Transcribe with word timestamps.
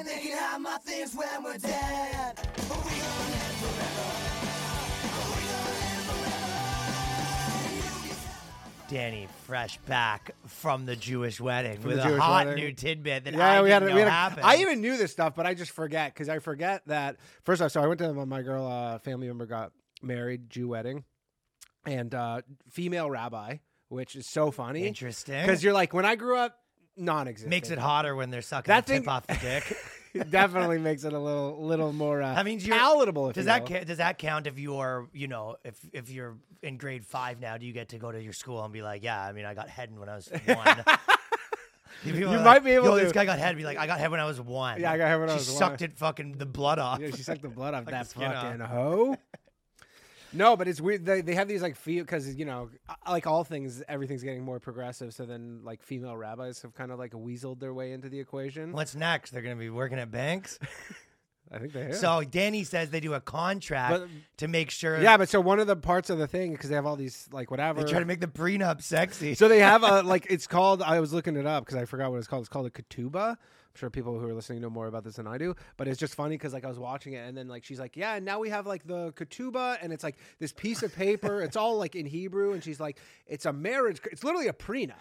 and 0.00 0.08
they 0.08 0.18
can 0.18 0.38
have 0.38 0.60
my 0.62 0.78
things 0.78 1.14
when 1.14 1.28
we're 1.44 1.58
dead. 1.58 2.34
But 2.36 2.48
we 2.56 2.56
gonna 2.56 3.26
live 3.28 3.56
forever. 3.60 4.08
But 5.02 5.26
we 5.26 5.42
gonna 5.44 5.68
live 5.68 6.04
forever. 6.06 6.46
Danny, 8.88 9.28
fresh 9.44 9.76
back 9.80 10.34
from 10.46 10.86
the 10.86 10.96
Jewish 10.96 11.38
wedding 11.38 11.80
From 11.80 11.88
with 11.88 11.96
the 11.98 12.04
a 12.06 12.08
Jewish 12.08 12.20
hot 12.20 12.46
wedding. 12.46 12.64
new 12.64 12.72
tidbit 12.72 13.24
that 13.24 13.34
Yeah, 13.34 13.46
I 13.58 13.62
we 13.62 13.70
had, 13.70 13.80
didn't 13.80 13.92
a, 13.92 13.94
we 13.94 14.00
know 14.00 14.06
had 14.06 14.08
a, 14.08 14.10
happened. 14.10 14.46
I 14.46 14.56
even 14.56 14.80
knew 14.80 14.96
this 14.96 15.12
stuff, 15.12 15.34
but 15.36 15.44
I 15.46 15.52
just 15.52 15.72
forget 15.72 16.14
because 16.14 16.30
I 16.30 16.38
forget 16.38 16.82
that. 16.86 17.16
First 17.44 17.60
off, 17.60 17.70
so 17.70 17.82
I 17.82 17.86
went 17.86 17.98
to 17.98 18.12
my, 18.14 18.24
my 18.24 18.40
girl 18.42 18.66
uh, 18.66 18.98
family 19.00 19.26
member 19.26 19.44
got 19.44 19.72
married, 20.02 20.48
Jew 20.48 20.68
wedding, 20.68 21.04
and 21.84 22.14
uh, 22.14 22.40
female 22.70 23.10
rabbi, 23.10 23.58
which 23.90 24.16
is 24.16 24.26
so 24.26 24.50
funny. 24.50 24.86
Interesting. 24.86 25.42
Because 25.42 25.62
you're 25.62 25.74
like, 25.74 25.92
when 25.92 26.06
I 26.06 26.16
grew 26.16 26.36
up, 26.38 26.56
non-existent. 27.00 27.50
makes 27.50 27.70
it 27.70 27.78
hotter 27.78 28.14
when 28.14 28.30
they're 28.30 28.42
sucking 28.42 28.70
That 28.70 28.86
the 28.86 28.92
thing- 28.94 29.02
tip 29.02 29.08
off 29.10 29.26
the 29.26 29.34
dick. 29.36 29.76
Definitely 30.30 30.78
makes 30.78 31.04
it 31.04 31.12
a 31.12 31.18
little, 31.18 31.64
little 31.64 31.92
more 31.92 32.20
uh, 32.20 32.34
I 32.34 32.42
mean, 32.42 32.58
you're- 32.58 32.76
palatable. 32.76 33.28
If 33.28 33.34
Does 33.36 33.42
you 33.42 33.46
that 33.46 33.62
will. 33.62 33.68
ca- 33.68 33.84
does 33.84 33.98
that 33.98 34.18
count 34.18 34.48
if 34.48 34.58
you're 34.58 35.08
you 35.12 35.28
know 35.28 35.54
if 35.64 35.76
if 35.92 36.10
you're 36.10 36.36
in 36.64 36.78
grade 36.78 37.06
five 37.06 37.38
now? 37.40 37.56
Do 37.58 37.64
you 37.64 37.72
get 37.72 37.90
to 37.90 37.98
go 37.98 38.10
to 38.10 38.20
your 38.20 38.32
school 38.32 38.62
and 38.64 38.72
be 38.72 38.82
like, 38.82 39.04
yeah, 39.04 39.22
I 39.24 39.30
mean, 39.30 39.44
I 39.44 39.54
got 39.54 39.68
head 39.68 39.96
when 39.96 40.08
I 40.08 40.16
was 40.16 40.28
one. 40.46 40.84
You, 42.04 42.14
people 42.14 42.34
are 42.34 42.42
might 42.42 42.64
be 42.64 42.72
able 42.72 42.86
Yo, 42.86 42.98
to- 42.98 43.04
this 43.04 43.12
guy 43.12 43.24
got 43.24 43.38
head. 43.38 43.56
Be 43.56 43.62
like, 43.62 43.78
I 43.78 43.86
got 43.86 44.00
head 44.00 44.10
when 44.10 44.18
I 44.18 44.24
was 44.24 44.40
one. 44.40 44.80
Yeah, 44.80 44.90
I 44.90 44.98
got 44.98 45.06
head 45.08 45.20
when 45.20 45.28
I 45.30 45.34
she 45.34 45.38
was 45.38 45.48
one. 45.50 45.54
She 45.54 45.58
sucked 45.58 45.82
it 45.82 45.92
fucking 45.92 46.38
the 46.38 46.46
blood 46.46 46.80
off. 46.80 46.98
Yeah, 46.98 47.10
she 47.10 47.22
sucked 47.22 47.42
the 47.42 47.48
blood 47.48 47.74
off 47.74 47.84
that 47.86 48.08
skin 48.08 48.24
off. 48.24 48.42
fucking 48.46 48.60
hoe. 48.60 49.16
No, 50.32 50.56
but 50.56 50.68
it's 50.68 50.80
weird. 50.80 51.04
They, 51.04 51.20
they 51.20 51.34
have 51.34 51.48
these 51.48 51.62
like 51.62 51.76
feel 51.76 52.04
because 52.04 52.34
you 52.34 52.44
know, 52.44 52.70
like 53.08 53.26
all 53.26 53.44
things, 53.44 53.82
everything's 53.88 54.22
getting 54.22 54.44
more 54.44 54.60
progressive. 54.60 55.12
So 55.14 55.26
then, 55.26 55.60
like 55.64 55.82
female 55.82 56.16
rabbis 56.16 56.62
have 56.62 56.74
kind 56.74 56.92
of 56.92 56.98
like 56.98 57.12
weaseled 57.12 57.60
their 57.60 57.74
way 57.74 57.92
into 57.92 58.08
the 58.08 58.20
equation. 58.20 58.72
What's 58.72 58.94
next? 58.94 59.30
They're 59.32 59.42
gonna 59.42 59.56
be 59.56 59.70
working 59.70 59.98
at 59.98 60.10
banks. 60.10 60.58
I 61.52 61.58
think 61.58 61.72
they 61.72 61.82
have. 61.86 61.96
So 61.96 62.22
Danny 62.22 62.62
says 62.62 62.90
they 62.90 63.00
do 63.00 63.14
a 63.14 63.20
contract 63.20 63.92
But- 63.92 64.08
to 64.36 64.46
make 64.46 64.70
sure. 64.70 65.00
yeah, 65.02 65.16
but 65.16 65.28
so 65.28 65.40
one 65.40 65.58
of 65.58 65.66
the 65.66 65.74
parts 65.74 66.08
of 66.08 66.18
the 66.18 66.28
thing 66.28 66.52
because 66.52 66.68
they 66.68 66.76
have 66.76 66.86
all 66.86 66.94
these 66.94 67.28
like 67.32 67.50
whatever. 67.50 67.82
they 67.82 67.90
try 67.90 67.98
to 67.98 68.04
make 68.04 68.20
the 68.20 68.28
prenup 68.28 68.80
sexy. 68.82 69.34
so 69.34 69.48
they 69.48 69.58
have 69.58 69.82
a 69.82 70.02
like 70.04 70.26
it's 70.30 70.46
called. 70.46 70.80
I 70.80 71.00
was 71.00 71.12
looking 71.12 71.36
it 71.36 71.46
up 71.46 71.64
because 71.64 71.80
I 71.80 71.86
forgot 71.86 72.12
what 72.12 72.18
it's 72.18 72.28
called. 72.28 72.42
It's 72.42 72.48
called 72.48 72.66
a 72.66 72.70
ketubah. 72.70 73.36
I'm 73.72 73.78
sure 73.78 73.90
people 73.90 74.18
who 74.18 74.26
are 74.28 74.34
listening 74.34 74.60
know 74.60 74.70
more 74.70 74.88
about 74.88 75.04
this 75.04 75.16
than 75.16 75.28
I 75.28 75.38
do, 75.38 75.54
but 75.76 75.86
it's 75.86 75.98
just 75.98 76.16
funny 76.16 76.34
because 76.36 76.52
like 76.52 76.64
I 76.64 76.68
was 76.68 76.78
watching 76.78 77.12
it 77.12 77.28
and 77.28 77.36
then 77.36 77.46
like 77.46 77.64
she's 77.64 77.78
like, 77.78 77.96
yeah, 77.96 78.16
and 78.16 78.24
now 78.24 78.40
we 78.40 78.48
have 78.48 78.66
like 78.66 78.84
the 78.84 79.12
ketubah 79.12 79.78
and 79.80 79.92
it's 79.92 80.02
like 80.02 80.16
this 80.40 80.52
piece 80.52 80.82
of 80.82 80.94
paper. 80.94 81.40
it's 81.40 81.56
all 81.56 81.76
like 81.78 81.94
in 81.94 82.04
Hebrew 82.04 82.52
and 82.52 82.64
she's 82.64 82.80
like, 82.80 82.98
it's 83.26 83.46
a 83.46 83.52
marriage. 83.52 84.00
It's 84.10 84.24
literally 84.24 84.48
a 84.48 84.52
prenup. 84.52 84.94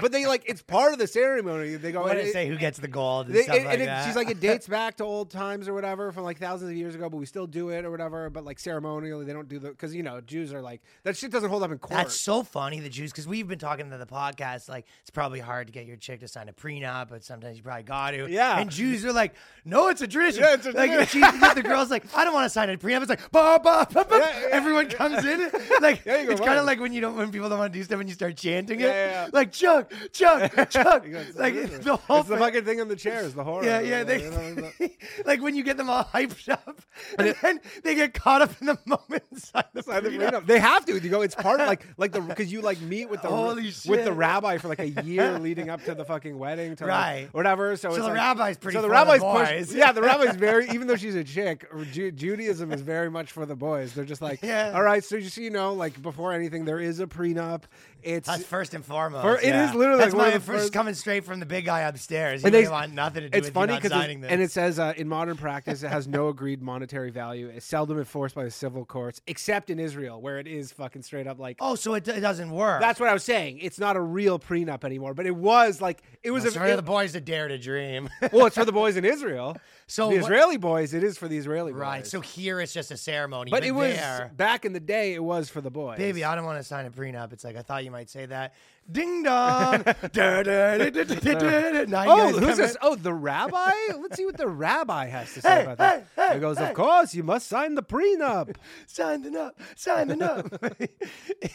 But 0.00 0.12
they 0.12 0.26
like 0.26 0.44
it's 0.46 0.62
part 0.62 0.92
of 0.92 0.98
the 0.98 1.06
ceremony. 1.06 1.74
They 1.76 1.92
go 1.92 2.02
What 2.02 2.12
and 2.12 2.18
did 2.20 2.26
it 2.26 2.28
it- 2.30 2.32
say? 2.32 2.48
Who 2.48 2.56
gets 2.56 2.78
the 2.78 2.88
gold 2.88 3.26
and 3.26 3.34
they- 3.34 3.42
stuff 3.42 3.56
and- 3.56 3.64
like 3.66 3.72
and 3.74 3.82
it- 3.82 3.86
that? 3.86 4.06
she's 4.06 4.16
like, 4.16 4.30
it 4.30 4.40
dates 4.40 4.66
back 4.68 4.96
to 4.98 5.04
old 5.04 5.30
times 5.30 5.68
or 5.68 5.74
whatever 5.74 6.12
from 6.12 6.24
like 6.24 6.38
thousands 6.38 6.70
of 6.70 6.76
years 6.76 6.94
ago, 6.94 7.08
but 7.10 7.16
we 7.16 7.26
still 7.26 7.46
do 7.46 7.68
it 7.70 7.84
or 7.84 7.90
whatever. 7.90 8.30
But 8.30 8.44
like 8.44 8.58
ceremonially, 8.58 9.24
they 9.24 9.32
don't 9.32 9.48
do 9.48 9.58
the 9.58 9.68
because 9.70 9.94
you 9.94 10.02
know 10.02 10.20
Jews 10.20 10.52
are 10.52 10.62
like 10.62 10.80
that 11.04 11.16
shit 11.16 11.30
doesn't 11.30 11.50
hold 11.50 11.62
up 11.62 11.70
in 11.70 11.78
court. 11.78 11.98
That's 11.98 12.18
so 12.18 12.42
funny, 12.42 12.80
the 12.80 12.88
Jews, 12.88 13.10
because 13.12 13.26
we've 13.28 13.46
been 13.48 13.58
talking 13.58 13.90
to 13.90 13.98
the 13.98 14.06
podcast. 14.06 14.68
Like, 14.68 14.86
it's 15.00 15.10
probably 15.10 15.40
hard 15.40 15.66
to 15.66 15.72
get 15.72 15.86
your 15.86 15.96
chick 15.96 16.20
to 16.20 16.28
sign 16.28 16.48
a 16.48 16.52
prenup, 16.52 17.08
but 17.10 17.24
sometimes 17.24 17.56
you 17.56 17.62
probably 17.62 17.82
got 17.84 18.12
to. 18.12 18.30
Yeah. 18.30 18.58
And 18.58 18.70
Jews 18.70 19.04
are 19.04 19.12
like, 19.12 19.34
no, 19.64 19.88
it's 19.88 20.00
a 20.00 20.06
tradition. 20.08 20.42
Yeah, 20.42 20.54
it's 20.54 20.66
a 20.66 20.72
like, 20.72 20.90
tradition. 20.90 21.22
she, 21.22 21.54
the 21.54 21.62
girl's 21.62 21.90
like, 21.90 22.04
I 22.16 22.24
don't 22.24 22.32
want 22.34 22.44
to 22.46 22.50
sign 22.50 22.70
a 22.70 22.76
prenup. 22.76 23.00
It's 23.02 23.10
like, 23.10 23.30
ba, 23.30 23.60
ba, 23.62 23.86
ba, 23.92 24.04
ba. 24.08 24.18
Yeah, 24.18 24.40
yeah, 24.40 24.46
everyone 24.52 24.88
comes 24.88 25.24
in. 25.24 25.50
Like, 25.80 26.02
it's 26.06 26.40
kind 26.40 26.58
of 26.58 26.64
like 26.64 26.78
when 26.80 26.92
you 26.92 27.00
don't, 27.00 27.16
when 27.16 27.30
people 27.32 27.48
don't 27.48 27.58
want 27.58 27.72
to 27.72 27.78
do 27.78 27.82
stuff 27.84 27.98
and 27.98 28.08
you 28.08 28.14
start 28.14 28.36
chanting 28.36 28.80
it. 28.80 29.31
Like, 29.32 29.50
Chuck, 29.52 29.90
Chuck, 30.12 30.52
Chuck. 30.70 31.06
You 31.06 31.18
like, 31.36 31.54
the 31.82 31.96
whole 31.96 32.20
it's 32.20 32.28
the 32.28 32.34
thing- 32.36 32.44
fucking 32.44 32.64
thing 32.64 32.80
on 32.80 32.88
the 32.88 32.96
chairs, 32.96 33.34
the 33.34 33.42
horror. 33.42 33.64
Yeah, 33.64 33.80
yeah. 33.80 34.04
They, 34.04 34.28
know, 34.30 34.70
like 35.24 35.40
when 35.42 35.54
you 35.56 35.62
get 35.64 35.76
them 35.76 35.88
all 35.90 36.04
hyped 36.04 36.48
up, 36.50 36.80
and 37.18 37.34
then 37.42 37.60
they 37.82 37.94
get 37.94 38.14
caught 38.14 38.42
up 38.42 38.52
in 38.60 38.66
the 38.66 38.78
moment 38.86 39.22
inside 39.32 39.64
the 39.72 39.82
Sign 39.82 40.04
the 40.04 40.10
prenup. 40.10 40.46
They 40.46 40.58
have 40.60 40.84
to. 40.86 40.98
You 40.98 41.08
go. 41.10 41.22
It's 41.22 41.34
part 41.34 41.60
of 41.60 41.66
like 41.66 41.84
like 41.96 42.12
the 42.12 42.20
because 42.20 42.52
you 42.52 42.60
like 42.60 42.80
meet 42.80 43.08
with 43.08 43.22
the 43.22 43.28
Holy 43.28 43.64
with 43.64 43.74
shit. 43.74 44.04
the 44.04 44.12
rabbi 44.12 44.58
for 44.58 44.68
like 44.68 44.78
a 44.80 44.88
year 45.02 45.38
leading 45.38 45.70
up 45.70 45.82
to 45.84 45.94
the 45.94 46.04
fucking 46.04 46.38
wedding, 46.38 46.76
to 46.76 46.84
like, 46.84 46.90
Right. 46.92 47.28
whatever. 47.32 47.74
So, 47.76 47.88
So 47.88 47.96
it's 47.96 48.04
the 48.04 48.08
like- 48.08 48.14
rabbi's 48.14 48.58
pretty 48.58 48.76
So 48.76 48.82
the 48.82 48.90
rabbi's 48.90 49.20
boys. 49.20 49.68
push. 49.68 49.76
Yeah, 49.76 49.92
the 49.92 50.02
rabbi's 50.02 50.36
very. 50.36 50.68
Even 50.70 50.86
though 50.86 50.96
she's 50.96 51.14
a 51.14 51.24
chick, 51.24 51.66
Ju- 51.92 52.12
Judaism 52.12 52.70
is 52.72 52.82
very 52.82 53.10
much 53.10 53.32
for 53.32 53.46
the 53.46 53.56
boys. 53.56 53.94
They're 53.94 54.04
just 54.04 54.22
like, 54.22 54.40
Yeah. 54.42 54.72
all 54.74 54.82
right. 54.82 55.02
So 55.02 55.18
just 55.18 55.36
you 55.38 55.50
know, 55.50 55.72
like 55.72 56.00
before 56.02 56.32
anything, 56.32 56.64
there 56.64 56.78
is 56.80 57.00
a 57.00 57.06
prenup. 57.06 57.62
It's 58.02 58.26
That's 58.26 58.42
first 58.44 58.74
and 58.74 58.84
foremost. 58.84 59.21
Yeah. 59.42 59.68
is 59.68 59.74
literally 59.74 59.98
That's 60.00 60.12
like 60.14 60.18
one 60.18 60.28
of 60.28 60.34
the 60.34 60.40
first 60.40 60.60
first- 60.64 60.72
coming 60.72 60.94
straight 60.94 61.24
from 61.24 61.40
the 61.40 61.46
big 61.46 61.64
guy 61.64 61.80
upstairs. 61.80 62.42
You 62.42 62.46
And 62.46 62.54
they- 62.54 62.68
want 62.68 62.92
nothing 62.92 63.22
to 63.22 63.28
do 63.30 63.38
it's 63.38 63.46
with 63.48 63.54
funny 63.54 63.72
you 63.72 63.76
not 63.76 63.82
because 63.82 63.98
signing 63.98 64.20
this. 64.20 64.30
and 64.30 64.40
it 64.42 64.50
says 64.50 64.78
uh, 64.78 64.92
in 64.96 65.08
modern 65.08 65.36
practice 65.36 65.82
it 65.82 65.88
has 65.88 66.06
no 66.08 66.28
agreed 66.28 66.62
monetary 66.62 67.10
value. 67.10 67.48
It's 67.48 67.66
seldom 67.66 67.98
enforced 67.98 68.34
by 68.34 68.44
the 68.44 68.50
civil 68.50 68.84
courts, 68.84 69.20
except 69.26 69.70
in 69.70 69.78
Israel, 69.78 70.20
where 70.20 70.38
it 70.38 70.46
is 70.46 70.72
fucking 70.72 71.02
straight 71.02 71.26
up 71.26 71.38
like. 71.38 71.56
oh, 71.60 71.74
so 71.74 71.94
it, 71.94 72.06
it 72.08 72.20
doesn't 72.20 72.50
work. 72.50 72.80
That's 72.80 72.98
what 73.00 73.08
I 73.08 73.12
was 73.12 73.24
saying. 73.24 73.58
It's 73.60 73.78
not 73.78 73.96
a 73.96 74.00
real 74.00 74.38
prenup 74.38 74.84
anymore, 74.84 75.14
but 75.14 75.26
it 75.26 75.36
was 75.36 75.80
like 75.80 76.02
it 76.22 76.30
was 76.30 76.44
It's 76.44 76.56
a 76.56 76.58
for 76.60 76.66
it- 76.66 76.76
the 76.76 76.82
boys 76.82 77.12
to 77.12 77.20
dare 77.20 77.48
to 77.48 77.58
dream. 77.58 78.08
well, 78.32 78.46
it's 78.46 78.56
for 78.56 78.64
the 78.72 78.72
boys 78.72 78.96
in 78.96 79.04
Israel. 79.04 79.56
So 79.92 80.08
the 80.08 80.14
what- 80.16 80.24
Israeli 80.24 80.56
boys, 80.56 80.94
it 80.94 81.04
is 81.04 81.18
for 81.18 81.28
the 81.28 81.36
Israeli 81.36 81.70
boys. 81.72 81.80
right. 81.80 82.06
So 82.06 82.22
here 82.22 82.62
it's 82.62 82.72
just 82.72 82.90
a 82.90 82.96
ceremony. 82.96 83.50
but 83.50 83.62
it 83.62 83.72
was 83.72 83.94
there, 83.94 84.30
back 84.34 84.64
in 84.64 84.72
the 84.72 84.80
day. 84.80 85.12
It 85.12 85.22
was 85.22 85.50
for 85.50 85.60
the 85.60 85.70
boys. 85.70 85.98
baby, 85.98 86.24
I 86.24 86.34
don't 86.34 86.46
want 86.46 86.56
to 86.58 86.64
sign 86.64 86.86
a 86.86 86.90
prenup. 86.90 87.34
It's 87.34 87.44
like 87.44 87.56
I 87.56 87.62
thought 87.62 87.84
you 87.84 87.90
might 87.90 88.08
say 88.08 88.24
that. 88.24 88.54
Ding 88.90 89.22
dong. 89.22 89.82
Da, 89.84 90.42
da, 90.42 90.44
da, 90.88 92.04
Oh, 92.06 92.32
who's 92.38 92.56
this? 92.56 92.74
Oh, 92.80 92.94
the 92.94 93.12
rabbi. 93.12 93.70
Let's 94.00 94.16
see 94.16 94.24
what 94.24 94.38
the 94.38 94.48
rabbi 94.48 95.08
has 95.08 95.34
to 95.34 95.42
say 95.42 95.48
Hey, 95.56 95.62
about 95.64 95.76
that. 95.78 96.06
hey, 96.16 96.28
hey, 96.28 96.34
he 96.34 96.40
goes. 96.40 96.56
"Of 96.58 96.72
course, 96.72 97.14
you 97.14 97.22
must 97.22 97.46
sign 97.46 97.74
the 97.74 97.82
prenup." 97.82 98.56
Sign 98.86 99.20
the 99.22 99.30
nut. 99.30 99.54
Sign 99.76 100.08
the 100.08 100.16
nut. 100.16 100.46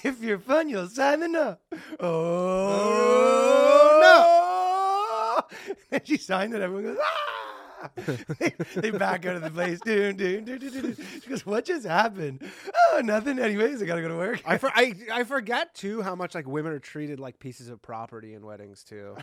if 0.03 0.21
you're 0.21 0.37
fun, 0.37 0.69
you'll 0.69 0.89
sign 0.89 1.21
the 1.21 1.27
nut. 1.27 1.59
Oh, 1.99 3.99
no. 4.03 5.73
And 5.91 6.07
she 6.07 6.17
signed 6.17 6.53
it. 6.53 6.61
Everyone 6.61 6.93
goes, 6.93 6.97
ah! 7.01 7.46
they, 8.39 8.53
they 8.75 8.91
back 8.91 9.25
out 9.25 9.35
of 9.35 9.41
the 9.43 9.51
place. 9.51 9.79
Doon, 9.81 10.15
doon, 10.15 10.43
doon, 10.45 10.59
doon, 10.59 10.81
doon. 10.81 10.97
She 11.23 11.29
goes, 11.29 11.45
what 11.45 11.65
just 11.65 11.85
happened? 11.85 12.43
Oh, 12.91 13.01
nothing. 13.03 13.39
Anyways, 13.39 13.81
I 13.81 13.85
got 13.85 13.95
to 13.95 14.01
go 14.01 14.07
to 14.07 14.15
work. 14.17 14.41
I, 14.45 14.57
for, 14.57 14.71
I 14.73 14.93
I 15.11 15.23
forget 15.23 15.73
too 15.73 16.01
how 16.01 16.15
much 16.15 16.35
like 16.35 16.47
women 16.47 16.71
are 16.71 16.79
treated 16.79 17.19
like 17.19 17.39
pieces 17.39 17.69
of 17.69 17.81
property 17.81 18.33
in 18.33 18.45
weddings 18.45 18.83
too, 18.83 19.15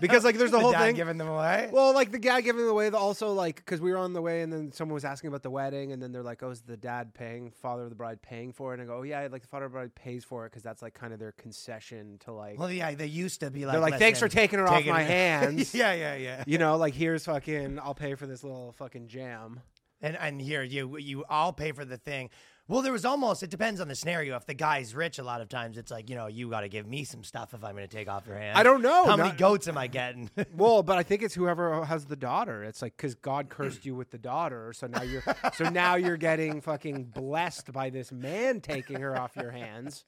because 0.00 0.24
like 0.24 0.36
there's 0.36 0.50
the, 0.50 0.58
the 0.58 0.62
whole 0.62 0.72
thing. 0.72 0.94
giving 0.94 1.18
them 1.18 1.28
away. 1.28 1.70
Well, 1.72 1.94
like 1.94 2.10
the 2.10 2.18
guy 2.18 2.40
giving 2.40 2.66
away, 2.66 2.88
the 2.90 2.98
also 2.98 3.32
like 3.32 3.56
because 3.56 3.80
we 3.80 3.90
were 3.90 3.98
on 3.98 4.12
the 4.12 4.22
way, 4.22 4.42
and 4.42 4.52
then 4.52 4.72
someone 4.72 4.94
was 4.94 5.04
asking 5.04 5.28
about 5.28 5.42
the 5.42 5.50
wedding, 5.50 5.92
and 5.92 6.02
then 6.02 6.12
they're 6.12 6.22
like, 6.22 6.42
"Oh, 6.42 6.50
is 6.50 6.62
the 6.62 6.76
dad 6.76 7.14
paying, 7.14 7.50
father 7.50 7.84
of 7.84 7.90
the 7.90 7.96
bride 7.96 8.22
paying 8.22 8.52
for 8.52 8.72
it?" 8.72 8.80
And 8.80 8.82
I 8.82 8.92
go, 8.92 9.00
"Oh 9.00 9.02
yeah, 9.02 9.26
like 9.30 9.42
the 9.42 9.48
father 9.48 9.66
of 9.66 9.72
the 9.72 9.76
bride 9.76 9.94
pays 9.94 10.24
for 10.24 10.46
it 10.46 10.50
because 10.50 10.62
that's 10.62 10.82
like 10.82 10.94
kind 10.94 11.12
of 11.12 11.18
their 11.18 11.32
concession 11.32 12.18
to 12.24 12.32
like." 12.32 12.58
Well, 12.58 12.70
yeah, 12.70 12.94
they 12.94 13.06
used 13.06 13.40
to 13.40 13.50
be 13.50 13.66
like, 13.66 13.72
they're 13.74 13.80
like, 13.80 13.98
"Thanks 13.98 14.18
for 14.18 14.28
taking 14.28 14.58
her 14.58 14.68
off 14.68 14.84
my 14.84 15.02
it." 15.02 15.06
hands." 15.08 15.74
yeah, 15.74 15.92
yeah, 15.92 16.14
yeah. 16.16 16.44
You 16.46 16.58
know, 16.58 16.76
like 16.76 16.94
here's 16.94 17.24
fucking, 17.24 17.78
I'll 17.84 17.94
pay 17.94 18.14
for 18.14 18.26
this 18.26 18.42
little 18.42 18.72
fucking 18.72 19.08
jam. 19.08 19.60
And 20.00 20.16
and 20.16 20.40
here 20.40 20.62
you 20.62 20.96
you 20.96 21.24
all 21.28 21.52
pay 21.52 21.72
for 21.72 21.84
the 21.84 21.98
thing. 21.98 22.30
Well, 22.66 22.80
there 22.80 22.92
was 22.92 23.04
almost 23.04 23.42
it 23.42 23.50
depends 23.50 23.78
on 23.80 23.88
the 23.88 23.94
scenario. 23.94 24.36
If 24.36 24.46
the 24.46 24.54
guy's 24.54 24.94
rich, 24.94 25.18
a 25.18 25.22
lot 25.22 25.42
of 25.42 25.50
times 25.50 25.76
it's 25.76 25.90
like 25.90 26.08
you 26.08 26.16
know 26.16 26.28
you 26.28 26.48
got 26.48 26.62
to 26.62 26.68
give 26.68 26.86
me 26.86 27.04
some 27.04 27.22
stuff 27.22 27.52
if 27.52 27.62
I'm 27.62 27.72
going 27.76 27.86
to 27.86 27.94
take 27.94 28.08
off 28.08 28.26
your 28.26 28.38
hand. 28.38 28.56
I 28.56 28.62
don't 28.62 28.80
know, 28.80 29.04
how 29.04 29.16
many 29.18 29.32
goats 29.36 29.68
am 29.68 29.76
I 29.76 29.86
getting. 29.86 30.30
Well, 30.56 30.82
but 30.82 30.96
I 30.96 31.02
think 31.02 31.22
it's 31.22 31.34
whoever 31.34 31.84
has 31.84 32.06
the 32.06 32.16
daughter. 32.16 32.64
It's 32.64 32.80
like 32.80 32.96
because 32.96 33.14
God 33.16 33.48
cursed 33.50 33.84
you 33.84 33.94
with 33.94 34.10
the 34.10 34.18
daughter, 34.18 34.72
so 34.72 34.86
now 34.86 35.02
you're 35.02 35.22
so 35.54 35.68
now 35.68 35.96
you're 35.96 36.16
getting 36.16 36.60
fucking 36.60 37.04
blessed 37.04 37.72
by 37.72 37.90
this 37.90 38.10
man 38.12 38.60
taking 38.60 39.00
her 39.00 39.18
off 39.18 39.32
your 39.36 39.50
hands. 39.50 40.04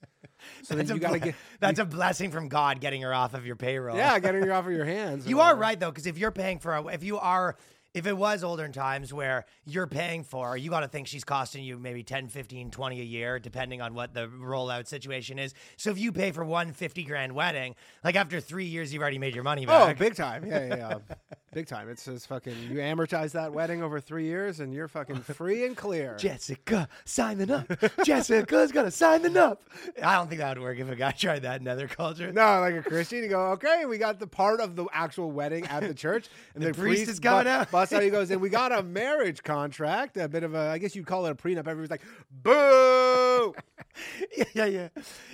So 0.63 0.75
then 0.75 0.85
That's, 0.85 0.89
you 0.91 0.95
a, 0.95 0.99
got 0.99 1.13
to 1.13 1.19
ble- 1.19 1.25
get 1.27 1.35
that's 1.59 1.79
a 1.79 1.85
blessing 1.85 2.31
from 2.31 2.47
God 2.47 2.79
getting 2.79 3.01
her 3.01 3.13
off 3.13 3.33
of 3.33 3.45
your 3.45 3.55
payroll. 3.55 3.97
yeah, 3.97 4.17
getting 4.19 4.41
her 4.43 4.53
off 4.53 4.65
of 4.67 4.71
your 4.71 4.85
hands. 4.97 5.27
you 5.27 5.41
are 5.41 5.55
right 5.55 5.79
though, 5.79 5.91
because 5.91 6.07
if 6.07 6.17
you're 6.17 6.31
paying 6.31 6.59
for 6.59 6.73
a, 6.73 6.85
if 6.87 7.03
you 7.03 7.17
are 7.19 7.55
if 7.97 8.05
it 8.05 8.15
was 8.15 8.43
older 8.43 8.67
times 8.67 9.11
where 9.11 9.45
you're 9.65 9.87
paying 9.87 10.23
for, 10.23 10.49
her, 10.49 10.57
you 10.57 10.69
got 10.69 10.81
to 10.81 10.87
think 10.87 11.07
she's 11.07 11.23
costing 11.23 11.63
you 11.63 11.79
maybe 11.79 12.03
10, 12.03 12.27
15, 12.27 12.69
20 12.69 13.01
a 13.01 13.03
year, 13.03 13.39
depending 13.39 13.81
on 13.81 13.95
what 13.95 14.13
the 14.13 14.27
rollout 14.27 14.85
situation 14.85 15.39
is. 15.39 15.55
So 15.77 15.89
if 15.89 15.97
you 15.97 16.11
pay 16.11 16.31
for 16.31 16.45
one 16.45 16.73
50 16.73 17.03
grand 17.05 17.33
wedding, 17.33 17.73
like 18.03 18.15
after 18.15 18.39
three 18.39 18.65
years, 18.65 18.93
you've 18.93 19.01
already 19.01 19.17
made 19.17 19.33
your 19.33 19.43
money 19.43 19.63
oh, 19.65 19.67
back. 19.67 19.95
Oh, 19.95 19.99
big 19.99 20.13
time. 20.13 20.45
Yeah, 20.45 20.67
yeah, 20.67 20.75
yeah. 20.75 21.15
big 21.53 21.65
time. 21.65 21.89
It's 21.89 22.05
just 22.05 22.27
fucking, 22.27 22.53
you 22.69 22.77
amortize 22.77 23.31
that 23.31 23.51
wedding 23.51 23.81
over 23.81 23.99
three 23.99 24.25
years 24.25 24.59
and 24.59 24.71
you're 24.71 24.87
fucking 24.87 25.21
free 25.21 25.65
and 25.65 25.75
clear. 25.75 26.15
Jessica, 26.19 26.87
sign 27.03 27.39
the 27.39 27.51
up. 27.51 28.05
Jessica's 28.05 28.71
gonna 28.71 28.91
sign 28.91 29.23
the 29.23 29.43
up. 29.43 29.63
I 30.03 30.13
don't 30.15 30.27
think 30.27 30.39
that 30.39 30.55
would 30.55 30.63
work 30.63 30.77
if 30.77 30.87
a 30.87 30.95
guy 30.95 31.11
tried 31.17 31.41
that 31.41 31.61
in 31.61 31.67
other 31.67 31.87
culture. 31.87 32.31
No, 32.31 32.59
like 32.59 32.75
a 32.75 32.83
Christian, 32.83 33.23
you 33.23 33.29
go, 33.29 33.53
okay, 33.53 33.85
we 33.87 33.97
got 33.97 34.19
the 34.19 34.27
part 34.27 34.59
of 34.59 34.75
the 34.75 34.85
actual 34.93 35.31
wedding 35.31 35.65
at 35.65 35.81
the 35.81 35.95
church, 35.95 36.27
and 36.53 36.63
The 36.63 36.73
the, 36.73 36.79
priest 36.79 37.09
is 37.09 37.19
coming 37.19 37.47
out. 37.47 37.71
Busts 37.89 37.93
out, 37.93 38.03
he 38.03 38.09
goes, 38.09 38.31
and 38.31 38.41
we 38.41 38.49
got 38.49 38.71
a 38.71 38.83
marriage 38.83 39.43
contract, 39.43 40.17
a 40.17 40.27
bit 40.27 40.43
of 40.43 40.53
a, 40.55 40.59
I 40.69 40.77
guess 40.77 40.95
you'd 40.95 41.05
call 41.07 41.25
it 41.25 41.31
a 41.31 41.35
prenup. 41.35 41.59
Everybody's 41.67 41.89
like, 41.91 42.01
boo. 42.31 43.53
yeah, 44.53 44.65
yeah. 44.65 44.87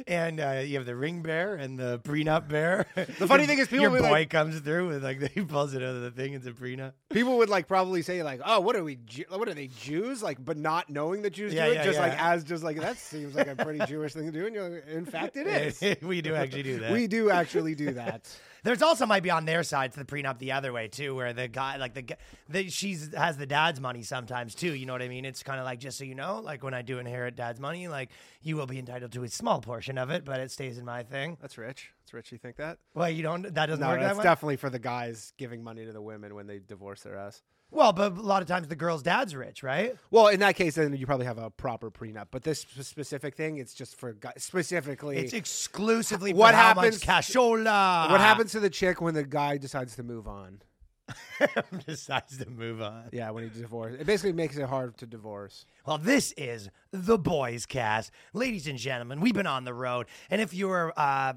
And 0.07 0.39
uh, 0.39 0.61
you 0.65 0.77
have 0.77 0.85
the 0.85 0.95
ring 0.95 1.21
bear 1.21 1.55
and 1.55 1.77
the 1.77 1.99
prenup 1.99 2.47
bear. 2.47 2.85
The 2.95 3.27
funny 3.27 3.45
thing 3.47 3.59
is 3.59 3.67
people 3.67 3.83
your 3.89 4.01
boy 4.01 4.11
like- 4.11 4.29
comes 4.29 4.59
through 4.59 4.87
with 4.89 5.03
like 5.03 5.31
he 5.33 5.41
pulls 5.41 5.73
it 5.73 5.81
out 5.81 5.95
of 5.95 6.01
the 6.01 6.11
thing. 6.11 6.33
It's 6.33 6.45
a 6.45 6.51
prenup. 6.51 6.93
People 7.11 7.37
would 7.37 7.49
like 7.49 7.67
probably 7.67 8.01
say 8.01 8.23
like, 8.23 8.41
oh, 8.45 8.59
what 8.59 8.75
are 8.75 8.83
we? 8.83 8.95
Ju- 9.05 9.25
What 9.29 9.47
are 9.49 9.53
they 9.53 9.67
Jews? 9.67 10.21
Like, 10.23 10.43
but 10.43 10.57
not 10.57 10.89
knowing 10.89 11.21
that 11.23 11.31
Jews 11.33 11.53
Yeah, 11.53 11.65
do 11.65 11.71
it, 11.71 11.75
yeah, 11.75 11.83
just 11.83 11.99
like 11.99 12.21
as 12.21 12.43
just 12.43 12.63
like 12.63 12.79
that 12.79 12.97
seems 12.97 13.35
like 13.35 13.47
a 13.47 13.55
pretty 13.55 13.83
Jewish 13.85 14.13
thing 14.13 14.25
to 14.25 14.31
do. 14.31 14.45
And 14.45 14.55
you're 14.55 14.69
like, 14.69 14.87
in 14.87 15.05
fact, 15.05 15.35
it 15.37 15.47
is. 15.47 16.01
we 16.01 16.21
do 16.21 16.35
actually 16.35 16.63
do 16.63 16.79
that. 16.79 16.91
We 16.91 17.07
do 17.07 17.29
actually 17.29 17.75
do 17.75 17.93
that. 17.93 18.29
There's 18.63 18.81
also 18.81 19.05
might 19.05 19.23
be 19.23 19.29
on 19.29 19.45
their 19.45 19.61
side 19.63 19.91
to 19.91 19.99
the 19.99 20.05
prenup 20.05 20.39
the 20.39 20.53
other 20.53 20.71
way 20.71 20.87
too, 20.87 21.13
where 21.15 21.33
the 21.33 21.47
guy 21.49 21.77
like 21.77 21.93
the, 21.93 22.15
the 22.49 22.69
she's 22.69 23.13
has 23.13 23.35
the 23.37 23.45
dad's 23.45 23.79
money 23.81 24.03
sometimes 24.03 24.55
too. 24.55 24.73
You 24.73 24.85
know 24.85 24.93
what 24.93 25.01
I 25.01 25.09
mean? 25.09 25.25
It's 25.25 25.43
kind 25.43 25.59
of 25.59 25.65
like 25.65 25.79
just 25.79 25.97
so 25.97 26.05
you 26.05 26.15
know, 26.15 26.39
like 26.39 26.63
when 26.63 26.73
I 26.73 26.81
do 26.81 26.97
inherit 26.99 27.35
dad's 27.35 27.59
money, 27.59 27.87
like 27.89 28.09
you 28.41 28.55
will 28.55 28.65
be 28.65 28.79
entitled 28.79 29.11
to 29.11 29.23
a 29.23 29.27
small 29.27 29.59
portion 29.61 29.97
of 29.97 30.09
it, 30.09 30.23
but 30.23 30.39
it 30.39 30.49
stays 30.49 30.77
in 30.77 30.85
my 30.85 31.03
thing. 31.03 31.37
That's 31.41 31.57
rich. 31.57 31.91
That's 32.05 32.13
rich. 32.13 32.31
You 32.31 32.37
think 32.37 32.55
that? 32.55 32.77
Well, 32.93 33.09
you 33.09 33.21
don't. 33.21 33.43
That 33.53 33.65
doesn't 33.65 33.81
No, 33.81 33.89
work 33.89 33.99
that 33.99 34.07
that's 34.07 34.17
way. 34.19 34.23
definitely 34.23 34.55
for 34.57 34.69
the 34.69 34.79
guys 34.79 35.33
giving 35.37 35.61
money 35.63 35.85
to 35.85 35.91
the 35.91 36.01
women 36.01 36.33
when 36.33 36.47
they 36.47 36.59
divorce 36.59 37.01
their 37.01 37.17
ass. 37.17 37.41
Well, 37.73 37.91
but 37.93 38.11
a 38.17 38.21
lot 38.21 38.41
of 38.41 38.47
times 38.47 38.67
the 38.67 38.75
girl's 38.75 39.03
dad's 39.03 39.35
rich, 39.35 39.63
right? 39.63 39.95
Well, 40.11 40.27
in 40.27 40.39
that 40.41 40.55
case, 40.55 40.75
then 40.75 40.95
you 40.95 41.05
probably 41.05 41.25
have 41.25 41.37
a 41.37 41.49
proper 41.49 41.89
prenup. 41.91 42.27
But 42.31 42.43
this 42.43 42.65
specific 42.81 43.35
thing, 43.35 43.57
it's 43.57 43.73
just 43.73 43.95
for 43.97 44.13
guys 44.13 44.33
specifically. 44.37 45.17
It's 45.17 45.33
exclusively 45.33 46.31
for 46.31 46.37
What 46.37 46.53
happens- 46.55 47.01
cashola. 47.01 48.09
what 48.11 48.21
happens 48.21 48.51
to 48.53 48.59
the 48.59 48.69
chick 48.69 49.01
when 49.01 49.13
the 49.13 49.23
guy 49.23 49.57
decides 49.57 49.95
to 49.95 50.03
move 50.03 50.27
on? 50.27 50.61
decides 51.85 52.37
to 52.37 52.49
move 52.49 52.81
on. 52.81 53.09
Yeah, 53.11 53.29
when 53.31 53.43
he 53.49 53.61
divorces, 53.61 53.99
it 53.99 54.05
basically 54.07 54.33
makes 54.33 54.55
it 54.57 54.65
hard 54.67 54.97
to 54.99 55.05
divorce. 55.05 55.65
Well, 55.85 55.97
this 55.97 56.33
is 56.37 56.69
the 56.91 57.17
Boys 57.17 57.65
Cast, 57.65 58.11
ladies 58.33 58.67
and 58.67 58.77
gentlemen. 58.77 59.19
We've 59.19 59.33
been 59.33 59.47
on 59.47 59.65
the 59.65 59.73
road, 59.73 60.07
and 60.29 60.41
if 60.41 60.53
you're 60.53 60.93
uh, 60.95 61.33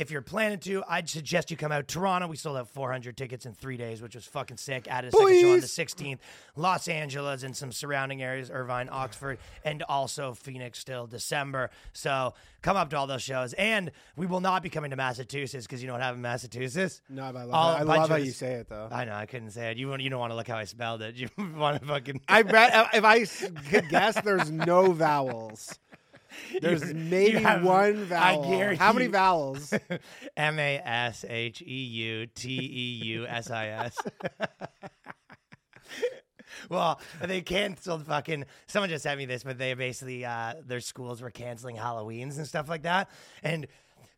if 0.00 0.10
you're 0.10 0.22
planning 0.22 0.58
to, 0.60 0.82
I'd 0.88 1.08
suggest 1.08 1.50
you 1.50 1.56
come 1.56 1.70
out. 1.72 1.86
Toronto, 1.86 2.26
we 2.26 2.36
sold 2.36 2.56
out 2.56 2.68
400 2.68 3.16
tickets 3.16 3.44
in 3.44 3.52
three 3.52 3.76
days, 3.76 4.00
which 4.00 4.14
was 4.14 4.24
fucking 4.24 4.56
sick. 4.56 4.88
Added 4.88 5.12
a 5.12 5.16
second 5.16 5.40
show 5.40 5.52
on 5.52 5.60
the 5.60 5.66
16th. 5.66 6.18
Los 6.56 6.88
Angeles 6.88 7.42
and 7.42 7.54
some 7.56 7.70
surrounding 7.70 8.22
areas, 8.22 8.50
Irvine, 8.50 8.88
Oxford, 8.90 9.38
and 9.64 9.82
also 9.84 10.32
Phoenix 10.32 10.78
still 10.78 11.06
December. 11.06 11.70
So 11.92 12.32
come 12.62 12.76
up 12.78 12.88
to 12.90 12.96
all 12.96 13.06
those 13.06 13.22
shows, 13.22 13.52
and 13.52 13.90
we 14.16 14.26
will 14.26 14.40
not 14.40 14.62
be 14.62 14.70
coming 14.70 14.90
to 14.90 14.96
Massachusetts 14.96 15.66
because 15.66 15.82
you 15.82 15.86
know 15.86 15.92
what 15.94 16.02
happened 16.02 16.18
in 16.18 16.22
Massachusetts. 16.22 17.02
No, 17.10 17.30
but 17.32 17.38
I 17.40 17.44
love, 17.44 17.54
All 17.54 17.72
that. 17.72 17.80
I 17.80 17.82
love 17.82 18.08
how 18.08 18.16
you 18.16 18.30
say 18.32 18.54
it 18.54 18.68
though. 18.70 18.88
I 18.90 19.04
know 19.04 19.14
I 19.14 19.26
couldn't 19.26 19.50
say 19.50 19.70
it. 19.70 19.76
You 19.76 19.88
want- 19.88 20.00
you 20.02 20.08
don't 20.08 20.18
want 20.20 20.30
to 20.32 20.36
look 20.36 20.48
how 20.48 20.56
I 20.56 20.64
spelled 20.64 21.02
it. 21.02 21.14
You 21.20 21.28
want 21.56 21.78
to 21.80 21.86
fucking. 21.86 22.22
I 22.26 22.42
bet 22.42 22.88
if 22.94 23.04
I 23.04 23.18
s- 23.18 23.44
could 23.68 23.88
guess, 23.90 24.18
there's 24.22 24.50
no 24.50 24.92
vowels. 24.92 25.78
There's 26.60 26.92
maybe 26.94 27.38
have- 27.38 27.62
one 27.64 28.02
I 28.02 28.34
vowel. 28.36 28.50
guarantee 28.50 28.78
How 28.78 28.92
many 28.92 29.06
vowels? 29.08 29.72
M 30.36 30.58
A 30.58 30.78
S 30.78 31.24
H 31.28 31.62
E 31.62 31.64
U 31.84 32.26
T 32.26 32.48
E 32.58 33.04
U 33.06 33.26
S 33.26 33.50
I 33.50 33.68
S. 33.68 33.96
Well, 36.68 37.00
they 37.22 37.40
canceled 37.40 38.06
fucking. 38.06 38.44
Someone 38.66 38.90
just 38.90 39.02
sent 39.04 39.18
me 39.18 39.24
this, 39.24 39.44
but 39.44 39.56
they 39.56 39.72
basically 39.74 40.24
uh, 40.24 40.54
their 40.66 40.80
schools 40.80 41.22
were 41.22 41.30
canceling 41.30 41.76
Halloweens 41.76 42.36
and 42.36 42.46
stuff 42.46 42.68
like 42.68 42.82
that, 42.82 43.08
and 43.42 43.66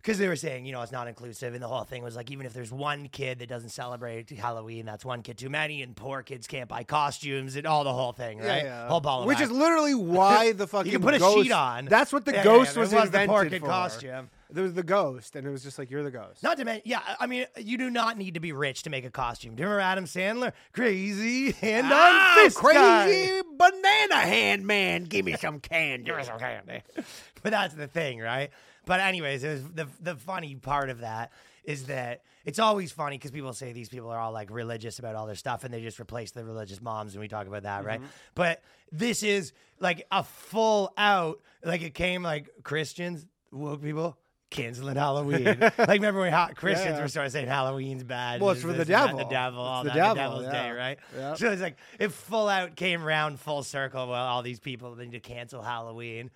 because 0.03 0.19
they 0.19 0.27
were 0.27 0.35
saying, 0.37 0.67
you 0.67 0.73
know, 0.73 0.83
it's 0.83 0.91
not 0.93 1.07
inclusive, 1.07 1.55
and 1.55 1.63
the 1.63 1.69
whole 1.69 1.85
thing 1.85 2.03
was 2.03 2.17
like, 2.17 2.31
even 2.33 2.45
if 2.45 2.53
there's 2.53 2.73
one 2.73 3.09
kid 3.09 3.39
that 3.39 3.49
doesn't 3.49 3.69
celebrate 3.71 4.29
Halloween, 4.31 4.85
that's 4.85 5.05
one 5.05 5.23
kid 5.23 5.39
too 5.39 5.49
many, 5.49 5.81
and 5.83 5.95
poor 5.95 6.23
kids 6.23 6.47
can't 6.49 6.69
buy 6.69 6.83
costumes 6.83 7.55
and 7.57 7.67
all 7.67 7.85
the 7.85 7.93
whole 7.93 8.13
thing, 8.13 8.39
right? 8.39 8.67
Whole 8.89 9.01
ball 9.01 9.21
of 9.23 9.27
Which 9.27 9.39
wax. 9.39 9.51
is 9.51 9.57
literally 9.57 9.95
why 10.17 10.53
the 10.53 10.67
fucking 10.67 10.91
you 10.91 10.99
can 10.99 11.07
put 11.07 11.15
a 11.15 11.19
sheet 11.21 11.53
on. 11.53 11.85
That's 11.87 12.13
what 12.13 12.25
the 12.25 12.33
Yeah, 12.33 12.39
yeah, 12.39 12.45
ghost 12.45 12.75
yeah, 12.75 12.81
was 12.81 12.93
was 12.93 13.11
the 13.11 13.23
invented 13.23 13.29
poor 13.31 13.45
kid 13.47 13.61
for. 13.61 13.67
costume. 13.67 14.31
There 14.51 14.65
was 14.65 14.75
the 14.75 14.83
ghost, 14.83 15.35
and 15.37 15.47
it 15.47 15.51
was 15.51 15.63
just 15.63 15.79
like 15.79 15.91
you're 15.91 16.03
the 16.03 16.11
ghost. 16.11 16.43
Not 16.43 16.59
to 16.59 16.65
mention, 16.67 16.83
yeah, 16.85 17.01
I 17.19 17.27
mean, 17.27 17.47
you 17.57 17.79
do 17.79 17.89
not 17.89 18.19
need 18.19 18.35
to 18.35 18.41
be 18.41 18.53
rich 18.53 18.83
to 18.83 18.91
make 18.91 19.05
a 19.07 19.11
costume. 19.11 19.55
Do 19.55 19.63
you 19.63 19.67
remember 19.67 19.81
Adam 19.81 20.05
Sandler? 20.05 20.53
Crazy 20.75 21.53
hand 21.53 21.87
Ah, 21.91 22.35
on 22.39 22.45
fist 22.45 22.57
guy. 22.61 23.05
crazy 23.07 23.43
banana 23.57 24.17
hand 24.17 24.67
man, 24.67 25.05
give 25.05 25.25
me 25.25 25.37
some 25.37 25.59
candy. 25.59 26.05
Give 26.05 26.17
me 26.19 26.25
some 26.25 26.39
candy. 26.39 26.83
But 27.43 27.51
that's 27.53 27.75
the 27.75 27.89
thing, 27.89 28.21
right? 28.21 28.51
But 28.87 29.01
anyways, 29.01 29.45
it 29.45 29.51
was 29.53 29.65
the 29.69 29.89
the 30.01 30.17
funny 30.17 30.55
part 30.57 30.91
of 30.91 31.01
that 31.01 31.33
is 31.65 31.85
that 31.87 32.23
it's 32.45 32.59
always 32.59 32.91
funny 32.91 33.17
because 33.17 33.31
people 33.31 33.53
say 33.53 33.73
these 33.73 33.89
people 33.89 34.11
are 34.11 34.19
all 34.19 34.33
like 34.33 34.51
religious 34.51 34.99
about 34.99 35.15
all 35.15 35.27
their 35.27 35.37
stuff 35.37 35.63
and 35.63 35.73
they 35.73 35.81
just 35.81 36.01
replace 36.01 36.33
the 36.33 36.45
religious 36.45 36.81
moms 36.83 37.15
and 37.15 37.21
we 37.21 37.29
talk 37.29 37.47
about 37.47 37.63
that, 37.63 37.85
right? 37.85 38.01
Mm-hmm. 38.01 38.11
But 38.35 38.63
this 38.91 39.23
is 39.23 39.53
like 39.79 40.05
a 40.11 40.25
full 40.25 40.93
out 40.99 41.41
like 41.65 41.83
it 41.83 41.95
came 41.95 42.23
like 42.23 42.51
Christians, 42.65 43.27
woke 43.53 43.83
people. 43.83 44.19
Canceling 44.51 44.97
Halloween. 44.97 45.45
like, 45.61 45.89
remember 45.89 46.21
when 46.21 46.55
Christians 46.57 46.97
Yeah. 46.97 47.01
were 47.01 47.09
sort 47.09 47.25
of 47.25 47.33
saying 47.33 47.49
Halloween's 47.49 48.05
bad? 48.05 48.43
Well, 48.43 48.51
it's 48.51 48.61
for 48.61 48.75
the 48.75 48.85
devil. 48.85 49.17
The 49.17 49.25
devil, 49.25 49.63
It's 49.63 49.67
all 49.67 49.83
the 49.85 49.89
that, 49.89 49.97
devil, 49.97 50.15
the 50.15 50.43
devil's 50.43 50.53
day, 50.53 50.71
right? 50.73 50.99
Yep. 51.17 51.39
So 51.39 51.53
it's 51.53 51.63
like 51.63 51.79
it 51.99 52.13
full 52.13 52.49
out 52.51 52.77
came 52.77 53.03
round 53.03 53.41
full 53.41 53.63
circle. 53.63 54.09
Well, 54.09 54.23
all 54.23 54.43
these 54.43 54.61
people 54.61 54.95
need 54.95 55.13
to 55.13 55.21
cancel 55.21 55.63
Halloween. 55.63 56.31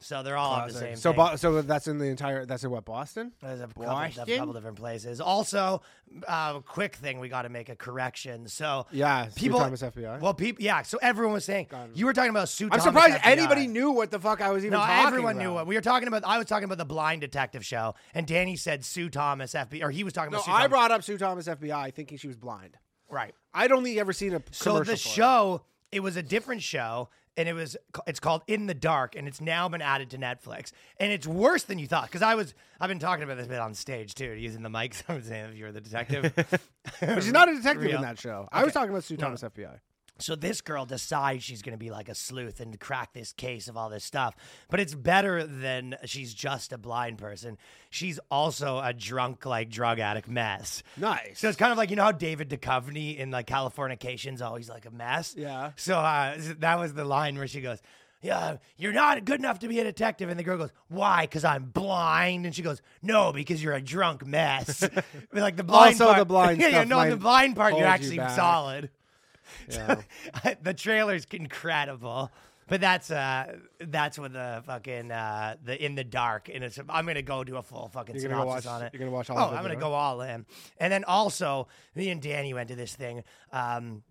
So 0.00 0.22
they're 0.22 0.36
all 0.36 0.52
on 0.52 0.68
the 0.68 0.74
same. 0.74 0.94
So, 0.96 1.10
thing. 1.12 1.16
Bo- 1.16 1.34
so 1.36 1.60
that's 1.62 1.88
in 1.88 1.98
the 1.98 2.04
entire. 2.06 2.46
That's 2.46 2.62
in 2.62 2.70
what 2.70 2.84
Boston? 2.84 3.32
There's 3.40 3.60
a 3.60 3.66
couple, 3.66 3.82
a 3.82 3.86
Boston? 3.86 4.26
couple 4.38 4.52
different 4.52 4.76
places. 4.76 5.20
Also, 5.20 5.82
uh, 6.28 6.60
quick 6.60 6.94
thing, 6.94 7.18
we 7.18 7.28
got 7.28 7.42
to 7.42 7.48
make 7.48 7.68
a 7.68 7.74
correction. 7.74 8.46
So 8.46 8.86
Yeah, 8.92 9.26
Sue 9.28 9.40
people. 9.40 9.58
Thomas 9.58 9.82
FBI. 9.82 10.20
Well, 10.20 10.34
people. 10.34 10.62
Yeah. 10.62 10.82
So 10.82 10.98
everyone 11.02 11.32
was 11.34 11.44
saying 11.44 11.66
you 11.94 12.06
were 12.06 12.12
talking 12.12 12.30
about 12.30 12.48
Sue. 12.48 12.66
I'm 12.66 12.78
Thomas 12.78 12.84
surprised 12.84 13.14
FBI. 13.22 13.26
anybody 13.32 13.66
knew 13.66 13.90
what 13.90 14.12
the 14.12 14.20
fuck 14.20 14.40
I 14.40 14.52
was 14.52 14.64
even 14.64 14.78
No, 14.78 14.86
talking 14.86 15.06
everyone 15.08 15.32
about. 15.32 15.42
knew 15.42 15.52
what 15.52 15.66
we 15.66 15.74
were 15.74 15.80
talking 15.80 16.06
about. 16.06 16.22
I 16.24 16.38
was 16.38 16.46
talking 16.46 16.64
about 16.64 16.78
the 16.78 16.84
Blind 16.84 17.20
Detective 17.20 17.64
show, 17.66 17.96
and 18.14 18.24
Danny 18.24 18.54
said 18.54 18.84
Sue 18.84 19.08
Thomas 19.10 19.52
FBI, 19.52 19.82
or 19.82 19.90
he 19.90 20.04
was 20.04 20.12
talking 20.12 20.30
No, 20.30 20.38
about. 20.38 20.44
Sue 20.44 20.52
I 20.52 20.56
Thomas. 20.58 20.68
brought 20.68 20.90
up 20.92 21.02
Sue 21.02 21.18
Thomas 21.18 21.48
FBI 21.48 21.92
thinking 21.92 22.18
she 22.18 22.28
was 22.28 22.36
blind. 22.36 22.76
right. 23.10 23.34
I'd 23.52 23.72
only 23.72 23.98
ever 23.98 24.12
seen 24.12 24.34
a 24.34 24.42
So 24.52 24.72
commercial 24.74 24.84
the 24.94 24.96
for 24.96 25.08
it. 25.08 25.60
It 25.92 26.00
was 26.00 26.16
a 26.16 26.22
different 26.22 26.62
show, 26.62 27.08
and 27.36 27.48
it 27.48 27.52
was 27.52 27.76
it's 28.06 28.20
called 28.20 28.42
In 28.46 28.66
the 28.66 28.74
Dark, 28.74 29.14
and 29.16 29.26
it's 29.28 29.40
now 29.40 29.68
been 29.68 29.82
added 29.82 30.10
to 30.10 30.18
Netflix, 30.18 30.72
and 30.98 31.12
it's 31.12 31.26
worse 31.26 31.62
than 31.64 31.78
you 31.78 31.86
thought. 31.86 32.06
Because 32.06 32.22
I 32.22 32.34
was 32.34 32.54
I've 32.80 32.88
been 32.88 32.98
talking 32.98 33.24
about 33.24 33.36
this 33.36 33.46
bit 33.46 33.60
on 33.60 33.74
stage 33.74 34.14
too, 34.14 34.32
using 34.32 34.62
the 34.62 34.68
mics. 34.68 35.02
I'm 35.08 35.22
saying 35.22 35.50
if 35.50 35.54
you're 35.56 35.72
the 35.72 35.80
detective, 35.80 36.32
But 37.00 37.22
she's 37.22 37.32
not 37.32 37.48
a 37.48 37.54
detective 37.54 37.84
Real. 37.84 37.96
in 37.96 38.02
that 38.02 38.18
show. 38.18 38.46
I 38.52 38.64
was 38.64 38.72
talking 38.72 38.90
about 38.90 39.04
Sue 39.04 39.16
Thomas 39.16 39.42
FBI. 39.42 39.78
So 40.18 40.34
this 40.34 40.60
girl 40.60 40.84
decides 40.84 41.44
she's 41.44 41.62
going 41.62 41.72
to 41.72 41.78
be 41.78 41.90
like 41.90 42.08
a 42.08 42.14
sleuth 42.14 42.60
and 42.60 42.78
crack 42.80 43.12
this 43.12 43.32
case 43.32 43.68
of 43.68 43.76
all 43.76 43.88
this 43.88 44.04
stuff. 44.04 44.34
But 44.68 44.80
it's 44.80 44.94
better 44.94 45.46
than 45.46 45.96
she's 46.04 46.34
just 46.34 46.72
a 46.72 46.78
blind 46.78 47.18
person. 47.18 47.56
She's 47.90 48.18
also 48.30 48.80
a 48.80 48.92
drunk, 48.92 49.46
like 49.46 49.70
drug 49.70 50.00
addict 50.00 50.28
mess. 50.28 50.82
Nice. 50.96 51.38
So 51.38 51.48
it's 51.48 51.56
kind 51.56 51.72
of 51.72 51.78
like 51.78 51.90
you 51.90 51.96
know 51.96 52.04
how 52.04 52.12
David 52.12 52.50
Duchovny 52.50 53.16
in 53.16 53.30
like 53.30 53.46
Californication's 53.46 54.42
always 54.42 54.68
like 54.68 54.86
a 54.86 54.90
mess. 54.90 55.34
Yeah. 55.36 55.70
So 55.76 55.96
uh, 55.98 56.36
that 56.58 56.78
was 56.78 56.94
the 56.94 57.04
line 57.04 57.38
where 57.38 57.46
she 57.46 57.60
goes, 57.60 57.80
"Yeah, 58.20 58.56
you're 58.76 58.92
not 58.92 59.24
good 59.24 59.38
enough 59.38 59.60
to 59.60 59.68
be 59.68 59.78
a 59.78 59.84
detective." 59.84 60.28
And 60.28 60.38
the 60.38 60.42
girl 60.44 60.58
goes, 60.58 60.72
"Why? 60.88 61.22
Because 61.22 61.44
I'm 61.44 61.66
blind." 61.66 62.44
And 62.44 62.54
she 62.54 62.62
goes, 62.62 62.82
"No, 63.02 63.32
because 63.32 63.62
you're 63.62 63.74
a 63.74 63.80
drunk 63.80 64.26
mess." 64.26 64.82
Like 65.32 65.56
the 65.56 65.64
blind 65.64 65.94
Also, 66.00 66.06
part, 66.06 66.18
the 66.22 66.24
blind 66.24 66.60
yeah, 66.60 66.68
yeah, 66.68 66.84
no, 66.84 67.08
the 67.08 67.16
blind 67.16 67.54
part 67.54 67.74
you're 67.74 67.86
hold 67.86 68.00
you 68.02 68.20
actually 68.20 68.34
solid. 68.34 68.90
Yeah. 69.70 70.00
the 70.62 70.74
trailer's 70.74 71.26
incredible. 71.30 72.30
But 72.68 72.82
that's 72.82 73.10
uh 73.10 73.56
that's 73.80 74.18
what 74.18 74.34
the 74.34 74.62
fucking 74.66 75.10
uh 75.10 75.56
the 75.64 75.82
in 75.82 75.94
the 75.94 76.04
dark 76.04 76.50
and 76.52 76.62
it's 76.62 76.78
I'm 76.88 77.06
gonna 77.06 77.22
go 77.22 77.42
do 77.42 77.56
a 77.56 77.62
full 77.62 77.88
fucking 77.88 78.14
You're 78.16 78.28
gonna 78.28 78.44
go 78.44 78.50
synopsis 78.50 78.66
watch- 78.66 78.74
on 78.74 78.82
it. 78.82 78.90
you're 78.92 78.98
gonna 79.00 79.10
watch 79.10 79.30
all 79.30 79.38
Oh, 79.38 79.42
of 79.46 79.52
it, 79.52 79.56
I'm 79.56 79.62
gonna 79.62 79.76
go 79.76 79.94
all 79.94 80.20
in. 80.20 80.44
And 80.78 80.92
then 80.92 81.04
also 81.04 81.68
me 81.94 82.10
and 82.10 82.20
Danny 82.20 82.52
went 82.52 82.68
to 82.68 82.76
this 82.76 82.94
thing. 82.94 83.24
Um 83.52 84.02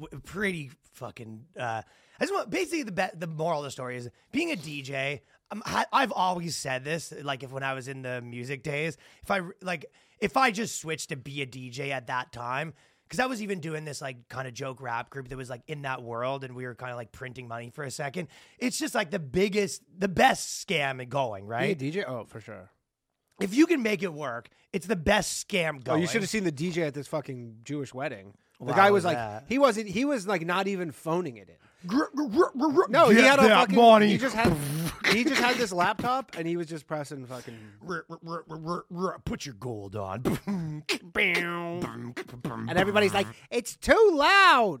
w- 0.00 0.20
pretty 0.24 0.70
fucking 0.94 1.44
uh 1.58 1.82
I 2.18 2.24
just 2.24 2.32
want 2.32 2.48
basically 2.48 2.84
the 2.84 2.92
be- 2.92 3.18
the 3.18 3.26
moral 3.26 3.60
of 3.60 3.64
the 3.64 3.70
story 3.70 3.96
is 3.98 4.08
being 4.32 4.52
a 4.52 4.56
DJ 4.56 5.20
um, 5.50 5.62
I, 5.66 5.84
I've 5.92 6.12
always 6.12 6.56
said 6.56 6.82
this 6.82 7.12
like 7.22 7.42
if 7.42 7.52
when 7.52 7.62
I 7.62 7.74
was 7.74 7.88
in 7.88 8.00
the 8.00 8.22
music 8.22 8.62
days 8.62 8.96
if 9.22 9.30
I 9.30 9.40
like 9.60 9.84
if 10.18 10.38
I 10.38 10.50
just 10.50 10.80
switched 10.80 11.10
to 11.10 11.16
be 11.16 11.42
a 11.42 11.46
DJ 11.46 11.90
at 11.90 12.06
that 12.06 12.32
time 12.32 12.72
because 13.08 13.20
I 13.20 13.26
was 13.26 13.42
even 13.42 13.60
doing 13.60 13.84
this 13.84 14.00
like 14.00 14.28
kind 14.28 14.48
of 14.48 14.54
joke 14.54 14.80
rap 14.80 15.10
group 15.10 15.28
that 15.28 15.36
was 15.36 15.48
like 15.50 15.62
in 15.66 15.82
that 15.82 16.02
world, 16.02 16.44
and 16.44 16.54
we 16.56 16.64
were 16.66 16.74
kind 16.74 16.90
of 16.90 16.96
like 16.96 17.12
printing 17.12 17.48
money 17.48 17.70
for 17.70 17.84
a 17.84 17.90
second. 17.90 18.28
It's 18.58 18.78
just 18.78 18.94
like 18.94 19.10
the 19.10 19.18
biggest, 19.18 19.82
the 19.96 20.08
best 20.08 20.66
scam 20.66 21.06
going, 21.08 21.46
right? 21.46 21.80
A 21.80 21.84
DJ? 21.84 22.04
Oh, 22.06 22.24
for 22.28 22.40
sure. 22.40 22.70
If 23.40 23.54
you 23.54 23.66
can 23.66 23.82
make 23.82 24.02
it 24.02 24.12
work, 24.14 24.48
it's 24.72 24.86
the 24.86 24.96
best 24.96 25.46
scam 25.46 25.84
going. 25.84 25.98
Oh, 25.98 26.00
you 26.00 26.06
should 26.06 26.22
have 26.22 26.30
seen 26.30 26.44
the 26.44 26.52
DJ 26.52 26.86
at 26.86 26.94
this 26.94 27.06
fucking 27.06 27.56
Jewish 27.64 27.92
wedding. 27.92 28.32
The 28.58 28.66
Wow, 28.66 28.74
guy 28.76 28.90
was 28.90 29.04
was 29.04 29.12
like, 29.12 29.16
that? 29.18 29.44
he 29.48 29.58
wasn't. 29.58 29.88
He 29.88 30.06
was 30.06 30.26
like 30.26 30.46
not 30.46 30.66
even 30.66 30.90
phoning 30.90 31.36
it 31.36 31.48
in. 31.50 31.56
No, 31.88 32.06
No, 32.88 33.08
he 33.10 33.20
had 33.22 33.38
a 33.38 33.48
fucking. 33.48 33.76
He 34.08 34.18
just 34.18 34.34
had. 34.34 34.56
he 35.12 35.24
just 35.24 35.40
had 35.40 35.56
this 35.56 35.72
laptop 35.72 36.36
and 36.36 36.46
he 36.46 36.56
was 36.56 36.66
just 36.66 36.86
pressing 36.86 37.26
fucking. 37.26 37.56
put 39.24 39.46
your 39.46 39.54
gold 39.54 39.96
on. 39.96 40.22
And 42.68 42.78
everybody's 42.78 43.14
like, 43.14 43.26
"It's 43.50 43.76
too 43.76 44.10
loud." 44.12 44.80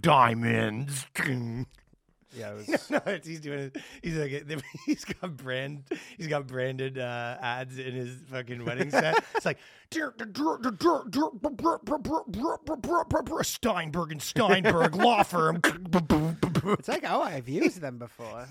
diamonds. 0.00 1.06
Yeah, 2.32 2.52
it 2.52 2.68
was. 2.68 2.90
no, 2.90 3.00
it's, 3.06 3.26
he's 3.26 3.40
doing 3.40 3.58
it. 3.58 3.76
He's 4.02 4.16
like 4.16 4.30
he's 4.86 5.04
got 5.04 5.36
brand. 5.36 5.84
He's 6.16 6.28
got 6.28 6.46
branded 6.46 6.98
uh, 6.98 7.36
ads 7.40 7.78
in 7.78 7.92
his 7.92 8.16
fucking 8.30 8.64
wedding 8.64 8.90
set. 8.90 9.22
It's 9.34 9.46
like 9.46 9.58
Steinberg 13.42 14.12
and 14.12 14.22
Steinberg 14.22 14.94
law 14.94 15.22
firm. 15.22 15.60
It's 15.64 16.88
like, 16.88 17.04
oh, 17.08 17.22
I've 17.22 17.48
used 17.48 17.80
them 17.80 17.98
before. 17.98 18.46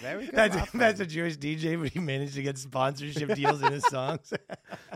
Very 0.00 0.26
good. 0.26 0.34
That's 0.34 0.72
that's 0.72 1.00
a 1.00 1.06
Jewish 1.06 1.36
DJ, 1.36 1.80
but 1.80 1.90
he 1.90 2.00
managed 2.00 2.34
to 2.34 2.42
get 2.42 2.58
sponsorship 2.58 3.34
deals 3.34 3.62
in 3.62 3.72
his 3.72 3.84
songs. 3.84 4.32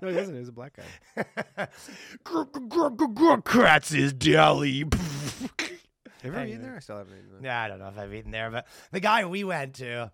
no, 0.03 0.09
he 0.09 0.15
doesn't. 0.15 0.35
He 0.35 0.41
was 0.41 0.49
a 0.49 0.53
black 0.53 0.79
guy. 1.17 1.69
Katz's 3.45 4.13
Deli. 4.13 4.85
Have 6.27 6.35
you 6.35 6.41
ever 6.41 6.49
eaten 6.49 6.63
there? 6.63 6.77
I 6.77 6.81
still 6.81 6.99
haven't 6.99 7.15
eaten 7.15 7.29
there. 7.41 7.51
Yeah, 7.51 7.63
I 7.63 7.69
don't 7.69 7.79
know 7.79 7.89
if 7.89 7.99
I've 7.99 8.15
eaten 8.15 8.31
there, 8.31 8.51
but 8.51 8.67
the 8.93 9.01
guy 9.01 9.25
we 9.25 9.45
went 9.45 9.75
to, 9.77 10.11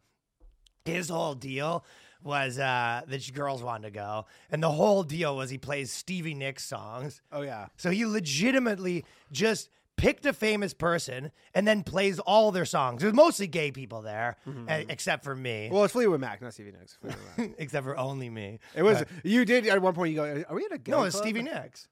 his 0.84 1.08
whole 1.08 1.34
deal 1.34 1.84
was 2.22 2.58
uh, 2.58 3.02
that 3.06 3.32
girls 3.34 3.62
wanted 3.62 3.88
to 3.88 3.90
go, 3.90 4.26
and 4.50 4.62
the 4.62 4.70
whole 4.70 5.02
deal 5.02 5.36
was 5.36 5.50
he 5.50 5.58
plays 5.58 5.90
Stevie 5.90 6.34
Nicks 6.34 6.64
songs. 6.64 7.20
Oh 7.32 7.42
yeah. 7.42 7.66
So 7.76 7.90
he 7.90 8.06
legitimately 8.06 9.04
just 9.32 9.70
picked 9.96 10.26
a 10.26 10.32
famous 10.32 10.74
person 10.74 11.30
and 11.54 11.66
then 11.66 11.82
plays 11.82 12.18
all 12.18 12.50
their 12.50 12.64
songs. 12.64 13.02
There's 13.02 13.14
mostly 13.14 13.46
gay 13.46 13.70
people 13.70 14.02
there, 14.02 14.36
eh, 14.68 14.84
except 14.88 15.22
for 15.22 15.34
me. 15.34 15.68
Well, 15.70 15.84
it's 15.84 15.92
Fleetwood 15.92 16.20
Mac, 16.20 16.42
not 16.42 16.52
Stevie 16.54 16.72
Nicks. 16.72 16.94
Fleetwood 17.00 17.22
Mac. 17.38 17.50
except 17.58 17.84
for 17.84 17.96
only 17.96 18.28
me. 18.30 18.58
It 18.74 18.82
was 18.82 19.04
you 19.22 19.44
did 19.44 19.66
at 19.66 19.80
one 19.80 19.94
point. 19.94 20.10
You 20.10 20.16
go, 20.16 20.44
are 20.48 20.54
we 20.54 20.64
at 20.64 20.72
a 20.72 20.78
gay 20.78 20.92
no, 20.92 21.02
it's 21.04 21.14
club?" 21.14 21.24
Stevie 21.24 21.42
Nicks. 21.42 21.88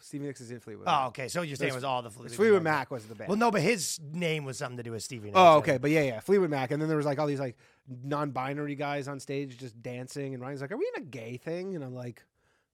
Stevie 0.00 0.26
Nicks 0.26 0.40
is 0.40 0.50
in 0.50 0.60
Fleetwood. 0.60 0.86
Oh, 0.88 1.06
okay. 1.08 1.28
So 1.28 1.42
you're 1.42 1.56
saying 1.56 1.72
it 1.72 1.74
was 1.74 1.84
all 1.84 2.02
the 2.02 2.10
Fleetwood, 2.10 2.36
Fleetwood 2.36 2.62
Mac 2.62 2.90
was 2.90 3.04
the 3.06 3.14
band. 3.14 3.28
Well, 3.28 3.38
no, 3.38 3.50
but 3.50 3.60
his 3.60 4.00
name 4.12 4.44
was 4.44 4.58
something 4.58 4.76
to 4.76 4.82
do 4.82 4.92
with 4.92 5.02
Stevie 5.02 5.26
Nicks. 5.26 5.36
Oh, 5.38 5.58
okay, 5.58 5.78
but 5.78 5.90
yeah, 5.90 6.02
yeah, 6.02 6.20
Fleetwood 6.20 6.50
Mac, 6.50 6.70
and 6.70 6.80
then 6.80 6.88
there 6.88 6.96
was 6.96 7.06
like 7.06 7.18
all 7.18 7.26
these 7.26 7.40
like 7.40 7.56
non-binary 8.02 8.74
guys 8.74 9.08
on 9.08 9.20
stage 9.20 9.58
just 9.58 9.80
dancing, 9.82 10.34
and 10.34 10.42
Ryan's 10.42 10.60
like, 10.60 10.72
"Are 10.72 10.76
we 10.76 10.90
in 10.96 11.02
a 11.02 11.06
gay 11.06 11.36
thing?" 11.36 11.74
And 11.74 11.84
I'm 11.84 11.94
like, 11.94 12.24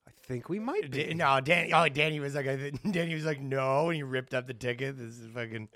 "I 0.07 0.11
think 0.27 0.49
we 0.49 0.59
might 0.59 0.89
be." 0.91 1.05
Da- 1.05 1.13
no, 1.13 1.39
Danny. 1.41 1.73
Oh, 1.73 1.89
Danny 1.89 2.19
was 2.19 2.35
like, 2.35 2.47
I- 2.47 2.71
Danny 2.91 3.15
was 3.15 3.25
like, 3.25 3.41
no, 3.41 3.87
and 3.87 3.95
he 3.95 4.03
ripped 4.03 4.33
up 4.33 4.47
the 4.47 4.53
ticket. 4.53 4.97
This 4.97 5.17
is 5.19 5.27
fucking 5.33 5.69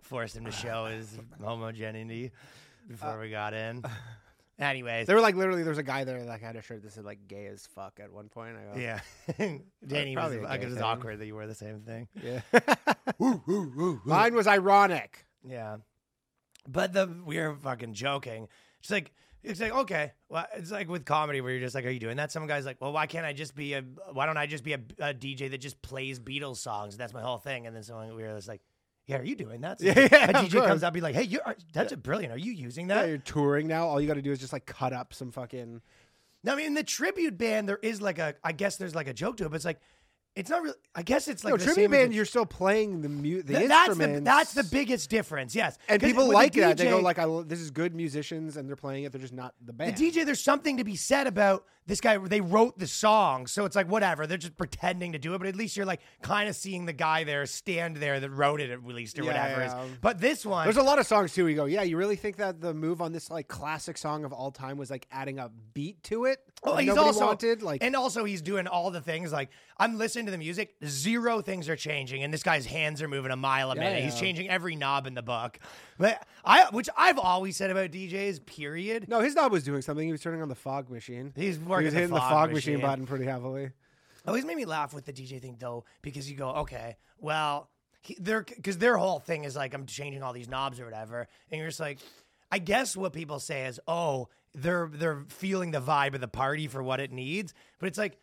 forced 0.00 0.36
him 0.36 0.44
to 0.44 0.50
ah, 0.50 0.54
show 0.54 0.86
his 0.86 1.18
homogeneity 1.42 2.32
before 2.88 3.18
we 3.20 3.30
got 3.30 3.54
in. 3.54 3.82
Anyways, 4.58 5.06
They 5.06 5.12
were 5.14 5.20
like 5.20 5.34
literally, 5.34 5.62
there 5.62 5.70
was 5.70 5.78
a 5.78 5.82
guy 5.82 6.04
there 6.04 6.18
that 6.18 6.26
like, 6.26 6.40
had 6.40 6.56
a 6.56 6.62
shirt 6.62 6.82
that 6.82 6.92
said 6.92 7.04
like 7.04 7.26
"gay 7.28 7.44
as 7.46 7.66
fuck" 7.66 8.00
at 8.02 8.10
one 8.10 8.28
point. 8.30 8.56
I 8.56 8.74
go, 8.74 8.80
yeah, 8.80 9.00
Danny 9.86 10.16
was. 10.16 10.22
probably 10.22 10.38
a 10.38 10.42
Like, 10.42 10.60
gay 10.60 10.66
it 10.66 10.70
was 10.70 10.80
awkward 10.80 11.18
that 11.18 11.26
you 11.26 11.34
wear 11.36 11.46
the 11.46 11.54
same 11.54 11.80
thing. 11.80 12.08
yeah. 12.22 12.40
Mine 14.04 14.34
was 14.34 14.46
ironic. 14.46 15.26
Yeah, 15.46 15.76
but 16.68 16.92
the 16.92 17.08
we 17.24 17.38
were 17.38 17.54
fucking 17.56 17.94
joking. 17.94 18.48
It's 18.80 18.90
like 18.90 19.12
it's 19.42 19.60
like 19.60 19.72
okay, 19.72 20.12
well, 20.28 20.46
it's 20.56 20.70
like 20.70 20.88
with 20.88 21.04
comedy 21.04 21.40
where 21.40 21.52
you're 21.52 21.60
just 21.60 21.74
like, 21.74 21.84
are 21.84 21.90
you 21.90 22.00
doing 22.00 22.16
that? 22.16 22.32
Some 22.32 22.46
guy's 22.46 22.66
like, 22.66 22.80
well, 22.80 22.92
why 22.92 23.06
can't 23.06 23.26
I 23.26 23.32
just 23.32 23.54
be 23.54 23.74
a? 23.74 23.82
Why 24.12 24.26
don't 24.26 24.36
I 24.36 24.46
just 24.46 24.64
be 24.64 24.72
a, 24.72 24.80
a 24.98 25.14
DJ 25.14 25.50
that 25.50 25.58
just 25.58 25.80
plays 25.82 26.18
Beatles 26.18 26.56
songs? 26.56 26.96
That's 26.96 27.12
my 27.14 27.22
whole 27.22 27.38
thing. 27.38 27.66
And 27.66 27.76
then 27.76 27.82
someone 27.82 28.14
we 28.16 28.22
were 28.22 28.34
just 28.34 28.48
like, 28.48 28.62
yeah, 29.06 29.18
are 29.18 29.22
you 29.24 29.36
doing 29.36 29.60
that? 29.62 29.80
So 29.80 29.86
Yeah, 29.86 30.08
yeah, 30.10 30.30
a 30.30 30.32
DJ 30.32 30.66
comes 30.66 30.82
up, 30.82 30.92
be 30.94 31.00
like, 31.00 31.14
hey, 31.14 31.22
you 31.22 31.40
are 31.46 31.56
that's 31.72 31.92
a 31.92 31.96
brilliant. 31.96 32.32
Are 32.34 32.38
you 32.38 32.52
using 32.52 32.88
Yeah, 32.88 33.02
that? 33.02 33.08
you're 33.08 33.18
touring 33.18 33.66
now. 33.68 33.86
All 33.86 34.00
you 34.00 34.06
got 34.08 34.14
to 34.14 34.22
do 34.22 34.32
is 34.32 34.38
just 34.38 34.52
like 34.52 34.66
cut 34.66 34.92
up 34.92 35.14
some 35.14 35.30
fucking. 35.30 35.80
No, 36.44 36.52
I 36.52 36.56
mean, 36.56 36.66
in 36.66 36.74
the 36.74 36.84
tribute 36.84 37.36
band, 37.38 37.68
there 37.68 37.78
is 37.82 38.00
like 38.00 38.18
a, 38.18 38.34
I 38.44 38.52
guess 38.52 38.76
there's 38.76 38.94
like 38.94 39.08
a 39.08 39.14
joke 39.14 39.36
to 39.38 39.46
it, 39.46 39.48
but 39.48 39.56
it's 39.56 39.64
like, 39.64 39.80
it's 40.36 40.50
not 40.50 40.62
really. 40.62 40.76
I 40.94 41.02
guess 41.02 41.28
it's 41.28 41.44
like 41.44 41.52
no, 41.52 41.56
the 41.56 41.64
tribute 41.64 41.84
same 41.84 41.90
band. 41.90 42.14
You're 42.14 42.24
still 42.26 42.44
playing 42.46 43.00
the 43.00 43.08
mute, 43.08 43.46
the 43.46 43.54
Th- 43.54 43.68
that's 43.68 43.96
the 43.96 44.20
that's 44.22 44.52
the 44.54 44.64
biggest 44.64 45.08
difference. 45.08 45.54
Yes, 45.54 45.78
and 45.88 46.00
people 46.02 46.30
like 46.30 46.52
the 46.52 46.60
that. 46.60 46.76
They 46.76 46.84
go 46.90 47.00
like, 47.00 47.18
I, 47.18 47.26
"This 47.46 47.58
is 47.60 47.70
good 47.70 47.94
musicians," 47.94 48.56
and 48.58 48.68
they're 48.68 48.76
playing 48.76 49.04
it. 49.04 49.12
They're 49.12 49.20
just 49.20 49.32
not 49.32 49.54
the 49.60 49.66
The 49.68 49.72
band. 49.72 49.96
DJ, 49.96 50.26
there's 50.26 50.44
something 50.44 50.76
to 50.76 50.84
be 50.84 50.94
said 50.94 51.26
about 51.26 51.64
this 51.86 52.00
guy. 52.00 52.18
They 52.18 52.40
wrote 52.40 52.78
the 52.78 52.86
song, 52.86 53.46
so 53.46 53.64
it's 53.64 53.76
like 53.76 53.88
whatever. 53.88 54.26
They're 54.26 54.38
just 54.38 54.56
pretending 54.56 55.12
to 55.12 55.18
do 55.18 55.34
it, 55.34 55.38
but 55.38 55.46
at 55.46 55.56
least 55.56 55.76
you're 55.76 55.86
like 55.86 56.00
kind 56.22 56.48
of 56.48 56.56
seeing 56.56 56.86
the 56.86 56.92
guy 56.92 57.24
there 57.24 57.46
stand 57.46 57.96
there 57.96 58.20
that 58.20 58.30
wrote 58.30 58.60
it 58.60 58.70
at 58.70 58.84
least 58.84 59.18
or 59.18 59.22
Yeah, 59.22 59.28
whatever. 59.28 59.60
yeah. 59.62 59.82
Is. 59.84 59.90
But 60.00 60.20
this 60.20 60.44
one, 60.44 60.64
There's 60.66 60.76
a 60.76 60.82
lot 60.82 60.98
of 60.98 61.06
songs 61.06 61.32
too. 61.34 61.46
You 61.46 61.56
go, 61.56 61.64
yeah. 61.66 61.82
You 61.82 61.96
really 61.96 62.16
think 62.16 62.36
that 62.36 62.60
the 62.60 62.74
move 62.74 63.00
on 63.00 63.12
this 63.12 63.30
like 63.30 63.48
classic 63.48 63.96
song 63.98 64.24
of 64.24 64.32
all 64.32 64.50
time 64.50 64.76
was 64.76 64.90
like 64.90 65.06
adding 65.10 65.38
a 65.38 65.50
beat 65.74 66.02
to 66.04 66.24
it? 66.26 66.38
Oh, 66.64 66.74
that 66.76 66.82
he's 66.82 66.96
also 66.96 67.26
wanted 67.26 67.62
like. 67.62 67.84
and 67.84 67.94
also 67.94 68.24
he's 68.24 68.42
doing 68.42 68.66
all 68.66 68.90
the 68.90 69.00
things 69.00 69.30
like 69.32 69.50
I'm 69.78 69.98
listening 69.98 70.24
to 70.24 70.32
the 70.32 70.38
music. 70.38 70.74
Zero 70.84 71.42
things 71.42 71.68
are 71.68 71.76
changing, 71.76 72.22
and 72.24 72.32
this 72.32 72.42
guy's 72.42 72.64
hands 72.64 73.02
are 73.02 73.08
moving 73.08 73.30
a 73.30 73.36
mile 73.36 73.70
a 73.70 73.74
Yeah, 73.74 73.80
minute. 73.82 74.04
He's 74.04 74.18
changing 74.18 74.48
every 74.48 74.74
knob 74.74 75.06
in 75.06 75.12
the 75.14 75.22
book. 75.22 75.58
But 75.98 76.26
I, 76.44 76.64
which 76.70 76.88
I've 76.96 77.18
always 77.18 77.56
said 77.58 77.70
about 77.70 77.90
DJs. 77.90 78.44
Period. 78.46 79.06
no, 79.08 79.20
his 79.20 79.34
knob 79.34 79.52
was 79.52 79.64
doing 79.64 79.82
something. 79.82 80.06
He 80.06 80.12
was 80.12 80.22
turning 80.22 80.40
on 80.42 80.48
the 80.48 80.54
fog 80.54 80.88
machine. 80.90 81.32
He's 81.36 81.58
He 81.80 81.84
was 81.86 81.94
hitting 81.94 82.10
the 82.10 82.16
fog, 82.16 82.30
fog 82.30 82.52
machine. 82.52 82.74
machine 82.74 82.86
button 82.86 83.06
pretty 83.06 83.24
heavily. 83.24 83.70
always 84.26 84.44
made 84.44 84.56
me 84.56 84.64
laugh 84.64 84.92
with 84.94 85.04
the 85.04 85.12
DJ 85.12 85.40
thing 85.40 85.56
though, 85.58 85.84
because 86.02 86.30
you 86.30 86.36
go, 86.36 86.50
okay, 86.50 86.96
well, 87.18 87.70
he, 88.02 88.16
they're 88.20 88.42
because 88.42 88.78
their 88.78 88.96
whole 88.96 89.18
thing 89.20 89.44
is 89.44 89.56
like 89.56 89.74
I'm 89.74 89.86
changing 89.86 90.22
all 90.22 90.32
these 90.32 90.48
knobs 90.48 90.80
or 90.80 90.84
whatever, 90.84 91.26
and 91.50 91.58
you're 91.58 91.68
just 91.68 91.80
like, 91.80 91.98
I 92.50 92.58
guess 92.58 92.96
what 92.96 93.12
people 93.12 93.40
say 93.40 93.66
is, 93.66 93.80
oh, 93.88 94.28
they're 94.54 94.88
they're 94.92 95.24
feeling 95.28 95.70
the 95.70 95.80
vibe 95.80 96.14
of 96.14 96.20
the 96.20 96.28
party 96.28 96.66
for 96.68 96.82
what 96.82 97.00
it 97.00 97.12
needs, 97.12 97.52
but 97.78 97.86
it's 97.86 97.98
like 97.98 98.18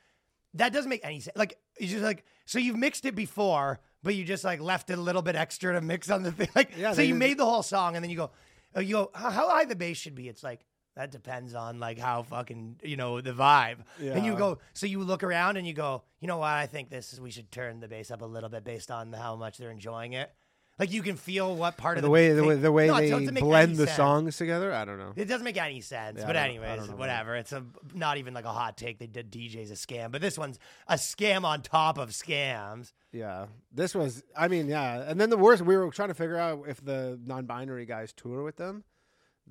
that 0.56 0.72
doesn't 0.72 0.90
make 0.90 1.02
any 1.04 1.20
sense. 1.20 1.36
Like 1.38 1.58
it's 1.78 1.92
just 1.92 2.04
like 2.04 2.24
so 2.46 2.60
you've 2.60 2.78
mixed 2.78 3.06
it 3.06 3.16
before, 3.16 3.80
but 4.04 4.16
you 4.16 4.24
just 4.24 4.44
like 4.44 4.60
left 4.62 4.90
it 4.90 4.98
a 4.98 5.02
little 5.02 5.22
bit 5.22 5.36
extra 5.36 5.74
to 5.74 5.82
mix 5.82 6.10
on 6.10 6.24
the 6.24 6.32
thing. 6.32 6.50
Like 6.56 6.78
Yeah, 6.78 6.92
so 6.92 6.98
they 6.98 7.06
you 7.06 7.14
just- 7.14 7.20
made 7.20 7.38
the 7.38 7.46
whole 7.46 7.64
song, 7.64 7.96
and 7.96 8.04
then 8.04 8.10
you 8.10 8.18
go, 8.18 8.32
oh, 8.76 8.80
you 8.80 8.94
go, 8.96 9.12
how 9.14 9.30
how 9.32 9.50
high 9.50 9.66
the 9.66 9.76
bass 9.76 9.98
should 9.98 10.16
be? 10.16 10.28
It's 10.28 10.44
like. 10.44 10.66
That 10.96 11.12
depends 11.12 11.56
on 11.56 11.80
like 11.80 11.98
how 11.98 12.22
fucking 12.22 12.80
you 12.84 12.98
know 12.98 13.20
the 13.20 13.32
vibe, 13.32 13.78
and 14.00 14.24
you 14.26 14.36
go 14.36 14.60
so 14.74 14.86
you 14.86 15.00
look 15.00 15.24
around 15.24 15.58
and 15.58 15.66
you 15.66 15.74
go, 15.74 16.04
you 16.20 16.28
know 16.28 16.38
what? 16.38 16.50
I 16.52 16.68
think 16.68 16.90
this 16.90 17.14
is 17.14 17.20
we 17.20 17.32
should 17.32 17.52
turn 17.52 17.80
the 17.80 17.88
bass 17.88 18.12
up 18.12 18.22
a 18.22 18.26
little 18.26 18.50
bit 18.50 18.64
based 18.64 18.92
on 18.92 19.12
how 19.12 19.36
much 19.36 19.58
they're 19.58 19.72
enjoying 19.72 20.14
it. 20.14 20.32
Like 20.80 20.92
you 20.92 21.04
can 21.04 21.18
feel 21.18 21.56
what 21.56 21.78
part 21.78 21.98
of 21.98 22.04
The 22.04 22.10
way 22.10 22.32
the 22.34 22.44
way, 22.44 22.56
the 22.56 22.72
way 22.72 22.88
No, 22.88 23.00
they 23.00 23.42
blend 23.42 23.76
the 23.78 23.86
sense. 23.86 23.96
songs 23.98 24.38
together. 24.38 24.74
I 24.74 24.86
don't 24.86 24.98
know. 24.98 25.14
It 25.16 25.26
doesn't 25.26 25.44
make 25.44 25.58
any 25.58 25.82
sense. 25.82 26.20
Yeah, 26.20 26.26
but 26.26 26.36
anyways, 26.36 26.90
whatever. 26.90 27.36
It's 27.36 27.52
a 27.54 27.64
not 27.94 28.18
even 28.18 28.34
like 28.34 28.46
a 28.46 28.52
hot 28.52 28.76
take. 28.78 28.98
They 28.98 29.06
did 29.08 29.32
DJ's 29.32 29.70
a 29.70 29.76
scam, 29.76 30.12
but 30.12 30.22
this 30.22 30.38
one's 30.38 30.58
a 30.88 30.96
scam 30.96 31.44
on 31.44 31.62
top 31.62 31.98
of 32.00 32.10
scams. 32.10 32.92
Yeah, 33.12 33.46
this 33.72 33.94
was. 33.94 34.24
I 34.36 34.48
mean, 34.48 34.68
yeah. 34.68 35.04
And 35.08 35.22
then 35.22 35.30
the 35.30 35.38
worst, 35.38 35.62
we 35.64 35.78
were 35.78 35.90
trying 35.92 36.10
to 36.10 36.16
figure 36.16 36.38
out 36.38 36.66
if 36.68 36.84
the 36.84 37.20
non-binary 37.24 37.86
guys 37.86 38.12
tour 38.12 38.42
with 38.44 38.58
them 38.58 38.84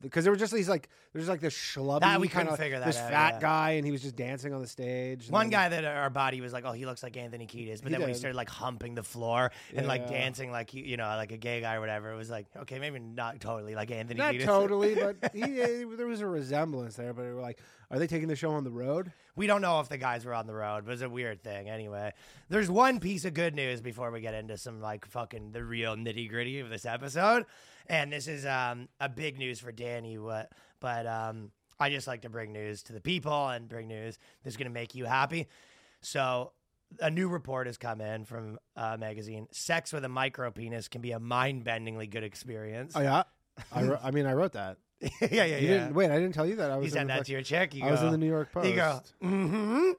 because 0.00 0.24
there 0.24 0.32
were 0.32 0.36
just 0.38 0.52
these 0.52 0.68
like 0.68 0.88
there's 1.12 1.28
like 1.28 1.40
this 1.40 1.54
schlubby 1.54 2.00
That 2.00 2.20
we 2.20 2.26
kind 2.28 2.48
of 2.48 2.56
figure 2.58 2.78
that 2.78 2.86
this 2.86 2.96
out, 2.98 3.10
fat 3.10 3.34
yeah. 3.34 3.40
guy, 3.40 3.70
and 3.72 3.84
he 3.84 3.92
was 3.92 4.02
just 4.02 4.16
dancing 4.16 4.52
on 4.54 4.60
the 4.60 4.66
stage. 4.66 5.28
One 5.28 5.50
guy 5.50 5.68
that 5.68 5.84
our 5.84 6.08
body 6.10 6.40
was 6.40 6.52
like, 6.52 6.64
oh, 6.64 6.72
he 6.72 6.86
looks 6.86 7.02
like 7.02 7.16
Anthony 7.16 7.46
Kiedis. 7.46 7.82
But 7.82 7.88
He 7.88 7.92
then 7.92 8.00
when 8.00 8.08
he 8.08 8.14
did. 8.14 8.18
started 8.18 8.36
like 8.36 8.48
humping 8.48 8.94
the 8.94 9.02
floor 9.02 9.52
and 9.74 9.86
like 9.86 10.02
Yeah. 10.02 10.18
dancing 10.18 10.50
like 10.50 10.70
he, 10.70 10.80
you 10.80 10.96
know, 10.96 11.04
like 11.04 11.30
a 11.32 11.36
gay 11.36 11.60
guy 11.60 11.74
or 11.74 11.80
whatever, 11.80 12.10
it 12.12 12.16
was 12.16 12.30
like, 12.30 12.46
okay, 12.62 12.78
maybe 12.78 12.98
not 12.98 13.40
totally 13.40 13.74
like 13.74 13.90
Anthony 13.90 14.18
not 14.18 14.34
Kiedis. 14.34 14.44
totally, 14.44 14.94
but 14.94 15.30
he, 15.34 15.42
eh, 15.60 15.84
there 15.96 16.06
was 16.06 16.20
a 16.20 16.26
resemblance 16.26 16.96
there. 16.96 17.12
But 17.12 17.26
we 17.26 17.32
were 17.34 17.40
like, 17.40 17.58
are 17.90 17.98
they 17.98 18.06
taking 18.06 18.28
the 18.28 18.36
show 18.36 18.52
on 18.52 18.64
the 18.64 18.70
road? 18.70 19.12
We 19.36 19.46
don't 19.46 19.60
know 19.60 19.80
if 19.80 19.88
the 19.90 19.98
guys 19.98 20.24
were 20.24 20.34
on 20.34 20.46
the 20.46 20.54
road, 20.54 20.84
but 20.86 20.92
it's 20.92 21.02
a 21.02 21.08
weird 21.08 21.42
thing. 21.44 21.68
Anyway, 21.68 22.12
there's 22.48 22.70
one 22.70 22.98
piece 23.00 23.24
of 23.26 23.34
good 23.34 23.54
news 23.54 23.80
before 23.82 24.10
we 24.10 24.20
get 24.22 24.32
into 24.34 24.56
some 24.56 24.80
like 24.80 25.04
fucking 25.06 25.52
the 25.52 25.62
real 25.62 25.94
nitty 25.96 26.28
gritty 26.30 26.60
of 26.60 26.70
this 26.70 26.86
episode, 26.86 27.44
and 27.88 28.12
this 28.12 28.28
is 28.28 28.46
um 28.46 28.88
a 29.00 29.08
big 29.08 29.38
news 29.38 29.60
for 29.60 29.72
Danny. 29.72 30.18
What, 30.18 30.52
but 30.80 31.06
um 31.06 31.50
I 31.80 31.90
just 31.90 32.06
like 32.06 32.22
to 32.22 32.28
bring 32.28 32.52
news 32.52 32.82
to 32.84 32.92
the 32.92 33.00
people 33.00 33.48
and 33.48 33.68
bring 33.68 33.88
news 33.88 34.18
that's 34.44 34.56
going 34.56 34.68
to 34.68 34.72
make 34.72 34.94
you 34.94 35.04
happy. 35.04 35.48
So. 36.00 36.52
A 37.00 37.10
new 37.10 37.26
report 37.26 37.68
has 37.68 37.78
come 37.78 38.02
in 38.02 38.26
from 38.26 38.58
a 38.76 38.98
magazine. 38.98 39.48
Sex 39.50 39.94
with 39.94 40.04
a 40.04 40.10
micro 40.10 40.50
penis 40.50 40.88
can 40.88 41.00
be 41.00 41.12
a 41.12 41.18
mind-bendingly 41.18 42.10
good 42.10 42.22
experience. 42.22 42.92
Oh 42.94 43.00
yeah, 43.00 43.22
I, 43.74 43.84
wrote, 43.84 44.00
I 44.02 44.10
mean, 44.10 44.26
I 44.26 44.34
wrote 44.34 44.52
that. 44.52 44.76
yeah, 45.00 45.08
yeah, 45.30 45.44
You 45.44 45.54
yeah. 45.54 45.58
didn't 45.78 45.94
wait. 45.94 46.10
I 46.10 46.16
didn't 46.16 46.32
tell 46.34 46.44
you 46.44 46.56
that. 46.56 46.70
I 46.70 46.76
was 46.76 46.84
You 46.84 46.88
in 46.88 46.92
send 46.92 47.08
that 47.08 47.24
to 47.24 47.32
your 47.32 47.40
chick. 47.40 47.72
You 47.74 47.86
I 47.86 47.92
was 47.92 48.02
in 48.02 48.10
the 48.10 48.18
New 48.18 48.26
York 48.28 48.52
Post. 48.52 48.68
You 48.68 48.74
go, 48.74 49.00
mm-hmm. 49.22 49.90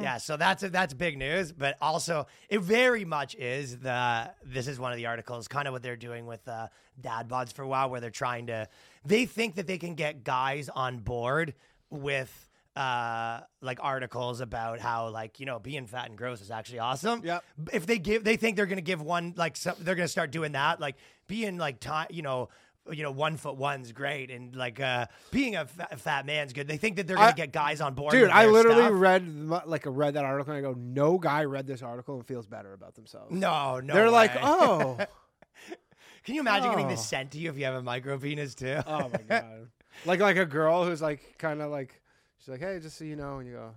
Yeah, 0.00 0.18
so 0.18 0.36
that's 0.36 0.62
that's 0.62 0.94
big 0.94 1.18
news, 1.18 1.50
but 1.52 1.76
also 1.80 2.26
it 2.48 2.60
very 2.60 3.04
much 3.04 3.34
is 3.36 3.78
the. 3.78 4.30
This 4.44 4.68
is 4.68 4.78
one 4.78 4.92
of 4.92 4.98
the 4.98 5.06
articles, 5.06 5.48
kind 5.48 5.66
of 5.66 5.72
what 5.72 5.82
they're 5.82 5.96
doing 5.96 6.26
with 6.26 6.46
uh, 6.46 6.68
dad 7.00 7.28
bods 7.28 7.52
for 7.52 7.62
a 7.62 7.68
while, 7.68 7.90
where 7.90 8.00
they're 8.00 8.10
trying 8.10 8.46
to. 8.48 8.68
They 9.04 9.26
think 9.26 9.54
that 9.56 9.66
they 9.66 9.78
can 9.78 9.94
get 9.94 10.22
guys 10.22 10.68
on 10.68 10.98
board 10.98 11.54
with 11.90 12.48
uh 12.76 13.40
like 13.60 13.78
articles 13.80 14.40
about 14.40 14.80
how 14.80 15.08
like 15.08 15.38
you 15.38 15.46
know 15.46 15.60
being 15.60 15.86
fat 15.86 16.08
and 16.08 16.18
gross 16.18 16.40
is 16.40 16.50
actually 16.50 16.80
awesome 16.80 17.20
yeah 17.22 17.38
if 17.72 17.86
they 17.86 17.98
give 17.98 18.24
they 18.24 18.34
think 18.34 18.56
they're 18.56 18.66
gonna 18.66 18.80
give 18.80 19.00
one 19.00 19.32
like 19.36 19.56
some, 19.56 19.76
they're 19.78 19.94
gonna 19.94 20.08
start 20.08 20.32
doing 20.32 20.50
that 20.50 20.80
like 20.80 20.96
being 21.28 21.56
like 21.56 21.78
ti 21.78 22.02
you 22.10 22.20
know 22.20 22.48
you 22.90 23.02
know 23.02 23.10
one 23.10 23.36
foot 23.38 23.56
one's 23.56 23.92
great 23.92 24.30
and 24.30 24.54
like 24.54 24.78
uh 24.78 25.06
being 25.30 25.56
a 25.56 25.64
fa- 25.66 25.88
fat 25.96 26.26
man's 26.26 26.52
good 26.52 26.68
they 26.68 26.76
think 26.76 26.96
that 26.96 27.06
they're 27.06 27.16
gonna 27.16 27.28
I- 27.28 27.32
get 27.32 27.50
guys 27.52 27.80
on 27.80 27.94
board 27.94 28.12
Dude, 28.12 28.28
I 28.28 28.46
literally 28.46 28.82
stuff. 28.82 28.92
read 28.94 29.26
like 29.66 29.84
read 29.86 30.14
that 30.14 30.24
article 30.24 30.52
and 30.54 30.58
I 30.66 30.70
go, 30.70 30.76
no 30.78 31.16
guy 31.18 31.44
read 31.44 31.66
this 31.66 31.82
article 31.82 32.16
and 32.16 32.26
feels 32.26 32.46
better 32.46 32.72
about 32.74 32.94
themselves. 32.94 33.32
no 33.32 33.80
no 33.80 33.94
They're 33.94 34.10
like, 34.10 34.32
oh, 34.42 34.98
can 36.24 36.34
you 36.34 36.40
imagine 36.40 36.70
getting 36.70 36.86
Oh. 36.86 36.90
this 36.90 37.06
sent 37.06 37.30
to 37.32 37.38
you 37.38 37.50
if 37.50 37.56
you 37.58 37.64
have 37.64 37.74
a 37.74 37.82
micro 37.82 38.18
penis 38.18 38.54
too 38.54 38.78
oh 38.86 39.08
my 39.08 39.18
god, 39.28 39.68
like 40.04 40.20
like 40.20 40.36
a 40.36 40.46
girl 40.46 40.84
who's 40.84 41.00
like 41.02 41.36
kind 41.38 41.62
of 41.62 41.70
like 41.70 42.00
she's 42.38 42.48
like, 42.48 42.60
hey, 42.60 42.78
just 42.80 42.98
so 42.98 43.04
you 43.04 43.16
know, 43.16 43.38
and 43.38 43.48
you 43.48 43.54
go, 43.54 43.70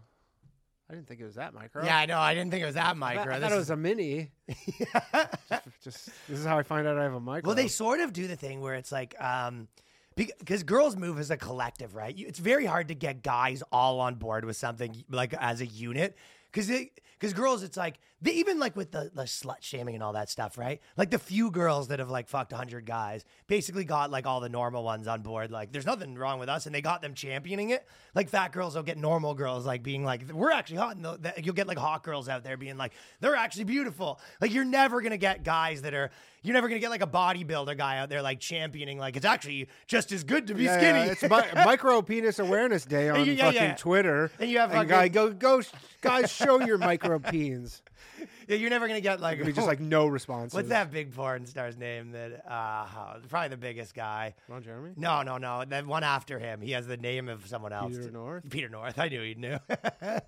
I 0.89 0.94
didn't 0.94 1.08
think 1.08 1.20
it 1.20 1.25
was 1.25 1.36
that 1.36 1.53
micro. 1.53 1.84
yeah 1.84 1.98
i 1.98 2.06
know 2.06 2.17
i 2.20 2.34
didn't 2.34 2.50
think 2.51 2.63
it 2.63 2.65
was 2.65 2.75
that 2.75 2.86
I, 2.86 2.88
thought- 2.89 2.98
micro 2.98 3.36
I 3.36 3.39
thought 3.39 3.51
it 3.51 3.58
was 3.58 3.70
a 3.70 3.75
mini. 3.75 4.32
just, 4.50 5.62
just 5.84 6.06
this 6.29 6.39
is 6.39 6.46
how 6.46 6.58
I 6.58 6.63
find 6.63 6.88
out 6.88 6.98
I 6.98 7.03
have 7.03 7.13
a 7.13 7.20
micro. 7.20 7.48
Well, 7.50 7.56
they 7.56 7.67
sort 7.67 8.00
of 8.00 8.13
do 8.13 8.27
the 8.27 8.36
thing 8.36 8.62
where 8.62 8.75
it's 8.75 8.91
like, 8.91 9.20
um, 9.22 9.67
because 10.15 10.63
girls 10.63 10.96
move 10.96 11.20
as 11.20 11.29
a 11.29 11.38
collective, 11.38 11.94
right? 11.94 12.15
It's 12.17 12.39
very 12.39 12.65
hard 12.65 12.88
to 12.88 12.96
get 12.96 13.22
guys 13.22 13.62
all 13.72 14.00
on 14.00 14.15
board 14.15 14.46
with 14.46 14.56
something 14.56 15.03
like 15.10 15.34
as 15.34 15.62
a 15.62 15.65
unit. 15.65 16.17
Because 16.51 16.67
because 16.67 17.34
girls, 17.34 17.62
it's 17.63 17.77
like 17.77 18.00
they, 18.21 18.31
even 18.31 18.57
like 18.57 18.75
with 18.75 18.91
the, 18.91 19.12
the 19.13 19.24
slut 19.24 19.57
shaming 19.62 19.93
and 19.93 20.03
all 20.03 20.13
that 20.13 20.29
stuff, 20.29 20.57
right? 20.57 20.81
Like 20.95 21.12
the 21.12 21.19
few 21.19 21.51
girls 21.51 21.89
that 21.89 22.00
have 22.00 22.09
like 22.09 22.27
fucked 22.27 22.51
hundred 22.51 22.86
guys 22.86 23.24
basically 23.45 23.83
got 23.83 24.09
like 24.09 24.25
all 24.25 24.39
the 24.39 24.50
normal 24.50 24.83
ones 24.83 25.07
on 25.07 25.21
board. 25.21 25.51
Like 25.51 25.71
there's 25.71 25.86
nothing 25.86 26.15
wrong 26.15 26.39
with 26.39 26.50
us, 26.50 26.65
and 26.65 26.74
they 26.74 26.81
got 26.81 27.01
them 27.03 27.13
championing 27.13 27.69
it. 27.69 27.88
Like 28.15 28.29
fat 28.29 28.51
girls 28.51 28.75
will 28.75 28.81
get 28.83 28.97
normal 28.97 29.36
girls 29.36 29.65
like 29.67 29.83
being 29.83 30.03
like 30.03 30.31
we're 30.31 30.51
actually 30.51 30.77
hot, 30.77 30.95
and 30.95 31.05
they'll- 31.05 31.17
that- 31.19 31.45
you'll 31.45 31.53
get 31.53 31.67
like 31.67 31.77
hot 31.77 32.03
girls 32.03 32.27
out 32.27 32.43
there 32.43 32.57
being 32.57 32.77
like 32.77 32.93
they're 33.19 33.36
actually 33.36 33.65
beautiful. 33.65 34.19
Like 34.41 34.51
you're 34.53 34.65
never 34.65 35.01
gonna 35.01 35.17
get 35.17 35.43
guys 35.43 35.83
that 35.83 35.93
are 35.93 36.09
you're 36.41 36.53
never 36.55 36.69
gonna 36.69 36.79
get 36.79 36.89
like 36.89 37.03
a 37.03 37.07
bodybuilder 37.07 37.77
guy 37.77 37.97
out 38.00 38.09
there 38.09 38.21
like 38.21 38.39
championing 38.39 38.97
like 38.97 39.15
it's 39.17 39.25
actually 39.25 39.67
just 39.86 40.12
as 40.12 40.24
good 40.24 40.47
to 40.47 40.55
be 40.55 40.63
Yeah, 40.63 40.77
skinny. 40.77 41.00
yeah, 41.05 41.12
it's 41.12 41.21
mi- 41.24 41.63
micro 41.65 42.01
penis 42.01 42.39
awareness 42.39 42.86
day 42.86 43.09
on 43.12 43.25
Yeah, 43.25 43.51
fucking. 43.51 43.75
Twitter. 43.75 44.31
And 44.39 44.50
you 44.50 44.57
have 44.59 44.71
guy 44.71 44.86
fucking- 44.86 45.12
go 45.12 45.31
go 45.33 45.62
guys 46.01 46.31
show 46.31 46.59
your 46.62 46.77
micro 46.79 47.19
peens. 47.19 47.81
Yeah, 48.19 48.25
you're 48.47 48.69
never 48.69 48.87
gonna 48.87 49.01
get 49.01 49.19
like 49.21 49.43
We 49.43 49.51
just 49.53 49.67
like 49.73 49.79
no 49.79 50.07
response. 50.07 50.53
what's 50.53 50.69
that 50.69 50.91
big 50.91 51.13
porn 51.13 51.45
star's 51.45 51.77
name 51.77 52.11
that 52.11 52.43
uh 52.49 53.19
probably 53.29 53.49
the 53.49 53.57
biggest 53.57 53.93
guy. 53.93 54.35
Ron 54.47 54.63
Jeremy. 54.63 54.91
No, 54.95 55.21
no, 55.23 55.37
no. 55.37 55.63
The 55.65 55.81
one 55.83 56.03
after 56.03 56.39
him, 56.39 56.61
he 56.61 56.71
has 56.71 56.87
the 56.87 56.97
name 56.97 57.29
of 57.29 57.45
someone 57.47 57.73
else. 57.73 57.95
Peter 57.97 58.11
North? 58.11 58.49
Peter 58.49 58.69
North. 58.69 58.97
I 58.99 59.09
knew 59.09 59.21
he 59.21 59.33
knew. 59.35 59.57
yeah, 59.69 60.19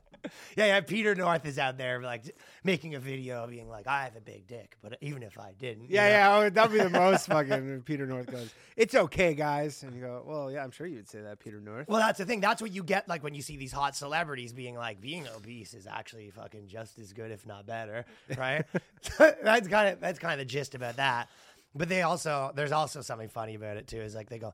yeah. 0.57 0.81
Peter 0.81 1.15
North 1.15 1.45
is 1.45 1.57
out 1.57 1.77
there 1.77 2.01
like 2.01 2.23
making 2.63 2.95
a 2.95 2.99
video 2.99 3.47
being 3.47 3.69
like, 3.69 3.87
"I 3.87 4.03
have 4.03 4.15
a 4.15 4.21
big 4.21 4.47
dick," 4.47 4.75
but 4.81 4.97
even 5.01 5.23
if 5.23 5.37
I 5.39 5.53
didn't, 5.57 5.83
you 5.83 5.89
Yeah, 5.95 6.03
know? 6.03 6.09
yeah, 6.09 6.37
oh, 6.37 6.49
that'd 6.49 6.71
be 6.71 6.79
the 6.79 6.89
most 6.99 7.27
fucking. 7.27 7.83
Peter 7.83 8.05
North 8.05 8.27
goes, 8.27 8.53
"It's 8.75 8.95
okay, 8.95 9.33
guys," 9.33 9.81
and 9.83 9.95
you 9.95 10.01
go, 10.01 10.23
"Well, 10.25 10.51
yeah, 10.51 10.63
I'm 10.63 10.71
sure 10.71 10.87
you'd 10.87 11.09
say 11.09 11.21
that, 11.21 11.39
Peter 11.39 11.61
North." 11.61 11.87
Well, 11.87 11.99
that's 11.99 12.17
the 12.19 12.25
thing. 12.25 12.41
That's 12.41 12.61
what 12.61 12.71
you 12.71 12.83
get 12.83 13.07
like 13.07 13.23
when 13.23 13.33
you 13.33 13.41
see 13.41 13.55
these 13.57 13.71
hot 13.71 13.95
celebrities 13.95 14.51
being 14.51 14.75
like, 14.75 14.99
being 14.99 15.25
obese 15.35 15.73
is 15.73 15.87
actually 15.87 16.29
fucking 16.31 16.67
just 16.67 16.99
as 16.99 17.13
good, 17.13 17.31
if 17.31 17.45
not 17.45 17.65
better, 17.65 18.05
right? 18.37 18.65
that's 19.17 19.67
kind 19.67 19.89
of 19.89 19.99
that's 19.99 20.19
kind 20.19 20.33
of 20.33 20.39
the 20.39 20.45
gist 20.45 20.75
about 20.75 20.97
that. 20.97 21.29
But 21.75 21.89
they 21.89 22.01
also 22.01 22.51
there's 22.55 22.71
also 22.71 23.01
something 23.01 23.29
funny 23.29 23.55
about 23.55 23.77
it 23.77 23.87
too. 23.87 24.01
Is 24.01 24.15
like 24.15 24.29
they 24.29 24.39
go, 24.39 24.53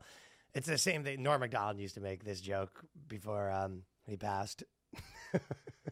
it's 0.53 0.67
the 0.67 0.77
same 0.77 1.03
thing. 1.03 1.21
Norm 1.21 1.41
Macdonald 1.41 1.79
used 1.79 1.95
to 1.95 2.01
make 2.01 2.23
this 2.23 2.41
joke 2.41 2.83
before 3.07 3.51
um, 3.51 3.83
he 4.07 4.17
passed. 4.17 4.63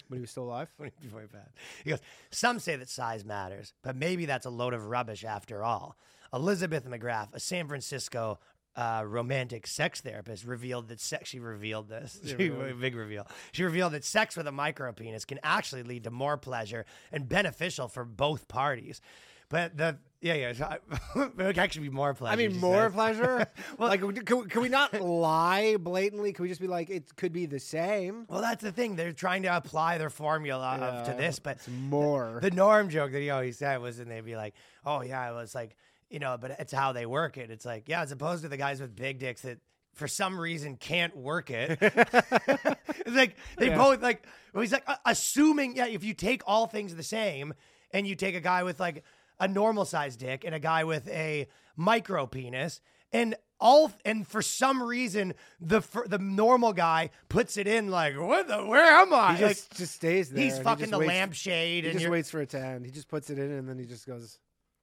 But 0.10 0.16
he 0.16 0.22
was 0.22 0.32
still 0.32 0.46
alive. 0.46 0.70
before 1.02 1.22
he 1.22 1.28
passed. 1.28 1.52
He 1.84 1.90
goes, 1.92 2.00
Some 2.32 2.60
say 2.60 2.76
that 2.76 2.90
size 2.90 3.24
matters, 3.24 3.74
but 3.84 3.96
maybe 3.96 4.26
that's 4.26 4.46
a 4.46 4.50
load 4.50 4.74
of 4.74 4.88
rubbish 4.88 5.24
after 5.24 5.64
all. 5.64 5.98
Elizabeth 6.34 6.86
McGrath, 6.90 7.34
a 7.34 7.40
San 7.40 7.68
Francisco 7.68 8.40
uh, 8.76 9.04
romantic 9.06 9.68
sex 9.68 10.02
therapist, 10.02 10.46
revealed 10.46 10.88
that 10.88 11.00
sex. 11.00 11.30
She 11.30 11.40
revealed 11.40 11.90
this. 11.90 12.20
She, 12.26 12.34
big 12.80 12.96
reveal. 12.96 13.28
She 13.52 13.64
revealed 13.64 13.94
that 13.94 14.04
sex 14.04 14.36
with 14.36 14.48
a 14.48 14.52
micro 14.52 14.92
penis 14.92 15.26
can 15.26 15.40
actually 15.44 15.84
lead 15.84 16.04
to 16.06 16.12
more 16.12 16.38
pleasure 16.38 16.86
and 17.12 17.28
beneficial 17.28 17.88
for 17.88 18.06
both 18.06 18.48
parties. 18.48 19.02
But 19.50 19.78
the 19.78 20.00
yeah 20.20 20.34
yeah, 20.34 20.54
so 20.54 20.66
I- 20.66 20.80
it 21.20 21.38
would 21.38 21.60
actually 21.60 21.90
be 21.90 21.94
more 21.94 22.16
pleasure. 22.16 22.34
I 22.34 22.48
mean, 22.48 22.60
more 22.60 22.86
says. 22.86 22.94
pleasure. 22.94 23.46
like, 23.78 24.00
can, 24.00 24.38
we- 24.40 24.46
can 24.48 24.62
we 24.64 24.70
not 24.70 25.00
lie 25.00 25.76
blatantly? 25.78 26.34
Can 26.34 26.44
we 26.44 26.50
just 26.50 26.62
be 26.62 26.68
like, 26.68 26.90
it 26.90 27.16
could 27.16 27.34
be 27.34 27.46
the 27.46 27.60
same? 27.60 28.26
Well, 28.30 28.42
that's 28.42 28.64
the 28.64 28.72
thing. 28.72 28.96
They're 28.96 29.12
trying 29.12 29.44
to 29.44 29.56
apply 29.56 30.00
their 30.00 30.10
formula 30.10 30.78
of, 30.78 31.06
to 31.06 31.14
this, 31.14 31.38
but 31.38 31.58
it's 31.58 31.68
more. 31.68 32.40
The 32.42 32.50
norm 32.50 32.90
joke 32.90 33.12
that 33.12 33.20
he 33.20 33.30
always 33.30 33.58
said 33.60 33.80
was, 33.80 34.00
and 34.00 34.10
they'd 34.10 34.26
be 34.26 34.36
like, 34.36 34.56
"Oh 34.86 35.02
yeah," 35.02 35.30
it 35.30 35.36
was 35.36 35.54
like, 35.54 35.76
you 36.10 36.20
know, 36.20 36.38
but 36.40 36.52
it's 36.60 36.74
how 36.74 36.92
they 36.94 37.06
work 37.06 37.38
it. 37.38 37.50
It's 37.52 37.66
like, 37.66 37.88
yeah, 37.88 38.02
as 38.02 38.12
opposed 38.12 38.44
to 38.44 38.50
the 38.50 38.58
guys 38.58 38.80
with 38.82 38.96
big 38.96 39.20
dicks 39.20 39.42
that 39.42 39.60
for 39.94 40.08
some 40.08 40.40
reason 40.40 40.76
can't 40.78 41.16
work 41.16 41.50
it. 41.52 41.78
it's 41.82 43.16
like 43.16 43.36
they 43.58 43.68
Yeah. 43.68 43.78
both 43.78 44.02
like. 44.02 44.26
Well, 44.54 44.62
he's 44.62 44.72
like 44.72 44.84
uh, 44.88 44.96
assuming, 45.06 45.76
yeah, 45.76 45.88
if 45.88 46.04
you 46.04 46.14
take 46.14 46.42
all 46.48 46.68
things 46.68 46.96
the 46.96 47.04
same, 47.04 47.54
and 47.92 48.08
you 48.08 48.16
take 48.16 48.36
a 48.36 48.40
guy 48.42 48.64
with 48.64 48.80
like 48.80 49.04
a 49.40 49.48
normal 49.48 49.86
sized 49.86 50.20
dick 50.20 50.44
and 50.46 50.54
a 50.56 50.60
guy 50.60 50.84
with 50.84 51.08
a 51.10 51.48
micro 51.76 52.26
penis, 52.26 52.82
and 53.12 53.36
all 53.60 53.92
and 54.04 54.28
for 54.28 54.42
some 54.42 54.84
reason 54.84 55.34
the 55.62 55.82
fir- 55.82 56.06
the 56.08 56.18
normal 56.20 56.74
guy 56.74 57.10
puts 57.30 57.56
it 57.58 57.66
in 57.68 57.90
like 57.90 58.20
what 58.20 58.48
the 58.48 58.66
where 58.66 58.84
am 59.00 59.14
I? 59.14 59.34
He 59.36 59.40
just, 59.40 59.72
like, 59.72 59.78
just 59.78 59.94
stays 59.96 60.30
there. 60.30 60.44
he's 60.44 60.60
fucking 60.60 60.90
the 60.92 61.00
waits- 61.00 61.08
lampshade 61.08 61.84
He 61.86 61.90
and 61.92 62.00
just 62.00 62.12
waits 62.12 62.30
for 62.30 62.42
it 62.42 62.50
to 62.50 62.60
end. 62.60 62.86
He 62.86 62.92
just 62.92 63.08
puts 63.08 63.30
it 63.30 63.40
in 63.40 63.52
and 63.52 63.68
then 63.70 63.78
he 63.78 63.86
just 63.86 64.06
goes. 64.06 64.38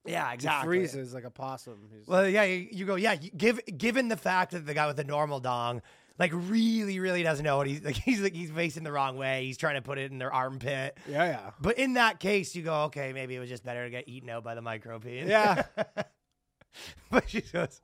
Yeah 0.05 0.31
exactly. 0.33 0.79
He 0.79 0.87
freezes 0.87 1.13
like 1.13 1.23
a 1.23 1.29
possum. 1.29 1.87
He's- 1.91 2.07
Well, 2.07 2.27
yeah, 2.27 2.43
you, 2.43 2.67
you 2.71 2.85
go, 2.85 2.95
yeah. 2.95 3.15
Give, 3.15 3.59
given 3.77 4.07
the 4.07 4.17
fact 4.17 4.51
that 4.51 4.65
the 4.65 4.73
guy 4.73 4.87
with 4.87 4.97
the 4.97 5.03
normal 5.03 5.39
dong, 5.39 5.81
like, 6.19 6.31
really, 6.33 6.99
really 6.99 7.23
doesn't 7.23 7.43
know 7.43 7.57
what 7.57 7.67
he's 7.67 7.83
like. 7.83 7.95
He's 8.05 8.21
like 8.21 8.33
he's 8.33 8.51
facing 8.51 8.83
the 8.83 8.91
wrong 8.91 9.17
way. 9.17 9.45
He's 9.45 9.57
trying 9.57 9.75
to 9.75 9.81
put 9.81 9.97
it 9.97 10.11
in 10.11 10.17
their 10.19 10.31
armpit. 10.33 10.97
yeah, 11.09 11.25
yeah. 11.25 11.49
But 11.59 11.77
in 11.79 11.93
that 11.93 12.19
case, 12.19 12.53
you 12.55 12.61
go, 12.63 12.83
okay, 12.83 13.11
maybe 13.13 13.35
it 13.35 13.39
was 13.39 13.49
just 13.49 13.63
better 13.63 13.83
to 13.85 13.89
get 13.89 14.07
eaten 14.07 14.29
out 14.29 14.43
by 14.43 14.53
the 14.55 14.61
micropene. 14.61 15.27
Yeah. 15.27 15.63
but 17.11 17.29
she 17.29 17.41
goes. 17.41 17.81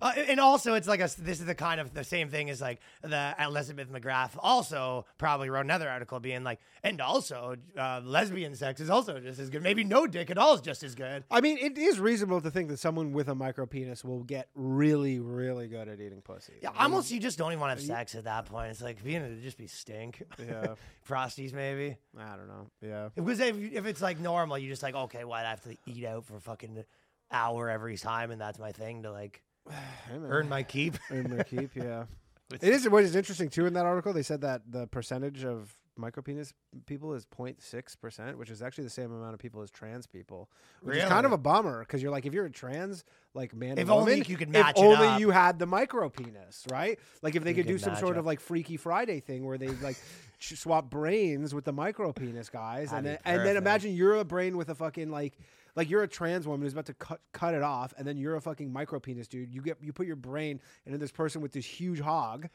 Uh, 0.00 0.12
and 0.16 0.40
also, 0.40 0.74
it's 0.74 0.88
like 0.88 1.00
a. 1.00 1.08
This 1.18 1.40
is 1.40 1.46
the 1.46 1.54
kind 1.54 1.80
of 1.80 1.94
the 1.94 2.04
same 2.04 2.28
thing 2.28 2.50
as 2.50 2.60
like 2.60 2.80
the 3.02 3.34
Elizabeth 3.40 3.90
McGrath 3.90 4.30
also 4.38 5.06
probably 5.18 5.50
wrote 5.50 5.64
another 5.64 5.88
article 5.88 6.20
being 6.20 6.44
like, 6.44 6.60
and 6.82 7.00
also 7.00 7.56
uh, 7.76 8.00
lesbian 8.04 8.54
sex 8.54 8.80
is 8.80 8.90
also 8.90 9.18
just 9.20 9.40
as 9.40 9.50
good. 9.50 9.62
Maybe 9.62 9.84
no 9.84 10.06
dick 10.06 10.30
at 10.30 10.38
all 10.38 10.54
is 10.54 10.60
just 10.60 10.82
as 10.82 10.94
good. 10.94 11.24
I 11.30 11.40
mean, 11.40 11.58
it 11.58 11.76
is 11.78 11.98
reasonable 11.98 12.40
to 12.40 12.50
think 12.50 12.68
that 12.68 12.78
someone 12.78 13.12
with 13.12 13.28
a 13.28 13.34
micro 13.34 13.66
penis 13.66 14.04
will 14.04 14.22
get 14.22 14.48
really, 14.54 15.18
really 15.18 15.68
good 15.68 15.88
at 15.88 16.00
eating 16.00 16.22
pussy. 16.22 16.54
Yeah, 16.62 16.70
almost 16.78 17.10
you 17.10 17.20
just 17.20 17.38
don't 17.38 17.52
even 17.52 17.60
want 17.60 17.78
to 17.78 17.82
have 17.82 17.86
sex 17.86 18.14
at 18.14 18.24
that 18.24 18.46
point. 18.46 18.70
It's 18.70 18.82
like 18.82 19.02
being 19.02 19.22
it 19.22 19.42
just 19.42 19.58
be 19.58 19.66
stink. 19.66 20.22
Yeah. 20.38 20.74
Frosties 21.08 21.52
maybe. 21.52 21.96
I 22.18 22.36
don't 22.36 22.48
know. 22.48 22.70
Yeah. 22.82 23.08
Because 23.14 23.40
if, 23.40 23.56
if 23.72 23.86
it's 23.86 24.02
like 24.02 24.20
normal, 24.20 24.58
you 24.58 24.68
just 24.68 24.82
like 24.82 24.94
okay, 24.94 25.24
what 25.24 25.44
I 25.44 25.50
have 25.50 25.62
to 25.62 25.76
eat 25.86 26.04
out 26.04 26.24
for 26.24 26.38
fucking 26.40 26.84
hour 27.30 27.68
every 27.68 27.96
time, 27.96 28.30
and 28.30 28.40
that's 28.40 28.58
my 28.58 28.72
thing 28.72 29.02
to 29.02 29.12
like. 29.12 29.42
earn 30.12 30.48
my 30.48 30.62
keep. 30.62 30.98
Earn 31.10 31.34
my 31.36 31.42
keep. 31.42 31.74
Yeah. 31.76 32.04
it 32.52 32.62
is. 32.62 32.88
What 32.88 33.04
is 33.04 33.14
interesting 33.16 33.48
too 33.48 33.66
in 33.66 33.74
that 33.74 33.86
article, 33.86 34.12
they 34.12 34.22
said 34.22 34.40
that 34.42 34.62
the 34.70 34.86
percentage 34.86 35.44
of 35.44 35.76
micro 35.96 36.22
penis 36.22 36.54
people 36.86 37.12
is 37.12 37.26
06 37.58 37.96
percent, 37.96 38.38
which 38.38 38.50
is 38.50 38.62
actually 38.62 38.84
the 38.84 38.90
same 38.90 39.10
amount 39.12 39.34
of 39.34 39.40
people 39.40 39.62
as 39.62 39.70
trans 39.70 40.06
people, 40.06 40.48
which 40.82 40.96
is 40.96 41.04
kind 41.04 41.26
of 41.26 41.32
a 41.32 41.38
bummer 41.38 41.80
because 41.80 42.00
you're 42.02 42.12
like, 42.12 42.24
if 42.24 42.32
you're 42.32 42.46
a 42.46 42.50
trans 42.50 43.04
like 43.34 43.52
man, 43.54 43.78
If 43.78 43.90
only 43.90 44.12
woman, 44.12 44.24
you 44.28 44.36
could 44.36 44.48
if 44.48 44.52
match 44.52 44.78
it 44.78 44.82
only 44.84 45.08
up. 45.08 45.20
you 45.20 45.30
had 45.30 45.58
the 45.58 45.66
micro 45.66 46.08
penis, 46.08 46.64
right? 46.70 46.98
Like 47.20 47.34
if 47.34 47.42
they 47.42 47.50
You 47.50 47.56
could 47.56 47.66
could 47.66 47.72
do 47.72 47.78
some 47.78 47.96
sort 47.96 48.12
up. 48.12 48.20
of 48.20 48.26
like 48.26 48.40
Freaky 48.40 48.76
Friday 48.76 49.20
thing 49.20 49.44
where 49.44 49.58
they 49.58 49.68
like 49.68 49.96
swap 50.38 50.88
brains 50.88 51.52
with 51.52 51.64
the 51.64 51.72
micro 51.72 52.12
penis 52.12 52.48
guys, 52.48 52.92
and 52.92 53.04
then 53.04 53.18
and 53.24 53.44
then 53.44 53.56
imagine 53.56 53.92
you're 53.92 54.16
a 54.16 54.24
brain 54.24 54.56
with 54.56 54.68
a 54.70 54.74
fucking 54.74 55.10
like. 55.10 55.36
Like 55.78 55.88
you're 55.88 56.02
a 56.02 56.08
trans 56.08 56.44
woman 56.44 56.62
who's 56.62 56.72
about 56.72 56.86
to 56.86 56.94
cut 56.94 57.20
cut 57.32 57.54
it 57.54 57.62
off, 57.62 57.94
and 57.96 58.04
then 58.04 58.16
you're 58.16 58.34
a 58.34 58.40
fucking 58.40 58.72
micro 58.72 58.98
penis 58.98 59.28
dude. 59.28 59.54
You 59.54 59.62
get 59.62 59.76
you 59.80 59.92
put 59.92 60.08
your 60.08 60.16
brain 60.16 60.60
into 60.84 60.98
this 60.98 61.12
person 61.12 61.40
with 61.40 61.52
this 61.52 61.64
huge 61.64 62.00
hog. 62.00 62.48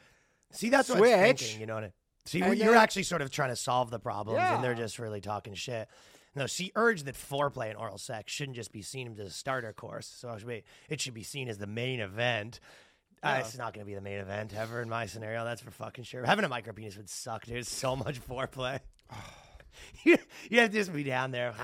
See, 0.51 0.67
that's 0.69 0.89
what 0.89 0.97
I'm 0.97 1.03
Switch. 1.05 1.39
thinking. 1.41 1.61
You 1.61 1.67
know 1.67 1.75
what? 1.75 1.83
I, 1.85 1.91
see, 2.25 2.41
And 2.41 2.57
you're 2.57 2.73
then- 2.73 2.83
actually 2.83 3.03
sort 3.03 3.21
of 3.21 3.31
trying 3.31 3.51
to 3.51 3.55
solve 3.55 3.89
the 3.91 3.97
problems, 3.99 4.41
and 4.41 4.61
they're 4.61 4.73
just 4.75 4.99
really 4.99 5.21
talking 5.21 5.53
shit. 5.53 5.87
No, 6.35 6.47
she 6.47 6.73
urged 6.75 7.05
that 7.05 7.15
foreplay 7.15 7.69
and 7.69 7.77
oral 7.77 7.97
sex 7.97 8.33
shouldn't 8.33 8.57
just 8.57 8.73
be 8.73 8.81
seen 8.81 9.15
as 9.17 9.19
a 9.19 9.29
starter 9.29 9.71
course. 9.71 10.07
So 10.07 10.29
it 10.31 10.39
should 10.39 10.47
be, 10.49 10.63
it 10.89 10.99
should 10.99 11.13
be 11.13 11.23
seen 11.23 11.47
as 11.47 11.57
the 11.57 11.67
main 11.67 12.01
event. 12.01 12.59
Uh, 13.21 13.37
it's 13.39 13.57
not 13.57 13.73
going 13.73 13.85
to 13.85 13.89
be 13.89 13.95
the 13.95 14.01
main 14.01 14.19
event 14.19 14.53
ever 14.53 14.81
in 14.81 14.89
my 14.89 15.05
scenario. 15.05 15.45
That's 15.45 15.61
for 15.61 15.71
fucking 15.71 16.03
sure. 16.03 16.25
Having 16.25 16.43
a 16.43 16.49
micro 16.49 16.73
penis 16.73 16.97
would 16.97 17.09
suck, 17.09 17.45
dude. 17.45 17.65
So 17.65 17.95
much 17.95 18.19
foreplay. 18.19 18.81
you, 20.03 20.17
you 20.49 20.59
have 20.59 20.71
to 20.71 20.75
just 20.77 20.91
be 20.91 21.03
down 21.03 21.31
there. 21.31 21.53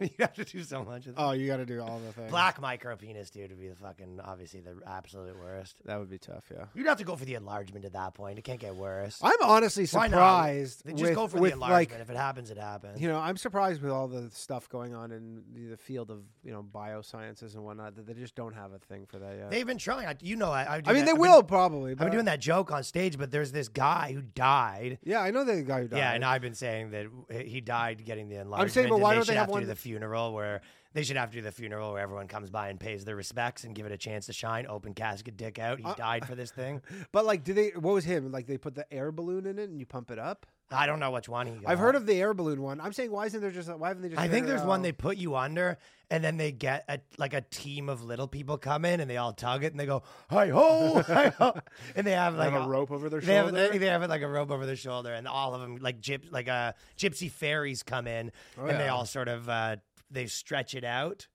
you 0.04 0.10
have 0.20 0.34
to 0.34 0.44
do 0.44 0.62
so 0.62 0.82
much. 0.84 1.06
Of 1.06 1.14
Oh, 1.16 1.32
you 1.32 1.46
got 1.46 1.58
to 1.58 1.66
do 1.66 1.80
all 1.80 1.98
the 1.98 2.12
things. 2.12 2.30
Black 2.30 2.60
micro 2.60 2.96
penis, 2.96 3.30
dude, 3.30 3.50
would 3.50 3.60
be 3.60 3.68
the 3.68 3.76
fucking 3.76 4.20
obviously 4.24 4.60
the 4.60 4.74
absolute 4.86 5.36
worst. 5.38 5.76
That 5.84 5.98
would 5.98 6.10
be 6.10 6.18
tough. 6.18 6.44
Yeah. 6.50 6.64
You'd 6.74 6.86
have 6.86 6.98
to 6.98 7.04
go 7.04 7.16
for 7.16 7.24
the 7.24 7.34
enlargement 7.34 7.84
at 7.84 7.92
that 7.92 8.14
point. 8.14 8.38
It 8.38 8.42
can't 8.42 8.60
get 8.60 8.74
worse. 8.74 9.18
I'm 9.22 9.36
honestly 9.42 9.86
Why 9.86 10.06
not? 10.08 10.10
surprised. 10.10 10.84
They 10.84 10.92
just 10.92 11.02
with, 11.02 11.14
go 11.14 11.26
for 11.28 11.38
with 11.38 11.50
the 11.50 11.54
enlargement. 11.56 11.90
like 11.92 12.00
if 12.00 12.10
it 12.10 12.16
happens, 12.16 12.50
it 12.50 12.58
happens. 12.58 13.00
you 13.00 13.08
know, 13.08 13.18
I'm 13.18 13.36
surprised 13.36 13.82
with 13.82 13.92
all 13.92 14.08
the 14.08 14.30
stuff 14.30 14.68
going 14.68 14.94
on 14.94 15.12
in 15.12 15.42
the, 15.54 15.66
the 15.70 15.76
field 15.76 16.10
of 16.10 16.22
you 16.44 16.52
know 16.52 16.62
biosciences 16.62 17.54
and 17.54 17.64
whatnot 17.64 17.96
that 17.96 18.06
they 18.06 18.14
just 18.14 18.34
don't 18.34 18.54
have 18.54 18.72
a 18.72 18.78
thing 18.78 19.06
for 19.06 19.18
that 19.18 19.36
yet. 19.36 19.50
They've 19.50 19.66
been 19.66 19.78
trying. 19.78 20.06
I, 20.06 20.16
you 20.20 20.36
know, 20.36 20.50
I, 20.50 20.74
I, 20.76 20.80
do 20.80 20.90
I 20.90 20.94
mean, 20.94 21.04
that- 21.04 21.06
they 21.06 21.12
I've 21.12 21.18
will 21.18 21.42
Been, 21.42 21.48
probably. 21.48 21.90
I've 21.92 21.98
But 21.98 22.04
been 22.04 22.12
doing 22.12 22.24
that 22.26 22.40
joke 22.40 22.72
on 22.72 22.82
stage, 22.84 23.18
but 23.18 23.30
there's 23.30 23.52
this 23.52 23.68
guy 23.68 24.12
who 24.12 24.22
died. 24.22 24.98
Yeah, 25.04 25.20
I 25.20 25.30
know 25.30 25.44
the 25.44 25.62
guy 25.62 25.82
who 25.82 25.88
died. 25.88 25.98
Yeah, 25.98 26.12
and 26.12 26.24
I've 26.24 26.42
been 26.42 26.54
saying 26.54 26.90
that 26.90 27.06
he 27.46 27.60
died 27.60 28.04
getting 28.04 28.28
the 28.28 28.36
enlargement. 28.36 28.62
I'm 28.70 28.72
saying, 28.72 28.88
but 28.88 29.00
why 29.00 29.14
don't 29.14 29.26
they 29.26 29.32
should 29.32 29.36
have 29.38 29.46
to 29.46 29.52
one- 29.52 29.62
do 29.62 29.66
the 29.66 29.74
funeral 29.90 30.32
where 30.32 30.60
they 30.92 31.02
should 31.02 31.16
have 31.16 31.30
to 31.30 31.36
do 31.36 31.42
the 31.42 31.52
funeral 31.52 31.92
where 31.92 32.02
everyone 32.02 32.28
comes 32.28 32.48
by 32.50 32.68
and 32.68 32.78
pays 32.78 33.04
their 33.04 33.16
respects 33.16 33.64
and 33.64 33.74
give 33.74 33.86
it 33.86 33.92
a 33.92 33.96
chance 33.98 34.26
to 34.26 34.32
shine. 34.32 34.66
Open 34.68 34.94
casket, 34.94 35.36
dick 35.36 35.58
out. 35.58 35.78
He 35.78 35.84
Uh, 35.84 35.94
died 35.94 36.26
for 36.26 36.34
this 36.34 36.50
thing. 36.50 36.80
But 37.12 37.24
like, 37.24 37.42
do 37.44 37.52
they? 37.52 37.70
What 37.70 37.94
was 37.94 38.04
him? 38.04 38.30
Like, 38.30 38.46
they 38.46 38.56
put 38.58 38.74
the 38.74 38.86
air 38.92 39.10
balloon 39.12 39.46
in 39.46 39.58
it 39.58 39.68
and 39.68 39.78
you 39.80 39.86
pump 39.86 40.10
it 40.10 40.18
up. 40.18 40.46
I 40.72 40.86
don't 40.86 41.00
know 41.00 41.10
which 41.10 41.28
one 41.28 41.46
he. 41.48 41.52
Got. 41.54 41.68
I've 41.70 41.78
heard 41.80 41.96
of 41.96 42.06
the 42.06 42.14
air 42.14 42.32
balloon 42.32 42.62
one. 42.62 42.80
I'm 42.80 42.92
saying, 42.92 43.10
why 43.10 43.26
isn't 43.26 43.40
there 43.40 43.50
just? 43.50 43.68
Why 43.76 43.88
haven't 43.88 44.02
they 44.04 44.08
just? 44.10 44.20
I 44.20 44.28
think 44.28 44.46
there's 44.46 44.62
one 44.62 44.82
they 44.82 44.92
put 44.92 45.16
you 45.16 45.34
under, 45.34 45.78
and 46.10 46.22
then 46.22 46.36
they 46.36 46.52
get 46.52 46.84
a, 46.88 47.00
like 47.18 47.34
a 47.34 47.40
team 47.40 47.88
of 47.88 48.04
little 48.04 48.28
people 48.28 48.56
come 48.56 48.84
in, 48.84 49.00
and 49.00 49.10
they 49.10 49.16
all 49.16 49.32
tug 49.32 49.64
it, 49.64 49.72
and 49.72 49.80
they 49.80 49.86
go 49.86 50.02
hi 50.30 50.48
ho, 50.48 51.02
hi 51.06 51.30
ho, 51.30 51.58
and 51.96 52.06
they 52.06 52.12
have 52.12 52.34
They 52.34 52.38
like 52.40 52.52
have 52.52 52.66
a 52.66 52.68
rope 52.68 52.92
over 52.92 53.08
their 53.08 53.20
They 53.20 53.34
have, 53.34 53.46
shoulder. 53.46 53.68
they, 53.70 53.78
they 53.78 53.86
have 53.86 54.08
like 54.08 54.22
a 54.22 54.28
rope 54.28 54.50
over 54.52 54.64
their 54.64 54.76
shoulder, 54.76 55.12
and 55.12 55.26
all 55.26 55.54
of 55.54 55.60
them 55.60 55.78
like 55.80 56.00
gyp, 56.00 56.30
like 56.30 56.48
uh, 56.48 56.72
gypsy 56.96 57.30
fairies 57.30 57.82
come 57.82 58.06
in, 58.06 58.30
Oh, 58.56 58.66
and 58.66 58.78
they 58.78 58.86
all 58.88 59.06
sort 59.06 59.26
of 59.28 59.48
uh, 59.48 59.76
they 60.10 60.26
stretch 60.26 60.74
it 60.76 60.84
out, 60.84 61.26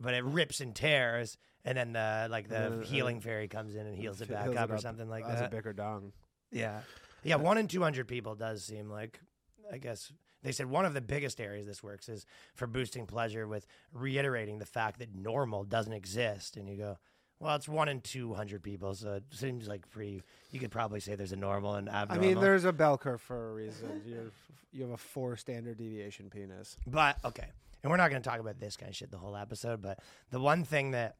but 0.00 0.12
it 0.14 0.24
rips 0.24 0.60
and 0.60 0.74
tears, 0.74 1.38
and 1.64 1.78
then 1.78 1.92
the 1.92 2.26
like 2.28 2.48
the 2.48 2.80
uh, 2.80 2.80
healing 2.80 3.20
fairy 3.20 3.46
comes 3.46 3.76
in 3.76 3.86
and 3.86 3.96
heals 3.96 4.20
it 4.20 4.28
back 4.28 4.42
Heals 4.44 4.56
up 4.56 4.70
it 4.70 4.72
or 4.74 4.78
something 4.78 5.08
like 5.08 5.24
as 5.24 5.38
that. 5.38 5.52
a 5.52 5.56
bigger 5.56 5.72
dong. 5.72 6.12
Yeah. 6.50 6.80
Yeah, 7.22 7.36
one 7.36 7.58
in 7.58 7.68
200 7.68 8.06
people 8.08 8.34
does 8.34 8.64
seem 8.64 8.90
like, 8.90 9.20
I 9.72 9.78
guess, 9.78 10.12
they 10.42 10.52
said 10.52 10.66
one 10.66 10.84
of 10.84 10.94
the 10.94 11.00
biggest 11.00 11.40
areas 11.40 11.66
this 11.66 11.82
works 11.82 12.08
is 12.08 12.26
for 12.54 12.66
boosting 12.66 13.06
pleasure 13.06 13.46
with 13.46 13.66
reiterating 13.92 14.58
the 14.58 14.66
fact 14.66 14.98
that 14.98 15.14
normal 15.14 15.64
doesn't 15.64 15.92
exist. 15.92 16.56
And 16.56 16.68
you 16.68 16.76
go, 16.76 16.98
well, 17.38 17.56
it's 17.56 17.68
one 17.68 17.88
in 17.88 18.00
200 18.00 18.62
people, 18.62 18.94
so 18.94 19.14
it 19.14 19.24
seems 19.30 19.68
like 19.68 19.88
pretty, 19.90 20.22
you 20.50 20.60
could 20.60 20.70
probably 20.70 21.00
say 21.00 21.14
there's 21.14 21.32
a 21.32 21.36
normal 21.36 21.74
and 21.74 21.88
I 21.88 22.16
mean, 22.18 22.40
there's 22.40 22.64
a 22.64 22.72
bell 22.72 22.98
curve 22.98 23.20
for 23.20 23.50
a 23.50 23.54
reason. 23.54 24.02
You're 24.06 24.30
you 24.72 24.82
have 24.82 24.92
a 24.92 24.96
four 24.96 25.36
standard 25.36 25.76
deviation 25.76 26.30
penis. 26.30 26.76
But 26.86 27.18
okay, 27.24 27.46
and 27.82 27.90
we're 27.90 27.98
not 27.98 28.10
going 28.10 28.22
to 28.22 28.28
talk 28.28 28.40
about 28.40 28.58
this 28.58 28.76
kind 28.76 28.90
of 28.90 28.96
shit 28.96 29.10
the 29.10 29.18
whole 29.18 29.36
episode. 29.36 29.82
But 29.82 30.00
the 30.30 30.40
one 30.40 30.64
thing 30.64 30.92
that 30.92 31.16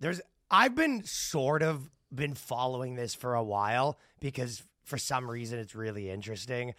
there's, 0.00 0.20
I've 0.50 0.74
been 0.74 1.04
sort 1.04 1.62
of 1.62 1.90
been 2.14 2.34
following 2.34 2.94
this 2.94 3.14
for 3.14 3.34
a 3.34 3.42
while 3.42 3.98
because 4.20 4.62
for 4.84 4.98
some 4.98 5.30
reason 5.30 5.58
it's 5.58 5.74
really 5.74 6.10
interesting 6.10 6.74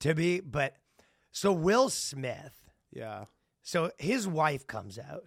to 0.00 0.14
me. 0.14 0.40
But 0.40 0.74
so 1.30 1.52
Will 1.52 1.88
Smith, 1.88 2.70
Yeah. 2.92 3.26
so 3.62 3.90
his 3.98 4.26
wife 4.26 4.66
comes 4.66 4.98
out 4.98 5.24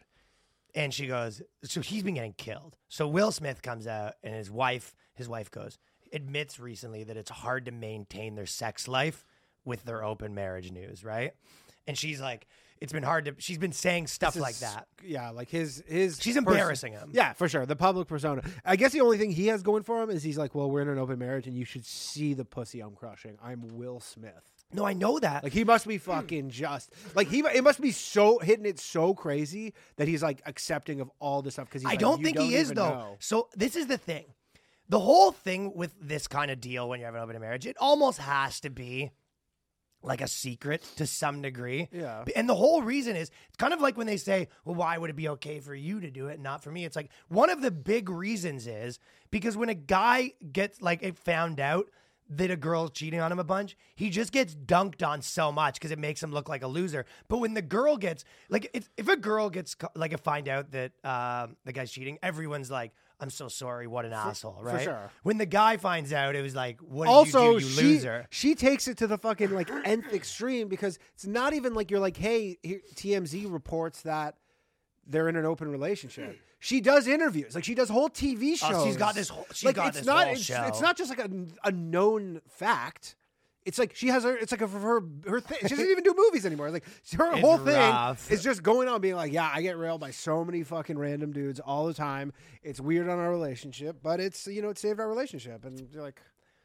and 0.74 0.94
she 0.94 1.08
goes, 1.08 1.42
so 1.64 1.82
he's 1.82 2.04
been 2.04 2.16
getting 2.16 2.34
killed. 2.34 2.76
So 2.90 3.08
Will 3.08 3.32
Smith 3.32 3.62
comes 3.62 3.88
out 3.88 4.16
and 4.24 4.36
his 4.36 4.52
wife, 4.52 4.94
his 5.14 5.30
wife 5.30 5.50
goes, 5.50 5.78
admits 6.12 6.60
recently 6.60 7.04
that 7.06 7.18
it's 7.18 7.32
hard 7.32 7.66
to 7.66 7.72
maintain 7.72 8.36
their 8.36 8.46
sex 8.46 8.88
life 8.88 9.24
with 9.64 9.86
their 9.86 10.04
open 10.04 10.36
marriage 10.36 10.72
news, 10.72 11.04
right? 11.04 11.34
And 11.88 11.98
she's 11.98 12.20
like, 12.22 12.48
it's 12.82 12.92
been 12.94 13.04
hard 13.04 13.26
to, 13.26 13.36
she's 13.38 13.58
been 13.58 13.72
saying 13.72 14.08
stuff 14.08 14.34
This 14.34 14.42
like 14.42 14.58
that. 14.58 14.88
Yeah, 15.04 15.30
like 15.30 15.50
his 15.50 15.84
his. 15.88 16.20
She's 16.22 16.36
person- 16.36 16.48
embarrassing 16.48 16.94
him. 16.94 17.10
Yeah, 17.14 17.34
for 17.34 17.48
sure. 17.48 17.66
The 17.66 17.76
public 17.76 18.08
persona. 18.08 18.42
I 18.66 18.76
guess 18.76 18.92
the 18.92 19.02
only 19.02 19.18
thing 19.18 19.32
he 19.32 19.48
has 19.48 19.64
going 19.64 19.84
for 19.84 20.02
him 20.04 20.10
is 20.10 20.24
he's 20.24 20.38
like, 20.38 20.54
well, 20.56 20.70
we're 20.70 20.82
in 20.82 20.90
an 20.90 20.98
open 20.98 21.18
marriage, 21.20 21.48
and 21.48 21.56
you 21.56 21.66
should 21.66 21.86
see 21.86 22.34
the 22.34 22.46
pussy 22.46 22.82
I'm 22.82 22.96
crushing. 22.96 23.38
I'm 23.44 23.78
Will 23.78 24.00
Smith. 24.00 24.52
No, 24.74 24.86
I 24.86 24.94
know 24.94 25.20
that. 25.20 25.44
Like 25.44 25.54
he 25.54 25.64
must 25.64 25.88
be 25.88 25.98
fucking 25.98 26.50
just 26.50 26.92
like 27.14 27.28
he. 27.30 27.40
It 27.40 27.64
must 27.64 27.80
be 27.80 27.92
so 27.92 28.40
hitting 28.40 28.66
it 28.66 28.80
so 28.80 29.14
crazy 29.14 29.74
that 29.96 30.08
he's 30.08 30.22
like 30.24 30.42
accepting 30.46 31.00
of 31.02 31.10
all 31.20 31.42
this 31.42 31.54
stuff 31.54 31.70
because 31.70 31.86
I 31.86 31.90
like, 31.92 32.00
don't 32.00 32.20
"You 32.20 32.26
think 32.26 32.40
he 32.40 32.56
is 32.56 32.72
though. 32.74 32.90
know." 32.90 33.16
So 33.20 33.48
this 33.56 33.76
is 33.76 33.88
the 33.88 33.98
thing. 33.98 34.26
The 34.90 35.00
whole 35.00 35.32
thing 35.32 35.74
with 35.76 35.96
this 36.00 36.28
kind 36.28 36.52
of 36.52 36.60
deal 36.62 36.88
when 36.90 37.00
you 37.00 37.06
have 37.06 37.16
an 37.16 37.22
open 37.22 37.40
marriage, 37.40 37.66
it 37.66 37.76
almost 37.80 38.20
has 38.20 38.60
to 38.62 38.70
be 38.70 39.12
like 40.06 40.22
a 40.22 40.28
secret 40.28 40.84
to 40.98 41.08
some 41.08 41.42
degree. 41.42 41.90
Yeah. 41.92 42.26
And 42.36 42.48
the 42.48 42.56
whole 42.56 42.82
reason 42.82 43.16
is 43.16 43.32
it's 43.48 43.58
kind 43.58 43.74
of 43.74 43.82
like 43.82 43.98
when 43.98 44.08
they 44.08 44.18
say, 44.18 44.48
"Well, 44.64 44.76
why 44.76 44.98
would 44.98 45.10
it 45.10 45.16
be 45.16 45.30
okay 45.30 45.60
for 45.60 45.76
you 45.76 46.00
to 46.00 46.12
do 46.12 46.28
it 46.28 46.36
and 46.36 46.44
not 46.44 46.64
for 46.64 46.72
me?" 46.72 46.86
It's 46.86 46.96
like 46.96 47.10
one 47.28 47.50
of 47.50 47.62
the 47.62 47.72
big 47.72 48.10
reasons 48.10 48.68
is 48.68 49.00
because 49.32 49.58
when 49.58 49.70
a 49.70 49.76
guy 49.76 50.34
gets 50.52 50.82
like 50.82 51.04
it 51.04 51.18
found 51.18 51.60
out 51.60 51.90
that 52.30 52.50
a 52.50 52.56
girl's 52.56 52.92
cheating 52.92 53.20
on 53.20 53.32
him 53.32 53.40
a 53.40 53.44
bunch, 53.44 53.78
he 53.96 54.10
just 54.10 54.32
gets 54.32 54.56
dunked 54.56 55.06
on 55.08 55.22
so 55.22 55.52
much 55.52 55.76
because 55.76 55.92
it 55.92 56.00
makes 56.00 56.22
him 56.22 56.32
look 56.32 56.50
like 56.50 56.64
a 56.64 56.68
loser. 56.68 57.06
But 57.28 57.38
when 57.38 57.54
the 57.54 57.62
girl 57.62 57.98
gets 57.98 58.26
like, 58.50 58.70
it's, 58.74 58.90
if 58.98 59.08
a 59.08 59.18
girl 59.18 59.50
gets 59.50 59.76
like, 59.96 60.14
a 60.14 60.18
find 60.18 60.48
out 60.50 60.72
that 60.72 60.92
um, 61.04 61.56
the 61.66 61.74
guy's 61.74 61.92
cheating, 61.92 62.18
everyone's 62.24 62.72
like, 62.72 62.94
"I'm 63.20 63.30
so 63.30 63.48
sorry, 63.48 63.88
what 63.88 64.06
an 64.06 64.14
asshole!" 64.14 64.60
Right? 64.62 64.84
sure. 64.84 65.12
When 65.24 65.38
the 65.38 65.46
guy 65.46 65.78
finds 65.78 66.12
out, 66.14 66.36
it 66.36 66.42
was 66.42 66.56
like, 66.56 66.80
"What 66.82 67.06
did 67.06 67.12
also 67.12 67.54
you 67.54 67.60
do, 67.60 67.66
you 67.66 67.72
she 67.72 67.82
loser?" 67.84 68.28
she 68.30 68.56
takes 68.56 68.88
it 68.88 68.98
to 69.00 69.08
the 69.08 69.18
fucking 69.18 69.52
like 69.52 69.70
nth 69.70 70.14
extreme 70.14 70.68
because 70.68 71.00
it's 71.14 71.26
not 71.26 71.54
even 71.54 71.74
like 71.74 71.92
you're 71.92 72.00
like 72.00 72.18
hey 72.18 72.58
here, 72.64 72.82
TMZ 72.96 73.52
reports 73.52 74.02
that 74.04 74.36
they're 75.08 75.30
in 75.30 75.36
an 75.36 75.46
open 75.46 75.70
relationship. 75.70 76.40
She 76.58 76.82
does 76.82 77.06
interviews 77.06 77.54
like 77.54 77.64
she 77.64 77.76
does 77.76 77.90
whole 77.90 78.10
TV 78.10 78.58
shows. 78.58 78.72
Oh, 78.74 78.86
she's 78.88 78.98
got 78.98 79.14
this 79.14 79.30
whole- 79.30 79.46
she's 79.52 79.66
like 79.66 79.76
got 79.76 79.90
it's 79.90 79.98
this 79.98 80.06
not 80.08 80.24
whole 80.24 80.34
it's, 80.34 80.42
show. 80.42 80.64
it's 80.68 80.82
not 80.82 80.98
just 80.98 81.12
like 81.12 81.20
a, 81.20 81.30
a 81.64 81.72
known 81.72 82.42
fact. 82.48 83.16
It's 83.66 83.80
like 83.80 83.96
she 83.96 84.08
has 84.10 84.24
her. 84.24 84.36
It's 84.38 84.52
like 84.52 84.62
a, 84.62 84.68
her 84.68 85.02
her 85.28 85.40
thing. 85.42 85.58
She 85.64 85.70
doesn't 85.70 85.86
even 85.90 86.04
do 86.04 86.14
movies 86.16 86.46
anymore. 86.46 86.70
Like 86.72 86.84
her 87.18 87.32
It's 87.34 87.42
whole 87.42 87.58
thing 87.58 87.76
rough. 87.76 88.32
is 88.32 88.44
just 88.44 88.62
going 88.64 88.88
on 88.88 89.02
being 89.02 89.16
like, 89.16 89.34
yeah, 89.34 89.50
I 89.54 89.62
get 89.62 89.78
railed 89.78 90.02
by 90.02 90.12
so 90.12 90.46
many 90.46 90.64
fucking 90.64 90.98
random 90.98 91.32
dudes 91.32 91.60
all 91.60 91.88
the 91.88 91.94
time. 91.94 92.32
It's 92.64 92.80
weird 92.80 93.10
on 93.10 93.18
our 93.20 93.30
relationship, 93.32 93.98
but 94.04 94.20
it's 94.20 94.46
you 94.48 94.62
know 94.62 94.70
it 94.70 94.78
saved 94.78 95.00
our 95.00 95.08
relationship, 95.10 95.66
and 95.66 95.88
you're 95.92 96.04
like, 96.04 96.22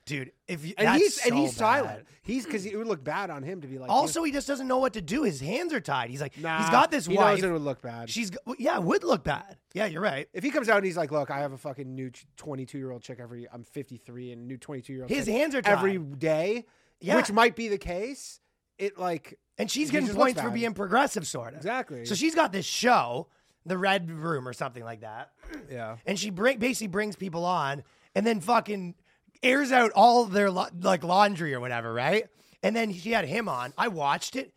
Dude, 0.06 0.32
if 0.48 0.64
you, 0.66 0.72
and 0.78 0.88
that's 0.88 0.98
he's 1.02 1.18
and 1.18 1.28
so 1.28 1.34
he's 1.36 1.50
bad. 1.52 1.56
silent. 1.58 2.06
He's 2.22 2.44
because 2.44 2.66
it 2.66 2.74
would 2.76 2.86
look 2.86 3.04
bad 3.04 3.30
on 3.30 3.42
him 3.42 3.60
to 3.60 3.68
be 3.68 3.78
like. 3.78 3.90
Also, 3.90 4.22
he 4.24 4.32
just 4.32 4.48
doesn't 4.48 4.66
know 4.66 4.78
what 4.78 4.94
to 4.94 5.00
do. 5.02 5.22
His 5.22 5.40
hands 5.40 5.72
are 5.72 5.80
tied. 5.80 6.10
He's 6.10 6.22
like, 6.22 6.36
nah, 6.38 6.58
he's 6.58 6.70
got 6.70 6.90
this 6.90 7.06
he 7.06 7.14
wife. 7.16 7.36
knows 7.38 7.44
it 7.48 7.52
would 7.52 7.62
look 7.62 7.80
bad. 7.82 8.08
She's, 8.10 8.30
g- 8.30 8.38
well, 8.44 8.56
yeah, 8.58 8.76
it 8.76 8.82
would 8.82 9.04
look 9.04 9.22
bad. 9.24 9.56
Yeah, 9.74 9.86
you're 9.86 10.00
right. 10.02 10.26
if 10.32 10.42
he 10.42 10.50
comes 10.50 10.68
out 10.68 10.78
and 10.78 10.86
he's 10.86 10.96
like, 10.96 11.12
"Look, 11.12 11.30
I 11.30 11.38
have 11.40 11.52
a 11.52 11.58
fucking 11.58 11.94
new 11.94 12.10
22 12.38 12.76
year 12.78 12.90
old 12.90 13.02
chick 13.02 13.20
every. 13.20 13.46
I'm 13.52 13.62
53 13.62 14.32
and 14.32 14.48
new 14.48 14.56
22 14.56 14.92
year 14.92 15.02
old. 15.02 15.10
His 15.10 15.26
hands 15.28 15.54
are 15.54 15.62
tied. 15.62 15.72
every 15.74 15.98
day, 15.98 16.64
Yeah. 17.00 17.16
which 17.16 17.30
might 17.32 17.56
be 17.56 17.68
the 17.68 17.78
case. 17.78 18.40
It 18.78 18.98
like 18.98 19.38
And 19.58 19.70
she's 19.70 19.90
getting 19.90 20.08
points 20.14 20.40
for 20.40 20.50
being 20.50 20.74
progressive, 20.74 21.26
sort 21.26 21.48
of. 21.54 21.56
Exactly. 21.58 22.04
So 22.06 22.14
she's 22.14 22.34
got 22.34 22.52
this 22.52 22.66
show, 22.66 23.28
The 23.66 23.76
Red 23.78 24.10
Room 24.10 24.46
or 24.48 24.52
something 24.52 24.84
like 24.84 25.00
that. 25.02 25.30
yeah. 25.70 25.96
And 26.06 26.18
she 26.18 26.30
bring, 26.30 26.58
basically 26.58 26.88
brings 26.88 27.16
people 27.16 27.44
on 27.44 27.82
and 28.14 28.26
then 28.26 28.40
fucking 28.40 28.94
airs 29.42 29.72
out 29.72 29.92
all 29.94 30.24
their 30.26 30.50
la- 30.50 30.68
like 30.80 31.02
laundry 31.04 31.54
or 31.54 31.60
whatever, 31.60 31.92
right? 31.92 32.26
And 32.62 32.74
then 32.76 32.92
she 32.92 33.12
had 33.12 33.24
him 33.26 33.48
on. 33.48 33.72
I 33.78 33.88
watched 33.88 34.36
it. 34.36 34.52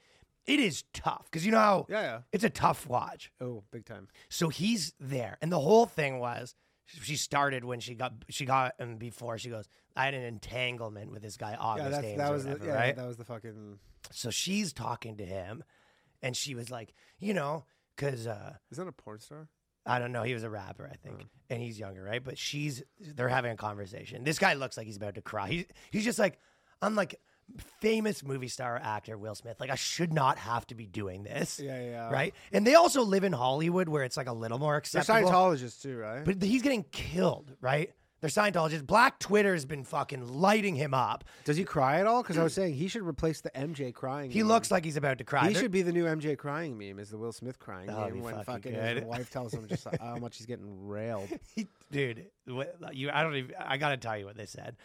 It 0.45 0.60
is 0.60 0.84
tough 0.93 1.23
because 1.32 1.45
you 1.45 1.53
know 1.53 1.58
how 1.60 1.86
Yeah, 1.89 2.01
yeah. 2.01 2.19
it's 2.34 2.43
a 2.43 2.49
tough 2.49 2.86
watch. 2.88 3.32
Oh, 3.39 3.63
big 3.71 3.86
time. 3.86 4.10
So 4.27 4.49
he's 4.49 4.93
there, 4.99 5.38
and 5.41 5.49
the 5.49 5.60
whole 5.62 5.86
thing 5.86 6.19
was 6.19 6.53
she 6.86 7.15
started 7.15 7.63
when 7.63 7.80
she 7.80 7.96
got 7.96 8.13
she 8.30 8.46
got 8.46 8.80
him 8.80 8.98
before 8.98 9.38
she 9.38 9.50
goes. 9.50 9.67
I 9.96 10.06
had 10.06 10.13
an 10.13 10.24
entanglement 10.24 11.12
with 11.12 11.22
this 11.22 11.38
guy 11.38 11.56
August 11.60 11.86
Yeah, 11.86 11.89
that's, 11.89 12.06
Ames 12.06 12.17
that 12.17 12.30
or 12.30 12.34
was 12.34 12.43
the, 12.46 12.50
whatever, 12.52 12.67
yeah, 12.69 12.76
right. 12.76 12.96
that 12.96 13.08
was 13.08 13.17
the 13.17 13.26
fucking. 13.26 13.80
so 14.12 14.30
she's 14.30 14.74
talking 14.74 15.17
to 15.17 15.26
him, 15.26 15.63
and 16.22 16.36
she 16.36 16.56
was 16.56 16.69
like, 16.72 16.93
you 17.19 17.34
know, 17.34 17.65
because 17.96 18.28
uh, 18.28 18.54
Is 18.72 18.78
that 18.78 18.88
a 18.88 18.91
porn 18.91 19.19
star? 19.19 19.48
I 19.86 20.00
don't 20.00 20.12
know, 20.13 20.24
he 20.24 20.34
was 20.34 20.43
a 20.43 20.50
rapper, 20.50 20.86
I 20.91 20.96
Oh. 20.96 21.00
think, 21.17 21.28
and 21.50 21.62
he's 21.62 21.78
younger, 21.80 22.04
right? 22.04 22.24
But 22.24 22.38
she's 22.38 22.84
they're 23.00 23.28
having 23.30 23.52
a 23.52 23.58
conversation. 23.58 24.24
This 24.24 24.39
guy 24.39 24.54
looks 24.54 24.78
like 24.78 24.86
he's 24.88 24.98
about 24.98 25.15
to 25.15 25.22
cry. 25.22 25.50
He's 25.50 25.65
he's 25.91 26.04
just 26.06 26.19
like, 26.19 26.39
I'm 26.82 26.96
like 26.96 27.19
famous 27.79 28.23
movie 28.23 28.47
star 28.47 28.79
actor 28.82 29.17
Will 29.17 29.36
Smith. 29.36 29.60
Like 29.60 29.69
I 29.69 29.75
should 29.75 30.13
not 30.13 30.38
have 30.38 30.65
to 30.67 30.75
be 30.75 30.86
doing 30.86 31.23
this. 31.23 31.60
Yeah, 31.60 31.82
yeah. 31.82 32.10
Right, 32.12 32.34
and 32.51 32.65
they 32.65 32.75
also 32.75 33.03
live 33.03 33.23
in 33.23 33.34
Hollywood 33.34 33.88
where 33.89 34.03
it's 34.03 34.17
like 34.17 34.27
a 34.27 34.34
little 34.34 34.58
more 34.60 34.75
acceptable. 34.75 35.15
They're. 35.21 35.25
Scientologists 35.34 35.82
too, 35.82 35.97
right? 35.97 36.23
But 36.25 36.41
he's 36.41 36.62
getting 36.62 36.84
killed, 36.91 37.51
right? 37.62 37.91
They're 38.21 38.29
Scientologists. 38.29 38.86
Black 38.88 39.19
Twitter's 39.19 39.65
been 39.65 39.84
fucking 39.84 40.25
lighting 40.39 40.75
him 40.75 40.93
up. 40.93 41.25
Does 41.43 41.58
he 41.58 41.65
cry 41.65 41.99
at 41.99 42.08
all? 42.08 42.21
Because 42.23 42.38
I 42.38 42.43
was 42.43 42.53
saying 42.53 42.73
he 42.75 42.88
should 42.88 43.01
replace 43.01 43.41
the 43.41 43.49
MJ 43.49 43.93
crying. 43.93 44.32
He 44.32 44.39
meme. 44.39 44.47
looks 44.47 44.71
like 44.71 44.86
he's 44.86 44.95
about 44.95 45.17
to 45.17 45.25
cry. 45.25 45.47
He 45.49 45.53
They're- 45.53 45.63
should 45.63 45.71
be 45.71 45.82
the 45.82 45.91
new 45.91 46.06
MJ 46.06 46.38
crying 46.38 46.77
meme. 46.77 46.99
Is 46.99 47.10
the 47.10 47.17
Will 47.17 47.34
Smith 47.34 47.60
crying 47.60 47.88
That'd 47.88 48.01
meme 48.06 48.13
be 48.13 48.19
when 48.21 48.36
fucking 48.36 48.45
fucking 48.53 48.71
good. 48.71 48.95
his 48.99 49.06
wife 49.06 49.29
tells 49.29 49.53
him 49.53 49.67
just 49.67 49.86
how 49.99 50.15
much 50.15 50.38
he's 50.38 50.45
getting 50.45 50.88
railed. 50.88 51.27
He- 51.53 51.67
dude. 51.91 52.27
what- 52.47 52.77
You, 52.95 53.12
I 53.12 53.23
don't 53.23 53.36
even. 53.36 53.56
I 53.60 53.75
gotta 53.75 53.97
tell 53.97 54.17
you 54.17 54.23
what 54.25 54.38
they 54.38 54.45
said. 54.45 54.77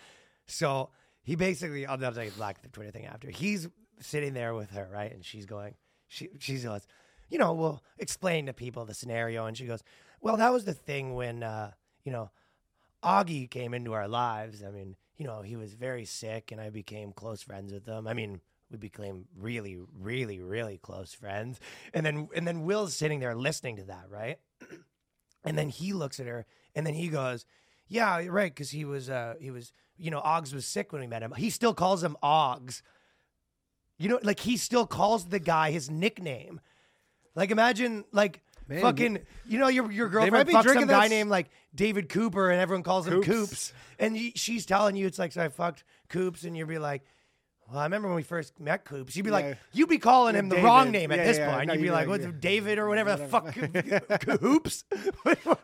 So 0.49 0.90
he 1.29 1.37
basically 1.37 1.85
I'll 1.85 1.99
tell 1.99 2.25
you 2.25 2.31
the 2.31 2.37
black 2.38 2.57
Twitter 2.73 2.91
thing 2.91 3.05
after. 3.05 3.29
He's 3.29 3.69
sitting 4.01 4.33
there 4.33 4.55
with 4.55 4.71
her, 4.71 4.88
right? 4.91 5.12
And 5.12 5.23
she's 5.23 5.45
going, 5.45 5.75
she 6.07 6.31
she 6.38 6.57
goes, 6.57 6.87
you 7.29 7.37
know, 7.37 7.53
we'll 7.53 7.83
explain 7.99 8.47
to 8.47 8.55
people 8.55 8.87
the 8.87 8.95
scenario, 8.95 9.45
and 9.45 9.55
she 9.55 9.67
goes, 9.67 9.83
well, 10.23 10.38
that 10.38 10.51
was 10.55 10.64
the 10.64 10.73
thing 10.73 11.14
when 11.14 11.43
uh, 11.43 11.73
you 12.03 12.12
know, 12.12 12.31
Augie 13.05 13.51
came 13.51 13.75
into 13.75 13.93
our 13.93 14.09
lives. 14.09 14.64
I 14.67 14.71
mean, 14.71 14.97
you 15.19 15.27
know, 15.27 15.43
he 15.43 15.55
was 15.55 15.75
very 15.75 16.07
sick, 16.07 16.51
and 16.51 16.62
I 16.62 16.71
became 16.71 17.12
close 17.12 17.43
friends 17.43 17.75
with 17.75 17.87
him. 17.87 18.09
I 18.09 18.14
mean. 18.14 18.41
We 18.71 18.77
became 18.77 19.25
really, 19.35 19.79
really, 19.99 20.41
really 20.41 20.77
close 20.77 21.14
friends, 21.14 21.59
and 21.95 22.05
then 22.05 22.29
and 22.37 22.47
then 22.47 22.64
Will's 22.64 22.93
sitting 22.95 23.19
there 23.19 23.35
listening 23.35 23.77
to 23.77 23.85
that, 23.85 24.11
right? 24.11 24.38
And 25.45 25.57
then 25.57 25.71
he 25.71 25.95
looks 25.95 26.21
at 26.21 26.27
her, 26.27 26.45
and 26.75 26.85
then 26.85 26.93
he 26.93 27.09
goes, 27.09 27.47
"Yeah, 27.87 28.27
right, 28.27 28.53
because 28.55 28.73
he 28.73 28.85
was, 28.85 29.09
uh, 29.09 29.37
he 29.41 29.51
was, 29.51 29.73
you 29.99 30.11
know, 30.11 30.21
Oggs 30.21 30.55
was 30.55 30.65
sick 30.67 30.93
when 30.93 31.01
we 31.01 31.07
met 31.07 31.23
him. 31.23 31.33
He 31.37 31.51
still 31.51 31.75
calls 31.75 32.03
him 32.03 32.17
Oggs. 32.23 32.83
You 33.99 34.09
know, 34.09 34.21
like 34.23 34.41
he 34.41 34.57
still 34.57 34.87
calls 34.87 35.27
the 35.27 35.39
guy 35.41 35.71
his 35.71 35.91
nickname. 35.91 36.61
Like 37.35 37.51
imagine, 37.51 38.05
like 38.13 38.41
Man, 38.69 38.81
fucking, 38.81 39.19
you 39.47 39.59
know, 39.59 39.69
your 39.69 39.91
your 39.91 40.07
might 40.09 40.13
girlfriend 40.13 40.47
be 40.49 40.55
fucks 40.55 40.65
some 40.65 40.87
guy 40.87 40.87
that 40.87 41.05
s- 41.05 41.11
named 41.11 41.31
like 41.31 41.49
David 41.75 42.09
Cooper, 42.09 42.51
and 42.51 42.61
everyone 42.61 42.83
calls 42.83 43.07
him 43.09 43.23
Coops. 43.23 43.27
Coops, 43.49 43.73
and 43.99 44.17
she's 44.37 44.67
telling 44.67 44.95
you 44.95 45.07
it's 45.07 45.19
like, 45.19 45.33
so 45.33 45.43
I 45.43 45.49
fucked 45.49 45.85
Coops, 46.09 46.45
and 46.45 46.57
you'd 46.57 46.69
be 46.69 46.79
like. 46.79 47.03
Well, 47.70 47.81
I 47.81 47.85
remember 47.85 48.09
when 48.09 48.16
we 48.16 48.22
first 48.22 48.59
met 48.59 48.85
Coops. 48.85 49.14
You'd 49.14 49.24
be 49.24 49.31
Yeah. 49.31 49.37
like, 49.37 49.59
you'd 49.72 49.88
be 49.90 49.98
calling 49.98 50.35
him 50.35 50.48
the 50.48 50.54
David. 50.57 50.66
wrong 50.66 50.90
name 50.90 51.12
at 51.12 51.18
Yeah, 51.18 51.24
this 51.24 51.37
yeah, 51.38 51.54
point. 51.54 51.66
no, 51.68 51.74
you'd 51.74 51.81
be 51.81 51.83
you'd 51.85 51.88
be 51.88 51.92
like, 51.92 52.00
like, 52.07 52.09
what's 52.09 52.24
yeah. 52.24 52.33
David 52.40 52.78
or 52.78 52.88
whatever 52.88 53.16
the 53.16 53.26
fuck, 53.28 53.54
Coops. 54.22 54.85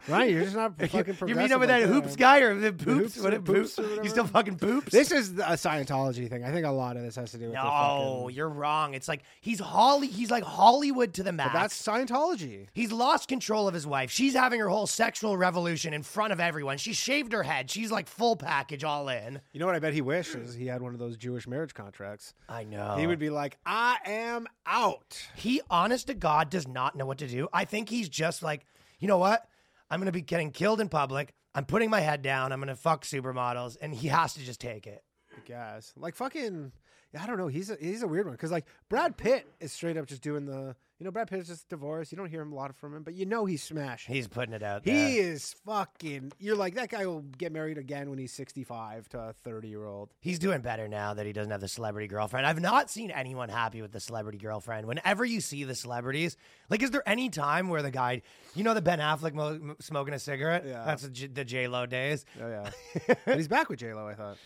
Right, 0.06 0.30
you're 0.30 0.42
just 0.44 0.54
not 0.54 0.74
You, 0.80 0.86
fucking. 0.88 1.28
you 1.28 1.34
meet 1.34 1.50
up 1.50 1.60
with 1.60 1.70
that 1.70 1.80
like 1.80 1.90
hoops 1.90 2.14
guy 2.16 2.40
or 2.40 2.54
the 2.54 2.72
poops? 2.74 3.14
hoops 3.14 3.18
what 3.20 3.32
a 3.32 3.40
poops 3.40 3.76
poops? 3.76 3.78
or 3.78 3.82
You 3.82 3.88
whatever? 3.88 4.08
still 4.10 4.26
fucking 4.26 4.58
poops? 4.58 4.92
This 4.92 5.10
is 5.10 5.30
a 5.32 5.56
Scientology 5.56 6.28
thing. 6.28 6.44
I 6.44 6.52
think 6.52 6.66
a 6.66 6.70
lot 6.70 6.96
of 6.98 7.02
this 7.02 7.16
has 7.16 7.30
to 7.30 7.38
do 7.38 7.44
with. 7.46 7.54
the 7.54 7.62
no, 7.62 8.20
fucking, 8.24 8.36
you're 8.36 8.50
wrong. 8.50 8.92
It's 8.92 9.08
like 9.08 9.22
he's 9.40 9.60
Holly. 9.60 10.08
He's 10.08 10.30
like 10.30 10.44
Hollywood 10.44 11.14
to 11.14 11.22
the 11.22 11.32
max. 11.32 11.52
but 11.54 11.58
that's 11.58 11.82
Scientology. 11.82 12.66
He's 12.74 12.92
lost 12.92 13.28
control 13.28 13.66
of 13.66 13.72
his 13.72 13.86
wife. 13.86 14.10
She's 14.10 14.34
having 14.34 14.60
her 14.60 14.68
whole 14.68 14.86
sexual 14.86 15.38
revolution 15.38 15.94
in 15.94 16.02
front 16.02 16.32
of 16.34 16.40
everyone. 16.40 16.76
She 16.76 16.92
shaved 16.92 17.32
her 17.32 17.42
head. 17.42 17.70
She's 17.70 17.90
like 17.90 18.06
full 18.06 18.36
package, 18.36 18.84
all 18.84 19.08
in. 19.08 19.40
You 19.52 19.60
know 19.60 19.66
what? 19.66 19.74
I 19.74 19.78
bet 19.78 19.94
he 19.94 20.02
wishes 20.02 20.54
he 20.54 20.66
had 20.66 20.82
one 20.82 20.92
of 20.92 20.98
those 20.98 21.16
Jewish 21.16 21.48
marriage 21.48 21.72
contracts. 21.94 22.34
I 22.48 22.64
know. 22.64 22.96
He 22.96 23.06
would 23.06 23.18
be 23.18 23.30
like, 23.30 23.56
"I 23.64 23.98
am 24.04 24.46
out." 24.66 25.26
He, 25.36 25.60
honest 25.70 26.08
to 26.08 26.14
God, 26.14 26.50
does 26.50 26.66
not 26.66 26.96
know 26.96 27.06
what 27.06 27.18
to 27.18 27.28
do. 27.28 27.48
I 27.52 27.64
think 27.64 27.88
he's 27.88 28.08
just 28.08 28.42
like, 28.42 28.64
you 28.98 29.08
know 29.08 29.18
what? 29.18 29.46
I'm 29.90 30.00
going 30.00 30.06
to 30.06 30.12
be 30.12 30.22
getting 30.22 30.50
killed 30.50 30.80
in 30.80 30.88
public. 30.88 31.34
I'm 31.54 31.64
putting 31.64 31.90
my 31.90 32.00
head 32.00 32.22
down. 32.22 32.52
I'm 32.52 32.58
going 32.58 32.68
to 32.68 32.76
fuck 32.76 33.04
supermodels. 33.04 33.76
And 33.80 33.94
he 33.94 34.08
has 34.08 34.34
to 34.34 34.40
just 34.40 34.60
take 34.60 34.86
it. 34.86 35.04
I 35.36 35.40
guess. 35.46 35.92
Like 35.96 36.16
fucking. 36.16 36.72
I 37.18 37.26
don't 37.26 37.38
know. 37.38 37.46
He's 37.46 37.70
a, 37.70 37.76
he's 37.80 38.02
a 38.02 38.08
weird 38.08 38.26
one 38.26 38.34
because 38.34 38.50
like 38.50 38.66
Brad 38.88 39.16
Pitt 39.16 39.46
is 39.60 39.72
straight 39.72 39.96
up 39.96 40.06
just 40.06 40.22
doing 40.22 40.46
the. 40.46 40.74
You 41.00 41.04
know, 41.04 41.10
Brad 41.10 41.26
Pitt 41.28 41.40
is 41.40 41.48
just 41.48 41.68
divorced. 41.68 42.12
You 42.12 42.16
don't 42.18 42.30
hear 42.30 42.40
him 42.40 42.52
a 42.52 42.54
lot 42.54 42.74
from 42.76 42.94
him, 42.94 43.02
but 43.02 43.14
you 43.14 43.26
know 43.26 43.46
he's 43.46 43.64
smashing. 43.64 44.14
He's 44.14 44.28
putting 44.28 44.54
it 44.54 44.62
out 44.62 44.84
there. 44.84 44.94
He 44.94 45.18
is 45.18 45.52
fucking. 45.66 46.32
You're 46.38 46.54
like 46.54 46.76
that 46.76 46.88
guy 46.88 47.04
will 47.04 47.22
get 47.22 47.50
married 47.50 47.78
again 47.78 48.08
when 48.10 48.18
he's 48.18 48.32
65 48.32 49.08
to 49.08 49.18
a 49.18 49.32
30 49.42 49.68
year 49.68 49.84
old. 49.84 50.10
He's 50.20 50.38
doing 50.38 50.60
better 50.60 50.86
now 50.86 51.12
that 51.14 51.26
he 51.26 51.32
doesn't 51.32 51.50
have 51.50 51.60
the 51.60 51.66
celebrity 51.68 52.06
girlfriend. 52.06 52.46
I've 52.46 52.60
not 52.60 52.90
seen 52.90 53.10
anyone 53.10 53.48
happy 53.48 53.82
with 53.82 53.90
the 53.90 53.98
celebrity 53.98 54.38
girlfriend. 54.38 54.86
Whenever 54.86 55.24
you 55.24 55.40
see 55.40 55.64
the 55.64 55.74
celebrities, 55.74 56.36
like, 56.70 56.80
is 56.80 56.92
there 56.92 57.02
any 57.08 57.28
time 57.28 57.68
where 57.68 57.82
the 57.82 57.90
guy, 57.90 58.22
you 58.54 58.62
know, 58.62 58.72
the 58.72 58.82
Ben 58.82 59.00
Affleck 59.00 59.34
mo- 59.34 59.74
smoking 59.80 60.14
a 60.14 60.18
cigarette? 60.20 60.64
Yeah. 60.64 60.84
That's 60.84 61.02
the, 61.02 61.10
J- 61.10 61.26
the 61.26 61.44
J 61.44 61.66
Lo 61.66 61.86
days. 61.86 62.24
Oh 62.40 62.48
yeah, 62.48 62.70
but 63.26 63.36
he's 63.36 63.48
back 63.48 63.68
with 63.68 63.80
J 63.80 63.92
Lo. 63.94 64.06
I 64.06 64.14
thought. 64.14 64.36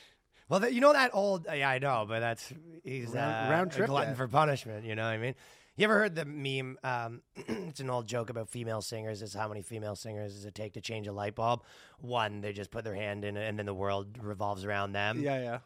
Well, 0.48 0.60
that, 0.60 0.72
you 0.72 0.80
know 0.80 0.94
that 0.94 1.10
old, 1.12 1.46
yeah, 1.54 1.68
I 1.68 1.78
know, 1.78 2.06
but 2.08 2.20
that's 2.20 2.50
he's 2.82 3.10
Round- 3.10 3.48
uh, 3.48 3.50
round 3.52 3.74
a 3.78 3.86
glutton 3.86 4.10
then. 4.12 4.16
for 4.16 4.28
punishment. 4.28 4.86
You 4.86 4.94
know 4.94 5.02
what 5.02 5.10
I 5.10 5.18
mean? 5.18 5.34
You 5.78 5.84
ever 5.84 5.96
heard 5.96 6.16
the 6.16 6.24
meme? 6.24 6.76
Um, 6.82 7.22
it's 7.36 7.78
an 7.78 7.88
old 7.88 8.08
joke 8.08 8.30
about 8.30 8.48
female 8.48 8.82
singers. 8.82 9.22
Is 9.22 9.32
how 9.32 9.46
many 9.46 9.62
female 9.62 9.94
singers 9.94 10.34
does 10.34 10.44
it 10.44 10.56
take 10.56 10.72
to 10.72 10.80
change 10.80 11.06
a 11.06 11.12
light 11.12 11.36
bulb? 11.36 11.62
One, 12.00 12.40
they 12.40 12.52
just 12.52 12.72
put 12.72 12.82
their 12.82 12.96
hand 12.96 13.24
in 13.24 13.36
it, 13.36 13.48
and 13.48 13.56
then 13.56 13.64
the 13.64 13.72
world 13.72 14.18
revolves 14.20 14.64
around 14.64 14.90
them. 14.90 15.20
Yeah, 15.22 15.40
yeah. 15.40 15.58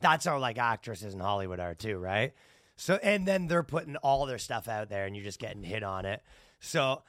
that's 0.00 0.24
how 0.24 0.38
like 0.38 0.56
actresses 0.56 1.12
in 1.12 1.20
Hollywood 1.20 1.60
are 1.60 1.74
too, 1.74 1.98
right? 1.98 2.32
So 2.76 2.98
and 3.02 3.28
then 3.28 3.46
they're 3.46 3.62
putting 3.62 3.96
all 3.96 4.24
their 4.24 4.38
stuff 4.38 4.66
out 4.66 4.88
there 4.88 5.04
and 5.04 5.14
you're 5.14 5.24
just 5.24 5.38
getting 5.38 5.62
hit 5.62 5.82
on 5.82 6.06
it. 6.06 6.22
So 6.60 7.02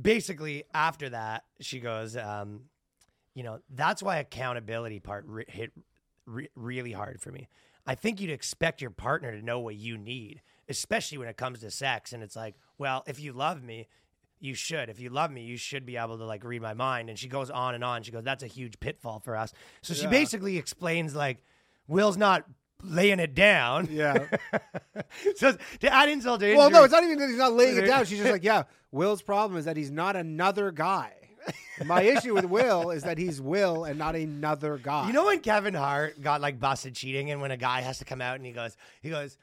basically 0.00 0.62
after 0.72 1.08
that, 1.10 1.44
she 1.60 1.80
goes, 1.80 2.16
um, 2.16 2.66
you 3.34 3.42
know, 3.42 3.58
that's 3.68 4.00
why 4.00 4.18
accountability 4.18 5.00
part 5.00 5.24
re- 5.26 5.44
hit 5.48 5.72
re- 6.24 6.50
really 6.54 6.92
hard 6.92 7.20
for 7.20 7.32
me. 7.32 7.48
I 7.84 7.96
think 7.96 8.20
you'd 8.20 8.30
expect 8.30 8.80
your 8.80 8.90
partner 8.90 9.32
to 9.32 9.44
know 9.44 9.58
what 9.58 9.74
you 9.74 9.98
need, 9.98 10.40
especially 10.68 11.18
when 11.18 11.28
it 11.28 11.36
comes 11.36 11.60
to 11.60 11.70
sex. 11.70 12.12
And 12.12 12.22
it's 12.22 12.36
like, 12.36 12.54
well, 12.78 13.02
if 13.06 13.20
you 13.20 13.32
love 13.32 13.62
me, 13.62 13.88
you 14.40 14.54
should. 14.54 14.88
If 14.90 15.00
you 15.00 15.10
love 15.10 15.30
me, 15.30 15.42
you 15.42 15.56
should 15.56 15.86
be 15.86 15.96
able 15.96 16.18
to 16.18 16.24
like 16.24 16.44
read 16.44 16.60
my 16.62 16.74
mind. 16.74 17.08
And 17.08 17.18
she 17.18 17.28
goes 17.28 17.50
on 17.50 17.74
and 17.74 17.82
on. 17.82 18.02
She 18.02 18.12
goes, 18.12 18.24
that's 18.24 18.42
a 18.42 18.46
huge 18.48 18.78
pitfall 18.80 19.20
for 19.20 19.36
us. 19.36 19.52
So 19.82 19.94
she 19.94 20.02
Yeah. 20.04 20.10
basically 20.10 20.58
explains 20.58 21.14
like, 21.14 21.42
Will's 21.88 22.16
not 22.16 22.44
laying 22.82 23.20
it 23.20 23.34
down. 23.34 23.88
Yeah. 23.90 24.26
so 25.36 25.56
to 25.80 25.92
add 25.92 26.08
insult 26.08 26.40
to 26.40 26.46
injury, 26.46 26.58
well, 26.58 26.70
no, 26.70 26.84
it's 26.84 26.92
not 26.92 27.04
even 27.04 27.18
that 27.18 27.28
he's 27.28 27.38
not 27.38 27.52
laying 27.52 27.76
it 27.76 27.86
down. 27.86 28.04
She's 28.04 28.18
just 28.18 28.30
like, 28.32 28.44
yeah. 28.44 28.64
Will's 28.92 29.22
problem 29.22 29.58
is 29.58 29.64
that 29.64 29.76
he's 29.76 29.90
not 29.90 30.14
another 30.16 30.70
guy. 30.70 31.12
My 31.84 32.02
issue 32.02 32.32
with 32.34 32.44
Will 32.44 32.90
is 32.92 33.02
that 33.02 33.18
he's 33.18 33.40
Will 33.40 33.84
and 33.84 33.98
not 33.98 34.14
another 34.14 34.78
guy. 34.78 35.08
You 35.08 35.12
know 35.12 35.26
when 35.26 35.40
Kevin 35.40 35.74
Hart 35.74 36.20
got 36.22 36.40
like 36.40 36.60
busted 36.60 36.94
cheating, 36.94 37.32
and 37.32 37.40
when 37.40 37.50
a 37.50 37.56
guy 37.56 37.80
has 37.80 37.98
to 37.98 38.04
come 38.04 38.20
out 38.20 38.36
and 38.36 38.46
he 38.46 38.52
goes, 38.52 38.76
he 39.02 39.10
goes, 39.10 39.36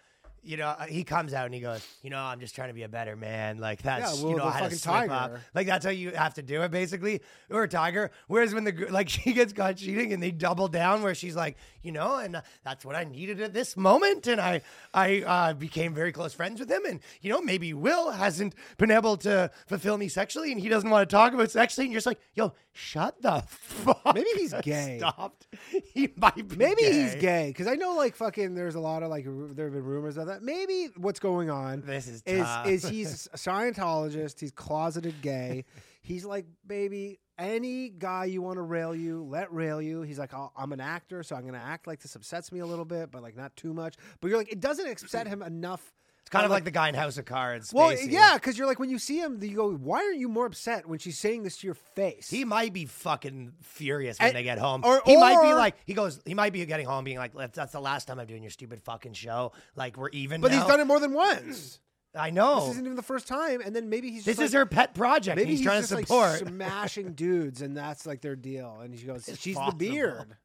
you 0.44 0.58
know, 0.58 0.68
uh, 0.68 0.86
he 0.86 1.04
comes 1.04 1.34
out 1.34 1.46
and 1.46 1.54
he 1.54 1.60
goes, 1.62 1.86
you 2.02 2.10
know, 2.10 2.18
I'm 2.18 2.40
just 2.40 2.56
trying 2.56 2.70
to 2.70 2.74
be 2.74 2.84
a 2.84 2.90
better 2.90 3.16
man. 3.16 3.60
Like 3.60 3.82
that's, 3.84 4.18
Yeah, 4.18 4.24
well, 4.24 4.32
you 4.32 4.38
know, 4.38 4.50
how 4.50 4.68
to 4.68 4.76
slip 4.76 4.96
up. 4.96 5.08
Tiger. 5.08 5.42
Like 5.54 5.68
that's 5.68 5.86
how 5.86 5.92
you 5.92 6.12
have 6.12 6.34
to 6.36 6.42
do 6.42 6.62
it, 6.64 6.72
basically, 6.72 7.22
or 7.50 7.64
a 7.64 7.68
tiger. 7.68 8.12
Whereas 8.28 8.54
when 8.54 8.64
the 8.64 8.88
like 8.90 9.10
she 9.16 9.34
gets 9.34 9.54
caught 9.54 9.78
cheating 9.78 10.14
and 10.14 10.22
they 10.22 10.32
double 10.32 10.68
down, 10.68 11.04
where 11.04 11.14
she's 11.16 11.36
like, 11.36 11.58
you 11.84 11.92
know, 11.92 12.18
and 12.18 12.38
uh, 12.38 12.42
that's 12.64 12.84
what 12.86 12.96
I 12.96 13.04
needed 13.04 13.40
at 13.42 13.54
this 13.54 13.78
moment, 13.78 14.28
and 14.28 14.42
I 14.42 14.62
I 14.94 15.22
uh, 15.22 15.54
became 15.54 15.94
very 15.94 16.12
close 16.12 16.34
friends 16.34 16.60
with 16.60 16.72
him, 16.72 16.86
and 16.86 17.00
you 17.22 17.32
know, 17.32 17.42
maybe 17.42 17.74
Will 17.74 18.12
hasn't 18.12 18.56
been 18.78 18.92
able 18.92 19.18
to 19.18 19.52
fulfill 19.68 19.98
me 19.98 20.08
sexually, 20.08 20.52
and 20.52 20.60
he 20.60 20.70
doesn't 20.70 20.90
want 20.90 21.08
to 21.08 21.14
talk 21.16 21.34
about 21.34 21.52
sexually, 21.52 21.86
and 21.86 21.92
you're 21.94 21.98
just 21.98 22.08
like, 22.08 22.20
yo, 22.34 22.54
shut 22.74 23.22
the 23.22 23.44
fuck. 23.48 24.16
Maybe 24.16 24.30
he's 24.38 24.54
gay. 24.64 24.98
Stopped. 25.00 25.48
He 25.94 26.10
might 26.16 26.48
be. 26.48 26.56
Maybe 26.56 26.82
gay. 26.84 26.92
he's 26.94 27.16
gay 27.16 27.48
because 27.50 27.68
I 27.68 27.76
know, 27.76 27.96
like, 27.96 28.16
fucking. 28.16 28.56
There's 28.56 28.76
a 28.76 28.80
lot 28.80 29.04
of 29.04 29.10
like, 29.10 29.26
ru- 29.26 29.54
there 29.54 29.66
have 29.66 29.74
been 29.74 29.84
rumors 29.84 30.16
of 30.18 30.28
that. 30.28 30.31
Maybe 30.41 30.89
what's 30.98 31.20
going 31.20 31.50
on 31.50 31.82
This 31.86 32.08
is 32.08 32.22
is 32.26 32.41
tough. 32.44 32.67
is 32.67 32.88
he's 32.88 33.28
a 33.34 33.38
Scientologist. 33.38 34.39
He's 34.39 34.52
closeted 34.52 35.22
gay. 35.22 35.65
he's 36.02 36.26
like, 36.26 36.46
baby, 36.65 37.20
any 37.38 37.89
guy 37.89 38.26
you 38.26 38.41
want 38.41 38.58
to 38.58 38.62
rail 38.62 38.96
you, 38.96 39.24
let 39.24 39.52
rail 39.52 39.82
you. 39.82 40.02
He's 40.04 40.20
like, 40.20 40.34
I'll, 40.34 40.52
I'm 40.56 40.72
an 40.74 40.80
actor, 40.80 41.24
so 41.24 41.36
I'm 41.36 41.46
gonna 41.46 41.58
act 41.63 41.88
like 41.88 42.00
this 42.00 42.15
upsets 42.15 42.52
me 42.52 42.60
a 42.60 42.65
little 42.65 42.86
bit, 42.86 43.12
but 43.12 43.22
like 43.24 43.36
not 43.36 43.56
too 43.56 43.74
much. 43.74 43.96
But 44.20 44.28
you're 44.30 44.38
like, 44.38 44.52
it 44.52 44.60
doesn't 44.60 44.88
upset 44.88 45.28
him 45.28 45.41
enough. 45.41 45.91
Kind 46.32 46.46
of 46.46 46.52
like 46.52 46.63
the 46.63 46.72
guy 46.72 46.88
in 46.89 46.96
House 46.96 47.17
of 47.17 47.26
Cards. 47.26 47.74
Well, 47.74 47.94
yeah, 47.94 48.36
because 48.36 48.58
you're 48.58 48.65
like 48.67 48.80
when 48.80 48.89
you 48.89 48.98
see 49.00 49.20
him, 49.20 49.38
you 49.44 49.56
go, 49.56 49.72
"Why 49.74 49.98
aren't 50.00 50.17
you 50.17 50.30
more 50.30 50.46
upset 50.46 50.88
when 50.88 50.98
she's 50.98 51.20
saying 51.20 51.44
this 51.44 51.58
to 51.58 51.67
your 51.67 51.74
face?" 51.74 52.30
He 52.30 52.46
might 52.46 52.72
be 52.74 52.86
fucking 52.86 53.54
furious 53.62 54.17
when 54.17 54.30
And- 54.30 54.38
they 54.38 54.44
get 54.44 54.58
home. 54.58 54.82
or- 54.86 55.02
he 55.06 55.17
might 55.17 55.41
be 55.41 55.54
like, 55.54 55.76
he 55.86 55.94
goes, 55.94 56.22
he 56.26 56.34
might 56.34 56.54
be 56.54 56.65
getting 56.65 56.86
home 56.88 57.04
being 57.04 57.17
like, 57.17 57.34
"That's- 57.34 57.72
the 57.74 57.82
last 57.82 58.06
time 58.08 58.20
I'm 58.20 58.28
doing 58.28 58.44
your 58.44 58.50
stupid 58.52 58.82
fucking 58.82 59.13
show. 59.13 59.52
Like, 59.76 59.98
we're 59.98 60.10
even 60.10 60.39
but 60.41 60.52
now." 60.52 60.60
he's 60.60 60.67
done 60.67 60.80
it 60.80 60.86
more 60.88 61.00
than 61.02 61.13
once. 61.13 61.80
I 62.15 62.30
know. 62.30 62.62
This 62.62 62.72
isn't 62.72 62.86
even 62.86 62.96
the 62.98 63.04
first 63.04 63.28
time, 63.28 63.62
and 63.62 63.74
then 63.76 63.89
maybe 63.89 64.12
he's 64.12 64.26
This 64.26 64.39
is 64.39 64.52
her 64.54 64.65
pet 64.65 64.94
project. 64.94 65.36
Maybe 65.38 65.50
and 65.50 65.58
he's, 65.58 65.65
trying 65.65 65.82
to 65.82 65.88
support. 65.88 66.41
like 66.41 66.48
smashing 66.48 67.13
dudes, 67.13 67.62
and 67.62 67.76
that's 67.76 68.06
like 68.06 68.22
their 68.22 68.36
deal. 68.36 68.80
And 68.82 68.98
she 68.98 69.06
goes, 69.06 69.28
It's 69.28 69.39
"She's 69.41 69.56
possible. 69.56 69.78
the 69.78 69.89
beard." 69.89 70.36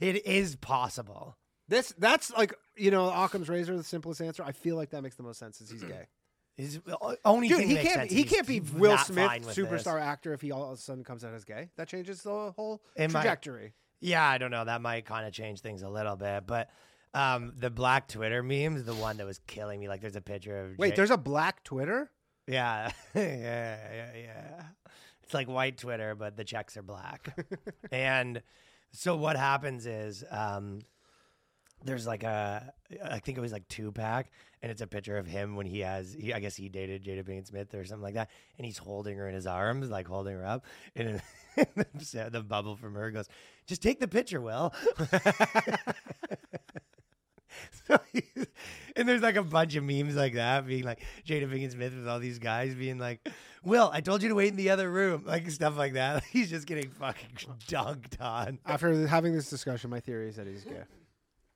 it 0.00 0.26
is 0.26 0.56
possible. 0.56 1.36
This 1.68 1.94
that's 1.98 2.30
like 2.32 2.52
you 2.76 2.90
know 2.90 3.10
Occam's 3.10 3.48
razor, 3.48 3.76
the 3.76 3.82
simplest 3.84 4.20
answer. 4.20 4.42
I 4.44 4.52
feel 4.52 4.76
like 4.76 4.90
that 4.90 5.02
makes 5.02 5.16
the 5.16 5.22
most 5.22 5.38
sense. 5.38 5.60
Is 5.60 5.70
he's 5.70 5.82
gay? 5.84 6.06
His 6.56 6.80
only 7.24 7.48
Dude, 7.48 7.58
thing 7.58 7.68
he 7.68 7.74
makes 7.74 7.86
can't. 7.88 8.00
sense 8.02 8.12
He 8.12 8.22
is 8.22 8.30
can't 8.30 8.46
be 8.46 8.60
Will 8.60 8.92
not 8.94 9.06
Smith, 9.06 9.26
fine 9.26 9.42
with 9.44 9.54
this. 9.56 9.66
superstar 9.66 10.00
actor, 10.00 10.32
if 10.32 10.40
he 10.40 10.52
all 10.52 10.70
of 10.72 10.78
a 10.78 10.80
sudden 10.80 11.02
comes 11.02 11.24
out 11.24 11.34
as 11.34 11.44
gay. 11.44 11.70
That 11.76 11.88
changes 11.88 12.22
the 12.22 12.52
whole 12.52 12.80
It 12.96 13.10
might- 13.10 13.22
trajectory. 13.22 13.74
Yeah, 14.00 14.24
I 14.28 14.38
don't 14.38 14.50
know. 14.50 14.64
That 14.64 14.80
might 14.82 15.04
kind 15.06 15.26
of 15.26 15.32
change 15.32 15.60
things 15.60 15.82
a 15.82 15.88
little 15.88 16.16
bit, 16.16 16.46
but. 16.46 16.70
Um, 17.16 17.52
the 17.56 17.70
black 17.70 18.08
Twitter 18.08 18.42
memes, 18.42 18.82
the 18.82 18.92
one 18.92 19.18
that 19.18 19.24
was 19.26 19.38
killing 19.46 19.78
me. 19.78 19.86
Like, 19.86 20.00
there's 20.00 20.16
a 20.16 20.20
picture 20.20 20.64
of 20.64 20.76
Wait, 20.78 20.90
Jay- 20.90 20.96
there's 20.96 21.12
a 21.12 21.16
black 21.16 21.62
Twitter. 21.62 22.10
Yeah, 22.48 22.90
yeah, 23.14 23.22
yeah, 23.94 24.10
yeah. 24.16 24.62
It's 25.22 25.32
like 25.32 25.46
white 25.48 25.78
Twitter, 25.78 26.16
but 26.16 26.36
the 26.36 26.42
checks 26.42 26.76
are 26.76 26.82
black. 26.82 27.28
and 27.92 28.42
so 28.90 29.14
what 29.14 29.36
happens 29.36 29.86
is 29.86 30.24
um, 30.28 30.80
there's 31.84 32.06
like 32.06 32.22
a, 32.22 32.72
I 33.02 33.18
think 33.18 33.38
it 33.38 33.40
was 33.40 33.52
like 33.52 33.68
Tupac, 33.68 34.26
and 34.62 34.70
it's 34.70 34.80
a 34.80 34.86
picture 34.86 35.16
of 35.18 35.26
him 35.26 35.56
when 35.56 35.66
he 35.66 35.80
has, 35.80 36.14
he, 36.18 36.32
I 36.32 36.40
guess 36.40 36.56
he 36.56 36.68
dated 36.68 37.04
Jada 37.04 37.24
Pinkett 37.24 37.46
Smith 37.46 37.74
or 37.74 37.84
something 37.84 38.02
like 38.02 38.14
that, 38.14 38.30
and 38.58 38.64
he's 38.64 38.78
holding 38.78 39.16
her 39.18 39.28
in 39.28 39.34
his 39.34 39.46
arms, 39.46 39.90
like 39.90 40.06
holding 40.06 40.34
her 40.34 40.46
up, 40.46 40.64
and 40.96 41.20
the, 41.56 42.28
the 42.30 42.42
bubble 42.42 42.76
from 42.76 42.94
her 42.94 43.10
goes, 43.10 43.28
"Just 43.66 43.82
take 43.82 44.00
the 44.00 44.08
picture, 44.08 44.40
Will." 44.40 44.72
So 47.86 47.98
and 48.96 49.08
there's 49.08 49.22
like 49.22 49.36
a 49.36 49.42
bunch 49.42 49.74
of 49.76 49.84
memes 49.84 50.14
like 50.14 50.34
that, 50.34 50.66
being 50.66 50.84
like 50.84 51.02
Jada 51.26 51.48
Pinkett 51.50 51.72
Smith 51.72 51.94
with 51.94 52.08
all 52.08 52.18
these 52.18 52.38
guys 52.38 52.74
being 52.74 52.98
like, 52.98 53.28
"Will, 53.62 53.90
I 53.92 54.00
told 54.00 54.22
you 54.22 54.28
to 54.28 54.34
wait 54.34 54.48
in 54.48 54.56
the 54.56 54.70
other 54.70 54.90
room," 54.90 55.24
like 55.26 55.50
stuff 55.50 55.76
like 55.76 55.94
that. 55.94 56.24
He's 56.32 56.50
just 56.50 56.66
getting 56.66 56.90
fucking 56.90 57.30
dunked 57.66 58.20
on. 58.20 58.58
After 58.64 59.06
having 59.06 59.34
this 59.34 59.50
discussion, 59.50 59.90
my 59.90 60.00
theory 60.00 60.28
is 60.28 60.36
that 60.36 60.46
he's 60.46 60.64
gay. 60.64 60.82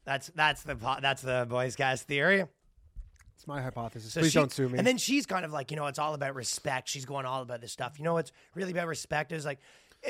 That's 0.08 0.28
that's 0.34 0.62
the 0.62 0.74
that's 1.02 1.20
the 1.20 1.46
boys 1.46 1.76
cast 1.76 2.04
theory. 2.08 2.44
It's 3.36 3.46
my 3.46 3.60
hypothesis. 3.60 4.10
So 4.14 4.20
Please 4.20 4.32
she- 4.32 4.38
don't 4.38 4.50
sue 4.50 4.66
me. 4.70 4.78
And 4.78 4.86
then 4.86 4.96
she's 4.96 5.26
kind 5.26 5.44
of 5.44 5.52
like, 5.52 5.70
you 5.70 5.76
know, 5.76 5.86
it's 5.86 5.98
all 5.98 6.14
about 6.14 6.34
respect. 6.34 6.88
She's 6.88 7.04
going 7.04 7.26
all 7.26 7.42
about 7.42 7.60
this 7.60 7.72
stuff. 7.72 7.98
You 7.98 8.04
know 8.04 8.14
what's 8.14 8.32
really 8.54 8.72
about 8.72 8.86
respect 8.88 9.32
is 9.32 9.44
like, 9.44 9.58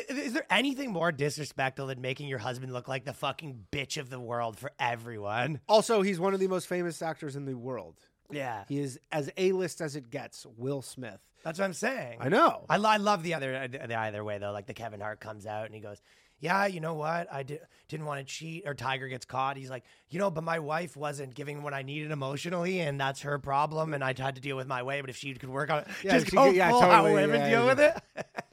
is 0.09 0.35
there 0.35 0.47
anything 0.51 0.93
more 0.93 1.11
disrespectful 1.11 1.89
than 1.89 2.01
making 2.01 2.29
your 2.29 2.39
husband 2.39 2.73
look 2.73 2.87
like 2.87 3.05
the 3.07 3.13
fucking 3.13 3.65
bitch 3.73 3.99
of 3.99 4.09
the 4.09 4.21
world 4.21 4.57
for 4.57 4.71
everyone? 4.79 5.61
also, 5.69 6.01
he's 6.03 6.21
one 6.21 6.33
of 6.33 6.39
the 6.39 6.47
most 6.47 6.69
famous 6.69 7.03
actors 7.03 7.35
in 7.35 7.45
the 7.45 7.55
world. 7.57 7.97
Yeah, 8.31 8.63
He 8.69 8.79
is 8.79 9.01
as 9.11 9.31
A 9.37 9.51
list 9.51 9.81
as 9.81 9.97
it 9.97 10.11
gets. 10.11 10.47
Will 10.57 10.81
Smith. 10.83 11.19
that's 11.43 11.59
what 11.59 11.65
I'm 11.65 11.73
saying. 11.73 12.19
I 12.21 12.29
know. 12.29 12.67
I, 12.71 12.77
I 12.77 12.99
love 12.99 13.25
the 13.25 13.35
other 13.35 13.67
the 13.67 13.95
either 13.99 14.23
way 14.23 14.39
though. 14.39 14.53
Like 14.53 14.67
the 14.67 14.75
Kevin 14.75 15.01
Hart 15.01 15.19
comes 15.19 15.45
out 15.45 15.67
and 15.67 15.75
he 15.75 15.81
goes, 15.81 16.01
"Yeah, 16.41 16.67
you 16.67 16.81
know 16.81 16.95
what? 16.95 17.27
I 17.33 17.43
di- 17.43 17.59
didn't 17.89 18.07
want 18.07 18.21
to 18.21 18.25
cheat." 18.25 18.65
Or 18.67 18.75
Tiger 18.75 19.09
gets 19.09 19.25
caught. 19.25 19.57
He's 19.57 19.71
like, 19.71 19.85
"You 20.11 20.19
know, 20.19 20.31
but 20.31 20.45
my 20.45 20.59
wife 20.59 20.97
wasn't 20.97 21.35
giving 21.35 21.63
what 21.63 21.75
I 21.75 21.83
needed 21.83 22.11
emotionally, 22.11 22.81
and 22.81 23.01
that's 23.01 23.23
her 23.23 23.39
problem. 23.39 23.95
And 23.95 24.03
I 24.05 24.15
had 24.17 24.35
to 24.37 24.41
deal 24.41 24.57
with 24.57 24.67
my 24.67 24.83
way. 24.83 25.01
But 25.01 25.11
if 25.11 25.17
she 25.17 25.35
could 25.35 25.49
work 25.51 25.71
on 25.71 25.81
it, 25.81 25.89
Yeah, 26.03 26.19
just 26.19 26.31
go 26.33 26.47
could- 26.47 26.57
yeah, 26.57 26.71
full 26.71 26.81
totally, 26.81 27.13
women 27.15 27.41
yeah, 27.41 27.49
deal 27.51 27.61
yeah. 27.65 27.67
with 27.67 27.81
it." 27.81 28.25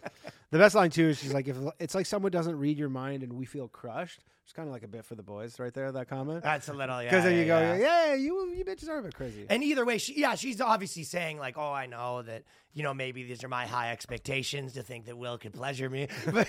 The 0.52 0.58
best 0.58 0.76
line 0.76 0.90
too 0.90 1.10
is 1.10 1.20
she's 1.20 1.34
like, 1.34 1.48
if 1.48 1.58
it's 1.80 1.96
like 1.96 2.06
someone 2.06 2.32
doesn't 2.32 2.58
read 2.58 2.78
your 2.78 2.90
mind 2.90 3.24
and 3.24 3.34
we 3.34 3.46
feel 3.46 3.68
crushed. 3.68 4.24
It's 4.46 4.54
kind 4.54 4.68
of 4.68 4.74
like 4.74 4.84
a 4.84 4.88
bit 4.88 5.04
for 5.04 5.16
the 5.16 5.24
boys 5.24 5.60
right 5.60 5.74
there. 5.74 5.92
That 5.92 6.08
comment. 6.08 6.44
that's 6.44 6.70
a 6.70 6.74
little 6.74 7.02
yeah. 7.02 7.10
Because 7.10 7.24
then 7.24 7.34
yeah, 7.34 7.40
you 7.40 7.46
go, 7.48 7.60
yeah. 7.60 7.78
yeah, 7.78 8.14
you 8.14 8.54
you 8.54 8.64
bitches 8.64 8.88
are 8.88 9.00
a 9.00 9.02
bit 9.02 9.16
crazy. 9.16 9.48
And 9.50 9.64
either 9.64 9.84
way, 9.84 9.98
she 9.98 10.20
yeah, 10.20 10.36
she's 10.36 10.62
obviously 10.62 11.02
saying 11.02 11.40
like, 11.40 11.58
"Oh, 11.58 11.72
I 11.72 11.88
know 11.88 12.22
that 12.22 12.44
you 12.72 12.84
know 12.84 12.94
maybe 12.94 13.24
these 13.24 13.44
are 13.44 13.48
my 13.48 13.66
high 13.66 13.92
expectations 13.92 14.74
to 14.74 14.84
think 14.84 15.06
that 15.06 15.18
Will 15.18 15.40
could 15.40 15.54
pleasure 15.54 15.90
me." 15.90 16.10
But, 16.32 16.48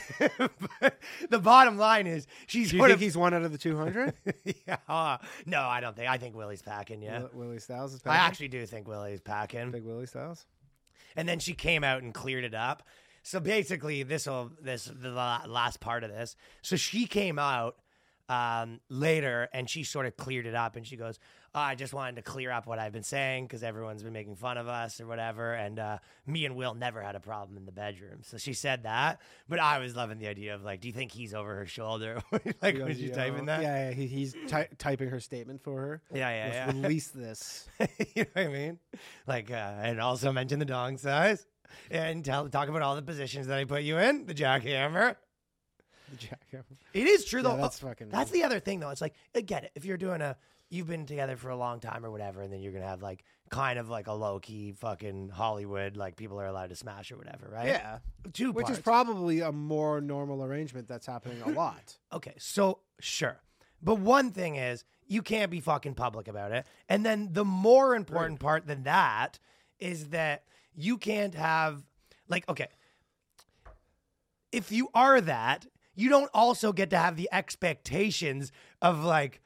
but 0.80 1.00
the 1.30 1.38
bottom 1.38 1.78
line 1.78 2.06
is 2.06 2.26
she's 2.46 2.70
Do 2.70 2.76
you 2.76 2.82
think 2.82 2.94
of 2.94 3.00
he's 3.00 3.16
one 3.16 3.32
out 3.32 3.42
of 3.42 3.52
the 3.52 3.58
two 3.58 3.78
hundred? 3.78 4.12
yeah. 4.66 4.76
uh, 4.86 5.16
no, 5.46 5.62
I 5.62 5.80
don't 5.80 5.96
think. 5.96 6.10
I 6.10 6.18
think 6.18 6.36
Willie's 6.36 6.60
packing. 6.60 7.00
Yeah, 7.00 7.22
Willie 7.32 7.60
Styles 7.60 7.94
is 7.94 8.02
packing. 8.02 8.20
I 8.20 8.26
actually 8.26 8.48
do 8.48 8.66
think 8.66 8.86
Willie's 8.86 9.22
packing. 9.22 9.70
big 9.70 9.84
Willie 9.84 10.04
Styles. 10.04 10.44
And 11.16 11.26
then 11.26 11.38
she 11.38 11.54
came 11.54 11.82
out 11.82 12.02
and 12.02 12.12
cleared 12.12 12.44
it 12.44 12.54
up. 12.54 12.82
So 13.26 13.40
basically, 13.40 14.04
this 14.04 14.28
will 14.28 14.52
this 14.62 14.84
the 14.84 15.10
last 15.10 15.80
part 15.80 16.04
of 16.04 16.10
this. 16.10 16.36
So 16.62 16.76
she 16.76 17.06
came 17.08 17.40
out 17.40 17.74
um, 18.28 18.78
later 18.88 19.48
and 19.52 19.68
she 19.68 19.82
sort 19.82 20.06
of 20.06 20.16
cleared 20.16 20.46
it 20.46 20.54
up 20.54 20.76
and 20.76 20.86
she 20.86 20.96
goes, 20.96 21.18
oh, 21.52 21.58
"I 21.58 21.74
just 21.74 21.92
wanted 21.92 22.14
to 22.16 22.22
clear 22.22 22.52
up 22.52 22.68
what 22.68 22.78
I've 22.78 22.92
been 22.92 23.02
saying 23.02 23.46
because 23.46 23.64
everyone's 23.64 24.04
been 24.04 24.12
making 24.12 24.36
fun 24.36 24.58
of 24.58 24.68
us 24.68 25.00
or 25.00 25.08
whatever." 25.08 25.54
And 25.54 25.80
uh, 25.80 25.98
me 26.24 26.46
and 26.46 26.54
Will 26.54 26.74
never 26.74 27.02
had 27.02 27.16
a 27.16 27.20
problem 27.20 27.56
in 27.56 27.66
the 27.66 27.72
bedroom. 27.72 28.20
So 28.22 28.36
she 28.38 28.52
said 28.52 28.84
that, 28.84 29.20
but 29.48 29.58
I 29.58 29.80
was 29.80 29.96
loving 29.96 30.20
the 30.20 30.28
idea 30.28 30.54
of 30.54 30.62
like, 30.62 30.80
do 30.80 30.86
you 30.86 30.94
think 30.94 31.10
he's 31.10 31.34
over 31.34 31.52
her 31.56 31.66
shoulder, 31.66 32.20
like 32.62 32.76
He 32.76 32.80
when 32.80 32.88
goes, 32.90 32.96
she's 32.98 33.10
"Yo." 33.10 33.16
typing 33.16 33.46
that? 33.46 33.60
Yeah, 33.60 33.88
yeah 33.88 33.92
he, 33.92 34.06
he's 34.06 34.36
ty- 34.46 34.68
typing 34.78 35.08
her 35.10 35.18
statement 35.18 35.64
for 35.64 35.80
her. 35.80 36.02
yeah, 36.14 36.30
yeah. 36.30 36.52
Yeah. 36.52 36.66
release 36.80 37.08
this. 37.08 37.68
you 37.80 38.22
know 38.22 38.24
what 38.34 38.44
I 38.44 38.48
mean? 38.48 38.78
Like, 39.26 39.50
uh, 39.50 39.54
and 39.82 40.00
also 40.00 40.30
mention 40.30 40.60
the 40.60 40.64
dong 40.64 40.96
size 40.96 41.44
and 41.90 42.24
tell 42.24 42.48
talk 42.48 42.68
about 42.68 42.82
all 42.82 42.96
the 42.96 43.02
positions 43.02 43.46
that 43.48 43.58
I 43.58 43.64
put 43.64 43.82
you 43.82 43.98
in. 43.98 44.26
The 44.26 44.34
jackhammer. 44.34 45.16
The 46.10 46.16
jackhammer. 46.16 46.64
It 46.94 47.06
is 47.06 47.24
true 47.24 47.42
Yeah, 47.42 47.50
though. 47.50 47.56
that's 47.56 47.82
Uh, 47.82 47.88
fucking- 47.88 48.08
That's 48.10 48.30
the 48.30 48.44
other 48.44 48.60
thing 48.60 48.80
though. 48.80 48.90
It's 48.90 49.00
like 49.00 49.14
again, 49.34 49.68
if 49.74 49.84
you're 49.84 49.96
doing 49.96 50.20
a, 50.20 50.36
you've 50.70 50.86
been 50.86 51.06
together 51.06 51.36
for 51.36 51.50
a 51.50 51.56
long 51.56 51.80
time 51.80 52.04
or 52.04 52.10
whatever, 52.10 52.42
and 52.42 52.52
then 52.52 52.60
you're 52.60 52.72
gonna 52.72 52.86
have 52.86 53.02
like 53.02 53.24
kind 53.50 53.78
of 53.78 53.88
like 53.88 54.06
a 54.08 54.12
low 54.12 54.40
key 54.40 54.72
fucking 54.72 55.28
Hollywood, 55.28 55.96
like 55.96 56.16
people 56.16 56.40
are 56.40 56.46
allowed 56.46 56.70
to 56.70 56.76
smash 56.76 57.12
or 57.12 57.16
whatever, 57.16 57.48
right? 57.52 57.68
Yeah, 57.68 57.98
Two 58.32 58.50
which 58.52 58.68
is 58.70 58.78
probably 58.80 59.40
a 59.40 59.52
more 59.52 60.00
normal 60.00 60.42
arrangement 60.42 60.88
that's 60.88 61.06
happening 61.06 61.40
a 61.42 61.50
lot. 61.50 61.96
Okay, 62.12 62.34
so 62.38 62.80
sure. 63.00 63.40
But 63.82 63.96
one 64.00 64.30
thing 64.32 64.56
is, 64.56 64.84
you 65.06 65.22
can't 65.22 65.50
be 65.50 65.60
fucking 65.60 65.94
public 65.94 66.26
about 66.28 66.50
it. 66.50 66.66
And 66.88 67.04
then 67.06 67.28
the 67.32 67.44
more 67.44 67.94
important 67.94 68.40
part 68.40 68.66
than 68.66 68.84
that 68.84 69.38
is 69.78 70.08
that 70.08 70.44
you 70.76 70.98
can't 70.98 71.34
have, 71.34 71.82
like, 72.28 72.48
okay, 72.48 72.68
if 74.52 74.70
you 74.70 74.88
are 74.94 75.20
that, 75.20 75.66
you 75.94 76.08
don't 76.08 76.30
also 76.34 76.72
get 76.72 76.90
to 76.90 76.98
have 76.98 77.16
the 77.16 77.28
expectations 77.32 78.52
of, 78.82 79.02
like, 79.02 79.40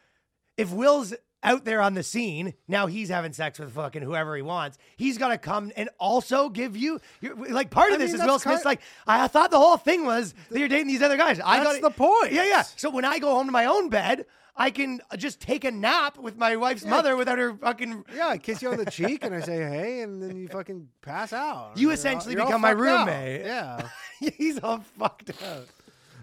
if 0.56 0.72
Will's 0.72 1.14
out 1.42 1.64
there 1.64 1.80
on 1.80 1.94
the 1.94 2.02
scene, 2.02 2.54
now 2.68 2.86
he's 2.86 3.08
having 3.08 3.32
sex 3.32 3.58
with 3.58 3.72
fucking 3.72 4.02
whoever 4.02 4.36
he 4.36 4.42
wants. 4.42 4.76
He's 4.96 5.16
got 5.18 5.28
to 5.28 5.38
come 5.38 5.72
and 5.76 5.88
also 5.98 6.48
give 6.48 6.76
you, 6.76 7.00
like, 7.48 7.70
part 7.70 7.90
of 7.90 7.94
I 7.94 7.98
this 7.98 8.12
mean, 8.12 8.20
is 8.20 8.26
Will 8.26 8.38
Smith's 8.38 8.62
kind- 8.62 8.78
like, 8.78 8.80
I, 9.06 9.26
thought 9.28 9.50
the 9.50 9.58
whole 9.58 9.76
thing 9.78 10.04
was 10.04 10.34
that 10.50 10.58
you're 10.58 10.68
dating 10.68 10.88
these 10.88 11.02
other 11.02 11.16
guys. 11.16 11.40
I 11.42 11.64
That's 11.64 11.78
got 11.80 11.92
the 11.92 11.96
point. 11.96 12.32
Yeah, 12.32 12.44
yeah. 12.44 12.62
So 12.62 12.90
when 12.90 13.04
I 13.04 13.18
go 13.18 13.30
home 13.34 13.46
to 13.46 13.52
my 13.52 13.64
own 13.66 13.88
bed, 13.88 14.26
I 14.56 14.70
can 14.70 15.00
just 15.16 15.40
take 15.40 15.64
a 15.64 15.70
nap 15.70 16.18
with 16.18 16.36
my 16.36 16.56
wife's 16.56 16.84
mother 16.84 17.16
without 17.16 17.38
her 17.38 17.54
fucking. 17.54 18.04
Yeah, 18.14 18.28
I 18.28 18.36
kiss 18.36 18.60
you 18.60 18.70
on 18.70 18.76
the 18.76 18.84
cheek 18.90 19.24
and 19.24 19.34
I 19.34 19.40
say 19.40 19.56
hey, 19.56 20.00
and 20.02 20.22
then 20.22 20.36
you 20.36 20.48
fucking 20.48 20.88
pass 21.00 21.32
out. 21.32 21.72
You 21.76 21.84
You're 21.84 21.92
essentially 21.94 22.36
all 22.36 22.44
become 22.46 22.60
my 22.60 22.74
fucked 22.74 22.82
out. 22.86 23.06
roommate. 23.06 23.40
Yeah. 23.46 23.88
He's 24.36 24.58
all 24.58 24.80
fucked 24.98 25.30
up. 25.30 25.64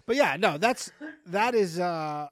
But 0.05 0.17
yeah, 0.17 0.35
no, 0.37 0.59
that's 0.59 0.91
that 1.27 1.55
is. 1.55 1.79
uh 1.79 2.27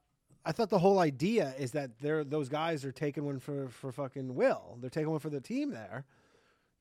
I 0.45 0.51
thought 0.51 0.69
the 0.69 0.79
whole 0.79 0.99
idea 0.99 1.53
is 1.57 1.71
that 1.71 1.97
they're 1.99 2.23
those 2.23 2.49
guys 2.49 2.85
are 2.85 2.91
taking 2.91 3.25
one 3.25 3.39
for 3.39 3.69
for 3.69 3.91
fucking 3.91 4.35
Will. 4.35 4.77
They're 4.79 4.89
taking 4.89 5.09
one 5.09 5.19
for 5.19 5.29
the 5.29 5.41
team 5.41 5.71
there. 5.71 6.05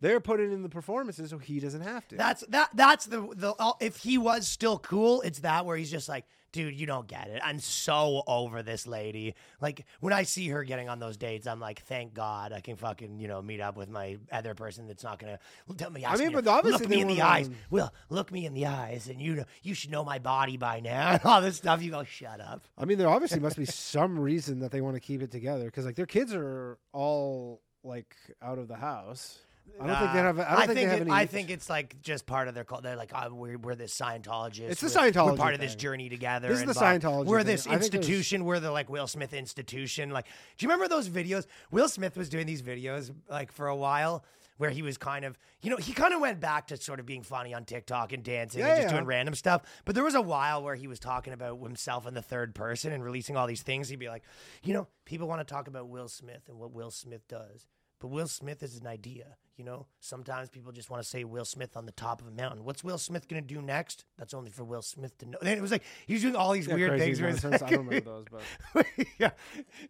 They're 0.04 0.20
putting 0.20 0.52
in 0.52 0.62
the 0.62 0.68
performances 0.68 1.30
so 1.30 1.38
he 1.38 1.60
doesn't 1.60 1.80
have 1.80 2.06
to. 2.08 2.16
That's 2.16 2.44
that. 2.48 2.68
That's 2.74 3.06
the 3.06 3.22
the. 3.22 3.74
If 3.80 3.96
he 3.96 4.18
was 4.18 4.46
still 4.46 4.78
cool, 4.78 5.22
it's 5.22 5.38
that 5.38 5.64
where 5.64 5.78
he's 5.78 5.90
just 5.90 6.10
like, 6.10 6.26
dude, 6.52 6.78
you 6.78 6.84
don't 6.84 7.08
get 7.08 7.28
it. 7.28 7.40
I'm 7.42 7.58
so 7.58 8.22
over 8.26 8.62
this 8.62 8.86
lady. 8.86 9.34
Like 9.62 9.86
when 10.00 10.12
I 10.12 10.24
see 10.24 10.48
her 10.48 10.62
getting 10.62 10.90
on 10.90 10.98
those 10.98 11.16
dates, 11.16 11.46
I'm 11.46 11.58
like, 11.58 11.80
thank 11.84 12.12
God 12.12 12.52
I 12.52 12.60
can 12.60 12.76
fucking 12.76 13.18
you 13.18 13.28
know 13.28 13.40
meet 13.40 13.62
up 13.62 13.78
with 13.78 13.88
my 13.88 14.18
other 14.30 14.54
person 14.54 14.86
that's 14.88 15.04
not 15.04 15.18
gonna 15.18 15.38
tell 15.78 15.88
me. 15.88 16.04
I 16.04 16.16
mean, 16.16 16.32
but 16.32 16.46
obviously 16.46 16.80
look 16.80 16.90
me 16.90 17.00
in 17.00 17.08
the 17.08 17.22
eyes. 17.22 17.48
Will 17.70 17.90
look 18.10 18.30
me 18.30 18.44
in 18.44 18.52
the 18.52 18.66
eyes, 18.66 19.08
and 19.08 19.22
you 19.22 19.36
know 19.36 19.44
you 19.62 19.72
should 19.72 19.90
know 19.90 20.04
my 20.04 20.18
body 20.18 20.58
by 20.58 20.80
now. 20.80 21.12
And 21.12 21.24
all 21.24 21.40
this 21.40 21.56
stuff. 21.56 21.82
You 21.82 21.92
go, 21.92 22.04
shut 22.04 22.42
up. 22.42 22.62
I 22.76 22.84
mean, 22.84 22.98
there 22.98 23.08
obviously 23.08 23.40
must 23.40 23.56
be 23.56 23.64
some 23.64 24.18
reason 24.18 24.58
that 24.58 24.70
they 24.70 24.82
want 24.82 24.96
to 24.96 25.00
keep 25.00 25.22
it 25.22 25.30
together 25.30 25.64
because 25.64 25.86
like 25.86 25.96
their 25.96 26.04
kids 26.04 26.34
are 26.34 26.76
all 26.92 27.62
like 27.82 28.14
out 28.42 28.58
of 28.58 28.68
the 28.68 28.76
house. 28.76 29.38
I 29.80 29.86
don't 29.86 29.96
think 29.98 30.12
they 30.12 30.18
Uh, 30.20 30.22
have. 30.22 30.38
I 30.40 30.44
don't 30.56 30.66
think, 30.66 30.74
they 30.74 30.82
have 30.84 30.92
it- 30.98 31.00
any. 31.02 31.10
I 31.10 31.26
think 31.26 31.50
it's 31.50 31.68
like 31.68 32.00
just 32.00 32.26
part 32.26 32.46
of 32.48 32.54
their 32.54 32.64
culture. 32.64 32.82
They're 32.82 32.96
like, 32.96 33.12
oh, 33.14 33.34
we're, 33.34 33.58
we're 33.58 33.74
this 33.74 33.96
Scientologist. 33.98 34.60
It's 34.70 34.80
the 34.80 34.86
we're, 34.86 35.06
We're 35.06 35.10
Scientology 35.12 35.36
part 35.38 35.54
of 35.54 35.60
this 35.60 35.72
thing. 35.72 35.78
journey 35.80 36.08
together. 36.08 36.48
This 36.48 36.56
is 36.58 36.62
and 36.62 36.70
the 36.70 36.74
blah. 36.74 36.82
Scientology 36.82 37.26
We're 37.26 37.38
thing. 37.38 37.46
this 37.46 37.66
I 37.66 37.70
think 37.78 37.80
there's- 37.92 37.94
institution. 38.06 38.44
We're 38.44 38.60
the 38.60 38.70
like 38.70 38.88
Will 38.88 39.06
Smith 39.08 39.32
institution. 39.34 40.10
Like, 40.10 40.26
do 40.26 40.64
you 40.64 40.68
remember 40.68 40.88
those 40.88 41.08
videos? 41.08 41.46
Will 41.70 41.88
Smith 41.88 42.16
was 42.16 42.28
doing 42.28 42.46
these 42.46 42.62
videos 42.62 43.12
like 43.28 43.50
for 43.52 43.66
a 43.68 43.76
while. 43.76 44.24
Where 44.56 44.70
he 44.70 44.82
was 44.82 44.96
kind 44.96 45.24
of, 45.24 45.36
you 45.62 45.70
know, 45.70 45.78
he 45.78 45.92
kind 45.92 46.14
of 46.14 46.20
went 46.20 46.38
back 46.38 46.68
to 46.68 46.76
sort 46.76 47.00
of 47.00 47.06
being 47.06 47.24
funny 47.24 47.52
on 47.52 47.64
TikTok 47.64 48.12
and 48.12 48.22
dancing 48.22 48.60
Yeah, 48.60 48.68
and 48.68 48.76
just 48.76 48.86
yeah. 48.86 48.92
doing 48.92 49.04
random 49.04 49.34
stuff. 49.34 49.62
But 49.84 49.96
there 49.96 50.04
was 50.04 50.14
a 50.14 50.20
while 50.22 50.62
where 50.62 50.76
he 50.76 50.86
was 50.86 51.00
talking 51.00 51.32
about 51.32 51.60
himself 51.60 52.06
in 52.06 52.14
the 52.14 52.22
third 52.22 52.54
person 52.54 52.92
and 52.92 53.02
releasing 53.02 53.36
all 53.36 53.48
these 53.48 53.62
things. 53.64 53.88
He'd 53.88 53.98
be 53.98 54.06
like, 54.08 54.22
you 54.62 54.72
know, 54.72 54.86
people 55.06 55.26
want 55.26 55.40
to 55.40 55.52
talk 55.52 55.66
about 55.66 55.88
Will 55.88 56.06
Smith 56.06 56.42
and 56.48 56.56
what 56.56 56.70
Will 56.70 56.92
Smith 56.92 57.26
does. 57.26 57.66
But 57.98 58.08
Will 58.10 58.28
Smith 58.28 58.62
is 58.62 58.78
an 58.78 58.86
idea, 58.86 59.34
you 59.56 59.64
know. 59.64 59.86
Sometimes 60.00 60.48
people 60.48 60.72
just 60.72 60.90
want 60.90 61.02
to 61.02 61.08
say 61.08 61.24
Will 61.24 61.44
Smith 61.44 61.76
on 61.76 61.86
the 61.86 61.92
top 61.92 62.20
of 62.20 62.28
a 62.28 62.30
mountain. 62.30 62.64
What's 62.64 62.84
Will 62.84 62.98
Smith 62.98 63.28
gonna 63.28 63.42
do 63.42 63.62
next? 63.62 64.04
That's 64.18 64.34
only 64.34 64.50
for 64.50 64.64
Will 64.64 64.82
Smith 64.82 65.16
to 65.18 65.26
know. 65.26 65.38
And 65.40 65.50
it 65.50 65.62
was 65.62 65.70
like 65.70 65.82
he 66.06 66.14
was 66.14 66.22
doing 66.22 66.36
all 66.36 66.52
these 66.52 66.66
Yeah, 66.66 66.74
weird 66.74 66.98
things. 66.98 67.20
It's. 67.20 67.44
I 67.44 67.70
don't 67.70 67.86
remember 67.86 68.00
those, 68.00 68.44
but 68.72 68.86
yeah. 69.18 69.30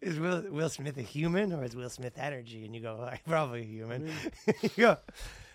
Is 0.01 0.19
Will 0.19 0.43
Will 0.49 0.69
Smith 0.69 0.97
a 0.97 1.01
human 1.01 1.53
or 1.53 1.63
is 1.63 1.75
Will 1.75 1.89
Smith 1.89 2.17
energy? 2.17 2.65
And 2.65 2.75
you 2.75 2.81
go, 2.81 2.97
"Like, 2.99 3.23
probably 3.27 3.61
a 3.61 3.65
human. 3.65 4.11
you 4.61 4.69
go, 4.77 4.97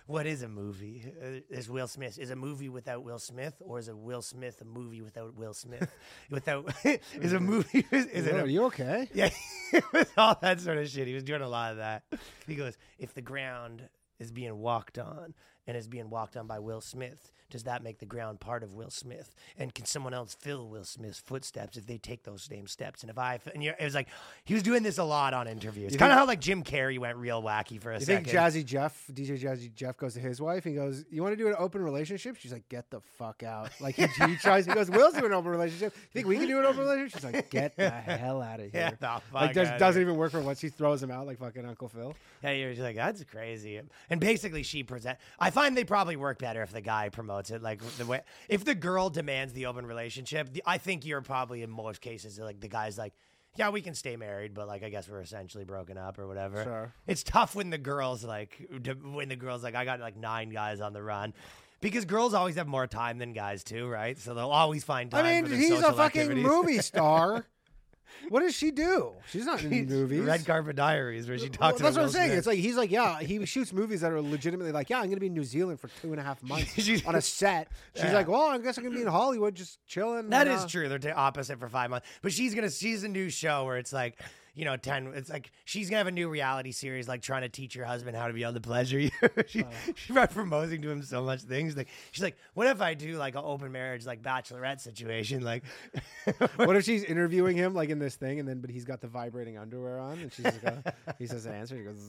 what 0.07 0.25
is 0.25 0.43
a 0.43 0.49
movie? 0.49 1.05
Uh, 1.21 1.39
is 1.49 1.69
Will 1.69 1.87
Smith 1.87 2.19
is 2.19 2.31
a 2.31 2.35
movie 2.35 2.69
without 2.69 3.03
Will 3.03 3.19
Smith, 3.19 3.61
or 3.61 3.79
is 3.79 3.87
a 3.87 3.95
Will 3.95 4.21
Smith 4.21 4.59
a 4.61 4.65
movie 4.65 5.01
without 5.01 5.35
Will 5.35 5.53
Smith? 5.53 5.89
without 6.29 6.73
is 7.13 7.33
a 7.33 7.39
movie 7.39 7.85
is, 7.91 8.05
is 8.07 8.27
it 8.27 8.35
a, 8.35 8.41
are 8.41 8.47
you 8.47 8.65
okay? 8.65 9.09
yeah, 9.13 9.29
it 9.71 9.83
was 9.93 10.07
all 10.17 10.37
that 10.41 10.59
sort 10.59 10.77
of 10.77 10.89
shit. 10.89 11.07
He 11.07 11.13
was 11.13 11.23
doing 11.23 11.41
a 11.41 11.47
lot 11.47 11.71
of 11.71 11.77
that. 11.77 12.03
He 12.47 12.55
goes, 12.55 12.77
if 12.99 13.13
the 13.13 13.21
ground 13.21 13.87
is 14.21 14.31
being 14.31 14.57
walked 14.57 14.99
on 14.99 15.33
and 15.65 15.75
is 15.75 15.87
being 15.87 16.09
walked 16.09 16.37
on 16.37 16.45
by 16.45 16.59
Will 16.59 16.79
Smith, 16.79 17.31
does 17.51 17.63
that 17.63 17.83
make 17.83 17.99
the 17.99 18.05
ground 18.05 18.39
part 18.39 18.63
of 18.63 18.73
Will 18.73 18.89
Smith? 18.89 19.35
And 19.57 19.73
can 19.73 19.85
someone 19.85 20.13
else 20.13 20.33
fill 20.39 20.67
Will 20.67 20.83
Smith's 20.83 21.19
footsteps 21.19 21.77
if 21.77 21.85
they 21.85 21.97
take 21.97 22.23
those 22.23 22.43
same 22.43 22.65
steps? 22.67 23.01
And 23.03 23.09
if 23.09 23.17
I, 23.17 23.39
and 23.53 23.63
it 23.63 23.75
was 23.79 23.93
like 23.93 24.07
he 24.45 24.53
was 24.53 24.63
doing 24.63 24.83
this 24.83 24.97
a 24.97 25.03
lot 25.03 25.33
on 25.33 25.47
interviews. 25.47 25.95
Kind 25.95 26.11
of 26.11 26.17
how 26.17 26.25
like 26.25 26.39
Jim 26.39 26.63
Carrey 26.63 26.97
went 26.97 27.17
real 27.17 27.43
wacky 27.43 27.79
for 27.79 27.91
a 27.91 27.99
You 27.99 28.05
second. 28.05 28.25
think 28.25 28.37
Jazzy 28.37 28.65
Jeff, 28.65 29.05
DJ 29.11 29.39
Jazzy 29.39 29.73
Jeff, 29.73 29.97
goes 29.97 30.13
to 30.15 30.19
his 30.19 30.41
wife? 30.41 30.63
He 30.63 30.73
goes, 30.73 31.05
"You 31.11 31.21
want 31.21 31.33
to 31.33 31.37
do 31.37 31.47
an 31.47 31.55
open 31.59 31.81
relationship?" 31.81 32.37
She's 32.37 32.51
like, 32.53 32.67
"Get 32.69 32.89
the 32.89 33.01
fuck 33.17 33.43
out!" 33.43 33.69
Like 33.81 33.95
he, 33.95 34.05
he 34.07 34.35
tries. 34.37 34.65
He 34.65 34.73
goes, 34.73 34.89
"Will's 34.89 35.13
doing 35.13 35.25
an 35.25 35.33
open 35.33 35.51
relationship. 35.51 35.93
You 35.95 36.07
think 36.13 36.27
we 36.27 36.37
can 36.37 36.47
do 36.47 36.59
an 36.59 36.65
open 36.65 36.79
relationship?" 36.81 37.19
She's 37.21 37.23
like, 37.33 37.49
"Get 37.49 37.75
the 37.75 37.89
hell 37.89 38.41
out 38.41 38.59
of 38.59 38.65
here!" 38.71 38.81
Yeah, 38.81 38.89
the 38.91 38.97
fuck 38.97 39.23
like 39.33 39.53
does, 39.53 39.69
doesn't 39.79 40.01
even 40.01 40.15
work 40.15 40.31
for 40.31 40.39
once. 40.41 40.59
She 40.59 40.69
throws 40.69 41.01
him 41.03 41.11
out 41.11 41.25
like 41.27 41.39
fucking 41.39 41.65
Uncle 41.65 41.89
Phil. 41.89 42.15
Yeah, 42.43 42.51
you're 42.51 42.71
just 42.71 42.81
like 42.81 42.95
that's 42.95 43.23
crazy. 43.23 43.81
And 44.09 44.19
basically, 44.19 44.63
she 44.63 44.83
present. 44.83 45.17
I 45.39 45.49
find 45.49 45.75
they 45.75 45.83
probably 45.83 46.15
work 46.15 46.37
better 46.39 46.61
if 46.61 46.71
the 46.71 46.81
guy 46.81 47.09
promotes 47.09 47.40
it. 47.49 47.61
Like 47.61 47.81
the 47.97 48.05
way 48.05 48.21
if 48.47 48.63
the 48.63 48.75
girl 48.75 49.09
demands 49.09 49.53
the 49.53 49.65
open 49.65 49.85
relationship, 49.85 50.53
the, 50.53 50.63
I 50.65 50.77
think 50.77 51.05
you're 51.05 51.21
probably 51.21 51.63
in 51.63 51.69
most 51.69 52.01
cases 52.01 52.37
like 52.37 52.59
the 52.59 52.67
guy's 52.67 52.97
like, 52.97 53.13
yeah, 53.55 53.69
we 53.69 53.81
can 53.81 53.95
stay 53.95 54.15
married, 54.15 54.53
but 54.53 54.67
like 54.67 54.83
I 54.83 54.89
guess 54.89 55.09
we're 55.09 55.21
essentially 55.21 55.65
broken 55.65 55.97
up 55.97 56.19
or 56.19 56.27
whatever. 56.27 56.63
Sure. 56.63 56.93
It's 57.07 57.23
tough 57.23 57.55
when 57.55 57.69
the 57.69 57.77
girls 57.77 58.23
like 58.23 58.69
when 59.03 59.29
the 59.29 59.35
girls 59.35 59.63
like 59.63 59.75
I 59.75 59.85
got 59.85 59.99
like 59.99 60.17
nine 60.17 60.49
guys 60.49 60.81
on 60.81 60.93
the 60.93 61.01
run. 61.01 61.33
Because 61.81 62.05
girls 62.05 62.35
always 62.35 62.55
have 62.57 62.67
more 62.67 62.85
time 62.85 63.17
than 63.17 63.33
guys 63.33 63.63
too, 63.63 63.87
right? 63.87 64.15
So 64.15 64.35
they'll 64.35 64.49
always 64.49 64.83
find 64.83 65.09
time. 65.09 65.25
I 65.25 65.41
mean, 65.41 65.51
he's 65.51 65.79
a 65.79 65.91
fucking 65.93 66.21
activities. 66.21 66.45
movie 66.45 66.77
star. 66.77 67.45
what 68.29 68.41
does 68.41 68.55
she 68.55 68.71
do? 68.71 69.13
She's 69.29 69.45
not 69.45 69.63
in 69.63 69.87
movies. 69.87 70.21
Red 70.21 70.45
Carpet 70.45 70.75
Diaries, 70.75 71.27
where 71.27 71.37
she 71.37 71.49
talks. 71.49 71.59
Well, 71.59 71.91
that's 71.91 71.95
about 71.95 71.95
what 71.95 72.03
I'm 72.03 72.09
saying. 72.11 72.27
Smith. 72.29 72.37
It's 72.39 72.47
like 72.47 72.59
he's 72.59 72.75
like, 72.75 72.91
yeah, 72.91 73.19
he 73.21 73.45
shoots 73.45 73.73
movies 73.73 74.01
that 74.01 74.11
are 74.11 74.21
legitimately 74.21 74.71
like, 74.71 74.89
yeah, 74.89 74.99
I'm 74.99 75.05
gonna 75.09 75.19
be 75.19 75.27
in 75.27 75.33
New 75.33 75.43
Zealand 75.43 75.79
for 75.79 75.89
two 76.01 76.11
and 76.11 76.19
a 76.19 76.23
half 76.23 76.41
months 76.43 76.77
on 77.05 77.15
a 77.15 77.21
set. 77.21 77.69
She's 77.95 78.05
Yeah. 78.05 78.13
like, 78.13 78.27
well, 78.27 78.43
I 78.43 78.57
guess 78.57 78.77
I'm 78.77 78.83
gonna 78.83 78.95
be 78.95 79.01
in 79.01 79.07
Hollywood, 79.07 79.55
just 79.55 79.85
chilling. 79.87 80.29
That 80.29 80.47
and, 80.47 80.55
is 80.55 80.63
uh, 80.63 80.67
true. 80.67 80.89
They're 80.89 80.99
the 80.99 81.13
opposite 81.13 81.59
for 81.59 81.69
five 81.69 81.89
months. 81.89 82.07
But 82.21 82.33
she's 82.33 82.53
gonna 82.55 82.69
she's 82.69 83.03
a 83.03 83.09
new 83.09 83.29
show 83.29 83.65
where 83.65 83.77
it's 83.77 83.93
like, 83.93 84.19
you 84.53 84.65
know, 84.65 84.75
ten 84.75 85.07
it's 85.15 85.29
like 85.29 85.51
she's 85.65 85.89
gonna 85.89 85.99
have 85.99 86.07
a 86.07 86.11
new 86.11 86.27
reality 86.29 86.71
series 86.71 87.07
like 87.07 87.21
trying 87.21 87.43
to 87.43 87.49
teach 87.49 87.73
her 87.75 87.85
husband 87.85 88.17
how 88.17 88.27
to 88.27 88.33
be 88.33 88.43
able 88.43 88.53
to 88.53 88.59
pleasure 88.61 88.99
you. 88.99 89.09
she 89.47 89.63
she's 89.95 90.09
about 90.09 90.31
proposing 90.31 90.81
to 90.81 90.89
him 90.89 91.01
so 91.03 91.23
much 91.23 91.41
things. 91.41 91.77
Like 91.77 91.87
she's 92.11 92.23
like, 92.23 92.37
What 92.53 92.67
if 92.67 92.81
I 92.81 92.93
do 92.93 93.17
like 93.17 93.35
an 93.35 93.41
open 93.43 93.71
marriage 93.71 94.05
like 94.05 94.21
bachelorette 94.21 94.81
situation? 94.81 95.41
Like 95.43 95.63
What 96.57 96.75
if 96.75 96.83
she's 96.83 97.03
interviewing 97.03 97.55
him 97.55 97.73
like 97.73 97.89
in 97.89 97.99
this 97.99 98.15
thing, 98.15 98.39
and 98.39 98.47
then 98.47 98.59
but 98.59 98.69
he's 98.69 98.85
got 98.85 98.99
the 99.01 99.07
vibrating 99.07 99.57
underwear 99.57 99.99
on, 99.99 100.19
and 100.19 100.31
she's 100.33 100.45
like, 100.45 100.93
he 101.17 101.27
says 101.27 101.45
an 101.45 101.53
answer, 101.53 101.77
he 101.77 101.83
goes, 101.83 102.01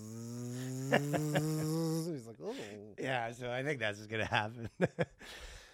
he's 2.13 2.27
like, 2.27 2.37
oh, 2.45 2.55
Yeah, 2.99 3.33
so 3.33 3.51
I 3.51 3.63
think 3.63 3.79
that's 3.79 3.99
what's 3.99 4.09
gonna 4.11 4.25
happen. 4.25 4.69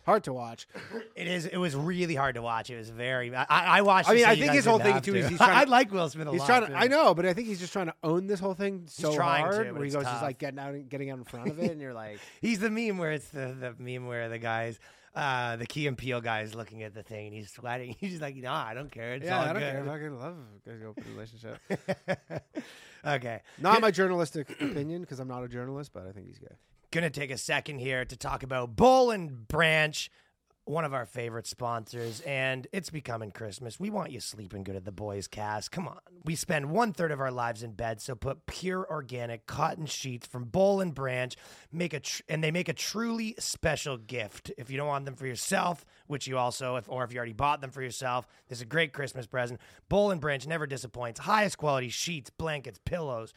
Hard 0.08 0.24
to 0.24 0.32
watch. 0.32 0.66
It 1.14 1.26
is. 1.26 1.44
It 1.46 1.58
was 1.58 1.76
really 1.76 2.14
hard 2.14 2.34
to 2.36 2.42
watch. 2.42 2.70
It 2.70 2.76
was 2.76 2.88
very. 2.88 3.34
I, 3.34 3.44
I 3.48 3.82
watched. 3.82 4.08
I 4.08 4.14
mean, 4.14 4.24
I 4.24 4.34
think 4.36 4.52
his 4.52 4.64
whole 4.64 4.78
thing, 4.78 5.00
too, 5.00 5.12
to. 5.12 5.18
is 5.18 5.28
he's 5.28 5.38
trying 5.38 5.56
I 5.56 5.64
like 5.64 5.92
Will 5.92 6.08
Smith 6.08 6.26
a 6.28 6.32
He's 6.32 6.40
lot. 6.40 6.46
trying 6.46 6.66
to. 6.66 6.74
I 6.76 6.86
know, 6.86 7.14
but 7.14 7.26
I 7.26 7.34
think 7.34 7.48
he's 7.48 7.60
just 7.60 7.72
trying 7.72 7.86
to 7.86 7.94
own 8.02 8.26
this 8.26 8.40
whole 8.40 8.54
thing 8.54 8.84
so 8.86 9.14
trying 9.14 9.44
to, 9.44 9.50
hard, 9.50 9.66
but 9.68 9.74
where 9.74 9.84
he 9.84 9.90
goes, 9.90 10.04
tough. 10.04 10.14
he's 10.14 10.22
like 10.22 10.38
getting 10.38 10.58
out, 10.58 10.74
and 10.74 10.88
getting 10.88 11.10
out 11.10 11.18
in 11.18 11.24
front 11.24 11.50
of 11.50 11.58
it, 11.58 11.70
and 11.70 11.80
you're 11.80 11.94
like, 11.94 12.18
He's 12.40 12.58
the 12.58 12.70
meme 12.70 12.98
where 12.98 13.12
it's 13.12 13.28
the, 13.28 13.54
the 13.60 13.74
meme 13.78 14.06
where 14.06 14.28
the 14.28 14.38
guys, 14.38 14.78
uh, 15.14 15.56
the 15.56 15.66
Key 15.66 15.86
and 15.86 15.98
Peele 15.98 16.20
guy 16.20 16.40
is 16.42 16.54
looking 16.54 16.82
at 16.82 16.94
the 16.94 17.02
thing 17.02 17.26
and 17.26 17.34
he's 17.36 17.50
sweating. 17.50 17.96
He's 18.00 18.10
just 18.10 18.22
like, 18.22 18.36
nah, 18.36 18.64
I 18.64 18.74
don't 18.74 18.90
care. 18.90 19.14
It's 19.14 19.26
yeah, 19.26 19.36
all 19.36 19.44
I 19.44 19.52
don't 19.52 19.62
good. 19.62 19.72
care. 19.72 19.82
I 19.82 19.86
fucking 19.86 20.18
love 20.18 20.36
a 20.66 20.86
open 20.86 21.04
relationship. 21.12 21.58
okay. 23.04 23.40
Not 23.58 23.80
my 23.80 23.90
journalistic 23.90 24.50
opinion 24.50 25.02
because 25.02 25.18
I'm 25.18 25.28
not 25.28 25.42
a 25.42 25.48
journalist, 25.48 25.92
but 25.92 26.06
I 26.06 26.12
think 26.12 26.28
he's 26.28 26.38
gay. 26.38 26.56
Gonna 26.90 27.10
take 27.10 27.30
a 27.30 27.36
second 27.36 27.80
here 27.80 28.06
to 28.06 28.16
talk 28.16 28.42
about 28.42 28.74
Boll 28.74 29.10
and 29.10 29.46
Branch, 29.46 30.10
one 30.64 30.86
of 30.86 30.94
our 30.94 31.04
favorite 31.04 31.46
sponsors, 31.46 32.22
and 32.22 32.66
it's 32.72 32.88
becoming 32.88 33.30
Christmas. 33.30 33.78
We 33.78 33.90
want 33.90 34.10
you 34.10 34.20
sleeping 34.20 34.62
good 34.62 34.74
at 34.74 34.86
the 34.86 34.92
boys' 34.92 35.26
cast. 35.26 35.70
Come 35.70 35.86
on. 35.86 35.98
We 36.24 36.34
spend 36.34 36.70
one 36.70 36.94
third 36.94 37.12
of 37.12 37.20
our 37.20 37.30
lives 37.30 37.62
in 37.62 37.72
bed, 37.72 38.00
so 38.00 38.14
put 38.14 38.46
pure 38.46 38.86
organic 38.90 39.46
cotton 39.46 39.84
sheets 39.84 40.26
from 40.26 40.44
Boll 40.44 40.80
and 40.80 40.94
Branch, 40.94 41.36
make 41.70 41.92
a 41.92 42.00
tr- 42.00 42.22
and 42.26 42.42
they 42.42 42.50
make 42.50 42.70
a 42.70 42.74
truly 42.74 43.34
special 43.38 43.98
gift. 43.98 44.50
If 44.56 44.70
you 44.70 44.78
don't 44.78 44.88
want 44.88 45.04
them 45.04 45.16
for 45.16 45.26
yourself, 45.26 45.84
which 46.06 46.26
you 46.26 46.38
also, 46.38 46.76
if 46.76 46.88
or 46.88 47.04
if 47.04 47.12
you 47.12 47.18
already 47.18 47.34
bought 47.34 47.60
them 47.60 47.70
for 47.70 47.82
yourself, 47.82 48.26
this 48.48 48.58
is 48.58 48.62
a 48.62 48.66
great 48.66 48.94
Christmas 48.94 49.26
present. 49.26 49.60
Boll 49.90 50.10
and 50.10 50.22
Branch 50.22 50.46
never 50.46 50.66
disappoints. 50.66 51.20
Highest 51.20 51.58
quality 51.58 51.90
sheets, 51.90 52.30
blankets, 52.30 52.80
pillows 52.82 53.34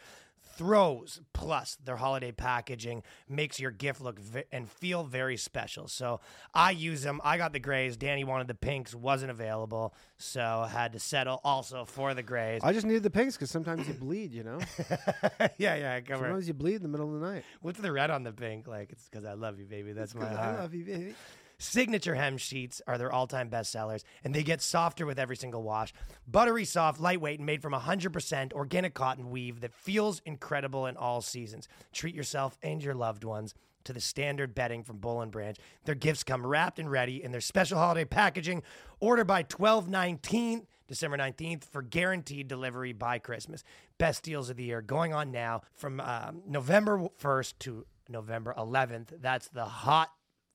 throws 0.53 1.21
plus 1.33 1.77
their 1.83 1.95
holiday 1.95 2.31
packaging 2.31 3.03
makes 3.29 3.59
your 3.59 3.71
gift 3.71 4.01
look 4.01 4.19
and 4.51 4.69
feel 4.69 5.03
very 5.03 5.37
special 5.37 5.87
so 5.87 6.19
i 6.53 6.71
use 6.71 7.01
them 7.03 7.19
i 7.23 7.37
got 7.37 7.53
the 7.53 7.59
grays 7.59 7.97
danny 7.97 8.23
wanted 8.23 8.47
the 8.47 8.53
pinks 8.55 8.93
wasn't 8.93 9.29
available 9.31 9.93
so 10.17 10.67
had 10.71 10.93
to 10.93 10.99
settle 10.99 11.39
also 11.43 11.85
for 11.85 12.13
the 12.13 12.23
grays 12.23 12.61
I 12.63 12.73
just 12.73 12.85
needed 12.85 13.03
the 13.03 13.09
pinks 13.09 13.35
because 13.35 13.49
sometimes 13.49 13.87
you 13.87 13.93
bleed, 13.95 14.31
you 14.31 14.43
know. 14.43 14.59
yeah 15.57 15.75
yeah 15.75 15.95
I 15.95 16.01
cover 16.01 16.25
Sometimes 16.25 16.47
you 16.47 16.53
bleed 16.53 16.75
in 16.75 16.83
the 16.83 16.87
middle 16.89 17.13
of 17.15 17.19
the 17.19 17.27
night. 17.27 17.43
what's 17.61 17.79
the 17.79 17.91
red 17.91 18.11
on 18.11 18.23
the 18.23 18.31
pink 18.31 18.67
like 18.67 18.91
it's 18.91 19.07
because 19.09 19.25
i 19.25 19.33
love 19.33 19.59
you 19.59 19.65
baby 19.65 19.93
that's 19.93 20.13
my 20.13 20.29
I 20.31 20.35
heart. 20.35 20.59
love 20.59 20.73
you, 20.73 20.85
baby. 20.85 21.15
Signature 21.61 22.15
hem 22.15 22.37
sheets 22.37 22.81
are 22.87 22.97
their 22.97 23.11
all 23.11 23.27
time 23.27 23.47
bestsellers, 23.47 24.03
and 24.23 24.33
they 24.33 24.41
get 24.41 24.63
softer 24.63 25.05
with 25.05 25.19
every 25.19 25.35
single 25.35 25.61
wash. 25.61 25.93
Buttery 26.27 26.65
soft, 26.65 26.99
lightweight, 26.99 27.37
and 27.37 27.45
made 27.45 27.61
from 27.61 27.73
100% 27.73 28.51
organic 28.53 28.95
cotton 28.95 29.29
weave 29.29 29.61
that 29.61 29.71
feels 29.71 30.23
incredible 30.25 30.87
in 30.87 30.97
all 30.97 31.21
seasons. 31.21 31.67
Treat 31.93 32.15
yourself 32.15 32.57
and 32.63 32.83
your 32.83 32.95
loved 32.95 33.23
ones 33.23 33.53
to 33.83 33.93
the 33.93 34.01
standard 34.01 34.55
bedding 34.55 34.83
from 34.83 34.97
Boll 34.97 35.21
and 35.21 35.31
Branch. 35.31 35.55
Their 35.85 35.93
gifts 35.93 36.23
come 36.23 36.47
wrapped 36.47 36.79
and 36.79 36.89
ready 36.89 37.23
in 37.23 37.31
their 37.31 37.41
special 37.41 37.77
holiday 37.77 38.05
packaging. 38.05 38.63
Order 38.99 39.23
by 39.23 39.43
12 39.43 39.87
19 39.87 40.65
December 40.87 41.17
19th 41.17 41.65
for 41.65 41.83
guaranteed 41.83 42.47
delivery 42.47 42.91
by 42.91 43.19
Christmas. 43.19 43.63
Best 43.99 44.23
deals 44.23 44.49
of 44.49 44.57
the 44.57 44.63
year 44.63 44.81
going 44.81 45.13
on 45.13 45.31
now 45.31 45.61
from 45.75 45.99
um, 45.99 46.41
November 46.47 47.07
1st 47.21 47.53
to 47.59 47.85
November 48.09 48.53
11th. 48.57 49.21
That's 49.21 49.47
the 49.47 49.65
hot 49.65 50.09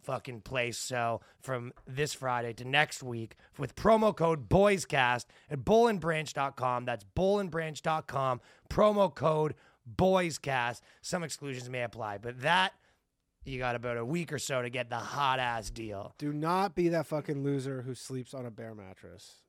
fucking 0.06 0.40
place. 0.42 0.78
So 0.78 1.20
from 1.40 1.72
this 1.86 2.14
Friday 2.14 2.54
to 2.54 2.64
next 2.64 3.02
week 3.02 3.34
with 3.58 3.74
promo 3.74 4.16
code 4.16 4.48
BOYSCAST 4.48 5.26
at 5.50 5.64
bollandbranch.com. 5.64 6.84
That's 6.84 7.04
bollandbranch.com. 7.16 8.40
Promo 8.70 9.14
code 9.14 9.54
BOYSCAST. 9.94 10.80
Some 11.02 11.24
exclusions 11.24 11.68
may 11.68 11.82
apply, 11.82 12.18
but 12.18 12.40
that 12.40 12.72
you 13.44 13.58
got 13.58 13.74
about 13.76 13.96
a 13.96 14.04
week 14.04 14.32
or 14.32 14.38
so 14.38 14.62
to 14.62 14.70
get 14.70 14.90
the 14.90 14.96
hot 14.96 15.38
ass 15.38 15.70
deal. 15.70 16.14
Do 16.18 16.32
not 16.32 16.74
be 16.74 16.88
that 16.88 17.06
fucking 17.06 17.42
loser 17.42 17.82
who 17.82 17.94
sleeps 17.94 18.32
on 18.32 18.46
a 18.46 18.50
bare 18.50 18.74
mattress. 18.74 19.42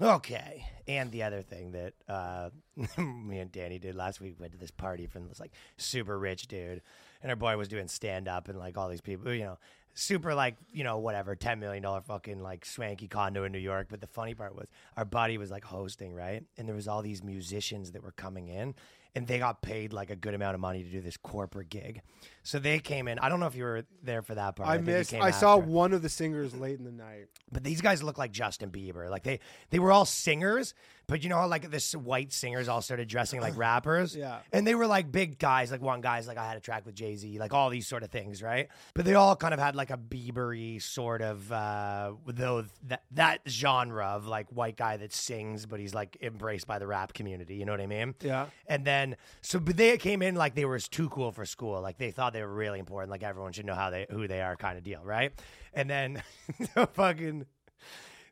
Okay. 0.00 0.66
And 0.88 1.12
the 1.12 1.22
other 1.22 1.42
thing 1.42 1.72
that 1.72 1.94
uh, 2.08 2.50
me 3.00 3.38
and 3.38 3.52
Danny 3.52 3.78
did 3.78 3.94
last 3.94 4.20
week, 4.20 4.34
we 4.36 4.42
went 4.42 4.52
to 4.52 4.58
this 4.58 4.72
party 4.72 5.06
from 5.06 5.28
this 5.28 5.38
like 5.38 5.52
super 5.76 6.18
rich 6.18 6.48
dude, 6.48 6.82
and 7.22 7.30
our 7.30 7.36
boy 7.36 7.56
was 7.56 7.68
doing 7.68 7.86
stand 7.86 8.26
up 8.26 8.48
and 8.48 8.58
like 8.58 8.76
all 8.76 8.88
these 8.88 9.00
people, 9.00 9.32
you 9.32 9.44
know, 9.44 9.58
super 9.94 10.34
like 10.34 10.56
you 10.72 10.84
know 10.84 10.98
whatever, 10.98 11.34
ten 11.34 11.60
million 11.60 11.82
dollar 11.82 12.02
fucking 12.02 12.40
like 12.40 12.66
swanky 12.66 13.08
condo 13.08 13.44
in 13.44 13.52
New 13.52 13.58
York. 13.58 13.86
But 13.88 14.00
the 14.00 14.06
funny 14.06 14.34
part 14.34 14.54
was 14.54 14.66
our 14.96 15.04
buddy 15.04 15.38
was 15.38 15.50
like 15.50 15.64
hosting 15.64 16.14
right, 16.14 16.44
and 16.58 16.68
there 16.68 16.74
was 16.74 16.88
all 16.88 17.02
these 17.02 17.22
musicians 17.22 17.92
that 17.92 18.02
were 18.02 18.12
coming 18.12 18.48
in. 18.48 18.74
And 19.16 19.28
they 19.28 19.38
got 19.38 19.62
paid 19.62 19.92
like 19.92 20.10
a 20.10 20.16
good 20.16 20.34
amount 20.34 20.56
of 20.56 20.60
money 20.60 20.82
to 20.82 20.90
do 20.90 21.00
this 21.00 21.16
corporate 21.16 21.68
gig, 21.68 22.02
so 22.42 22.58
they 22.58 22.80
came 22.80 23.06
in. 23.06 23.20
I 23.20 23.28
don't 23.28 23.38
know 23.38 23.46
if 23.46 23.54
you 23.54 23.62
were 23.62 23.84
there 24.02 24.22
for 24.22 24.34
that 24.34 24.56
part. 24.56 24.68
I 24.68 24.74
you 24.74 24.82
missed. 24.82 25.14
I 25.14 25.30
saw 25.30 25.56
one 25.56 25.92
of 25.92 26.02
the 26.02 26.08
singers 26.08 26.52
late 26.52 26.80
in 26.80 26.84
the 26.84 26.90
night. 26.90 27.26
But 27.52 27.62
these 27.62 27.80
guys 27.80 28.02
look 28.02 28.18
like 28.18 28.32
Justin 28.32 28.70
Bieber. 28.70 29.08
Like 29.08 29.22
they 29.22 29.38
they 29.70 29.78
were 29.78 29.92
all 29.92 30.04
singers, 30.04 30.74
but 31.06 31.22
you 31.22 31.28
know 31.28 31.36
how 31.36 31.46
like 31.46 31.70
this 31.70 31.94
white 31.94 32.32
singers 32.32 32.68
all 32.68 32.80
started 32.80 33.08
dressing 33.08 33.40
like 33.40 33.56
rappers? 33.58 34.16
Yeah. 34.16 34.38
And 34.52 34.66
they 34.66 34.74
were 34.74 34.86
like 34.86 35.10
big 35.10 35.38
guys, 35.38 35.70
like 35.70 35.82
one 35.82 36.00
guy's 36.00 36.26
like 36.26 36.38
I 36.38 36.46
had 36.46 36.56
a 36.56 36.60
track 36.60 36.86
with 36.86 36.94
Jay-Z, 36.94 37.38
like 37.38 37.52
all 37.52 37.70
these 37.70 37.86
sort 37.86 38.02
of 38.02 38.10
things, 38.10 38.42
right? 38.42 38.68
But 38.94 39.04
they 39.04 39.14
all 39.14 39.36
kind 39.36 39.54
of 39.54 39.60
had 39.60 39.76
like 39.76 39.90
a 39.90 39.96
Biebery 39.96 40.80
sort 40.82 41.22
of 41.22 41.50
uh 41.52 42.12
though 42.26 42.64
that 42.88 43.02
that 43.12 43.40
genre 43.48 44.06
of 44.06 44.26
like 44.26 44.48
white 44.50 44.76
guy 44.76 44.96
that 44.96 45.12
sings, 45.12 45.66
but 45.66 45.80
he's 45.80 45.94
like 45.94 46.16
embraced 46.22 46.66
by 46.66 46.78
the 46.78 46.86
rap 46.86 47.12
community, 47.12 47.56
you 47.56 47.64
know 47.64 47.72
what 47.72 47.80
I 47.80 47.86
mean? 47.86 48.14
Yeah. 48.20 48.46
And 48.66 48.84
then 48.84 49.16
so 49.40 49.58
but 49.58 49.76
they 49.76 49.96
came 49.98 50.22
in 50.22 50.34
like 50.34 50.54
they 50.54 50.64
were 50.64 50.78
too 50.78 51.08
cool 51.08 51.32
for 51.32 51.44
school. 51.44 51.80
Like 51.80 51.98
they 51.98 52.10
thought 52.10 52.32
they 52.32 52.42
were 52.42 52.54
really 52.54 52.78
important, 52.78 53.10
like 53.10 53.22
everyone 53.22 53.52
should 53.52 53.66
know 53.66 53.74
how 53.74 53.90
they 53.90 54.06
who 54.10 54.26
they 54.28 54.40
are 54.40 54.56
kind 54.56 54.78
of 54.78 54.84
deal, 54.84 55.00
right? 55.04 55.32
And 55.72 55.90
then 55.90 56.22
the 56.74 56.86
fucking 56.86 57.46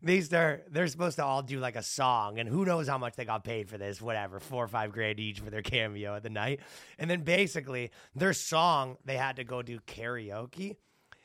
they 0.03 0.21
start 0.21 0.67
they're 0.71 0.89
supposed 0.89 1.17
to 1.17 1.25
all 1.25 1.43
do 1.43 1.59
like 1.61 1.77
a 1.77 1.83
song 1.83 2.39
and 2.39 2.49
who 2.49 2.65
knows 2.65 2.89
how 2.89 2.99
much 2.99 3.15
they 3.15 3.25
got 3.25 3.45
paid 3.45 3.69
for 3.69 3.79
this 3.79 4.03
whatever 4.03 4.41
four 4.41 4.65
or 4.65 4.69
five 4.69 4.93
grand 4.93 5.21
each 5.21 5.41
for 5.41 5.51
their 5.51 5.63
cameo 5.63 6.17
at 6.17 6.23
the 6.23 6.31
night. 6.31 6.61
And 6.99 7.09
then 7.09 7.23
basically 7.23 7.91
their 8.15 8.33
song 8.33 8.97
they 9.05 9.17
had 9.17 9.37
to 9.37 9.45
go 9.45 9.63
do 9.63 9.79
karaoke. 9.81 10.77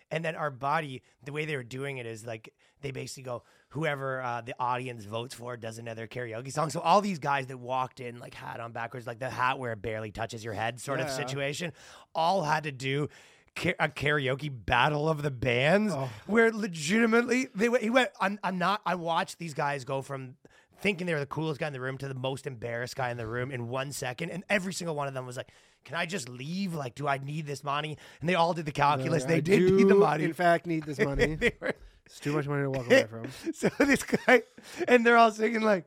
And 0.09 0.23
then 0.23 0.36
our 0.36 0.51
body 0.51 1.01
the 1.23 1.32
way 1.32 1.45
they 1.45 1.55
were 1.55 1.63
doing 1.63 1.97
it 1.97 2.05
is 2.05 2.25
like 2.25 2.53
they 2.82 2.91
basically 2.91 3.23
go 3.23 3.43
whoever 3.69 4.21
uh, 4.21 4.41
the 4.41 4.55
audience 4.59 5.03
votes 5.05 5.34
for 5.34 5.57
does 5.57 5.80
another 5.80 6.07
karaoke 6.07 6.51
song. 6.51 6.69
So 6.69 6.80
all 6.80 7.01
these 7.01 7.19
guys 7.19 7.47
that 7.47 7.57
walked 7.57 7.99
in 7.99 8.19
like 8.19 8.34
hat 8.34 8.59
on 8.59 8.71
backwards 8.71 9.07
like 9.07 9.19
the 9.19 9.30
hat 9.30 9.57
where 9.57 9.73
it 9.73 9.82
barely 9.82 10.11
touches 10.11 10.43
your 10.43 10.53
head 10.53 10.80
sort 10.80 10.99
of 10.99 11.09
situation 11.09 11.73
all 12.13 12.43
had 12.43 12.63
to 12.63 12.71
do 12.71 13.09
ca- 13.57 13.75
a 13.79 13.89
karaoke 13.89 14.49
battle 14.65 15.09
of 15.09 15.21
the 15.23 15.31
bands 15.31 15.93
Oh. 15.95 16.09
where 16.25 16.51
legitimately 16.51 17.47
they 17.55 17.69
he 17.81 17.89
went. 17.89 18.09
I'm 18.21 18.39
I'm 18.43 18.57
not. 18.57 18.81
I 18.85 18.95
watched 18.95 19.39
these 19.39 19.53
guys 19.53 19.83
go 19.85 20.01
from 20.01 20.35
thinking 20.79 21.07
they 21.07 21.13
were 21.13 21.19
the 21.19 21.25
coolest 21.25 21.59
guy 21.59 21.67
in 21.67 21.73
the 21.73 21.81
room 21.81 21.97
to 21.97 22.07
the 22.07 22.13
most 22.13 22.45
embarrassed 22.47 22.95
guy 22.95 23.09
in 23.09 23.17
the 23.17 23.25
room 23.27 23.51
in 23.51 23.67
one 23.67 23.91
second, 23.91 24.29
and 24.29 24.43
every 24.49 24.73
single 24.73 24.95
one 24.95 25.07
of 25.07 25.13
them 25.13 25.25
was 25.25 25.35
like, 25.37 25.49
"Can 25.85 25.95
I 25.95 26.05
just 26.05 26.29
leave? 26.29 26.73
Like, 26.75 26.95
do 26.95 27.07
I 27.07 27.17
need 27.17 27.45
this 27.47 27.63
money?" 27.63 27.97
And 28.21 28.29
they 28.29 28.35
all 28.35 28.53
did 28.53 28.65
the 28.65 28.71
calculus. 28.71 29.23
I 29.23 29.27
they 29.27 29.41
did 29.41 29.59
do, 29.59 29.75
need 29.77 29.87
the 29.87 29.95
money. 29.95 30.23
In 30.23 30.33
fact, 30.33 30.67
need 30.67 30.83
this 30.83 30.99
money. 31.09 31.37
Were- 31.59 31.73
it's 32.05 32.19
too 32.21 32.31
much 32.33 32.47
money 32.47 32.63
to 32.63 32.69
walk 32.69 32.85
away 32.85 33.05
from. 33.09 33.25
so 33.53 33.69
this 33.79 34.03
guy, 34.03 34.43
and 34.87 35.05
they're 35.05 35.17
all 35.17 35.31
singing 35.31 35.61
like, 35.61 35.85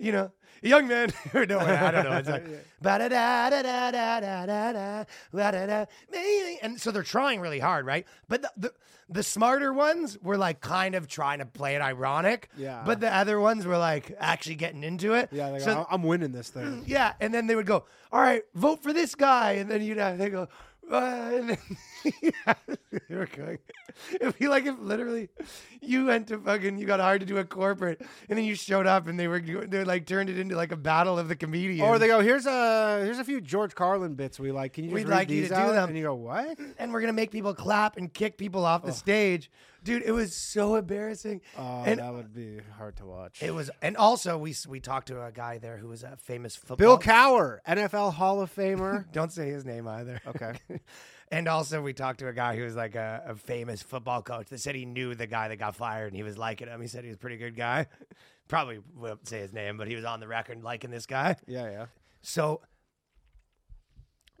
you 0.00 0.10
know, 0.10 0.32
young 0.62 0.88
man, 0.88 1.10
or 1.34 1.46
no, 1.46 1.58
I 1.60 1.90
don't 1.90 2.04
know. 2.04 2.16
It's 2.16 2.28
like, 2.28 2.46
and 6.62 6.80
so 6.80 6.90
they're 6.90 7.02
trying 7.02 7.40
really 7.40 7.58
hard, 7.58 7.86
right? 7.86 8.06
But 8.28 8.42
the, 8.42 8.50
the 8.56 8.72
the 9.12 9.22
smarter 9.24 9.72
ones 9.72 10.16
were 10.22 10.36
like 10.38 10.60
kind 10.60 10.94
of 10.94 11.08
trying 11.08 11.40
to 11.40 11.46
play 11.46 11.74
it 11.74 11.82
ironic, 11.82 12.48
Yeah. 12.56 12.82
But 12.86 13.00
the 13.00 13.12
other 13.12 13.40
ones 13.40 13.66
were 13.66 13.76
like 13.78 14.14
actually 14.20 14.54
getting 14.54 14.84
into 14.84 15.14
it. 15.14 15.30
Yeah, 15.32 15.48
like, 15.48 15.62
So- 15.62 15.86
"I- 15.90 15.94
I'm 15.94 16.02
winning 16.04 16.32
this 16.32 16.48
thing. 16.50 16.84
yeah, 16.86 17.14
and 17.20 17.34
then 17.34 17.46
they 17.48 17.56
would 17.56 17.66
go, 17.66 17.84
"All 18.12 18.20
right, 18.20 18.42
vote 18.54 18.82
for 18.82 18.92
this 18.92 19.14
guy," 19.16 19.52
and 19.52 19.68
then 19.70 19.82
you'd 19.82 19.98
have 19.98 20.16
they 20.18 20.28
go, 20.30 20.48
uh, 20.90 21.30
and 21.34 21.50
then 21.50 21.58
yeah, 22.22 22.54
they 23.08 23.14
were 23.16 23.26
going. 23.26 23.58
It'd 24.12 24.38
be 24.38 24.48
like 24.48 24.66
if 24.66 24.78
literally 24.78 25.28
you 25.80 26.06
went 26.06 26.28
to 26.28 26.38
fucking 26.38 26.78
you 26.78 26.86
got 26.86 27.00
hired 27.00 27.20
to 27.20 27.26
do 27.26 27.38
a 27.38 27.44
corporate, 27.44 28.00
and 28.28 28.38
then 28.38 28.44
you 28.44 28.54
showed 28.54 28.86
up 28.86 29.06
and 29.06 29.18
they 29.18 29.28
were 29.28 29.40
they 29.40 29.84
like 29.84 30.06
turned 30.06 30.30
it 30.30 30.38
into 30.38 30.56
like 30.56 30.72
a 30.72 30.76
battle 30.76 31.18
of 31.18 31.28
the 31.28 31.36
comedians. 31.36 31.82
Or 31.82 31.98
they 31.98 32.06
go, 32.08 32.20
here's 32.20 32.46
a 32.46 33.00
here's 33.04 33.18
a 33.18 33.24
few 33.24 33.40
George 33.40 33.74
Carlin 33.74 34.14
bits 34.14 34.38
we 34.40 34.52
like. 34.52 34.72
Can 34.74 34.84
you 34.84 34.90
just 34.90 34.94
We'd 34.94 35.08
read 35.08 35.16
like 35.16 35.30
you 35.30 35.40
these 35.40 35.48
to 35.50 35.54
do 35.54 35.60
out? 35.60 35.72
them. 35.72 35.88
And 35.90 35.98
you 35.98 36.04
go, 36.04 36.14
what? 36.14 36.58
and 36.78 36.92
we're 36.92 37.00
gonna 37.00 37.12
make 37.12 37.30
people 37.30 37.54
clap 37.54 37.96
and 37.96 38.12
kick 38.12 38.36
people 38.36 38.64
off 38.64 38.82
the 38.84 38.92
stage, 38.92 39.50
dude. 39.84 40.02
It 40.02 40.12
was 40.12 40.34
so 40.34 40.76
embarrassing. 40.76 41.40
Oh, 41.56 41.82
and 41.84 41.98
that 42.00 42.12
would 42.12 42.34
be 42.34 42.60
hard 42.76 42.96
to 42.96 43.06
watch. 43.06 43.42
it 43.42 43.54
was, 43.54 43.70
and 43.82 43.96
also 43.96 44.38
we 44.38 44.54
we 44.68 44.80
talked 44.80 45.08
to 45.08 45.24
a 45.24 45.32
guy 45.32 45.58
there 45.58 45.76
who 45.76 45.88
was 45.88 46.02
a 46.02 46.16
famous 46.16 46.56
football. 46.56 46.76
Bill 46.76 46.98
Cowher, 46.98 47.58
NFL 47.66 48.14
Hall 48.14 48.40
of 48.40 48.54
Famer. 48.54 49.04
Don't 49.12 49.32
say 49.32 49.48
his 49.50 49.64
name 49.64 49.86
either. 49.88 50.20
Okay. 50.26 50.54
And 51.32 51.46
also, 51.46 51.80
we 51.80 51.92
talked 51.92 52.18
to 52.20 52.28
a 52.28 52.32
guy 52.32 52.56
who 52.56 52.64
was 52.64 52.74
like 52.74 52.96
a, 52.96 53.22
a 53.24 53.34
famous 53.36 53.82
football 53.82 54.20
coach 54.20 54.48
that 54.48 54.58
said 54.58 54.74
he 54.74 54.84
knew 54.84 55.14
the 55.14 55.28
guy 55.28 55.46
that 55.48 55.56
got 55.56 55.76
fired 55.76 56.08
and 56.08 56.16
he 56.16 56.24
was 56.24 56.36
liking 56.36 56.66
him. 56.66 56.80
He 56.80 56.88
said 56.88 57.04
he 57.04 57.08
was 57.08 57.16
a 57.16 57.20
pretty 57.20 57.36
good 57.36 57.54
guy. 57.56 57.86
Probably 58.48 58.80
won't 58.96 59.28
say 59.28 59.38
his 59.38 59.52
name, 59.52 59.76
but 59.76 59.86
he 59.86 59.94
was 59.94 60.04
on 60.04 60.18
the 60.18 60.26
record 60.26 60.62
liking 60.64 60.90
this 60.90 61.06
guy. 61.06 61.36
yeah, 61.46 61.70
yeah. 61.70 61.86
So, 62.22 62.62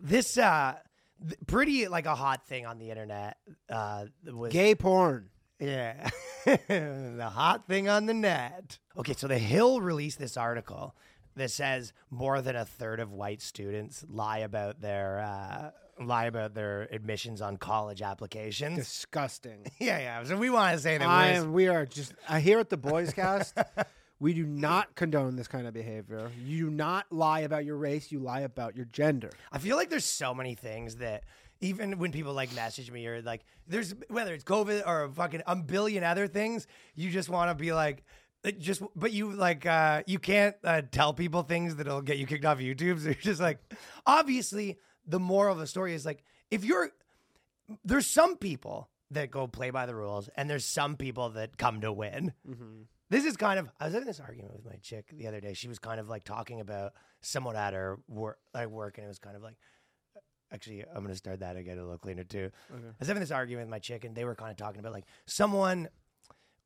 this, 0.00 0.36
uh, 0.36 0.74
th- 1.22 1.38
pretty 1.46 1.86
like 1.86 2.06
a 2.06 2.14
hot 2.16 2.44
thing 2.46 2.66
on 2.66 2.78
the 2.78 2.90
internet 2.90 3.36
uh, 3.68 4.06
was 4.26 4.52
Gay 4.52 4.74
porn. 4.74 5.30
yeah. 5.60 6.10
the 6.44 7.30
hot 7.32 7.68
thing 7.68 7.88
on 7.88 8.06
the 8.06 8.14
net. 8.14 8.78
Okay, 8.96 9.14
so 9.16 9.28
The 9.28 9.38
Hill 9.38 9.80
released 9.80 10.18
this 10.18 10.36
article 10.36 10.96
that 11.36 11.52
says 11.52 11.92
more 12.10 12.42
than 12.42 12.56
a 12.56 12.64
third 12.64 12.98
of 12.98 13.12
white 13.12 13.40
students 13.40 14.04
lie 14.08 14.38
about 14.38 14.80
their 14.80 15.20
uh, 15.20 15.70
lie 16.06 16.26
about 16.26 16.54
their 16.54 16.88
admissions 16.90 17.40
on 17.40 17.56
college 17.56 18.02
applications. 18.02 18.78
Disgusting. 18.78 19.66
yeah, 19.78 19.98
yeah. 19.98 20.24
So 20.24 20.36
we 20.36 20.50
want 20.50 20.76
to 20.76 20.82
say 20.82 20.98
that 20.98 21.08
I 21.08 21.32
we're 21.32 21.38
am, 21.38 21.52
we 21.52 21.68
are 21.68 21.86
just 21.86 22.14
uh, 22.28 22.38
here 22.38 22.58
at 22.58 22.70
the 22.70 22.76
Boys 22.76 23.12
Cast. 23.12 23.56
we 24.20 24.34
do 24.34 24.46
not 24.46 24.94
condone 24.94 25.36
this 25.36 25.48
kind 25.48 25.66
of 25.66 25.74
behavior. 25.74 26.30
You 26.44 26.66
do 26.66 26.70
not 26.70 27.06
lie 27.10 27.40
about 27.40 27.64
your 27.64 27.76
race. 27.76 28.10
You 28.10 28.20
lie 28.20 28.40
about 28.40 28.76
your 28.76 28.86
gender. 28.86 29.30
I 29.52 29.58
feel 29.58 29.76
like 29.76 29.90
there's 29.90 30.04
so 30.04 30.34
many 30.34 30.54
things 30.54 30.96
that 30.96 31.24
even 31.60 31.98
when 31.98 32.12
people 32.12 32.32
like 32.32 32.54
message 32.54 32.90
me 32.90 33.06
or 33.06 33.20
like 33.22 33.44
there's 33.66 33.94
whether 34.08 34.32
it's 34.32 34.44
COVID 34.44 34.86
or 34.86 35.10
fucking 35.10 35.42
a 35.46 35.56
billion 35.56 36.04
other 36.04 36.26
things, 36.26 36.66
you 36.94 37.10
just 37.10 37.28
want 37.28 37.50
to 37.50 37.54
be 37.54 37.72
like 37.72 38.04
it 38.42 38.58
just 38.58 38.82
but 38.96 39.12
you 39.12 39.32
like 39.32 39.66
uh 39.66 40.02
you 40.06 40.18
can't 40.18 40.56
uh, 40.64 40.80
tell 40.90 41.12
people 41.12 41.42
things 41.42 41.76
that'll 41.76 42.00
get 42.00 42.18
you 42.18 42.26
kicked 42.26 42.44
off 42.44 42.58
YouTube. 42.58 42.98
So 43.00 43.06
you're 43.06 43.14
just 43.14 43.40
like 43.40 43.58
obviously 44.06 44.78
the 45.10 45.20
moral 45.20 45.52
of 45.52 45.58
the 45.58 45.66
story 45.66 45.94
is 45.94 46.06
like 46.06 46.22
if 46.50 46.64
you're 46.64 46.90
there's 47.84 48.06
some 48.06 48.36
people 48.36 48.88
that 49.10 49.30
go 49.30 49.46
play 49.46 49.70
by 49.70 49.86
the 49.86 49.94
rules 49.94 50.28
and 50.36 50.48
there's 50.48 50.64
some 50.64 50.96
people 50.96 51.30
that 51.30 51.56
come 51.56 51.80
to 51.80 51.92
win. 51.92 52.32
Mm-hmm. 52.48 52.82
This 53.10 53.24
is 53.24 53.36
kind 53.36 53.58
of 53.58 53.68
I 53.80 53.86
was 53.86 53.94
having 53.94 54.06
this 54.06 54.20
argument 54.20 54.54
with 54.54 54.64
my 54.64 54.76
chick 54.82 55.06
the 55.12 55.26
other 55.26 55.40
day. 55.40 55.52
She 55.52 55.68
was 55.68 55.80
kind 55.80 55.98
of 55.98 56.08
like 56.08 56.22
talking 56.22 56.60
about 56.60 56.92
someone 57.20 57.56
at 57.56 57.74
her 57.74 57.98
work 58.08 58.38
like 58.54 58.68
work 58.68 58.98
and 58.98 59.04
it 59.04 59.08
was 59.08 59.18
kind 59.18 59.36
of 59.36 59.42
like 59.42 59.56
uh, 60.16 60.20
actually 60.52 60.84
I'm 60.84 61.02
gonna 61.02 61.16
start 61.16 61.40
that 61.40 61.56
again 61.56 61.78
a 61.78 61.82
little 61.82 61.98
cleaner 61.98 62.24
too. 62.24 62.50
I 62.72 62.76
was 63.00 63.08
having 63.08 63.20
this 63.20 63.32
argument 63.32 63.66
with 63.66 63.70
my 63.72 63.80
chick 63.80 64.04
and 64.04 64.14
they 64.14 64.24
were 64.24 64.36
kind 64.36 64.52
of 64.52 64.56
talking 64.56 64.78
about 64.78 64.92
like 64.92 65.06
someone 65.26 65.88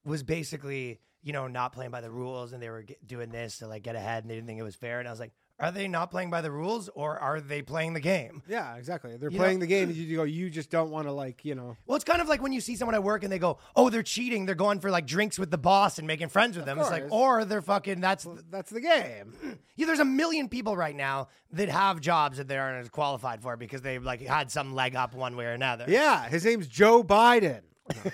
was 0.05 0.23
basically 0.23 1.01
you 1.23 1.33
know 1.33 1.49
not 1.49 1.73
playing 1.73 1.91
by 1.91 2.03
the 2.03 2.11
rules 2.11 2.53
and 2.53 2.63
they 2.63 2.69
were 2.69 2.83
get, 2.83 3.05
doing 3.07 3.31
this 3.31 3.59
to 3.59 3.67
like 3.67 3.83
get 3.83 3.97
ahead 3.97 4.23
and 4.23 4.31
they 4.31 4.35
didn't 4.35 4.47
think 4.47 4.61
it 4.61 4.65
was 4.65 4.77
fair 4.77 4.99
and 4.99 5.09
I 5.09 5.11
was 5.11 5.21
like 5.21 5.33
are 5.61 5.71
they 5.71 5.87
not 5.87 6.11
playing 6.11 6.31
by 6.31 6.41
the 6.41 6.51
rules 6.51 6.89
or 6.95 7.17
are 7.19 7.41
they 7.41 7.63
playing 7.63 7.93
the 7.95 8.01
game? 8.01 8.43
Yeah, 8.49 8.75
exactly. 8.77 9.17
They're 9.17 9.31
You 9.31 9.39
playing 9.39 9.59
know- 9.59 9.61
the 9.61 9.67
game. 9.69 9.89
And 9.89 9.97
you 9.97 10.17
go. 10.17 10.25
You 10.25 10.51
just 10.51 10.69
don't 10.69 10.91
want 10.91 11.07
to 11.07 11.13
like 11.13 11.45
you 11.45 11.55
know. 11.55 11.77
Well, 11.87 11.97
it's 11.97 12.05
kind 12.05 12.21
of 12.21 12.29
like 12.29 12.43
when 12.43 12.53
you 12.53 12.61
see 12.61 12.75
someone 12.77 12.95
at 12.95 13.03
work 13.05 13.23
and 13.23 13.33
they 13.33 13.39
go, 13.39 13.59
"Oh, 13.77 13.89
they're 13.91 14.03
cheating. 14.03 14.47
They're 14.47 14.55
going 14.55 14.81
for 14.81 14.91
like 14.91 15.07
drinks 15.07 15.39
with 15.39 15.51
the 15.51 15.59
boss 15.59 15.99
and 15.99 16.07
making 16.07 16.29
friends 16.29 16.57
with 16.57 16.67
them." 16.67 16.79
It's 16.79 16.91
like, 16.91 17.07
or 17.11 17.45
they're 17.45 17.63
fucking. 17.63 18.01
That's 18.01 18.27
That's 18.51 18.71
the 18.71 18.81
game. 18.81 19.59
yeah. 19.77 19.87
There's 19.87 20.01
a 20.01 20.05
million 20.05 20.49
people 20.49 20.77
right 20.77 20.97
now 20.97 21.29
that 21.53 21.69
have 21.69 22.01
jobs 22.01 22.39
that 22.39 22.49
they 22.49 22.59
aren't 22.59 22.81
as 22.83 22.89
qualified 22.91 23.41
for 23.41 23.57
because 23.57 23.81
they've 23.83 24.03
like 24.03 24.21
had 24.23 24.51
some 24.51 24.75
leg 24.75 24.97
up 24.97 25.15
one 25.15 25.37
way 25.37 25.45
or 25.47 25.53
another. 25.53 25.85
Yeah, 25.89 26.29
his 26.29 26.45
name's 26.45 26.67
Joe 26.67 27.05
Biden. 27.05 27.61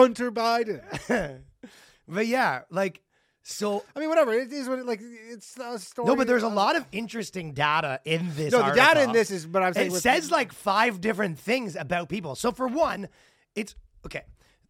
Hunter 0.00 0.32
Biden. 0.32 1.42
But 2.10 2.26
yeah, 2.26 2.62
like 2.70 3.02
so. 3.42 3.84
I 3.94 4.00
mean, 4.00 4.08
whatever. 4.08 4.32
It 4.32 4.52
is 4.52 4.68
what 4.68 4.80
it, 4.80 4.86
like. 4.86 5.00
It's 5.00 5.56
a 5.56 5.78
story. 5.78 6.08
No, 6.08 6.16
but 6.16 6.26
there's 6.26 6.42
a 6.42 6.48
lot 6.48 6.74
of 6.74 6.84
interesting 6.90 7.52
data 7.52 8.00
in 8.04 8.32
this. 8.34 8.52
No, 8.52 8.66
the 8.68 8.74
data 8.74 9.02
in 9.02 9.12
this 9.12 9.30
is. 9.30 9.46
But 9.46 9.62
I'm 9.62 9.74
saying 9.74 9.88
it 9.88 9.92
with- 9.92 10.02
says 10.02 10.30
like 10.30 10.52
five 10.52 11.00
different 11.00 11.38
things 11.38 11.76
about 11.76 12.08
people. 12.08 12.34
So 12.34 12.50
for 12.50 12.66
one, 12.66 13.08
it's 13.54 13.76
okay. 14.04 14.22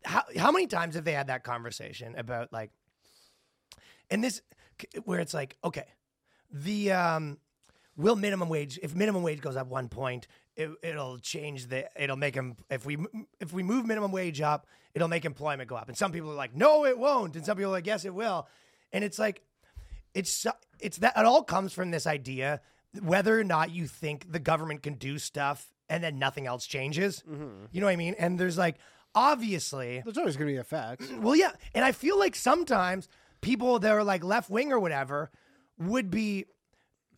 How 0.04 0.22
how 0.36 0.52
many 0.52 0.66
times 0.66 0.96
have 0.96 1.04
they 1.04 1.12
had 1.12 1.28
that 1.28 1.42
conversation 1.42 2.14
about 2.16 2.52
like, 2.52 2.70
and 4.10 4.22
this 4.22 4.42
where 5.04 5.20
it's 5.20 5.34
like, 5.34 5.56
okay, 5.64 5.86
the 6.52 6.92
um, 6.92 7.38
will 7.96 8.16
minimum 8.16 8.50
wage 8.50 8.78
if 8.82 8.94
minimum 8.94 9.22
wage 9.22 9.40
goes 9.40 9.56
up 9.56 9.66
one 9.68 9.88
point, 9.88 10.26
it, 10.60 10.70
it'll 10.82 11.18
change 11.18 11.68
the 11.68 11.88
it'll 12.00 12.16
make 12.16 12.34
them 12.34 12.56
if 12.70 12.84
we 12.84 12.98
if 13.40 13.52
we 13.52 13.62
move 13.62 13.86
minimum 13.86 14.12
wage 14.12 14.40
up, 14.40 14.66
it'll 14.94 15.08
make 15.08 15.24
employment 15.24 15.68
go 15.68 15.76
up. 15.76 15.88
And 15.88 15.96
some 15.96 16.12
people 16.12 16.30
are 16.30 16.34
like, 16.34 16.54
no, 16.54 16.84
it 16.84 16.98
won't, 16.98 17.36
and 17.36 17.44
some 17.44 17.56
people 17.56 17.70
are 17.70 17.76
like, 17.76 17.86
yes, 17.86 18.04
it 18.04 18.14
will, 18.14 18.46
and 18.92 19.02
it's 19.04 19.18
like 19.18 19.42
it's 20.14 20.46
it's 20.80 20.98
that 20.98 21.14
it 21.16 21.24
all 21.24 21.42
comes 21.42 21.72
from 21.72 21.90
this 21.90 22.06
idea 22.06 22.60
whether 23.00 23.38
or 23.38 23.44
not 23.44 23.70
you 23.70 23.86
think 23.86 24.32
the 24.32 24.40
government 24.40 24.82
can 24.82 24.94
do 24.94 25.16
stuff 25.18 25.72
and 25.88 26.02
then 26.02 26.18
nothing 26.18 26.46
else 26.46 26.66
changes. 26.66 27.22
You 27.72 27.80
know 27.80 27.86
what 27.86 27.92
I 27.92 27.96
mean? 27.96 28.16
And 28.18 28.38
there's 28.38 28.58
like 28.58 28.76
obviously, 29.14 30.02
There's 30.04 30.18
always 30.18 30.36
going 30.36 30.48
to 30.48 30.54
be 30.54 30.60
effects. 30.60 31.08
well, 31.20 31.36
yeah, 31.36 31.52
and 31.74 31.84
I 31.84 31.92
feel 31.92 32.18
like 32.18 32.36
sometimes 32.36 33.08
people 33.40 33.78
that 33.78 33.92
are 33.92 34.04
like 34.04 34.22
left 34.24 34.50
wing 34.50 34.72
or 34.72 34.78
whatever 34.78 35.30
would 35.78 36.10
be 36.10 36.46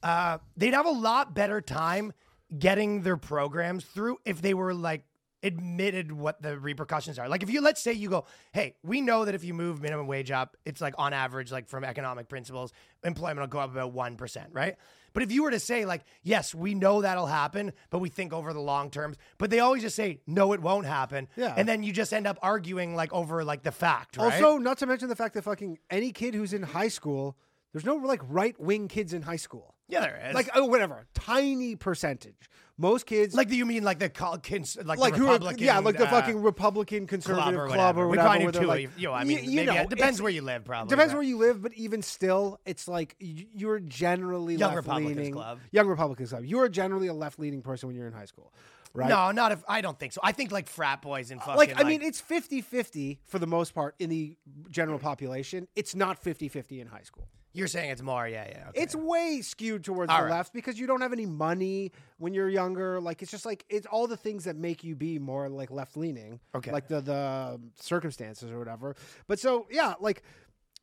uh, 0.02 0.38
they'd 0.56 0.74
have 0.74 0.86
a 0.86 0.90
lot 0.90 1.34
better 1.34 1.60
time 1.60 2.12
getting 2.58 3.02
their 3.02 3.16
programs 3.16 3.84
through 3.84 4.18
if 4.24 4.42
they 4.42 4.54
were 4.54 4.74
like 4.74 5.04
admitted 5.42 6.12
what 6.12 6.40
the 6.40 6.58
repercussions 6.58 7.18
are. 7.18 7.28
Like 7.28 7.42
if 7.42 7.50
you 7.50 7.60
let's 7.60 7.82
say 7.82 7.92
you 7.92 8.08
go, 8.08 8.26
"Hey, 8.52 8.76
we 8.82 9.00
know 9.00 9.24
that 9.24 9.34
if 9.34 9.44
you 9.44 9.54
move 9.54 9.80
minimum 9.80 10.06
wage 10.06 10.30
up, 10.30 10.56
it's 10.64 10.80
like 10.80 10.94
on 10.98 11.12
average 11.12 11.50
like 11.50 11.68
from 11.68 11.84
economic 11.84 12.28
principles, 12.28 12.72
employment 13.02 13.40
will 13.40 13.46
go 13.48 13.58
up 13.58 13.72
about 13.72 13.94
1%, 13.94 14.46
right?" 14.52 14.76
But 15.14 15.22
if 15.22 15.32
you 15.32 15.42
were 15.42 15.50
to 15.50 15.60
say 15.60 15.84
like, 15.84 16.02
"Yes, 16.22 16.54
we 16.54 16.74
know 16.74 17.02
that'll 17.02 17.26
happen, 17.26 17.72
but 17.90 17.98
we 17.98 18.08
think 18.08 18.32
over 18.32 18.52
the 18.52 18.60
long 18.60 18.90
terms." 18.90 19.16
But 19.38 19.50
they 19.50 19.58
always 19.58 19.82
just 19.82 19.96
say, 19.96 20.20
"No, 20.26 20.52
it 20.52 20.60
won't 20.62 20.86
happen." 20.86 21.28
Yeah. 21.36 21.54
And 21.56 21.68
then 21.68 21.82
you 21.82 21.92
just 21.92 22.12
end 22.12 22.26
up 22.26 22.38
arguing 22.40 22.94
like 22.94 23.12
over 23.12 23.44
like 23.44 23.62
the 23.62 23.72
fact, 23.72 24.16
right? 24.16 24.32
Also, 24.32 24.58
not 24.58 24.78
to 24.78 24.86
mention 24.86 25.08
the 25.08 25.16
fact 25.16 25.34
that 25.34 25.42
fucking 25.42 25.78
any 25.90 26.12
kid 26.12 26.34
who's 26.34 26.52
in 26.52 26.62
high 26.62 26.88
school, 26.88 27.36
there's 27.72 27.84
no 27.84 27.96
like 27.96 28.20
right 28.28 28.58
wing 28.60 28.88
kids 28.88 29.12
in 29.12 29.22
high 29.22 29.36
school. 29.36 29.74
Yeah, 29.92 30.00
there 30.00 30.22
is. 30.28 30.34
Like 30.34 30.48
oh, 30.54 30.64
whatever, 30.66 31.06
tiny 31.14 31.76
percentage. 31.76 32.48
Most 32.78 33.04
kids 33.04 33.34
like 33.34 33.48
do 33.48 33.54
you 33.54 33.66
mean 33.66 33.84
like 33.84 33.98
the 33.98 34.08
col- 34.08 34.38
cons- 34.38 34.78
like, 34.82 34.98
like 34.98 35.12
the 35.12 35.18
who 35.18 35.28
are 35.28 35.38
yeah, 35.58 35.78
like 35.80 35.98
the 35.98 36.06
uh, 36.06 36.10
fucking 36.10 36.40
Republican 36.42 37.06
conservative 37.06 37.44
club 37.44 37.54
or 37.54 37.66
club 37.68 37.78
whatever. 37.78 38.02
or 38.04 38.08
We 38.08 38.16
whatever. 38.16 38.50
do 38.50 38.60
too. 38.60 38.66
like- 38.66 38.90
you 38.96 39.08
know, 39.08 39.12
I 39.12 39.24
mean, 39.24 39.44
you 39.44 39.56
maybe 39.56 39.66
know, 39.66 39.82
it 39.82 39.90
depends 39.90 40.22
where 40.22 40.32
you 40.32 40.40
live. 40.40 40.64
Probably 40.64 40.88
Depends 40.88 41.12
but- 41.12 41.18
where 41.18 41.26
you 41.26 41.36
live, 41.36 41.62
but 41.62 41.74
even 41.74 42.00
still, 42.00 42.58
it's 42.64 42.88
like 42.88 43.14
you're 43.20 43.78
generally 43.78 44.56
Young 44.56 44.74
Republicans 44.74 45.28
club. 45.28 45.58
Young 45.70 45.86
Republicans 45.86 46.30
club. 46.30 46.44
You 46.46 46.60
are 46.60 46.68
generally 46.70 47.08
a 47.08 47.14
left 47.14 47.38
leaning 47.38 47.60
person 47.60 47.88
when 47.88 47.94
you're 47.94 48.06
in 48.06 48.14
high 48.14 48.24
school, 48.24 48.52
right? 48.94 49.08
No, 49.08 49.30
not 49.32 49.52
if 49.52 49.62
I 49.68 49.82
don't 49.82 49.98
think 49.98 50.14
so. 50.14 50.20
I 50.24 50.32
think 50.32 50.50
like 50.50 50.66
frat 50.66 51.02
boys 51.02 51.30
and 51.30 51.40
fucking 51.40 51.56
like 51.56 51.78
I 51.78 51.84
mean, 51.84 52.00
it's 52.00 52.22
50-50 52.22 53.18
for 53.26 53.38
the 53.38 53.46
most 53.46 53.74
part 53.74 53.94
in 53.98 54.08
the 54.08 54.34
general 54.70 54.98
population. 54.98 55.68
It's 55.76 55.94
not 55.94 56.20
50-50 56.24 56.80
in 56.80 56.86
high 56.86 57.02
school. 57.02 57.28
You're 57.54 57.68
saying 57.68 57.90
it's 57.90 58.02
more, 58.02 58.26
yeah, 58.26 58.46
yeah. 58.48 58.68
okay. 58.68 58.80
It's 58.80 58.94
way 58.94 59.40
skewed 59.42 59.84
towards 59.84 60.10
All 60.10 60.18
the 60.18 60.24
right. 60.24 60.30
left 60.30 60.54
because 60.54 60.78
you 60.78 60.86
don't 60.86 61.02
have 61.02 61.12
any 61.12 61.26
money 61.26 61.92
when 62.16 62.32
you're 62.32 62.48
younger. 62.48 63.00
Like 63.00 63.20
it's 63.22 63.30
just 63.30 63.44
like 63.44 63.64
it's 63.68 63.86
all 63.86 64.06
the 64.06 64.16
things 64.16 64.44
that 64.44 64.56
make 64.56 64.82
you 64.82 64.94
be 64.96 65.18
more 65.18 65.48
like 65.48 65.70
left 65.70 65.96
leaning. 65.96 66.40
Okay. 66.54 66.72
Like 66.72 66.88
the 66.88 67.00
the 67.00 67.52
um, 67.54 67.72
circumstances 67.78 68.50
or 68.50 68.58
whatever. 68.58 68.96
But 69.26 69.38
so 69.38 69.66
yeah, 69.70 69.94
like 70.00 70.22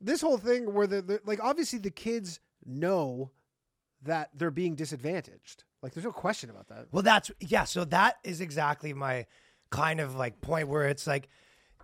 this 0.00 0.20
whole 0.20 0.38
thing 0.38 0.72
where 0.72 0.86
the, 0.86 1.02
the 1.02 1.20
like 1.24 1.40
obviously 1.42 1.78
the 1.78 1.90
kids 1.90 2.38
know 2.64 3.32
that 4.02 4.30
they're 4.34 4.50
being 4.50 4.76
disadvantaged. 4.76 5.64
Like 5.82 5.94
there's 5.94 6.04
no 6.04 6.12
question 6.12 6.50
about 6.50 6.68
that. 6.68 6.86
Well, 6.92 7.02
that's 7.02 7.30
yeah. 7.40 7.64
So 7.64 7.84
that 7.86 8.18
is 8.22 8.40
exactly 8.40 8.92
my 8.92 9.26
kind 9.70 10.00
of 10.00 10.14
like 10.14 10.40
point 10.40 10.68
where 10.68 10.84
it's 10.84 11.06
like 11.06 11.28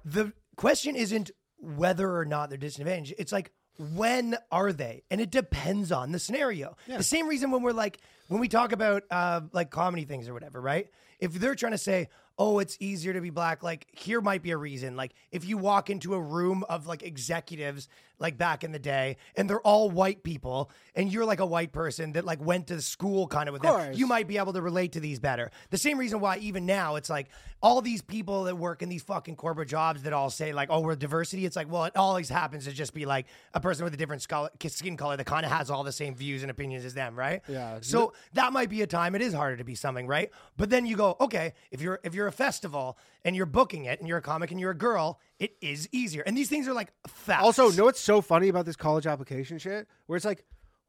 the 0.05 0.32
question 0.57 0.97
isn't 0.97 1.30
whether 1.59 2.16
or 2.16 2.24
not 2.24 2.51
they're 2.51 2.59
disadvantaged. 2.59 3.14
It's 3.18 3.32
like 3.32 3.53
when 3.78 4.36
are 4.50 4.72
they? 4.72 5.02
And 5.10 5.20
it 5.20 5.30
depends 5.30 5.92
on 5.92 6.12
the 6.12 6.18
scenario. 6.18 6.76
The 6.98 7.02
same 7.04 7.28
reason 7.28 7.50
when 7.50 7.62
we're 7.62 7.72
like 7.72 7.98
when 8.28 8.40
we 8.40 8.48
talk 8.48 8.72
about 8.72 9.04
uh, 9.10 9.42
like 9.52 9.70
comedy 9.70 10.04
things 10.04 10.28
or 10.28 10.34
whatever, 10.34 10.60
right? 10.60 10.88
If 11.20 11.34
they're 11.34 11.54
trying 11.54 11.72
to 11.72 11.78
say, 11.78 12.08
"Oh, 12.38 12.58
it's 12.58 12.76
easier 12.80 13.12
to 13.12 13.20
be 13.20 13.30
black," 13.30 13.62
like 13.62 13.86
here 13.92 14.20
might 14.20 14.42
be 14.42 14.50
a 14.50 14.56
reason. 14.56 14.96
Like 14.96 15.12
if 15.30 15.44
you 15.44 15.58
walk 15.58 15.90
into 15.90 16.14
a 16.14 16.20
room 16.20 16.64
of 16.68 16.86
like 16.86 17.02
executives 17.02 17.88
like 18.18 18.38
back 18.38 18.64
in 18.64 18.72
the 18.72 18.78
day 18.78 19.16
and 19.36 19.48
they're 19.48 19.60
all 19.60 19.90
white 19.90 20.22
people 20.22 20.70
and 20.94 21.12
you're 21.12 21.24
like 21.24 21.40
a 21.40 21.46
white 21.46 21.72
person 21.72 22.12
that 22.12 22.24
like 22.24 22.40
went 22.40 22.68
to 22.68 22.80
school 22.80 23.26
kind 23.26 23.48
of 23.48 23.52
with 23.52 23.62
them, 23.62 23.72
you 23.94 24.06
might 24.06 24.26
be 24.26 24.38
able 24.38 24.52
to 24.52 24.62
relate 24.62 24.92
to 24.92 25.00
these 25.00 25.18
better. 25.18 25.50
The 25.70 25.78
same 25.78 25.98
reason 25.98 26.20
why 26.20 26.38
even 26.38 26.66
now 26.66 26.96
it's 26.96 27.10
like 27.10 27.28
all 27.62 27.80
these 27.82 28.02
people 28.02 28.44
that 28.44 28.56
work 28.56 28.82
in 28.82 28.88
these 28.88 29.02
fucking 29.02 29.36
corporate 29.36 29.68
jobs 29.68 30.02
that 30.04 30.12
all 30.12 30.30
say 30.30 30.52
like, 30.52 30.68
"Oh, 30.70 30.80
we're 30.80 30.94
diversity." 30.94 31.46
It's 31.46 31.56
like, 31.56 31.70
well, 31.70 31.84
it 31.84 31.96
always 31.96 32.28
happens 32.28 32.64
to 32.64 32.72
just 32.72 32.94
be 32.94 33.06
like 33.06 33.26
a 33.54 33.60
person 33.60 33.84
with 33.84 33.94
a 33.94 33.96
different 33.96 34.22
skin 34.22 34.96
color 34.96 35.16
that 35.16 35.24
kind 35.24 35.44
of 35.44 35.50
has 35.50 35.70
all 35.70 35.82
the 35.82 35.92
same 35.92 36.14
views 36.14 36.42
and 36.42 36.50
opinions 36.50 36.84
as 36.84 36.94
them, 36.94 37.16
right? 37.16 37.42
Yeah. 37.48 37.78
So 37.80 38.12
that 38.34 38.52
might 38.52 38.68
be 38.70 38.82
a 38.82 38.86
time 38.86 39.14
it 39.14 39.22
is 39.22 39.32
harder 39.34 39.56
to 39.56 39.64
be 39.64 39.74
something, 39.74 40.06
right? 40.06 40.30
But 40.56 40.70
then 40.70 40.86
you 40.86 40.96
go, 40.96 41.16
okay, 41.20 41.54
if 41.70 41.80
you're 41.80 41.98
if 42.04 42.14
you're 42.14 42.26
a 42.26 42.32
festival 42.32 42.98
and 43.24 43.34
you're 43.34 43.46
booking 43.46 43.86
it 43.86 43.98
and 43.98 44.08
you're 44.08 44.18
a 44.18 44.22
comic 44.22 44.50
and 44.50 44.60
you're 44.60 44.70
a 44.70 44.76
girl, 44.76 45.18
it 45.38 45.56
is 45.60 45.88
easier. 45.92 46.22
And 46.22 46.36
these 46.36 46.48
things 46.48 46.68
are 46.68 46.72
like 46.72 46.92
facts. 47.08 47.42
Also, 47.42 47.70
know 47.70 47.84
what's 47.84 48.00
so 48.07 48.20
funny 48.20 48.48
about 48.48 48.64
this 48.64 48.76
college 48.76 49.07
application 49.07 49.59
shit? 49.59 49.86
Where 50.07 50.16
it's 50.16 50.24
like, 50.24 50.44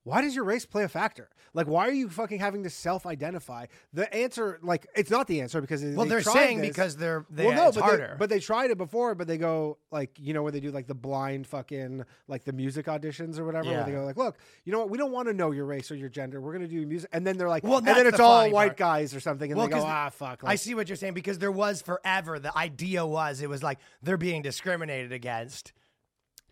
why 0.07 0.21
does 0.21 0.33
your 0.33 0.45
race 0.45 0.65
play 0.65 0.85
a 0.85 0.87
factor? 0.87 1.29
Like, 1.53 1.67
why 1.67 1.87
are 1.87 1.91
you 1.91 2.07
fucking 2.07 2.39
having 2.39 2.63
to 2.63 2.69
self-identify? 2.69 3.65
The 3.91 4.13
answer, 4.13 4.57
like, 4.61 4.87
it's 4.95 5.09
not 5.09 5.27
the 5.27 5.41
answer 5.41 5.59
because 5.59 5.83
well, 5.83 6.05
they 6.05 6.09
they're 6.09 6.21
tried 6.21 6.33
saying 6.33 6.59
this. 6.59 6.69
because 6.69 6.95
they're 6.95 7.25
they, 7.29 7.45
well, 7.45 7.55
no, 7.55 7.71
but 7.73 7.83
harder. 7.83 8.11
They, 8.11 8.17
but 8.17 8.29
they 8.29 8.39
tried 8.39 8.71
it 8.71 8.77
before, 8.77 9.15
but 9.15 9.27
they 9.27 9.37
go 9.37 9.79
like, 9.91 10.11
you 10.17 10.33
know, 10.33 10.43
where 10.43 10.51
they 10.53 10.61
do 10.61 10.71
like 10.71 10.87
the 10.87 10.95
blind 10.95 11.45
fucking 11.47 12.05
like 12.29 12.45
the 12.45 12.53
music 12.53 12.85
auditions 12.85 13.37
or 13.37 13.45
whatever. 13.45 13.69
Where 13.69 13.83
they 13.83 13.91
go 13.91 14.05
like, 14.05 14.15
look, 14.15 14.37
you 14.63 14.71
know 14.71 14.79
what? 14.79 14.89
We 14.89 14.97
don't 14.97 15.11
want 15.11 15.27
to 15.27 15.33
know 15.33 15.51
your 15.51 15.65
race 15.65 15.91
or 15.91 15.95
your 15.95 16.09
gender. 16.09 16.39
We're 16.39 16.53
gonna 16.53 16.67
do 16.67 16.85
music, 16.85 17.09
and 17.11 17.27
then 17.27 17.37
they're 17.37 17.49
like, 17.49 17.63
Well, 17.63 17.79
and 17.79 17.87
then 17.87 18.07
it's 18.07 18.17
the 18.17 18.23
all 18.23 18.49
white 18.49 18.67
part. 18.67 18.77
guys 18.77 19.13
or 19.13 19.19
something, 19.19 19.51
and 19.51 19.57
Well, 19.57 19.67
they 19.67 19.73
go, 19.73 19.83
ah, 19.83 20.09
fuck. 20.09 20.43
Like, 20.43 20.53
I 20.53 20.55
see 20.55 20.73
what 20.73 20.87
you're 20.87 20.95
saying 20.95 21.15
because 21.15 21.39
there 21.39 21.51
was 21.51 21.81
forever 21.81 22.39
the 22.39 22.55
idea 22.57 23.05
was 23.05 23.41
it 23.41 23.49
was 23.49 23.61
like 23.61 23.79
they're 24.01 24.15
being 24.15 24.41
discriminated 24.41 25.11
against. 25.11 25.73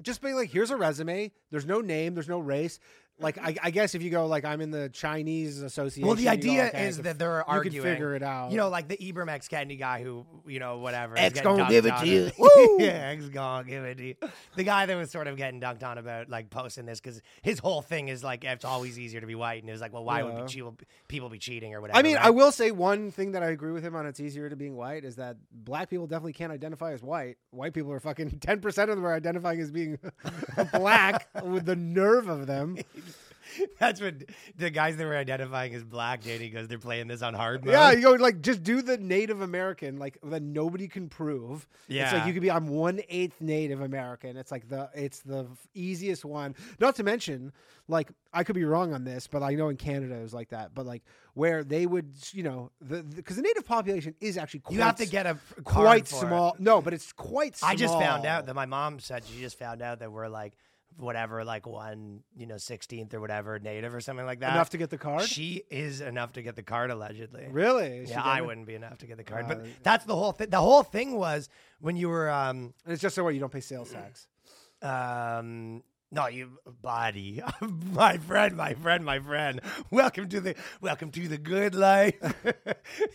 Just 0.02 0.22
being 0.22 0.36
like, 0.36 0.50
here's 0.50 0.72
a 0.72 0.76
resume. 0.76 1.32
There's 1.52 1.66
no 1.66 1.82
name. 1.82 2.14
There's 2.14 2.30
no 2.30 2.40
race. 2.40 2.80
Like, 3.18 3.38
I, 3.38 3.56
I 3.64 3.72
guess 3.72 3.96
if 3.96 4.02
you 4.04 4.10
go 4.10 4.28
like, 4.28 4.44
I'm 4.44 4.60
in 4.60 4.72
the 4.72 4.90
Chinese 4.90 5.62
Association. 5.62 6.06
Well, 6.06 6.16
the 6.18 6.24
you 6.24 6.28
go, 6.28 6.32
idea 6.34 6.66
okay, 6.68 6.88
is 6.88 6.98
that 7.04 7.18
they're 7.18 7.48
arguing. 7.48 7.74
you 7.76 7.80
arguing. 7.80 7.84
can 7.84 7.94
figure 7.94 8.16
it 8.16 8.24
out. 8.24 8.52
You 8.52 8.58
know, 8.58 8.68
like 8.68 8.90
the 8.90 8.98
Ibram 8.98 9.30
X 9.30 9.48
Kendi 9.48 9.80
guy 9.80 10.04
who, 10.04 10.26
you 10.46 10.60
know, 10.60 10.80
whatever. 10.80 11.16
is 11.16 11.22
X 11.22 11.36
getting 11.36 11.56
gonna 11.56 11.70
give 11.70 11.86
it 11.86 11.96
to 11.98 12.08
you. 12.08 12.32
Woo! 12.38 12.78
yeah, 12.80 13.12
X 13.16 13.30
gonna 13.30 13.64
give 13.68 13.86
it 13.86 13.98
to 14.00 14.06
you. 14.08 14.16
The 14.58 14.64
guy 14.66 14.86
that 14.86 14.98
was 14.98 15.12
sort 15.12 15.28
of 15.28 15.38
getting 15.38 15.62
dunked 15.62 15.84
on 15.84 15.98
about 15.98 16.30
like 16.30 16.50
posting 16.50 16.86
this 16.86 17.00
because 17.00 17.22
his 17.42 17.60
whole 17.60 17.82
thing 17.82 18.10
is 18.10 18.22
like 18.22 18.44
it's 18.44 18.66
always 18.66 19.00
easier 19.00 19.22
to 19.22 19.28
be 19.28 19.36
white, 19.36 19.62
and 19.62 19.70
it 19.70 19.72
was 19.72 19.80
like, 19.82 19.94
well, 19.94 20.04
why 20.04 20.20
Yeah. 20.20 20.40
would 20.42 20.48
che- 20.50 20.64
people 21.08 21.30
be 21.30 21.40
cheating 21.40 21.74
or 21.74 21.80
whatever? 21.80 21.98
I 21.98 22.02
mean, 22.02 22.16
right? 22.18 22.26
I 22.26 22.32
will 22.32 22.52
say 22.52 22.72
one 22.72 23.12
thing 23.12 23.32
that 23.32 23.44
I 23.44 23.48
agree 23.52 23.72
with 23.72 23.84
him 23.84 23.96
on. 23.96 24.06
It's 24.06 24.20
easier 24.20 24.50
to 24.50 24.58
being 24.58 24.76
white 24.76 25.06
is 25.06 25.16
that 25.16 25.38
black 25.54 25.90
people 25.90 26.06
definitely 26.08 26.34
can't 26.34 26.52
identify 26.52 26.92
as 26.92 27.02
white. 27.02 27.38
White 27.52 27.74
people 27.74 27.94
are 27.94 28.00
fucking 28.02 28.40
ten 28.42 28.60
percent 28.60 28.90
of 28.90 28.98
them 28.98 29.06
are 29.06 29.14
identifying 29.14 29.62
as 29.62 29.72
being 29.72 30.00
black 30.74 31.28
with 31.46 31.66
the 31.66 31.78
nerve 31.78 32.28
of 32.28 32.46
them. 32.48 32.78
That's 33.80 34.02
what 34.02 34.16
the 34.58 34.70
guys 34.70 34.98
that 34.98 35.06
were 35.06 35.16
identifying 35.16 35.74
as 35.74 35.84
black, 35.84 36.24
Danny 36.24 36.50
goes, 36.50 36.68
they're 36.68 36.80
playing 36.80 37.08
this 37.08 37.22
on 37.22 37.34
hard 37.34 37.66
mode. 37.66 37.74
Yeah, 37.74 37.92
you 37.92 38.02
go 38.02 38.12
like 38.14 38.42
just 38.42 38.64
do 38.64 38.82
the 38.82 38.98
Native 38.98 39.42
American, 39.42 39.98
like 39.98 40.18
that 40.24 40.42
nobody 40.42 40.88
can 40.88 41.10
prove. 41.10 41.68
Yeah, 41.88 42.04
it's 42.04 42.14
like 42.14 42.28
you 42.28 42.34
could 42.34 42.42
be 42.42 42.52
I'm 42.52 42.68
one 42.68 43.02
eighth 43.10 43.42
Native 43.42 43.82
American. 43.82 44.38
It's 44.38 44.52
like 44.52 44.68
the 44.68 44.90
it's 44.94 45.20
the 45.22 45.48
easiest 45.74 46.26
one. 46.26 46.56
Not 46.80 46.96
to 46.96 47.04
mention, 47.04 47.52
like 47.88 48.10
I 48.34 48.44
could 48.44 48.56
be 48.56 48.66
wrong 48.66 48.94
on 48.94 49.04
this, 49.04 49.28
but 49.28 49.44
I 49.44 49.56
know 49.56 49.70
in 49.70 49.78
Canada 49.78 50.16
it 50.16 50.24
was 50.24 50.34
like 50.34 50.50
that. 50.50 50.74
But 50.74 50.86
like 50.86 51.04
where 51.34 51.64
they 51.64 51.86
would, 51.86 52.14
you 52.32 52.44
know, 52.44 52.72
the 52.82 53.04
because 53.04 53.36
the, 53.36 53.42
native 53.42 53.66
population 53.66 54.16
is 54.20 54.38
actually 54.38 54.62
quite 54.62 54.76
you 54.76 54.82
have 54.82 54.96
to 54.98 55.06
get 55.06 55.26
a 55.26 55.38
quite 55.64 56.08
for 56.08 56.16
it. 56.16 56.28
small. 56.28 56.56
No, 56.60 56.82
but 56.82 56.94
it's 56.94 57.12
quite. 57.12 57.58
small. 57.58 57.72
I 57.72 57.76
just 57.76 57.94
found 57.94 58.26
out 58.26 58.48
that 58.48 58.56
my 58.56 58.66
mom 58.66 59.00
said 59.00 59.24
she 59.26 59.40
just 59.40 59.60
found 59.60 59.82
out 59.82 60.00
that 60.00 60.12
we're 60.12 60.28
like 60.28 60.54
whatever, 60.98 61.44
like 61.44 61.68
one, 61.68 62.22
you 62.36 62.46
know, 62.46 62.58
sixteenth 62.58 63.14
or 63.14 63.20
whatever 63.20 63.60
native 63.60 63.94
or 63.94 64.02
something 64.02 64.26
like 64.26 64.40
that. 64.40 64.52
enough 64.54 64.70
to 64.72 64.78
get 64.78 64.90
the 64.90 64.98
card. 64.98 65.24
She 65.24 65.64
is 65.70 66.02
enough 66.02 66.34
to 66.34 66.42
get 66.42 66.56
the 66.56 66.64
card 66.64 66.90
allegedly. 66.92 67.48
really? 67.50 68.06
She 68.06 68.12
Yeah, 68.12 68.22
I 68.24 68.40
it? 68.40 68.46
wouldn't 68.46 68.66
be 68.68 68.76
enough 68.76 68.98
to 69.00 69.08
get 69.08 69.18
the 69.18 69.24
card. 69.24 69.48
But 69.48 69.58
Uh, 69.60 69.66
that's 69.84 70.06
the 70.06 70.16
whole 70.16 70.32
thing. 70.32 70.50
The 70.50 70.62
whole 70.62 70.84
thing 70.84 71.16
was 71.18 71.50
when 71.80 71.96
you 71.98 72.10
were 72.10 72.30
um 72.30 72.74
it's 72.86 73.02
just 73.02 73.16
so 73.16 73.24
what 73.24 73.34
you 73.34 73.40
don't 73.40 73.52
pay 73.52 73.60
sales 73.62 73.92
tax. 73.92 74.28
um 74.82 75.84
no, 76.16 76.28
you 76.28 76.50
body, 76.82 77.42
my 77.94 78.18
friend, 78.18 78.56
my 78.56 78.74
friend, 78.74 79.04
my 79.04 79.20
friend. 79.20 79.60
Welcome 79.92 80.30
to 80.30 80.40
the 80.40 80.56
welcome 80.80 81.12
to 81.12 81.28
the 81.28 81.38
good 81.38 81.76
life. 81.76 82.16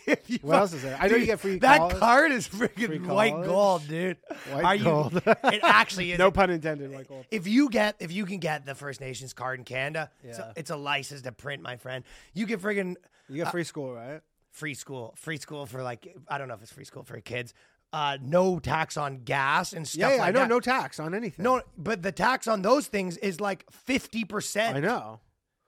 If 0.05 0.29
you 0.29 0.37
What 0.43 0.57
else 0.57 0.73
is 0.73 0.83
there? 0.83 0.97
I 0.99 1.07
know 1.07 1.15
you 1.15 1.25
get 1.25 1.39
free 1.39 1.57
That 1.57 1.79
college. 1.79 1.97
card 1.97 2.31
is 2.31 2.47
freaking 2.47 3.07
white 3.07 3.43
gold, 3.43 3.87
dude. 3.87 4.17
White 4.51 4.63
Are 4.65 4.75
you? 4.75 4.83
gold. 4.83 5.15
It 5.25 5.61
actually 5.63 6.11
is. 6.11 6.19
no 6.25 6.29
pun 6.29 6.51
intended. 6.51 6.91
Like, 6.91 7.09
well, 7.09 7.25
If 7.31 7.47
you 7.47 7.69
get 7.69 7.95
if 7.99 8.11
you 8.11 8.25
can 8.27 8.37
get 8.37 8.65
the 8.67 8.75
First 8.75 9.01
Nations 9.01 9.33
card 9.33 9.57
in 9.59 9.65
Canada, 9.65 10.11
it's, 10.23 10.37
Yeah. 10.37 10.49
a, 10.55 10.59
it's 10.59 10.69
a 10.69 10.75
license 10.75 11.23
to 11.23 11.31
print, 11.31 11.63
my 11.63 11.77
friend. 11.77 12.03
You 12.35 12.45
get 12.45 12.61
friggin' 12.61 12.97
you 13.29 13.37
get 13.37 13.47
uh, 13.47 13.51
free 13.51 13.63
school, 13.63 13.91
right? 13.93 14.21
free 14.51 14.73
school, 14.73 15.13
free 15.17 15.37
school 15.37 15.65
for 15.65 15.81
like 15.81 16.15
I 16.27 16.37
don't 16.37 16.47
know 16.49 16.53
if 16.53 16.61
it's 16.61 16.71
free 16.73 16.85
school 16.85 17.03
for 17.03 17.19
kids. 17.21 17.53
Uh, 17.93 18.17
no 18.21 18.57
tax 18.59 18.95
on 18.95 19.17
gas 19.25 19.73
and 19.73 19.85
stuff 19.87 19.99
Yeah, 19.99 20.15
yeah 20.15 20.21
like 20.21 20.29
I 20.29 20.31
know. 20.31 20.39
that. 20.41 20.49
No 20.49 20.59
tax 20.61 20.99
on 20.99 21.13
anything. 21.13 21.43
no, 21.43 21.61
but 21.77 22.01
the 22.01 22.11
tax 22.13 22.47
on 22.47 22.61
those 22.61 22.87
things 22.87 23.17
is 23.17 23.41
like 23.41 23.65
fifty 23.71 24.23
percent. 24.23 24.77
I 24.77 24.79
know. 24.79 25.19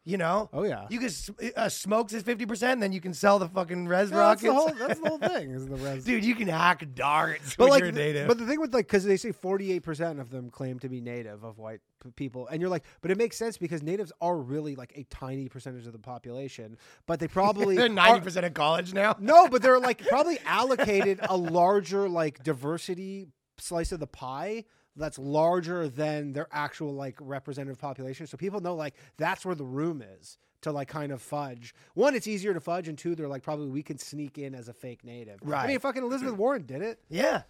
You 0.06 0.18
know? 0.18 0.50
Oh 0.52 0.64
yeah. 0.64 0.86
You 0.90 1.00
can 1.00 1.08
s- 1.08 1.30
uh, 1.56 1.70
smokes 1.70 2.12
is 2.12 2.24
fifty 2.24 2.46
percent, 2.46 2.82
then 2.82 2.92
you 2.92 3.00
can 3.00 3.14
sell 3.14 3.40
the 3.40 3.48
fucking 3.48 3.88
res 3.88 4.12
Yeah, 4.12 4.18
that's 4.18 4.44
rockets. 4.44 4.44
the 4.44 4.54
whole. 4.54 4.88
That's 4.88 5.00
the 5.00 5.08
whole 5.10 5.18
thing. 5.18 5.52
Is 5.52 5.66
the 5.66 5.76
res. 5.78 6.04
Dude, 6.06 6.26
you 6.26 6.36
can 6.36 6.50
hack 6.50 6.86
darts 6.94 7.56
but 7.56 7.66
when 7.66 7.70
like, 7.72 7.84
you're 7.84 7.92
native. 7.94 8.28
but 8.28 8.38
the 8.38 8.46
thing 8.46 8.60
with 8.60 8.74
like, 8.74 8.86
because 8.88 9.06
they 9.06 9.16
say 9.16 9.32
forty-eight 9.32 9.82
percent 9.84 10.20
of 10.20 10.30
them 10.30 10.50
claim 10.50 10.78
to 10.80 10.90
be 10.90 11.00
native 11.00 11.46
of 11.46 11.58
white 11.58 11.80
p- 12.04 12.10
people, 12.18 12.48
and 12.50 12.60
you're 12.60 12.70
like, 12.70 12.84
but 13.02 13.12
it 13.12 13.18
makes 13.18 13.38
sense 13.38 13.58
because 13.58 13.82
natives 13.82 14.12
are 14.20 14.38
really 14.38 14.76
like 14.76 14.92
a 14.98 15.04
tiny 15.06 15.48
percentage 15.48 15.88
of 15.88 15.94
the 15.94 16.00
population, 16.00 16.78
but 17.08 17.22
they 17.22 17.30
probably 17.30 17.76
they're 17.78 17.88
ninety 17.88 18.20
percent 18.20 18.46
of 18.46 18.54
college 18.54 18.94
now. 18.94 19.16
No, 19.22 19.48
but 19.48 19.62
they're 19.62 19.80
like 19.80 20.06
probably 20.08 20.38
allocated 20.46 21.20
a 21.30 21.38
larger 21.38 22.10
like 22.10 22.44
diversity 22.44 23.28
slice 23.58 23.94
of 23.94 24.02
the 24.02 24.08
pie 24.08 24.66
that's 24.96 25.18
larger 25.18 25.88
than 25.90 26.34
their 26.34 26.48
actual 26.52 26.94
like 26.94 27.18
representative 27.20 27.80
population. 27.80 28.28
So 28.28 28.38
people 28.38 28.60
know 28.60 28.76
like 28.76 28.96
that's 29.18 29.46
where 29.46 29.56
the 29.56 29.66
room 29.66 30.02
is 30.20 30.38
to 30.62 30.72
like 30.72 30.88
kind 30.88 31.12
of 31.12 31.22
fudge. 31.22 31.74
One, 31.94 32.16
it's 32.16 32.28
easier 32.28 32.54
to 32.54 32.60
fudge, 32.60 32.88
and 32.88 32.98
two, 32.98 33.16
they're 33.16 33.28
like 33.28 33.44
probably 33.44 33.68
we 33.70 33.84
can 33.84 33.98
sneak 33.98 34.38
in 34.38 34.56
as 34.56 34.68
a 34.70 34.74
fake 34.74 35.04
native. 35.04 35.40
Right. 35.44 35.64
I 35.66 35.68
mean, 35.68 35.80
fucking 35.80 36.04
Elizabeth 36.04 36.36
Warren 36.36 36.66
did 36.66 36.82
it. 36.82 37.00
Yeah, 37.10 37.44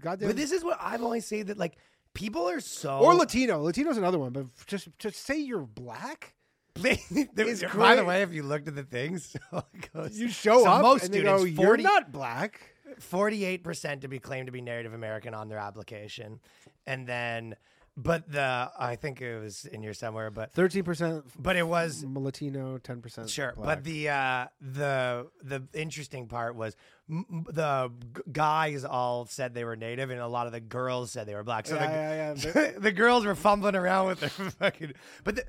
Goddamn. 0.00 0.28
but 0.28 0.36
this 0.36 0.52
is 0.52 0.64
what 0.64 0.78
I've 0.80 1.02
always 1.02 1.26
said 1.26 1.48
that 1.48 1.58
like 1.58 1.76
people 2.14 2.48
are 2.48 2.60
so 2.60 2.98
or 2.98 3.14
Latino. 3.14 3.60
Latino's 3.60 3.98
another 3.98 4.18
one, 4.18 4.32
but 4.32 4.46
just 4.66 4.88
just 4.98 5.24
say 5.24 5.38
you're 5.38 5.60
black. 5.66 6.34
It's 6.76 7.62
by 7.74 7.94
the 7.94 8.04
way, 8.04 8.22
if 8.22 8.32
you 8.32 8.42
looked 8.42 8.66
at 8.66 8.74
the 8.74 8.82
things, 8.82 9.36
goes- 9.94 10.18
You 10.18 10.28
show 10.28 10.64
so 10.64 10.70
up 10.70 10.82
most 10.82 11.04
and 11.04 11.14
they 11.14 11.18
students, 11.20 11.44
go, 11.54 11.62
"You're 11.62 11.76
not 11.76 12.10
black." 12.12 12.70
48% 13.00 14.02
to 14.02 14.08
be 14.08 14.20
claimed 14.20 14.46
to 14.46 14.52
be 14.52 14.60
Native 14.60 14.94
American 14.94 15.34
on 15.34 15.48
their 15.48 15.58
application. 15.58 16.38
And 16.86 17.06
then, 17.06 17.56
but 17.96 18.30
the, 18.30 18.70
I 18.78 18.96
think 18.96 19.20
it 19.20 19.38
was 19.40 19.66
in 19.66 19.82
here 19.82 19.94
somewhere, 19.94 20.30
but, 20.30 20.52
Thirteen 20.52 20.82
percent 20.84 21.24
but 21.38 21.56
it 21.56 21.66
was, 21.66 22.04
Latino, 22.04 22.78
ten 22.78 23.00
percent. 23.00 23.30
sure. 23.30 23.54
But 23.56 23.84
the, 23.84 24.08
uh, 24.08 24.46
the, 24.60 25.28
the 25.42 25.62
interesting 25.72 26.26
part 26.26 26.56
was 26.56 26.76
m- 27.08 27.46
the 27.50 27.90
g- 28.16 28.22
guys 28.32 28.84
all 28.84 29.26
said 29.26 29.54
they 29.54 29.64
were 29.64 29.76
Native 29.76 30.10
and 30.10 30.20
a 30.20 30.26
lot 30.26 30.46
of 30.46 30.52
the 30.52 30.60
girls 30.60 31.12
said 31.12 31.26
they 31.26 31.34
were 31.34 31.44
black. 31.44 31.66
So 31.66 31.76
yeah, 31.76 32.34
the, 32.34 32.48
yeah, 32.54 32.62
yeah. 32.72 32.72
the 32.78 32.92
girls 32.92 33.24
were 33.24 33.34
fumbling 33.36 33.76
around 33.76 34.08
with 34.08 34.20
their 34.20 34.28
fucking, 34.50 34.92
but 35.22 35.36
the, 35.36 35.44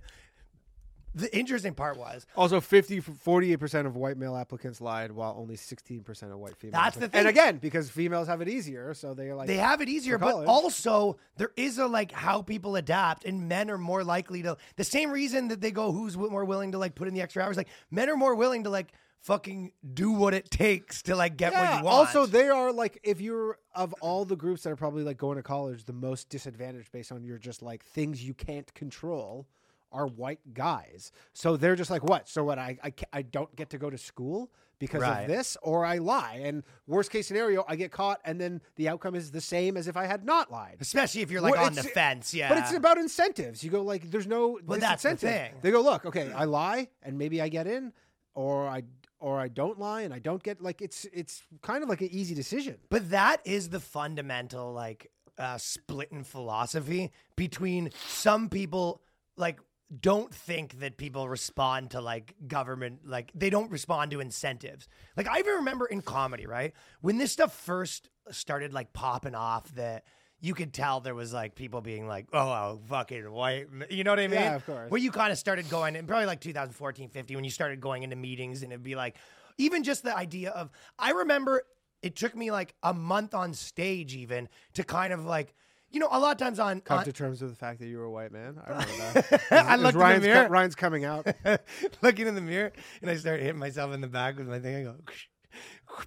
the 1.16 1.36
interesting 1.36 1.74
part 1.74 1.98
was 1.98 2.28
Also, 2.36 2.60
50, 2.60 3.02
48% 3.02 3.86
of 3.86 3.96
white 3.96 4.18
male 4.18 4.36
applicants 4.36 4.82
lied, 4.82 5.12
while 5.12 5.34
only 5.38 5.56
16% 5.56 6.24
of 6.24 6.38
white 6.38 6.58
females. 6.58 6.84
That's 6.84 6.98
the 6.98 7.08
thing 7.08 7.20
And 7.20 7.28
again, 7.28 7.58
because 7.58 7.90
females 7.90 8.28
have 8.28 8.42
it 8.42 8.50
easier, 8.50 8.94
so 8.94 9.14
they're 9.14 9.34
like, 9.34 9.48
they 9.48 9.58
have 9.58 9.80
it 9.82 9.88
easier, 9.88 10.18
but 10.18 10.46
also 10.46 11.18
there 11.38 11.52
is 11.56 11.78
a 11.78 11.88
like 11.88 12.12
how 12.12 12.42
people 12.42 12.76
adapt, 12.76 13.24
and 13.24 13.48
men 13.48 13.72
are 13.72 13.78
more 13.78 14.04
likely 14.04 14.44
to 14.44 14.58
the 14.76 14.84
same 14.84 15.10
reason 15.10 15.48
that 15.48 15.62
they 15.62 15.72
go 15.72 15.94
who's 15.94 16.18
more 16.18 16.44
willing 16.44 16.74
to 16.74 16.78
like 16.78 16.96
put 16.96 17.08
in 17.08 17.14
the 17.14 17.22
extra 17.22 17.42
hours. 17.44 17.56
Like 17.56 17.70
men 17.90 18.10
are 18.10 18.18
more 18.18 18.36
willing 18.36 18.66
to 18.66 18.70
like 18.70 18.92
fucking 19.22 19.72
do 19.94 20.12
what 20.12 20.34
it 20.34 20.52
takes 20.52 21.02
to 21.02 21.16
like 21.16 21.38
get 21.38 21.54
what 21.54 21.80
you 21.80 21.84
want. 21.84 21.96
Also, 21.96 22.26
they 22.26 22.50
are 22.50 22.72
like, 22.72 23.00
if 23.04 23.22
you're 23.22 23.58
of 23.74 23.94
all 24.02 24.26
the 24.26 24.36
groups 24.36 24.64
that 24.64 24.70
are 24.70 24.76
probably 24.76 25.04
like 25.04 25.18
going 25.18 25.38
to 25.38 25.44
college, 25.44 25.86
the 25.86 25.94
most 25.94 26.30
disadvantaged 26.30 26.92
based 26.92 27.12
on 27.12 27.24
your 27.24 27.38
just 27.38 27.62
like 27.62 27.84
things 27.84 28.24
you 28.24 28.34
can't 28.34 28.72
control 28.76 29.48
are 29.96 30.08
white 30.08 30.40
guys. 30.54 31.12
So 31.34 31.56
they're 31.58 31.76
just 31.76 31.90
like, 31.90 32.04
what? 32.04 32.28
So 32.28 32.44
what? 32.44 32.60
I 32.60 32.78
I, 32.84 32.94
I 33.14 33.22
don't 33.24 33.56
get 33.56 33.70
to 33.72 33.78
go 33.78 33.90
to 33.90 33.98
school 33.98 34.52
because 34.78 35.02
Right. 35.02 35.22
of 35.22 35.28
this, 35.30 35.56
or 35.62 35.86
I 35.86 36.00
lie. 36.00 36.42
And 36.44 36.64
worst 36.86 37.10
case 37.10 37.28
scenario, 37.28 37.64
I 37.68 37.78
get 37.78 37.92
caught, 37.92 38.20
and 38.26 38.40
then 38.42 38.62
the 38.76 38.90
outcome 38.90 39.16
is 39.16 39.32
the 39.32 39.40
same 39.40 39.78
as 39.78 39.88
if 39.88 39.96
I 39.96 40.06
had 40.06 40.26
not 40.26 40.52
lied. 40.52 40.78
especially 40.82 41.22
if 41.22 41.32
you're 41.32 41.40
like 41.42 41.54
Well, 41.56 41.66
on 41.66 41.74
the 41.76 41.84
fence, 41.84 42.34
yeah. 42.34 42.50
But 42.50 42.58
it's 42.58 42.74
about 42.74 42.98
incentives. 42.98 43.64
You 43.64 43.72
go 43.72 43.82
like, 43.84 44.12
there's 44.12 44.28
no 44.28 44.60
Well, 44.66 44.80
that's 44.80 45.04
the 45.04 45.16
thing. 45.16 45.54
They 45.62 45.72
go, 45.72 45.82
look, 45.82 46.06
okay, 46.06 46.30
I 46.34 46.44
lie, 46.44 46.90
and 47.02 47.18
maybe 47.18 47.42
I 47.42 47.48
get 47.48 47.68
in, 47.68 47.94
or 48.34 48.68
I 48.68 48.84
or 49.22 49.40
I 49.40 49.48
don't 49.48 49.80
lie, 49.80 50.02
and 50.02 50.14
I 50.14 50.20
don't 50.20 50.44
get 50.44 50.62
like 50.62 50.82
it's 50.82 51.06
it's 51.14 51.42
kind 51.62 51.82
of 51.82 51.88
like 51.90 52.02
an 52.02 52.10
easy 52.12 52.36
decision. 52.36 52.76
But 52.90 53.10
that 53.12 53.38
is 53.46 53.70
the 53.70 53.80
fundamental 53.80 54.74
like 54.74 55.10
uh, 55.38 55.58
split 55.58 56.12
in 56.12 56.24
philosophy 56.26 57.12
between 57.38 57.92
some 58.08 58.50
people 58.50 59.02
like 59.38 59.60
don't 60.00 60.34
think 60.34 60.80
that 60.80 60.98
people 60.98 61.30
respond 61.30 61.92
to 61.92 62.02
like 62.02 62.34
government 62.48 63.02
like 63.06 63.32
they 63.36 63.50
don't 63.50 63.70
respond 63.70 64.12
to 64.12 64.20
incentives. 64.20 64.88
Like 65.16 65.28
I 65.28 65.40
even 65.40 65.56
remember 65.56 65.86
in 65.86 66.02
comedy, 66.02 66.48
right? 66.48 66.74
When 67.02 67.18
this 67.18 67.32
stuff 67.32 67.54
first 67.56 68.10
started 68.32 68.74
like 68.74 68.94
popping 68.94 69.36
off 69.36 69.74
that 69.76 70.06
you 70.42 70.54
could 70.54 70.74
tell 70.74 71.00
there 71.00 71.16
was 71.16 71.34
like 71.34 71.56
people 71.56 71.82
being 71.82 72.08
like, 72.08 72.28
"Oh, 72.34 72.40
oh 72.40 72.82
fucking 72.88 73.32
white," 73.32 73.68
you 73.90 74.04
know 74.04 74.12
what 74.12 74.20
I 74.20 74.28
mean? 74.28 74.40
Yeah, 74.40 74.56
of 74.56 74.66
course. 74.66 74.92
Where 74.92 75.02
you 75.02 75.12
kind 75.12 75.32
of 75.32 75.38
started 75.38 75.70
going, 75.70 75.96
and 75.96 76.08
probably 76.08 76.26
like 76.26 76.42
2014, 76.42 77.10
15, 77.10 77.36
when 77.38 77.44
you 77.44 77.52
started 77.52 77.80
going 77.80 78.04
into 78.04 78.16
meetings, 78.16 78.62
and 78.62 78.72
it'd 78.72 78.84
be 78.84 78.96
like, 78.96 79.16
even 79.58 79.84
just 79.84 80.04
the 80.04 80.16
idea 80.16 80.52
of, 80.52 80.70
I 81.00 81.12
remember 81.12 81.64
it 82.02 82.16
took 82.16 82.36
me 82.36 82.52
like 82.52 82.76
a 82.84 82.94
month 82.94 83.34
on 83.34 83.54
stage, 83.54 84.16
even 84.16 84.50
to 84.74 84.84
kind 84.84 85.14
of 85.14 85.26
like, 85.26 85.56
you 85.96 86.02
know, 86.02 86.10
a 86.12 86.20
lot 86.20 86.34
of 86.34 86.38
times 86.38 86.60
on, 86.60 86.82
Come 86.82 87.00
on 87.00 87.06
to 87.06 87.14
terms 87.14 87.42
with 87.42 87.52
the 87.52 87.56
fact 87.56 87.80
that 87.80 87.88
you 87.88 87.98
were 87.98 88.04
a 88.04 88.12
white 88.12 88.34
man. 88.34 88.58
I 88.66 88.70
remember 88.70 89.22
that. 89.22 89.42
I 89.52 89.76
looked 89.78 89.94
in 89.94 90.00
the 90.00 90.04
Ryan's, 90.04 90.26
co- 90.26 90.34
mirror. 90.34 90.50
Ryan's 90.50 90.76
coming 90.76 91.06
out. 91.06 91.26
looking 92.02 92.28
in 92.28 92.36
the 92.36 92.42
mirror, 92.42 92.74
and 93.02 93.10
I 93.10 93.16
start 93.16 93.40
hitting 93.40 93.58
myself 93.58 93.94
in 93.94 94.02
the 94.02 94.08
back 94.10 94.38
with 94.38 94.50
my 94.50 94.60
thing. 94.60 94.76
I 94.76 94.84
go, 94.84 94.96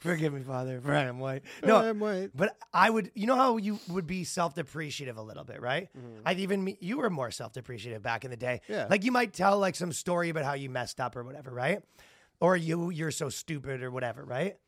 "Forgive 0.00 0.34
me, 0.34 0.42
Father, 0.42 0.78
for 0.82 0.92
I 0.92 1.04
am 1.04 1.20
white." 1.20 1.42
No, 1.64 1.76
I 1.76 1.88
am 1.88 2.00
white. 2.00 2.32
But 2.34 2.54
I 2.74 2.90
would, 2.90 3.12
you 3.14 3.26
know 3.26 3.34
how 3.34 3.56
you 3.56 3.78
would 3.88 4.06
be 4.06 4.24
self-depreciative 4.24 5.16
a 5.16 5.22
little 5.22 5.44
bit, 5.44 5.62
right? 5.62 5.88
Mm-hmm. 5.96 6.20
I've 6.26 6.38
even 6.40 6.76
you 6.80 6.98
were 6.98 7.08
more 7.08 7.30
self-depreciative 7.30 8.02
back 8.02 8.26
in 8.26 8.30
the 8.30 8.36
day. 8.36 8.60
Yeah. 8.68 8.88
Like 8.90 9.04
you 9.04 9.10
might 9.10 9.32
tell 9.32 9.58
like 9.58 9.74
some 9.74 9.92
story 9.92 10.28
about 10.28 10.44
how 10.44 10.52
you 10.52 10.68
messed 10.68 11.00
up 11.00 11.16
or 11.16 11.24
whatever, 11.24 11.50
right? 11.50 11.80
Or 12.40 12.58
you 12.58 12.90
you're 12.90 13.10
so 13.10 13.30
stupid 13.30 13.82
or 13.82 13.90
whatever, 13.90 14.22
right? 14.22 14.58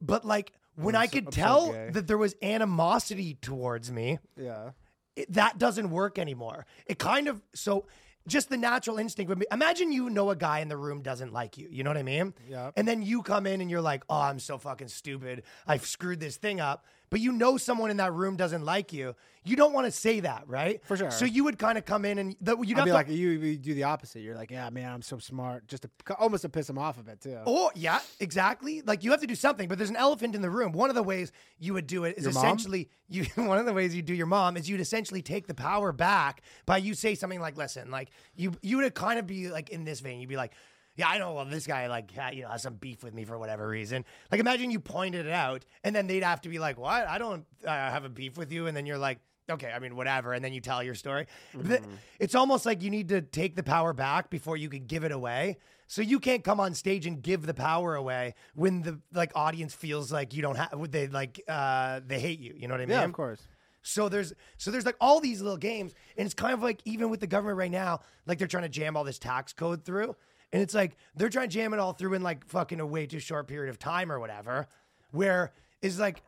But 0.00 0.24
like 0.24 0.54
when 0.78 0.94
I'm 0.94 1.02
I 1.02 1.06
so- 1.06 1.12
could 1.12 1.26
I'm 1.26 1.32
so 1.32 1.40
tell 1.40 1.72
gay. 1.72 1.90
that 1.92 2.06
there 2.06 2.18
was 2.18 2.34
animosity 2.42 3.34
towards 3.40 3.90
me, 3.90 4.18
Yeah. 4.36 4.70
it, 5.16 5.32
that 5.32 5.58
doesn't 5.58 5.90
work 5.90 6.18
anymore. 6.18 6.66
It 6.86 6.98
kind 6.98 7.28
of 7.28 7.42
so 7.54 7.86
just 8.26 8.50
the 8.50 8.56
natural 8.58 8.98
instinct 8.98 9.28
would 9.30 9.38
be 9.38 9.46
imagine 9.50 9.90
you 9.90 10.10
know 10.10 10.28
a 10.30 10.36
guy 10.36 10.58
in 10.60 10.68
the 10.68 10.76
room 10.76 11.00
doesn't 11.02 11.32
like 11.32 11.56
you. 11.56 11.66
You 11.70 11.82
know 11.82 11.88
what 11.90 11.96
I 11.96 12.02
mean? 12.02 12.34
Yeah. 12.46 12.70
And 12.76 12.86
then 12.86 13.02
you 13.02 13.22
come 13.22 13.46
in 13.46 13.60
and 13.62 13.70
you're 13.70 13.80
like, 13.80 14.04
oh, 14.10 14.20
I'm 14.20 14.38
so 14.38 14.58
fucking 14.58 14.88
stupid. 14.88 15.44
I've 15.66 15.86
screwed 15.86 16.20
this 16.20 16.36
thing 16.36 16.60
up. 16.60 16.84
But 17.10 17.20
you 17.20 17.32
know 17.32 17.56
someone 17.56 17.90
in 17.90 17.96
that 17.98 18.12
room 18.12 18.36
doesn't 18.36 18.64
like 18.64 18.92
you. 18.92 19.14
You 19.44 19.56
don't 19.56 19.72
want 19.72 19.86
to 19.86 19.90
say 19.90 20.20
that, 20.20 20.44
right? 20.46 20.84
For 20.84 20.96
sure. 20.96 21.10
So 21.10 21.24
you 21.24 21.44
would 21.44 21.58
kind 21.58 21.78
of 21.78 21.86
come 21.86 22.04
in 22.04 22.18
and 22.18 22.36
the, 22.40 22.56
you'd 22.58 22.78
I'd 22.78 22.84
be 22.84 22.90
to, 22.90 22.94
like, 22.94 23.08
you, 23.08 23.30
you 23.30 23.56
do 23.56 23.72
the 23.72 23.84
opposite. 23.84 24.20
You're 24.20 24.34
like, 24.34 24.50
yeah, 24.50 24.68
man, 24.68 24.92
I'm 24.92 25.00
so 25.00 25.18
smart. 25.18 25.66
Just 25.66 25.84
to 25.84 26.14
almost 26.18 26.42
to 26.42 26.50
piss 26.50 26.68
him 26.68 26.76
off 26.76 26.98
a 26.98 27.02
bit 27.02 27.20
too. 27.20 27.38
Oh, 27.46 27.70
yeah, 27.74 28.00
exactly. 28.20 28.82
Like 28.82 29.04
you 29.04 29.10
have 29.12 29.20
to 29.20 29.26
do 29.26 29.34
something, 29.34 29.68
but 29.68 29.78
there's 29.78 29.90
an 29.90 29.96
elephant 29.96 30.34
in 30.34 30.42
the 30.42 30.50
room. 30.50 30.72
One 30.72 30.90
of 30.90 30.96
the 30.96 31.02
ways 31.02 31.32
you 31.58 31.72
would 31.74 31.86
do 31.86 32.04
it 32.04 32.18
is 32.18 32.24
Your 32.24 32.32
mom? 32.32 32.44
essentially 32.44 32.90
you 33.08 33.24
one 33.36 33.58
of 33.58 33.64
the 33.64 33.72
ways 33.72 33.94
you 33.94 34.02
do 34.02 34.12
your 34.14 34.26
mom 34.26 34.56
is 34.56 34.68
you'd 34.68 34.80
essentially 34.80 35.22
take 35.22 35.46
the 35.46 35.54
power 35.54 35.92
back 35.92 36.42
by 36.66 36.76
you 36.76 36.92
say 36.94 37.14
something 37.14 37.40
like, 37.40 37.56
listen, 37.56 37.90
like 37.90 38.10
you 38.36 38.52
you 38.60 38.76
would 38.78 38.94
kind 38.94 39.18
of 39.18 39.26
be 39.26 39.48
like 39.48 39.70
in 39.70 39.84
this 39.84 40.00
vein, 40.00 40.20
you'd 40.20 40.28
be 40.28 40.36
like, 40.36 40.52
yeah, 40.98 41.08
I 41.08 41.16
know. 41.18 41.32
Well, 41.32 41.46
this 41.46 41.66
guy 41.66 41.86
like 41.86 42.10
you 42.34 42.42
know 42.42 42.48
has 42.50 42.62
some 42.62 42.74
beef 42.74 43.02
with 43.02 43.14
me 43.14 43.24
for 43.24 43.38
whatever 43.38 43.66
reason. 43.66 44.04
Like 44.30 44.40
imagine 44.40 44.70
you 44.70 44.80
pointed 44.80 45.24
it 45.24 45.32
out, 45.32 45.64
and 45.84 45.96
then 45.96 46.06
they'd 46.06 46.22
have 46.22 46.42
to 46.42 46.50
be 46.50 46.58
like, 46.58 46.78
what? 46.78 47.08
I 47.08 47.16
don't 47.16 47.46
uh, 47.64 47.68
have 47.70 48.04
a 48.04 48.08
beef 48.10 48.36
with 48.36 48.52
you, 48.52 48.66
and 48.66 48.76
then 48.76 48.84
you're 48.84 48.98
like. 48.98 49.20
Okay, 49.50 49.72
I 49.74 49.78
mean, 49.78 49.96
whatever, 49.96 50.34
and 50.34 50.44
then 50.44 50.52
you 50.52 50.60
tell 50.60 50.82
your 50.82 50.94
story. 50.94 51.26
Th- 51.66 51.80
It's 52.20 52.34
almost 52.34 52.66
like 52.66 52.82
you 52.82 52.90
need 52.90 53.08
to 53.08 53.22
take 53.22 53.56
the 53.56 53.62
power 53.62 53.94
back 53.94 54.28
before 54.28 54.58
you 54.58 54.68
can 54.68 54.84
give 54.84 55.04
it 55.04 55.10
away. 55.10 55.56
So 55.86 56.02
you 56.02 56.20
can't 56.20 56.44
come 56.44 56.60
on 56.60 56.74
stage 56.74 57.06
and 57.06 57.22
give 57.22 57.46
the 57.46 57.54
power 57.54 57.94
away 57.94 58.34
when 58.54 58.82
the 58.82 59.00
like 59.10 59.32
audience 59.34 59.72
feels 59.72 60.12
like 60.12 60.34
you 60.34 60.42
don't 60.42 60.56
have 60.56 60.90
they 60.92 61.06
like 61.08 61.40
uh 61.48 62.00
they 62.06 62.20
hate 62.20 62.40
you. 62.40 62.52
You 62.58 62.68
know 62.68 62.74
what 62.74 62.82
I 62.82 62.84
mean? 62.84 62.98
yeah, 62.98 63.04
of 63.04 63.12
course. 63.14 63.40
So 63.80 64.10
there's 64.10 64.34
so 64.58 64.70
there's 64.70 64.84
like 64.84 64.96
all 65.00 65.18
these 65.18 65.40
little 65.40 65.56
games, 65.56 65.94
and 66.18 66.26
it's 66.26 66.34
kind 66.34 66.52
of 66.52 66.62
like 66.62 66.82
even 66.84 67.08
with 67.08 67.20
the 67.20 67.26
government 67.26 67.56
right 67.56 67.70
now, 67.70 68.00
like 68.26 68.36
they're 68.36 68.48
trying 68.48 68.64
to 68.64 68.68
jam 68.68 68.98
all 68.98 69.04
this 69.04 69.18
tax 69.18 69.54
code 69.54 69.82
through, 69.82 70.14
and 70.52 70.62
it's 70.62 70.74
like 70.74 70.96
they're 71.14 71.28
trying 71.28 71.48
to 71.48 71.54
jam 71.54 71.74
it 71.74 71.80
all 71.80 71.92
through 71.92 72.14
in 72.14 72.22
like 72.22 72.46
fucking 72.46 72.80
a 72.80 72.86
way 72.86 73.06
too 73.06 73.18
short 73.18 73.48
period 73.48 73.70
of 73.70 73.78
time 73.78 74.10
or 74.10 74.18
whatever. 74.18 74.66
Where 75.10 75.52
is 75.82 75.98
like 75.98 76.22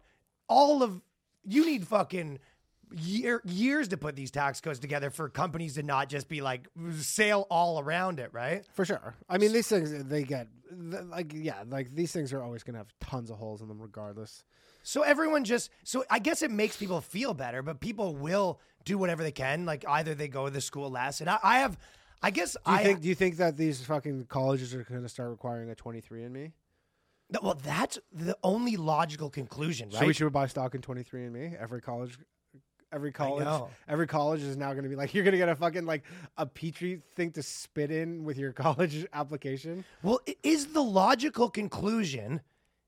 all 0.48 0.82
of 0.82 1.00
you 1.44 1.64
need 1.64 1.86
fucking 1.86 2.38
year 2.92 3.40
years 3.44 3.88
to 3.88 3.96
put 3.96 4.16
these 4.16 4.30
tax 4.30 4.60
codes 4.60 4.78
together 4.78 5.10
for 5.10 5.28
companies 5.28 5.74
to 5.74 5.82
not 5.82 6.08
just 6.08 6.28
be 6.28 6.40
like 6.40 6.68
sail 6.98 7.46
all 7.50 7.80
around 7.80 8.18
it, 8.20 8.30
right? 8.32 8.64
For 8.74 8.84
sure. 8.84 9.14
I 9.28 9.38
mean, 9.38 9.52
these 9.52 9.68
things 9.68 10.04
they 10.04 10.24
get 10.24 10.48
like 10.70 11.32
yeah, 11.34 11.62
like 11.68 11.94
these 11.94 12.12
things 12.12 12.32
are 12.32 12.42
always 12.42 12.62
gonna 12.62 12.78
have 12.78 12.92
tons 13.00 13.30
of 13.30 13.38
holes 13.38 13.62
in 13.62 13.68
them, 13.68 13.80
regardless. 13.80 14.44
So 14.82 15.02
everyone 15.02 15.44
just 15.44 15.70
so 15.84 16.04
I 16.10 16.18
guess 16.18 16.42
it 16.42 16.50
makes 16.50 16.76
people 16.76 17.00
feel 17.00 17.34
better, 17.34 17.62
but 17.62 17.80
people 17.80 18.14
will 18.14 18.60
do 18.84 18.98
whatever 18.98 19.22
they 19.22 19.32
can. 19.32 19.66
Like 19.66 19.84
either 19.88 20.14
they 20.14 20.28
go 20.28 20.46
to 20.46 20.50
the 20.50 20.60
school 20.60 20.90
less, 20.90 21.20
and 21.20 21.28
I, 21.28 21.38
I 21.42 21.58
have, 21.60 21.78
I 22.22 22.30
guess 22.30 22.52
Do 22.52 22.70
you 22.70 22.76
I 22.76 22.82
think? 22.82 23.00
Do 23.00 23.08
you 23.08 23.14
think 23.14 23.36
that 23.36 23.56
these 23.56 23.82
fucking 23.84 24.26
colleges 24.26 24.74
are 24.74 24.84
gonna 24.84 25.08
start 25.08 25.30
requiring 25.30 25.70
a 25.70 25.74
23 25.74 26.24
and 26.24 26.32
Me? 26.34 26.52
No, 27.32 27.40
Well, 27.42 27.58
that's 27.62 27.98
the 28.12 28.36
only 28.42 28.76
logical 28.76 29.30
conclusion, 29.30 29.88
right? 29.90 30.00
So 30.00 30.06
we 30.06 30.12
should 30.12 30.32
buy 30.32 30.46
stock 30.46 30.74
in 30.74 30.82
23 30.82 31.24
and 31.24 31.32
Me. 31.32 31.54
Every 31.58 31.80
college, 31.80 32.18
every 32.92 33.12
college, 33.12 33.46
every 33.88 34.06
college 34.06 34.42
is 34.42 34.56
now 34.56 34.74
gonna 34.74 34.88
be 34.88 34.96
like 34.96 35.14
you're 35.14 35.24
gonna 35.24 35.36
get 35.36 35.48
a 35.48 35.56
fucking 35.56 35.86
like 35.86 36.02
a 36.36 36.44
petri 36.44 37.00
thing 37.14 37.30
to 37.32 37.42
spit 37.42 37.90
in 37.90 38.24
with 38.24 38.36
your 38.36 38.52
college 38.64 39.06
application. 39.12 39.84
well, 40.02 40.20
is 40.42 40.72
the 40.72 40.82
logical 40.82 41.48
conclusion 41.48 42.40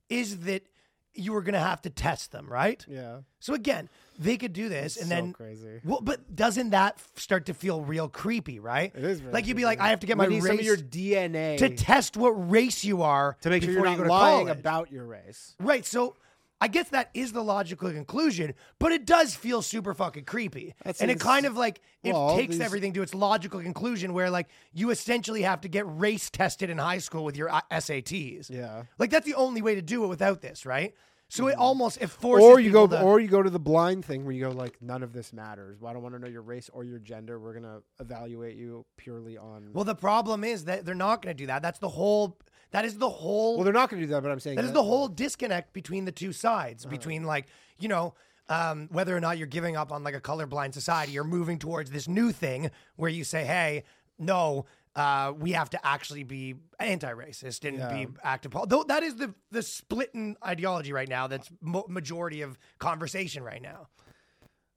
is 0.09 0.41
that 0.41 0.67
you 1.15 1.33
were 1.33 1.43
going 1.43 1.55
to 1.55 1.59
have 1.61 1.83
to 1.83 1.91
test 1.91 2.33
them, 2.33 2.47
right? 2.49 2.85
Yeah. 2.89 3.19
So 3.41 3.55
again, 3.55 3.89
they 4.19 4.37
could 4.37 4.53
do 4.53 4.69
this, 4.69 4.97
and 4.97 5.09
so 5.09 5.15
then 5.15 5.33
crazy. 5.33 5.81
Well, 5.85 6.01
but 6.03 6.35
doesn't 6.35 6.71
that 6.71 6.95
f- 6.97 7.11
start 7.17 7.47
to 7.47 7.55
feel 7.55 7.81
real 7.83 8.09
creepy, 8.09 8.61
right? 8.61 8.93
It 8.95 9.05
is 9.05 9.21
very 9.21 9.33
like 9.33 9.47
you'd 9.47 9.55
be 9.57 9.63
creepy. 9.63 9.67
like, 9.67 9.81
I 9.81 9.89
have 9.89 10.01
to 10.01 10.07
get 10.07 10.17
We 10.19 10.27
my 10.27 10.35
race 10.35 10.47
some 10.47 10.59
of 10.59 10.65
your 10.65 10.77
DNA 10.77 11.59
to 11.59 11.71
test 11.71 12.17
what 12.17 12.31
race 12.51 12.85
you 12.85 13.03
are 13.03 13.37
to 13.43 13.51
make 13.51 13.63
sure 13.63 13.73
you're 13.73 13.85
not 13.85 13.97
go 13.99 14.05
to 14.05 14.09
lying 14.09 14.47
college. 14.47 14.59
about 14.59 14.93
your 14.93 15.05
race. 15.07 15.55
Right. 15.59 15.85
So 15.85 16.17
I 16.63 16.69
guess 16.69 16.91
that 16.91 17.11
is 17.13 17.33
the 17.33 17.43
logical 17.43 17.91
conclusion, 17.91 18.55
but 18.79 18.93
it 18.93 19.05
does 19.05 19.35
feel 19.35 19.63
super 19.63 19.95
fucking 19.95 20.27
creepy. 20.27 20.75
And 21.01 21.11
it 21.11 21.19
kind 21.19 21.45
of 21.45 21.57
like 21.57 21.81
it 22.05 22.13
well, 22.13 22.37
takes 22.37 22.53
these- 22.53 22.61
everything 22.61 22.93
to 22.93 23.03
its 23.03 23.15
logical 23.15 23.61
conclusion 23.61 24.13
where 24.13 24.31
like 24.31 24.47
you 24.73 24.91
essentially 24.91 25.43
have 25.43 25.63
to 25.63 25.69
get 25.69 25.85
race 25.89 26.31
tested 26.31 26.71
in 26.71 26.79
high 26.79 26.99
school 26.99 27.25
with 27.25 27.37
your 27.37 27.53
uh, 27.53 27.63
SATs. 27.73 28.49
Yeah. 28.49 28.85
Like 28.97 29.11
that's 29.11 29.27
the 29.27 29.35
only 29.35 29.61
way 29.61 29.75
to 29.75 29.83
do 29.83 30.05
it 30.05 30.07
without 30.07 30.41
this, 30.41 30.65
right? 30.65 30.95
So 31.29 31.49
it 31.49 31.57
almost 31.57 32.01
it 32.01 32.11
forces 32.11 32.45
Mm-hmm. 32.45 32.53
Or 32.55 32.61
you 32.61 32.71
go, 32.71 32.87
people 32.87 32.99
to- 32.99 33.05
or 33.05 33.19
you 33.19 33.27
go 33.27 33.43
to 33.43 33.51
the 33.51 33.59
blind 33.59 34.05
thing 34.05 34.25
where 34.25 34.33
you 34.33 34.45
go 34.45 34.51
like, 34.53 34.81
none 34.81 35.03
of 35.03 35.13
this 35.13 35.33
matters. 35.33 35.81
Well, 35.81 35.91
I 35.91 35.95
don't 35.95 36.03
want 36.05 36.15
to 36.15 36.21
know 36.21 36.29
your 36.29 36.43
race 36.43 36.71
or 36.73 36.85
your 36.85 37.01
gender. 37.01 37.41
We're 37.41 37.55
gonna 37.55 37.81
evaluate 37.99 38.57
you 38.57 38.87
purely 38.97 39.37
on. 39.37 39.71
Well, 39.73 39.85
the 39.85 39.97
problem 39.97 40.45
is 40.45 40.67
that 40.67 40.85
they're 40.85 40.95
not 40.95 41.23
going 41.23 41.37
to 41.37 41.43
do 41.43 41.49
that. 41.49 41.61
That's 41.61 41.81
the 41.81 41.89
whole 41.89 42.39
that 42.73 42.85
is 42.85 42.99
the 42.99 43.09
whole 43.09 43.57
well, 43.57 43.65
they're 43.65 43.73
not 43.73 43.89
gonna 43.89 44.03
do 44.03 44.09
that. 44.09 44.23
But 44.23 44.31
I'm 44.33 44.41
saying 44.41 44.57
That 44.57 44.65
is 44.65 44.73
the 44.73 44.83
whole 44.83 45.09
disconnect 45.09 45.73
between 45.73 46.05
the 46.05 46.13
two 46.13 46.33
sides, 46.33 46.85
between 46.85 47.25
like, 47.25 47.47
you 47.79 47.89
know, 47.89 48.15
um, 48.49 48.89
whether 48.91 49.17
or 49.17 49.21
not 49.21 49.39
you're 49.39 49.47
giving 49.47 49.77
up 49.77 49.93
on 49.93 50.03
like 50.03 50.15
a 50.15 50.21
colorblind 50.21 50.75
society 50.75 51.19
or 51.19 51.25
moving 51.25 51.59
towards 51.59 51.91
this 51.91 52.09
new 52.09 52.33
thing 52.33 52.71
where 52.97 53.11
you 53.11 53.25
say, 53.25 53.45
hey, 53.45 53.85
no, 54.19 54.67
uh, 54.95 55.33
we 55.39 55.53
have 55.53 55.71
to 55.71 55.87
actually 55.87 56.23
be 56.23 56.55
anti-racist 56.79 57.67
and 57.67 57.79
Yeah. 57.79 57.89
be 58.05 58.09
active. 58.23 58.51
pol-" 58.51 58.67
Though 58.67 58.85
that 58.85 59.03
is 59.03 59.17
the 59.17 59.35
the 59.51 59.63
split 59.63 60.11
in 60.15 60.37
ideology 60.45 60.93
right 60.93 61.09
now. 61.09 61.27
That's 61.29 61.51
mo- 61.61 61.87
majority 61.89 62.43
of 62.43 62.59
conversation 62.79 63.43
right 63.43 63.63
now. 63.63 63.89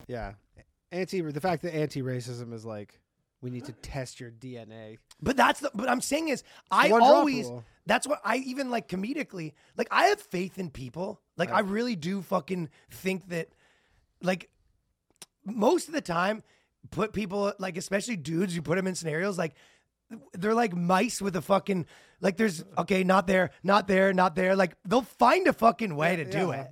Yeah, 0.08 0.34
anti. 0.92 1.22
The 1.22 1.42
fact 1.42 1.64
that 1.64 1.74
anti-racism 1.76 2.54
is 2.54 2.66
like 2.66 3.00
We 3.42 3.50
need 3.50 3.66
to 3.66 3.74
test 3.74 4.20
your 4.20 4.32
DNA. 4.32 4.98
But 5.22 5.38
that's 5.38 5.60
the. 5.60 5.72
But 5.74 5.90
I'm 5.90 6.02
saying 6.02 6.30
is, 6.30 6.44
I 6.72 6.90
one 6.90 7.04
always. 7.04 7.46
rule. 7.46 7.64
That's 7.86 8.08
what 8.08 8.20
I 8.26 8.38
even 8.38 8.72
like 8.72 8.88
comedically. 8.88 9.54
Like 9.78 9.88
I 9.92 10.06
have 10.06 10.20
faith 10.20 10.58
in 10.58 10.72
people. 10.72 11.22
Like 11.38 11.52
I 11.52 11.60
really 11.60 11.96
do 11.96 12.22
fucking 12.22 12.70
think 12.90 13.30
that, 13.30 13.50
like, 14.24 14.50
most 15.46 15.88
of 15.88 15.94
the 15.94 16.02
time, 16.02 16.42
put 16.92 17.14
people 17.14 17.54
like 17.60 17.78
especially 17.78 18.16
dudes. 18.16 18.56
You 18.56 18.62
put 18.62 18.78
them 18.78 18.88
in 18.88 18.96
scenarios 18.96 19.38
like 19.38 19.54
they're 20.34 20.54
like 20.54 20.76
mice 20.76 21.22
with 21.22 21.36
a 21.36 21.42
fucking 21.42 21.86
like. 22.22 22.38
There's 22.38 22.64
okay, 22.78 23.04
not 23.04 23.28
there, 23.28 23.52
not 23.64 23.88
there, 23.88 24.14
not 24.14 24.36
there. 24.36 24.56
Like 24.56 24.76
they'll 24.86 25.02
find 25.02 25.48
a 25.48 25.54
fucking 25.54 25.96
way 25.96 26.16
to 26.16 26.26
do 26.26 26.52
it. 26.52 26.68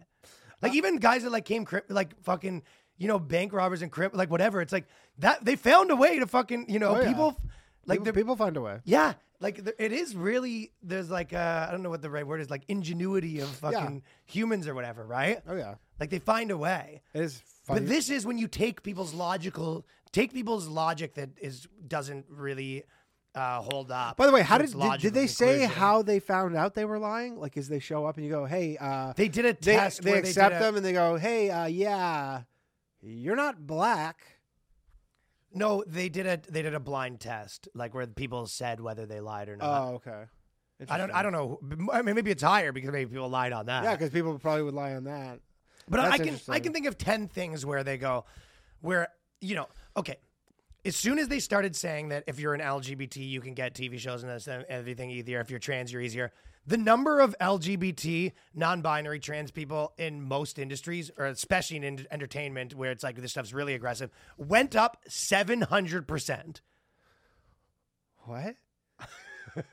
Like 0.61 0.75
even 0.75 0.97
guys 0.97 1.23
that 1.23 1.31
like 1.31 1.45
came 1.45 1.65
cri- 1.65 1.81
like 1.89 2.19
fucking 2.23 2.63
you 2.97 3.07
know 3.07 3.19
bank 3.19 3.53
robbers 3.53 3.81
and 3.81 3.91
crip 3.91 4.15
like 4.15 4.29
whatever. 4.29 4.61
It's 4.61 4.73
like 4.73 4.85
that 5.19 5.43
they 5.45 5.55
found 5.55 5.91
a 5.91 5.95
way 5.95 6.19
to 6.19 6.27
fucking 6.27 6.65
you 6.69 6.79
know 6.79 6.95
Oh, 6.95 7.01
yeah. 7.01 7.07
people 7.07 7.37
like 7.85 7.99
people, 7.99 8.13
people 8.13 8.35
find 8.35 8.55
a 8.57 8.61
way. 8.61 8.79
yeah, 8.85 9.13
like 9.41 9.59
it 9.79 9.91
is 9.91 10.15
really. 10.15 10.71
There's 10.81 11.09
like 11.09 11.33
uh, 11.33 11.65
I 11.67 11.71
don't 11.71 11.83
know 11.83 11.89
what 11.89 12.01
the 12.01 12.09
right 12.09 12.25
word 12.25 12.39
is, 12.41 12.49
like 12.49 12.63
ingenuity 12.67 13.39
of 13.41 13.49
fucking 13.49 14.03
humans 14.25 14.67
or 14.67 14.73
whatever, 14.75 15.05
right? 15.05 15.41
Oh 15.47 15.55
yeah, 15.55 15.75
Like 15.99 16.09
they 16.09 16.19
find 16.19 16.49
a 16.51 16.57
way. 16.57 17.01
it 17.13 17.21
is. 17.21 17.41
Funny. 17.65 17.79
But 17.81 17.87
this 17.89 18.09
is 18.09 18.25
when 18.25 18.37
you 18.37 18.47
take 18.49 18.83
people's 18.83 19.13
logical, 19.13 19.85
take 20.11 20.33
people's 20.33 20.67
logic 20.67 21.13
that 21.15 21.29
is 21.41 21.65
doesn't 21.87 22.25
really 22.29 22.83
uh, 23.35 23.61
hold 23.61 23.89
up. 23.89 24.17
By 24.17 24.25
the 24.27 24.33
way, 24.33 24.41
how 24.43 24.57
did 24.57 24.71
did, 24.71 24.99
did 25.01 25.13
they 25.13 25.27
say 25.27 25.45
conclusion. 25.59 25.69
how 25.75 26.01
they 26.01 26.19
found 26.19 26.55
out 26.57 26.73
they 26.75 26.83
were 26.85 26.99
lying? 26.99 27.39
Like, 27.39 27.55
as 27.57 27.67
they 27.69 27.79
show 27.79 28.05
up 28.05 28.17
and 28.17 28.25
you 28.25 28.31
go, 28.31 28.45
"Hey, 28.45 28.77
uh, 28.79 29.13
they 29.15 29.27
did 29.29 29.45
a 29.45 29.53
they, 29.53 29.75
test? 29.75 30.01
they 30.03 30.11
where 30.11 30.19
accept 30.19 30.51
they 30.51 30.55
did 30.55 30.61
a- 30.61 30.65
them 30.65 30.75
and 30.75 30.85
they 30.85 30.91
go, 30.93 31.15
"Hey, 31.15 31.49
uh, 31.49 31.65
yeah, 31.65 32.41
you're 33.03 33.35
not 33.35 33.67
black." 33.67 34.37
No, 35.53 35.83
they 35.85 36.09
did 36.09 36.25
a 36.25 36.39
they 36.51 36.61
did 36.61 36.73
a 36.73 36.79
blind 36.79 37.19
test, 37.19 37.67
like 37.75 37.93
where 37.93 38.07
people 38.07 38.47
said 38.47 38.79
whether 38.79 39.05
they 39.05 39.19
lied 39.19 39.49
or 39.49 39.57
not. 39.57 39.81
Oh, 39.81 39.95
okay. 39.95 40.23
I 40.89 40.97
don't 40.97 41.11
I 41.11 41.21
don't 41.21 41.31
know. 41.31 41.59
I 41.91 42.01
mean, 42.01 42.15
maybe 42.15 42.31
it's 42.31 42.43
higher 42.43 42.71
because 42.71 42.91
maybe 42.91 43.11
people 43.11 43.29
lied 43.29 43.53
on 43.53 43.67
that. 43.67 43.83
Yeah, 43.83 43.91
because 43.91 44.09
people 44.09 44.37
probably 44.39 44.63
would 44.63 44.73
lie 44.73 44.93
on 44.93 45.03
that. 45.05 45.39
But 45.87 46.01
That's 46.01 46.19
I 46.19 46.23
can 46.23 46.39
I 46.49 46.59
can 46.59 46.73
think 46.73 46.87
of 46.87 46.97
ten 46.97 47.27
things 47.27 47.65
where 47.65 47.83
they 47.83 47.97
go, 47.97 48.25
where 48.81 49.09
you 49.41 49.55
know, 49.55 49.67
okay. 49.97 50.17
As 50.85 50.97
soon 50.97 51.17
as 51.17 51.29
they 51.29 51.39
started 51.39 51.77
saying 51.77 52.09
that 52.09 52.25
if 52.27 52.39
you're 52.39 52.53
an 52.53 52.59
LGBT, 52.59 53.17
you 53.17 53.39
can 53.39 53.53
get 53.53 53.73
TV 53.73 53.97
shows 53.97 54.21
and 54.23 54.31
this 54.31 54.47
and 54.47 54.65
everything 54.67 55.11
easier. 55.11 55.39
If 55.39 55.49
you're 55.49 55.59
trans, 55.59 55.93
you're 55.93 56.01
easier. 56.01 56.33
The 56.65 56.77
number 56.77 57.19
of 57.19 57.35
LGBT, 57.41 58.31
non-binary 58.53 59.19
trans 59.19 59.51
people 59.51 59.93
in 59.97 60.21
most 60.21 60.57
industries, 60.57 61.11
or 61.17 61.25
especially 61.25 61.77
in 61.77 62.07
entertainment, 62.09 62.73
where 62.73 62.91
it's 62.91 63.03
like 63.03 63.17
this 63.17 63.31
stuff's 63.31 63.53
really 63.53 63.73
aggressive, 63.73 64.11
went 64.37 64.75
up 64.75 65.03
seven 65.07 65.61
hundred 65.61 66.07
percent. 66.07 66.61
What? 68.25 68.55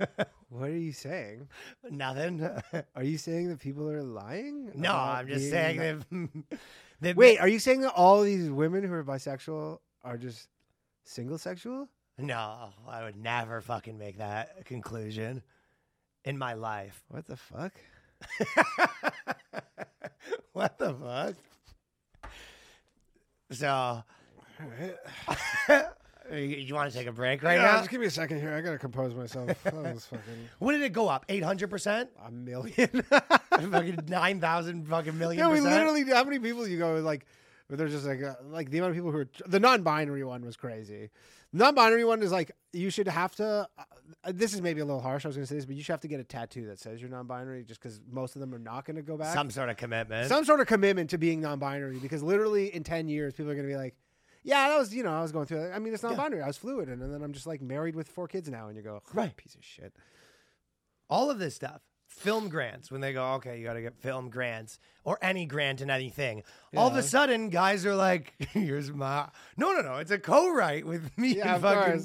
what 0.49 0.71
are 0.71 0.77
you 0.77 0.93
saying? 0.93 1.49
Nothing. 1.89 2.49
Are 2.97 3.05
you 3.05 3.19
saying 3.19 3.49
that 3.49 3.61
people 3.61 3.89
are 3.89 4.03
lying? 4.03 4.73
no, 4.75 4.93
I'm 4.93 5.29
just 5.29 5.49
saying 5.49 5.79
that. 5.79 6.29
that 7.01 7.17
Wait, 7.17 7.39
are 7.39 7.49
you 7.49 7.59
saying 7.59 7.83
that 7.83 7.93
all 7.93 8.23
these 8.23 8.51
women 8.51 8.83
who 8.83 8.93
are 8.93 9.05
bisexual 9.05 9.79
are 10.05 10.19
just 10.19 10.49
single 11.05 11.39
sexual? 11.39 11.89
No, 12.19 12.71
I 12.89 13.05
would 13.05 13.17
never 13.17 13.61
fucking 13.61 13.97
make 13.97 14.19
that 14.19 14.67
conclusion 14.67 15.43
in 16.25 16.39
my 16.39 16.55
life. 16.55 17.03
What 17.09 17.27
the 17.27 17.37
fuck? 17.37 17.73
what 20.53 20.79
the 20.79 20.95
fuck? 20.95 21.35
So, 23.53 24.05
you, 26.33 26.75
want 26.75 26.93
to 26.93 26.97
take 26.97 27.09
a 27.09 27.13
break 27.13 27.43
right 27.43 27.55
yeah, 27.57 27.63
now? 27.63 27.79
just 27.79 27.91
give 27.91 28.01
me 28.01 28.07
a 28.07 28.11
second 28.11 28.41
here. 28.41 28.55
I 28.55 28.61
gotta 28.61 28.79
compose 28.79 29.15
myself. 29.15 29.49
that 29.65 29.75
was 29.75 30.07
fucking 30.11 30.49
What 30.61 30.73
did 30.73 30.83
it 30.83 30.93
go 30.93 31.09
up? 31.09 31.25
Eight 31.29 31.43
hundred 31.43 31.69
percent? 31.69 32.11
a 32.25 32.31
million. 32.31 33.03
Fucking 33.51 34.05
nine 34.09 34.41
thousand 34.41 34.87
fucking 34.87 35.19
million 35.19 35.41
yeah, 35.41 35.49
we 35.49 35.59
percent. 35.59 35.75
literally. 35.75 36.05
How 36.05 36.23
many 36.25 36.39
people 36.39 36.67
you 36.67 36.79
go 36.79 36.97
like? 37.01 37.27
Where 37.71 37.77
they're 37.77 37.89
just 37.89 38.05
like, 38.05 38.21
uh, 38.21 38.35
like 38.51 38.71
the 38.71 38.79
amount 38.79 38.91
of 38.91 38.97
people 38.97 39.13
who 39.13 39.19
are 39.19 39.29
the 39.47 39.61
non-binary 39.61 40.25
one 40.25 40.45
was 40.45 40.57
crazy. 40.57 41.11
Non-binary 41.53 42.05
one 42.05 42.21
is 42.23 42.33
like 42.33 42.51
you 42.73 42.91
should 42.91 43.07
have 43.09 43.35
to. 43.37 43.69
Uh, 43.79 44.33
this 44.33 44.53
is 44.53 44.61
maybe 44.61 44.81
a 44.81 44.85
little 44.85 45.01
harsh. 45.01 45.25
I 45.25 45.29
was 45.29 45.37
going 45.37 45.45
to 45.45 45.49
say 45.49 45.55
this, 45.55 45.67
but 45.67 45.77
you 45.77 45.83
should 45.85 45.93
have 45.93 46.01
to 46.01 46.09
get 46.09 46.19
a 46.19 46.25
tattoo 46.25 46.67
that 46.67 46.81
says 46.81 47.01
you're 47.01 47.09
non-binary, 47.11 47.63
just 47.65 47.81
because 47.81 48.01
most 48.11 48.35
of 48.35 48.41
them 48.41 48.53
are 48.53 48.59
not 48.59 48.85
going 48.85 48.97
to 48.97 49.03
go 49.03 49.17
back. 49.17 49.33
some 49.33 49.51
sort 49.51 49.69
of 49.71 49.77
commitment. 49.77 50.29
some 50.29 50.45
sort 50.45 50.59
of 50.61 50.67
commitment 50.67 51.11
to 51.11 51.19
being 51.19 51.41
non-binary 51.41 51.99
because 52.01 52.23
literally 52.25 52.75
in 52.75 52.83
10 52.83 53.09
years 53.09 53.35
people 53.35 53.51
are 53.51 53.55
going 53.55 53.67
to 53.67 53.73
be 53.73 53.77
like 53.79 53.95
yeah 54.43 54.69
that 54.69 54.79
was 54.79 54.93
you 54.95 55.03
know 55.03 55.13
i 55.13 55.21
was 55.23 55.33
going 55.33 55.45
through 55.47 55.61
that 55.61 55.73
i 55.75 55.79
mean 55.79 55.93
it's 55.95 56.03
non-binary 56.03 56.41
i 56.43 56.47
was 56.47 56.57
fluid 56.57 56.89
and, 56.89 57.03
and 57.03 57.13
then 57.13 57.23
i'm 57.23 57.33
just 57.33 57.47
like 57.47 57.61
married 57.61 57.95
with 57.95 58.09
four 58.09 58.27
kids 58.27 58.49
now 58.49 58.69
and 58.69 58.77
you 58.77 58.83
go 58.83 59.03
Right. 59.15 59.37
piece 59.37 59.55
of 59.55 59.63
shit 59.65 59.95
all 61.09 61.31
of 61.31 61.39
this 61.39 61.55
stuff. 61.57 61.83
Film 62.11 62.49
grants, 62.51 62.91
when 62.91 63.01
they 63.01 63.13
go, 63.15 63.35
okay, 63.35 63.59
you 63.59 63.65
got 63.65 63.75
to 63.75 63.81
get 63.83 63.97
film 63.97 64.29
grants 64.29 64.79
or 65.05 65.17
any 65.23 65.47
grant 65.47 65.81
in 65.81 65.91
anything. 65.91 66.43
All 66.77 66.89
of 66.89 66.97
a 66.97 67.03
sudden, 67.03 67.49
guys 67.49 67.87
are 67.87 67.95
like, 67.95 68.35
here's 68.51 68.93
my. 68.93 69.29
No, 69.57 69.73
no, 69.73 69.81
no. 69.81 69.95
It's 69.97 70.11
a 70.11 70.19
co 70.19 70.53
write 70.53 70.85
with 70.85 71.17
me 71.17 71.37
Yeah, 71.37 71.55
and 71.55 71.63
fucking. 71.63 72.05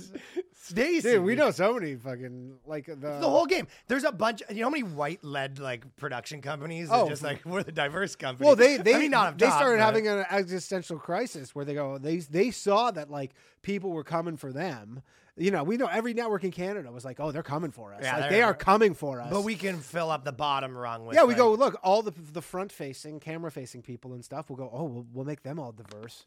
Stacy. 0.54 1.02
dude 1.02 1.24
we 1.24 1.36
know 1.36 1.52
so 1.52 1.74
many 1.74 1.96
fucking 1.96 2.56
like 2.66 2.86
the, 2.88 2.96
the 2.96 3.30
whole 3.30 3.46
game. 3.46 3.68
There's 3.88 4.04
a 4.04 4.12
bunch. 4.12 4.42
You 4.50 4.62
know 4.62 4.64
how 4.66 4.70
many 4.72 4.84
white 4.84 5.24
led 5.24 5.60
like 5.60 5.84
production 5.98 6.42
companies? 6.42 6.90
that 6.90 6.96
Oh, 6.96 7.10
just 7.10 7.22
like 7.22 7.44
we're 7.46 7.62
the 7.64 7.72
diverse 7.72 8.16
company. 8.16 8.48
well 8.48 8.56
they 8.56 8.78
they 8.78 8.96
I 8.96 9.00
mean, 9.00 9.12
not 9.12 9.38
they 9.38 9.46
top, 9.48 9.60
started 9.60 9.78
but- 9.80 9.86
having 9.86 10.08
an 10.08 10.26
existential 10.32 10.98
crisis 10.98 11.54
where 11.54 11.66
they 11.66 11.74
go 11.76 11.98
they 12.00 12.18
they 12.18 12.50
saw 12.52 12.90
that 12.92 13.12
like 13.12 13.32
people 13.62 13.92
were 13.92 14.04
coming 14.04 14.38
for 14.38 14.52
them 14.52 15.02
you 15.38 15.52
know 15.52 15.64
we 15.64 15.76
know 15.78 15.88
every 15.88 16.14
network 16.14 16.44
in 16.46 16.52
canada 16.52 16.92
was 16.92 17.04
like 17.04 17.20
oh 17.20 17.32
they're 17.32 17.44
coming 17.44 17.72
for 17.72 17.94
us 17.94 18.00
Yeah, 18.04 18.18
like 18.20 18.30
they're- 18.30 18.54
coming 18.54 18.94
for 18.94 19.20
us 19.22 19.30
But 19.32 19.42
we 19.44 19.56
can 19.56 19.78
fill 19.80 20.10
up 20.12 20.24
the 20.24 20.32
bottom 20.32 20.78
rung 20.78 21.06
with. 21.06 21.16
yeah, 21.16 21.24
we 21.24 21.30
like- 21.30 21.38
go 21.38 21.54
look 21.54 21.78
all 21.84 22.02
the 22.02 22.14
the 22.32 22.42
front 22.42 22.72
facing, 22.72 23.20
camera 23.20 23.52
facing 23.52 23.82
people 23.82 24.14
and 24.14 24.24
stuff. 24.24 24.50
We'll 24.50 24.58
go. 24.58 24.70
Oh, 24.72 24.84
we'll, 24.86 25.06
we'll 25.14 25.26
make 25.26 25.44
them 25.44 25.60
all 25.60 25.72
diverse. 25.74 26.24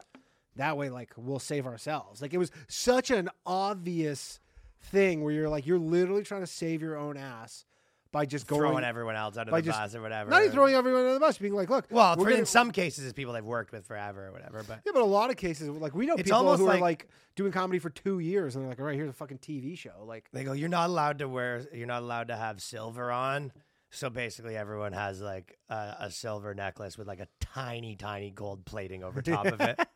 That 0.57 0.77
way, 0.77 0.89
like 0.89 1.11
we'll 1.17 1.39
save 1.39 1.65
ourselves. 1.65 2.21
Like 2.21 2.33
it 2.33 2.37
was 2.37 2.51
such 2.67 3.09
an 3.11 3.29
obvious 3.45 4.39
thing 4.81 5.23
where 5.23 5.33
you're 5.33 5.49
like 5.49 5.65
you're 5.65 5.79
literally 5.79 6.23
trying 6.23 6.41
to 6.41 6.47
save 6.47 6.81
your 6.81 6.97
own 6.97 7.17
ass 7.17 7.65
by 8.11 8.25
just 8.25 8.47
going 8.47 8.61
throwing 8.61 8.83
everyone 8.83 9.15
else 9.15 9.37
under 9.37 9.51
the 9.51 9.61
just- 9.61 9.77
bus 9.79 9.95
or 9.95 10.01
whatever. 10.01 10.29
not 10.31 10.41
even 10.41 10.51
throwing 10.51 10.73
everyone 10.73 11.01
under 11.01 11.13
the 11.13 11.19
bus, 11.19 11.37
being 11.37 11.53
like, 11.53 11.69
look, 11.69 11.85
Well, 11.91 12.13
in 12.13 12.27
gonna- 12.27 12.45
some 12.45 12.71
cases, 12.71 13.05
it's 13.05 13.13
people 13.13 13.33
they've 13.33 13.43
worked 13.43 13.71
with 13.71 13.85
forever 13.85 14.27
or 14.27 14.31
whatever. 14.31 14.63
But 14.67 14.81
yeah, 14.85 14.91
but 14.93 15.01
a 15.01 15.05
lot 15.05 15.29
of 15.29 15.37
cases, 15.37 15.69
like 15.69 15.93
we 15.93 16.05
know 16.07 16.15
It's 16.15 16.23
people 16.23 16.57
who 16.57 16.65
like- 16.65 16.77
are 16.77 16.81
like 16.81 17.07
doing 17.35 17.51
comedy 17.51 17.79
for 17.79 17.89
two 17.89 18.19
years 18.19 18.55
and 18.55 18.63
they're 18.63 18.69
like, 18.69 18.79
all 18.79 18.85
right, 18.85 18.95
here's 18.95 19.09
a 19.09 19.13
fucking 19.13 19.37
TV 19.37 19.77
show. 19.77 20.03
Like, 20.05 20.27
They 20.33 20.43
go, 20.43 20.53
you're 20.53 20.69
not 20.69 20.89
allowed 20.89 21.19
to 21.19 21.29
wear, 21.29 21.65
you're 21.73 21.87
not 21.87 22.01
allowed 22.01 22.29
to 22.29 22.35
have 22.35 22.61
silver 22.61 23.11
on. 23.11 23.51
So 23.91 24.09
basically, 24.11 24.55
everyone 24.55 24.93
has 24.93 25.19
like 25.19 25.57
a, 25.69 25.95
a 26.01 26.11
silver 26.11 26.53
necklace 26.53 26.95
with 26.97 27.07
like 27.07 27.19
a 27.19 27.27
tiny, 27.39 27.95
tiny 27.95 28.29
gold 28.29 28.63
plating 28.65 29.03
over 29.03 29.21
top 29.21 29.45
of 29.47 29.59
it. 29.61 29.79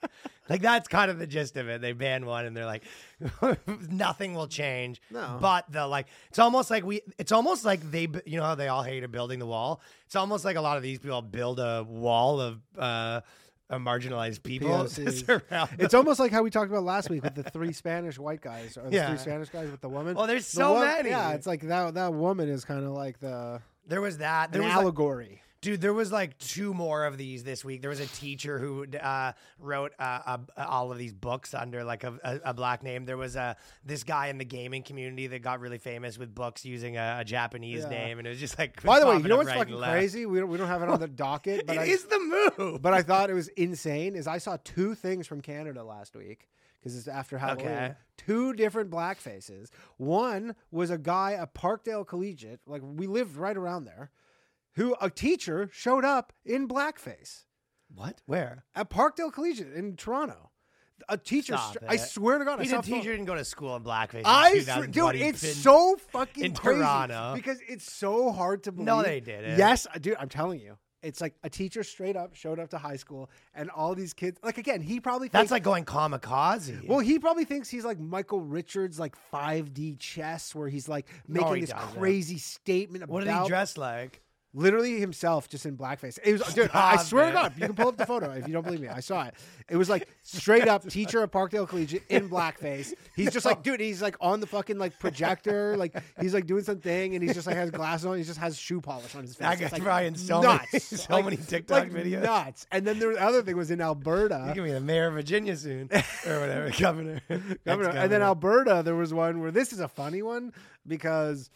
Like 0.50 0.62
that's 0.62 0.90
kind 0.90 1.10
of 1.10 1.20
the 1.20 1.26
gist 1.26 1.56
of 1.56 1.70
it. 1.70 1.80
They 1.80 1.94
ban 1.94 2.26
one, 2.26 2.46
and 2.46 2.56
they're 2.56 2.66
like, 2.66 2.84
nothing 3.90 4.34
will 4.34 4.48
change. 4.48 5.02
No. 5.10 5.38
but 5.40 5.72
the 5.72 5.88
like, 5.88 6.08
it's 6.30 6.38
almost 6.38 6.70
like 6.70 6.84
we, 6.86 7.00
it's 7.18 7.32
almost 7.32 7.64
like 7.64 7.80
they, 7.92 8.08
you 8.26 8.38
know 8.38 8.44
how 8.44 8.56
they 8.56 8.68
all 8.68 8.84
hated 8.84 9.10
building 9.10 9.40
the 9.40 9.46
wall. 9.46 9.82
It's 10.06 10.18
almost 10.18 10.44
like 10.44 10.58
a 10.58 10.62
lot 10.62 10.76
of 10.76 10.84
these 10.84 11.00
people 11.00 11.22
build 11.22 11.60
a 11.62 11.86
wall 11.88 12.42
of 12.42 12.60
uh, 12.78 13.22
marginalized 13.72 14.44
people 14.44 14.68
to 14.88 15.02
POCs. 15.02 15.26
surround 15.26 15.70
it's 15.80 15.94
almost 15.94 16.20
like 16.20 16.32
how 16.34 16.44
we 16.44 16.50
talked 16.50 16.70
about 16.70 16.84
last 16.84 17.10
week 17.10 17.24
with 17.24 17.36
the 17.36 17.44
three 17.44 17.72
Spanish 17.74 18.20
white 18.20 18.42
guys 18.42 18.78
or 18.78 18.90
the 18.90 18.96
Yeah. 18.98 19.08
three 19.10 19.18
Spanish 19.20 19.50
guys 19.50 19.72
with 19.72 19.82
the 19.82 19.90
woman. 19.90 20.16
Well, 20.16 20.28
there's 20.28 20.46
The 20.52 20.58
so 20.58 20.74
one- 20.74 20.86
many. 20.88 21.10
Yeah, 21.10 21.32
it's 21.34 21.48
like 21.48 21.62
that. 21.62 21.94
That 21.94 22.14
woman 22.14 22.50
is 22.50 22.66
kind 22.66 22.84
of 22.86 22.92
like 22.92 23.20
the 23.20 23.62
There 23.88 24.02
was 24.02 24.20
that. 24.20 24.52
There 24.52 24.62
an 24.62 24.68
was 24.68 24.76
like, 24.76 24.84
allegory. 24.84 25.40
Dude, 25.62 25.80
there 25.80 25.94
was 25.94 26.12
like 26.12 26.38
two 26.40 26.74
more 26.74 27.06
of 27.06 27.18
these 27.18 27.46
this 27.46 27.64
week. 27.64 27.80
There 27.80 27.90
was 27.90 28.02
a 28.02 28.06
teacher 28.08 28.60
who 28.60 28.86
uh, 28.98 29.32
wrote 29.60 29.94
uh, 29.98 30.20
uh, 30.26 30.38
all 30.58 30.92
of 30.92 30.98
these 30.98 31.14
books 31.14 31.54
under 31.54 31.86
like 31.86 32.04
a, 32.04 32.20
a, 32.22 32.50
a 32.50 32.54
black 32.54 32.84
name. 32.84 33.06
There 33.06 33.16
was 33.16 33.38
uh, 33.38 33.54
this 33.86 34.04
guy 34.04 34.28
in 34.28 34.38
the 34.38 34.44
gaming 34.44 34.84
community 34.84 35.28
that 35.28 35.40
got 35.42 35.62
really 35.62 35.78
famous 35.78 36.18
with 36.18 36.36
books 36.36 36.66
using 36.66 36.98
a, 36.98 37.20
a 37.22 37.24
Japanese 37.24 37.84
Yeah. 37.84 37.90
name, 37.90 38.18
and 38.20 38.28
it 38.28 38.32
was 38.32 38.40
just 38.42 38.60
like. 38.60 38.84
By 38.84 39.00
the 39.00 39.08
way, 39.08 39.16
you 39.20 39.24
know 39.24 39.38
what's 39.38 39.48
right 39.48 39.60
fucking 39.60 39.78
crazy? 39.80 40.26
We 40.26 40.40
don't, 40.42 40.50
we 40.50 40.58
don't 40.58 40.68
have 40.68 40.82
it 40.84 40.90
on 40.90 41.00
the 41.00 41.08
docket, 41.08 41.60
It 41.62 41.68
but 41.68 41.78
I, 41.78 41.84
is 41.86 42.04
the 42.08 42.52
move. 42.60 42.82
but 42.82 42.94
I 42.94 43.02
thought 43.02 43.30
it 43.30 43.34
was 43.34 43.48
insane. 43.50 44.16
Is 44.18 44.28
I 44.28 44.40
saw 44.40 44.58
two 44.66 44.96
things 44.96 45.28
from 45.28 45.40
Canada 45.40 45.82
last 45.82 46.14
week 46.14 46.50
because 46.84 46.98
it's 46.98 47.08
after 47.08 47.38
Halloween. 47.38 47.68
Okay. 47.68 47.94
Two 48.18 48.54
different 48.54 48.90
black 48.90 49.20
faces. 49.20 49.72
One 49.98 50.56
was 50.70 50.90
a 50.90 50.98
guy 50.98 51.34
at 51.34 51.54
Parkdale 51.54 52.06
Collegiate, 52.06 52.60
like 52.68 52.82
we 52.84 53.08
lived 53.08 53.38
right 53.38 53.56
around 53.56 53.86
there, 53.86 54.12
who 54.74 54.96
a 55.00 55.10
teacher 55.10 55.70
showed 55.72 56.04
up 56.04 56.34
in 56.46 56.68
blackface 56.68 57.46
what? 57.96 58.22
Where? 58.26 58.66
at 58.76 58.90
Parkdale 58.90 59.32
Collegiate 59.32 59.74
in 59.74 59.96
Toronto. 59.96 60.50
A 61.10 61.18
teacher, 61.18 61.58
I 61.88 61.98
swear 61.98 62.38
to 62.38 62.46
God, 62.46 62.60
I 62.60 62.64
He's 62.64 62.72
saw 62.72 62.80
a 62.80 62.84
teacher 62.84 63.12
didn't 63.12 63.26
go 63.26 63.36
to 63.36 63.44
school 63.44 63.76
in 63.76 63.84
blackface. 63.84 64.22
I 64.24 64.60
swear, 64.60 64.88
dude, 64.88 65.16
it's 65.16 65.58
so 65.58 65.98
fucking 66.12 66.46
in 66.46 66.54
crazy 66.54 66.80
Toronto. 66.80 67.34
because 67.36 67.60
it's 67.68 67.92
so 67.92 68.32
hard 68.32 68.64
to 68.64 68.72
believe. 68.72 68.86
No, 68.86 69.04
they 69.04 69.20
didn't. 69.20 69.58
Yes, 69.58 69.86
dude, 70.00 70.16
I'm 70.18 70.30
telling 70.30 70.62
you, 70.62 70.78
It's 71.04 71.22
like 71.22 71.36
a 71.44 71.50
teacher 71.50 71.84
straight 71.84 72.16
up 72.16 72.34
showed 72.34 72.60
up 72.60 72.70
to 72.70 72.78
high 72.78 72.96
school, 72.96 73.30
and 73.54 73.70
all 73.70 73.94
these 73.94 74.14
kids. 74.14 74.40
Like 74.42 74.58
again, 74.58 74.82
he 74.82 75.00
probably 75.00 75.28
That's 75.28 75.52
like 75.52 75.64
going 75.64 75.86
kamikaze. 75.86 76.88
Well, 76.88 77.00
he 77.00 77.20
probably 77.20 77.46
thinks 77.46 77.70
he's 77.70 77.86
like 77.86 78.00
Michael 78.00 78.42
Richards, 78.42 79.00
like 79.00 79.16
5D 79.32 80.00
chess, 80.00 80.56
where 80.56 80.70
he's 80.70 80.88
like 80.90 81.08
making 81.28 81.56
he 81.56 81.62
this 81.62 81.70
doesn't. 81.70 82.00
crazy 82.00 82.38
statement 82.38 83.04
about 83.04 83.14
what 83.14 83.24
did 83.26 83.34
he 83.34 83.48
dress 83.48 83.78
like? 83.78 84.23
Literally 84.54 85.00
himself 85.00 85.50
just 85.50 85.66
in 85.66 85.76
blackface. 85.78 86.20
It 86.24 86.34
was, 86.34 86.42
dude, 86.54 86.70
I 86.74 86.98
swear 86.98 87.26
it. 87.26 87.28
to 87.28 87.34
God, 87.34 87.54
you 87.58 87.66
can 87.66 87.76
pull 87.76 87.88
up 87.88 87.98
the 87.98 88.06
photo 88.06 88.32
if 88.32 88.48
you 88.48 88.54
don't 88.54 88.64
believe 88.64 88.82
me. 88.82 88.88
I 88.88 89.00
saw 89.00 89.26
it. 89.26 89.34
It 89.70 89.78
was 89.78 89.90
like 89.90 90.08
straight 90.22 90.68
up 90.68 90.88
teacher 90.88 91.22
at 91.24 91.32
Parkdale 91.32 91.68
Collegiate 91.68 92.04
in 92.10 92.30
blackface. 92.30 92.94
He's 93.16 93.32
just 93.32 93.46
like, 93.46 93.64
dude, 93.64 93.80
he's 93.80 94.02
like 94.02 94.16
on 94.22 94.40
the 94.40 94.48
fucking 94.48 94.78
like 94.78 95.00
projector, 95.00 95.76
like 95.78 95.96
he's 96.22 96.34
like 96.34 96.46
doing 96.46 96.64
something, 96.64 97.16
and 97.16 97.24
he's 97.24 97.34
just 97.34 97.48
like 97.48 97.56
has 97.56 97.72
glasses 97.72 98.06
on. 98.06 98.18
He 98.18 98.24
just 98.24 98.40
has 98.40 98.58
shoe 98.58 98.82
polish 98.82 99.16
on 99.16 99.22
his 99.24 99.32
face. 99.36 99.40
That 99.48 99.60
guy's 99.60 99.72
like, 99.80 100.06
in 100.06 100.16
so 100.16 100.42
nuts. 100.42 100.72
many, 100.74 100.80
so 100.82 101.14
Like- 101.14 101.26
many 101.26 101.38
TikTok 101.38 101.80
like 101.80 101.92
videos. 101.92 102.22
nuts. 102.24 102.68
And 102.72 102.86
then 102.86 103.00
the 103.00 103.16
other 103.20 103.42
thing 103.42 103.58
was 103.58 103.72
in 103.72 103.82
Alberta. 103.82 104.44
You're 104.46 104.56
gonna 104.56 104.68
be 104.68 104.72
the 104.74 104.80
mayor 104.82 105.08
of 105.08 105.14
Virginia 105.14 105.56
soon, 105.58 105.90
or 106.28 106.40
whatever, 106.40 106.72
governor. 106.80 107.22
Governor. 107.66 107.90
And 107.90 108.12
then 108.12 108.22
Alberta, 108.22 108.82
there 108.86 108.96
was 108.96 109.14
one 109.14 109.42
where 109.42 109.52
this 109.52 109.74
is 109.74 109.80
a 109.80 109.88
funny 109.88 110.22
one 110.22 110.54
because, 110.88 111.50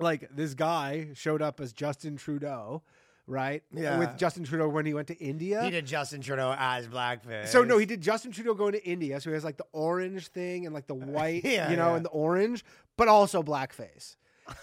like, 0.00 0.28
this 0.34 0.54
guy 0.54 1.08
showed 1.14 1.42
up 1.42 1.60
as 1.60 1.72
Justin 1.72 2.16
Trudeau, 2.16 2.82
right? 3.26 3.62
Yeah. 3.72 3.98
With 3.98 4.16
Justin 4.18 4.44
Trudeau 4.44 4.68
when 4.68 4.86
he 4.86 4.94
went 4.94 5.08
to 5.08 5.16
India. 5.18 5.62
he 5.64 5.70
did 5.70 5.86
Justin 5.86 6.20
Trudeau 6.20 6.54
as 6.58 6.88
blackface. 6.88 7.48
So 7.48 7.62
no, 7.64 7.78
he 7.78 7.86
did 7.86 8.00
Justin 8.00 8.32
Trudeau 8.32 8.54
going 8.54 8.72
to 8.72 8.84
India. 8.84 9.20
So 9.20 9.30
he 9.30 9.34
has 9.34 9.44
like 9.44 9.56
the 9.56 9.66
orange 9.72 10.28
thing 10.28 10.66
and 10.66 10.74
like 10.74 10.86
the 10.86 10.94
white, 11.16 11.44
Yeah, 11.44 11.70
you 11.70 11.76
know, 11.76 11.90
yeah. 11.90 11.96
and 11.96 12.04
the 12.04 12.10
orange, 12.10 12.64
but 12.96 13.08
also 13.08 13.42
blackface. 13.42 14.16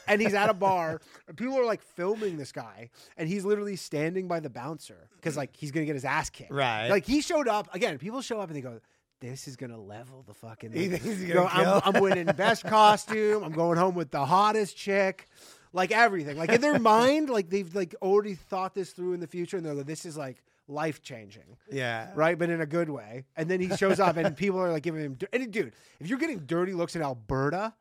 And 0.08 0.22
he's 0.22 0.36
at 0.36 0.48
a 0.48 0.54
bar. 0.54 1.02
and 1.28 1.36
People 1.36 1.58
are 1.58 1.66
like 1.66 1.82
filming 1.82 2.38
this 2.38 2.52
guy, 2.52 2.92
and 3.18 3.28
he's 3.28 3.44
literally 3.44 3.76
standing 3.76 4.28
by 4.28 4.40
the 4.40 4.50
bouncer 4.50 5.10
because 5.16 5.36
like 5.36 5.56
he's 5.56 5.72
gonna 5.72 5.88
get 5.88 5.96
his 5.96 6.06
ass 6.06 6.30
kicked. 6.30 6.52
Right. 6.52 6.88
Like 6.88 7.04
he 7.04 7.22
showed 7.22 7.48
up 7.48 7.74
again. 7.74 7.98
People 7.98 8.22
show 8.22 8.40
up 8.40 8.50
and 8.50 8.56
they 8.56 8.62
go, 8.62 8.80
"This 9.22 9.48
is 9.48 9.56
gonna 9.56 9.80
level 9.80 10.24
the 10.28 10.34
fucking." 10.34 10.74
He 10.74 10.90
thinks 10.90 11.06
he's 11.20 11.24
gonna 11.24 11.64
know, 11.64 11.82
I'm. 11.86 11.96
I'm 11.96 12.02
winning 12.02 12.26
best 12.36 12.64
costume. 12.66 13.44
I'm 13.44 13.54
going 13.54 13.78
home 13.78 13.96
with 13.96 14.12
the 14.12 14.26
hottest 14.26 14.76
chick. 14.76 15.28
Like 15.74 15.92
everything. 15.92 16.38
Like 16.38 16.52
in 16.52 16.60
their 16.60 16.78
mind, 16.94 17.30
like 17.30 17.50
they've 17.50 17.74
like 17.74 17.96
already 18.02 18.36
thought 18.36 18.74
this 18.76 18.92
through 18.92 19.14
in 19.14 19.22
the 19.22 19.28
future, 19.28 19.56
and 19.56 19.66
they're 19.66 19.74
like, 19.74 19.86
"This 19.86 20.06
is 20.06 20.18
like 20.18 20.44
life 20.68 21.02
changing." 21.02 21.56
yeah, 21.72 22.10
right? 22.16 22.38
But 22.38 22.50
in 22.50 22.60
a 22.60 22.66
good 22.66 22.90
way. 22.90 23.24
And 23.38 23.50
then 23.50 23.62
he 23.62 23.74
shows 23.78 24.00
up, 24.00 24.18
and 24.18 24.36
people 24.36 24.60
are 24.60 24.72
like 24.72 24.84
giving 24.84 25.02
him. 25.02 25.18
And 25.32 25.52
dude, 25.52 25.72
if 26.02 26.08
you're 26.08 26.20
getting 26.20 26.40
dirty 26.40 26.74
looks 26.74 26.96
in 26.98 27.02
Alberta 27.02 27.74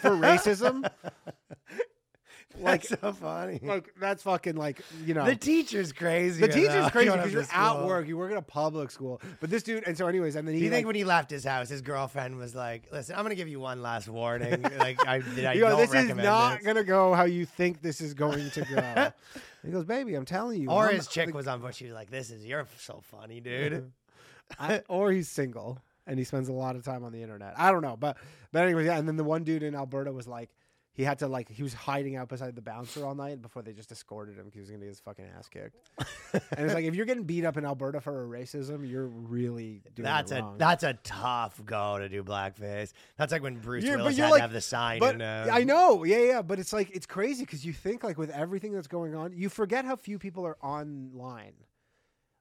for 0.00 0.10
racism, 0.10 0.90
like 2.60 2.84
so 2.84 3.12
funny. 3.12 3.60
like 3.62 3.92
that's 3.98 4.22
fucking 4.22 4.56
like 4.56 4.80
you 5.04 5.14
know. 5.14 5.24
the 5.24 5.36
teacher's 5.36 5.92
crazy. 5.92 6.40
the 6.40 6.48
teacher's 6.48 6.90
crazy 6.90 7.10
because 7.10 7.32
you're 7.32 7.46
at 7.52 7.84
work, 7.84 8.08
you 8.08 8.16
work 8.16 8.32
at 8.32 8.38
a 8.38 8.42
public 8.42 8.90
school. 8.90 9.20
But 9.40 9.50
this 9.50 9.62
dude, 9.62 9.84
and 9.86 9.96
so 9.96 10.06
anyways, 10.06 10.36
and 10.36 10.46
then 10.46 10.54
he 10.54 10.60
Do 10.60 10.64
you 10.64 10.70
think 10.70 10.80
like, 10.80 10.86
when 10.86 10.96
he 10.96 11.04
left 11.04 11.30
his 11.30 11.44
house, 11.44 11.68
his 11.68 11.82
girlfriend 11.82 12.38
was 12.38 12.54
like, 12.54 12.84
"Listen, 12.90 13.16
I'm 13.16 13.22
gonna 13.22 13.34
give 13.34 13.48
you 13.48 13.60
one 13.60 13.82
last 13.82 14.08
warning. 14.08 14.62
like, 14.78 15.06
I, 15.06 15.16
I 15.16 15.52
you 15.52 15.60
don't 15.60 15.76
this 15.78 15.92
is 15.92 16.14
not 16.14 16.58
this." 16.58 16.66
gonna 16.66 16.84
go 16.84 17.14
how 17.14 17.24
you 17.24 17.44
think 17.44 17.82
this 17.82 18.00
is 18.00 18.14
going 18.14 18.50
to 18.50 18.60
go. 18.62 19.12
he 19.64 19.70
goes, 19.70 19.84
baby, 19.84 20.14
I'm 20.14 20.24
telling 20.24 20.62
you. 20.62 20.70
Or 20.70 20.86
I'm- 20.86 20.96
his 20.96 21.08
chick 21.08 21.34
was 21.34 21.46
on 21.46 21.60
board. 21.60 21.74
She 21.74 21.84
was 21.84 21.94
like, 21.94 22.10
"This 22.10 22.30
is 22.30 22.44
you're 22.44 22.66
so 22.78 23.02
funny, 23.10 23.40
dude." 23.40 23.92
I- 24.58 24.82
or 24.88 25.10
he's 25.10 25.28
single 25.28 25.80
and 26.06 26.18
he 26.18 26.24
spends 26.24 26.48
a 26.48 26.52
lot 26.52 26.76
of 26.76 26.84
time 26.84 27.04
on 27.04 27.12
the 27.12 27.22
internet. 27.22 27.54
I 27.56 27.72
don't 27.72 27.82
know, 27.82 27.96
but 27.96 28.16
but 28.52 28.62
anyway, 28.62 28.86
yeah. 28.86 28.96
And 28.96 29.08
then 29.08 29.16
the 29.16 29.24
one 29.24 29.44
dude 29.44 29.62
in 29.62 29.74
Alberta 29.74 30.12
was 30.12 30.26
like, 30.26 30.50
he 30.96 31.04
had 31.04 31.18
to 31.20 31.28
like 31.28 31.48
he 31.50 31.62
was 31.62 31.74
hiding 31.74 32.16
out 32.16 32.28
beside 32.28 32.56
the 32.56 32.62
bouncer 32.62 33.04
all 33.06 33.14
night 33.14 33.42
before 33.42 33.62
they 33.62 33.72
just 33.72 33.92
escorted 33.92 34.36
him 34.36 34.46
because 34.46 34.54
he 34.54 34.60
was 34.60 34.70
gonna 34.70 34.80
get 34.80 34.88
his 34.88 35.00
fucking 35.00 35.26
ass 35.38 35.48
kicked. 35.48 35.76
and 36.56 36.64
it's 36.66 36.74
like 36.74 36.84
if 36.84 36.94
you're 36.94 37.06
getting 37.06 37.24
beat 37.24 37.44
up 37.44 37.56
in 37.56 37.64
Alberta 37.64 38.00
for 38.00 38.24
a 38.24 38.26
racism, 38.26 38.88
you're 38.88 39.06
really 39.06 39.82
doing 39.94 40.04
That's 40.04 40.32
it 40.32 40.38
a 40.38 40.42
wrong. 40.42 40.58
that's 40.58 40.82
a 40.84 40.94
tough 41.04 41.60
go 41.64 41.98
to 41.98 42.08
do 42.08 42.24
blackface. 42.24 42.92
That's 43.16 43.30
like 43.32 43.42
when 43.42 43.56
Bruce 43.58 43.84
Yeah, 43.84 43.92
but 43.92 43.98
Willis 43.98 44.16
you're 44.16 44.26
had 44.26 44.30
like- 44.32 44.38
to 44.38 44.42
have 44.42 44.52
the 44.52 44.60
sign. 44.60 44.98
but 44.98 45.20
uh, 45.20 45.48
I 45.52 45.64
know, 45.64 46.04
yeah, 46.04 46.18
yeah. 46.18 46.42
But 46.42 46.58
it's 46.58 46.72
like 46.72 46.90
it's 46.96 47.06
crazy 47.06 47.44
because 47.44 47.64
you 47.64 47.72
think 47.72 48.02
like 48.02 48.18
with 48.18 48.30
everything 48.30 48.72
that's 48.72 48.88
going 48.88 49.14
on, 49.14 49.32
you 49.36 49.48
forget 49.48 49.84
how 49.84 49.96
few 49.96 50.18
people 50.18 50.46
are 50.46 50.56
online. 50.62 51.52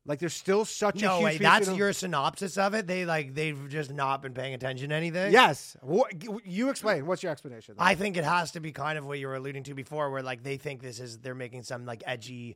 Like 0.08 0.20
there's 0.20 0.34
still 0.36 0.66
such 0.66 1.02
a 1.02 1.06
No 1.06 1.18
huge. 1.18 1.24
way. 1.26 1.38
That's 1.38 1.70
your 1.72 1.92
synopsis 1.92 2.58
of 2.60 2.76
it. 2.76 2.86
They 2.86 3.06
like 3.06 3.34
they've 3.34 3.68
just 3.70 3.92
not 3.92 4.22
been 4.22 4.34
paying 4.34 4.54
attention 4.54 4.90
to 4.90 4.96
anything. 4.96 5.32
Yes. 5.32 5.76
What, 5.82 6.14
you 6.46 6.70
explain. 6.70 7.08
What's 7.08 7.24
your 7.24 7.32
explanation? 7.32 7.76
I 7.80 7.96
think 7.96 8.16
it 8.16 8.24
has 8.24 8.52
to 8.52 8.60
be 8.60 8.72
kind 8.72 9.00
of 9.00 9.06
what 9.06 9.18
you 9.18 9.28
were 9.28 9.36
alluding 9.36 9.64
to 9.64 9.74
before, 9.74 10.12
where 10.12 10.22
like 10.22 10.44
they 10.44 10.58
think 10.58 10.82
this 10.84 11.00
is 11.00 11.18
they're 11.18 11.34
making 11.34 11.64
some 11.64 11.86
like 11.88 12.04
edgy, 12.06 12.56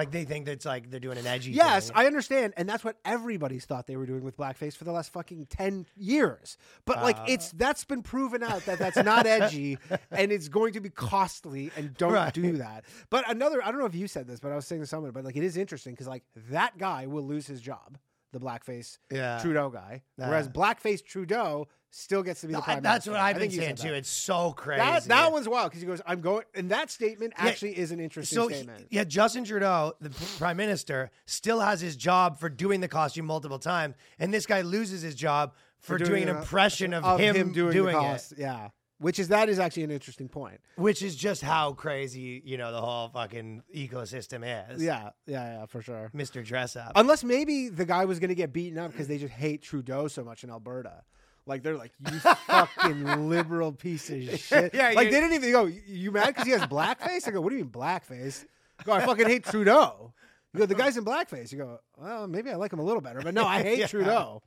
like 0.00 0.10
they 0.10 0.24
think 0.24 0.46
that's 0.46 0.64
like 0.64 0.90
they're 0.90 0.98
doing 1.00 1.18
an 1.18 1.26
edgy. 1.26 1.52
Yes, 1.52 1.88
thing. 1.88 1.96
I 1.96 2.06
understand, 2.06 2.54
and 2.56 2.68
that's 2.68 2.82
what 2.82 2.96
everybody's 3.04 3.64
thought 3.66 3.86
they 3.86 3.96
were 3.96 4.06
doing 4.06 4.24
with 4.24 4.36
blackface 4.36 4.74
for 4.76 4.84
the 4.84 4.92
last 4.92 5.12
fucking 5.12 5.46
ten 5.46 5.86
years. 5.96 6.56
But 6.86 7.02
like, 7.02 7.18
Uh. 7.18 7.24
it's 7.28 7.52
that's 7.52 7.84
been 7.84 8.02
proven 8.02 8.42
out 8.42 8.64
that 8.66 8.78
that's 8.78 8.96
not 8.96 9.26
edgy, 9.26 9.78
and 10.10 10.32
it's 10.32 10.48
going 10.48 10.72
to 10.72 10.80
be 10.80 10.90
costly, 10.90 11.70
and 11.76 11.94
don't 11.96 12.12
Right. 12.12 12.32
do 12.32 12.56
that. 12.58 12.84
But 13.10 13.30
another, 13.30 13.62
I 13.64 13.70
don't 13.70 13.78
know 13.80 13.86
if 13.86 13.94
you 13.94 14.08
said 14.08 14.26
this, 14.26 14.40
but 14.40 14.50
I 14.52 14.56
was 14.56 14.66
saying 14.66 14.80
to 14.80 14.86
someone, 14.86 15.10
but 15.12 15.24
like, 15.24 15.36
it 15.36 15.44
is 15.44 15.56
interesting 15.56 15.92
because 15.94 16.08
like 16.08 16.24
that 16.50 16.78
guy 16.78 17.06
will 17.06 17.22
lose 17.24 17.46
his 17.46 17.60
job, 17.60 17.98
the 18.32 18.40
blackface 18.40 18.98
Yeah. 19.10 19.38
Trudeau 19.40 19.68
guy, 19.70 20.02
whereas 20.16 20.48
blackface 20.48 21.04
Trudeau 21.04 21.68
still 21.90 22.22
gets 22.22 22.40
to 22.42 22.46
be 22.46 22.52
the 22.54 22.60
prime 22.60 22.82
that's 22.82 23.06
minister. 23.06 23.10
what 23.12 23.20
I 23.20 23.28
I've 23.30 23.34
been 23.36 23.40
think 23.50 23.52
you 23.54 23.60
saying 23.60 23.76
too. 23.76 23.94
It's 23.94 24.08
so 24.08 24.52
crazy. 24.52 24.78
That, 24.80 25.04
that 25.04 25.32
one's 25.32 25.48
wild 25.48 25.70
because 25.70 25.80
he 25.82 25.86
goes, 25.86 26.00
"I'm 26.06 26.20
going," 26.20 26.44
and 26.54 26.70
that 26.70 26.90
statement 26.90 27.32
Yeah, 27.38 27.46
actually 27.46 27.78
is 27.78 27.90
an 27.90 28.00
interesting 28.00 28.36
so 28.36 28.48
he- 28.48 28.54
statement. 28.54 28.86
yeah, 28.90 29.04
Justin 29.04 29.44
Trudeau, 29.44 29.94
the 30.00 30.10
prime 30.38 30.56
minister, 30.56 31.10
still 31.26 31.60
has 31.60 31.80
his 31.80 31.96
job 31.96 32.38
for 32.38 32.48
doing 32.48 32.80
the 32.80 32.88
costume 32.88 33.26
multiple 33.26 33.58
times, 33.58 33.94
and 34.18 34.32
this 34.32 34.46
guy 34.46 34.60
loses 34.62 35.02
his 35.02 35.14
job 35.14 35.54
for, 35.78 35.98
doing, 35.98 36.24
an 36.24 36.28
a- 36.28 36.38
impression 36.38 36.92
of, 36.94 37.18
him, 37.18 37.52
doing, 37.52 37.72
doing, 37.72 37.96
the 37.96 38.14
it. 38.14 38.32
Yeah, 38.38 38.68
which 38.98 39.18
is 39.18 39.28
that 39.28 39.48
is 39.48 39.58
actually 39.58 39.84
an 39.84 39.90
interesting 39.90 40.28
point. 40.28 40.60
which 40.76 41.02
is 41.02 41.16
just 41.16 41.40
how 41.42 41.72
crazy 41.72 42.42
you 42.44 42.56
know 42.58 42.70
the 42.70 42.80
whole 42.80 43.08
fucking 43.08 43.62
ecosystem 43.74 44.44
is. 44.72 44.82
Yeah, 44.82 45.10
yeah, 45.26 45.60
yeah, 45.60 45.66
for 45.66 45.82
sure. 45.82 46.10
Mr. 46.14 46.44
Dress 46.44 46.76
Up. 46.76 46.92
Unless 46.94 47.24
maybe 47.24 47.68
the 47.68 47.84
guy 47.86 48.04
was 48.04 48.18
going 48.20 48.28
to 48.28 48.34
get 48.34 48.52
beaten 48.52 48.78
up 48.78 48.92
because 48.92 49.08
they 49.08 49.18
just 49.18 49.32
hate 49.32 49.62
Trudeau 49.62 50.06
so 50.06 50.22
much 50.22 50.44
in 50.44 50.50
Alberta. 50.50 51.02
Like 51.46 51.62
they're 51.62 51.76
like, 51.76 51.92
you 52.12 52.18
fucking 52.20 53.28
liberal 53.28 53.72
piece 53.72 54.08
of 54.10 54.22
shit. 54.40 54.72
Yeah, 54.74 54.92
like 54.94 55.06
you- 55.06 55.10
they 55.12 55.20
didn't 55.20 55.32
even 55.34 55.52
go. 55.52 55.64
"You- 55.66 55.82
You 55.86 56.12
mad 56.12 56.28
because 56.28 56.44
he 56.44 56.50
has 56.52 56.62
blackface? 56.62 57.26
I 57.26 57.30
go, 57.32 57.40
what 57.40 57.50
do 57.50 57.56
you 57.56 57.64
mean 57.64 57.72
blackface? 57.72 58.44
I 58.78 58.82
go, 58.84 58.92
I 58.92 59.04
fucking 59.04 59.26
hate 59.26 59.44
Trudeau. 59.44 60.12
You 60.52 60.60
go, 60.60 60.66
the 60.66 60.74
guy's 60.74 60.96
in 60.96 61.04
blackface. 61.04 61.52
You 61.52 61.58
go, 61.58 61.80
well, 61.96 62.26
maybe 62.26 62.50
I 62.50 62.56
like 62.56 62.72
him 62.72 62.78
a 62.78 62.84
little 62.84 63.00
better, 63.00 63.20
but 63.20 63.34
no, 63.34 63.44
I 63.46 63.62
hate 63.62 63.78
Yeah. 63.80 63.86
Trudeau. 63.86 64.42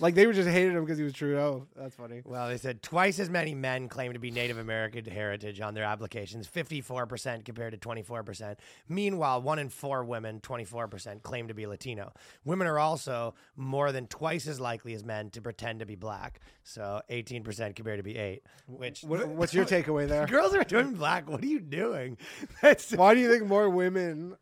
Like 0.00 0.14
they 0.14 0.26
were 0.26 0.32
just 0.32 0.48
hated 0.48 0.74
him 0.74 0.84
because 0.84 0.98
he 0.98 1.04
was 1.04 1.12
Trudeau. 1.12 1.66
That's 1.76 1.94
funny. 1.94 2.22
Well, 2.24 2.48
they 2.48 2.56
said 2.56 2.82
twice 2.82 3.18
as 3.18 3.30
many 3.30 3.54
men 3.54 3.88
claim 3.88 4.12
to 4.12 4.18
be 4.18 4.30
Native 4.30 4.58
American 4.58 5.04
heritage 5.04 5.60
on 5.60 5.74
their 5.74 5.84
applications, 5.84 6.48
54% 6.48 7.44
compared 7.44 7.72
to 7.72 7.88
24%. 7.88 8.56
Meanwhile, 8.88 9.42
one 9.42 9.58
in 9.58 9.68
four 9.68 10.04
women, 10.04 10.40
24%, 10.40 11.22
claim 11.22 11.48
to 11.48 11.54
be 11.54 11.66
Latino. 11.66 12.12
Women 12.44 12.66
are 12.66 12.78
also 12.78 13.34
more 13.56 13.92
than 13.92 14.06
twice 14.08 14.46
as 14.46 14.58
likely 14.58 14.94
as 14.94 15.04
men 15.04 15.30
to 15.30 15.40
pretend 15.40 15.80
to 15.80 15.86
be 15.86 15.94
black. 15.94 16.40
So 16.64 17.00
18% 17.10 17.76
compared 17.76 17.98
to 17.98 18.02
be 18.02 18.16
8, 18.16 18.42
which 18.66 19.02
What, 19.02 19.28
what's 19.28 19.54
your 19.54 19.64
takeaway 19.64 20.08
there? 20.08 20.26
girls 20.34 20.54
are 20.54 20.64
doing 20.64 20.94
black. 20.94 21.28
What 21.28 21.42
are 21.42 21.46
you 21.46 21.60
doing? 21.60 22.18
That's 22.62 22.92
Why 22.92 23.14
do 23.14 23.20
you 23.20 23.30
think 23.30 23.46
more 23.46 23.68
women, 23.70 24.36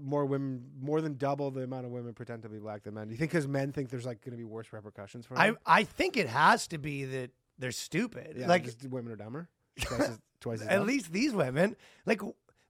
more 0.00 0.24
women, 0.26 0.64
more 0.80 1.00
than 1.00 1.16
double 1.16 1.50
the 1.50 1.62
amount 1.62 1.86
of 1.86 1.92
women 1.92 2.12
pretend 2.14 2.42
to 2.42 2.48
be 2.48 2.58
black 2.58 2.82
than 2.84 2.94
men? 2.94 3.06
Do 3.08 3.12
you 3.12 3.18
think 3.18 3.30
because 3.30 3.46
men 3.48 3.72
think 3.72 3.90
there's 3.90 4.06
like 4.06 4.20
going 4.22 4.32
to 4.32 4.36
be 4.38 4.44
worse 4.44 4.72
repercussions 4.72 5.26
for 5.26 5.38
I 5.38 5.46
them? 5.48 5.58
I 5.66 5.80
I 5.80 5.84
think 5.84 6.16
it 6.16 6.28
has 6.28 6.66
to 6.68 6.78
be 6.78 7.04
that 7.04 7.30
they're 7.58 7.72
stupid. 7.72 8.36
yeah, 8.38 8.46
like 8.48 8.66
women 8.90 9.12
are 9.12 9.16
dumber. 9.16 9.48
Twice 9.80 10.00
as, 10.00 10.20
twice 10.40 10.60
as 10.62 10.66
at 10.68 10.76
dumb? 10.78 10.86
least 10.86 11.12
these 11.12 11.32
women, 11.34 11.76
like 12.06 12.20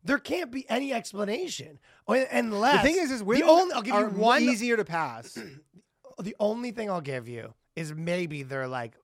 there 0.04 0.18
can't 0.18 0.50
be 0.52 0.64
any 0.70 0.92
explanation 0.92 1.78
unless 2.08 2.82
the 2.82 2.88
thing 2.92 3.02
is, 3.02 3.10
is 3.10 3.22
women 3.22 3.42
the 3.46 3.52
only 3.52 3.74
I'll 3.74 3.82
give 3.82 3.94
you 3.94 4.06
one. 4.20 4.42
easier 4.42 4.76
to 4.76 4.84
pass. 4.84 5.38
The 6.18 6.34
only 6.40 6.70
thing 6.70 6.88
I'll 6.90 7.02
give 7.02 7.28
you 7.28 7.52
is 7.74 7.92
maybe 7.94 8.42
they're 8.42 8.66
like 8.68 8.94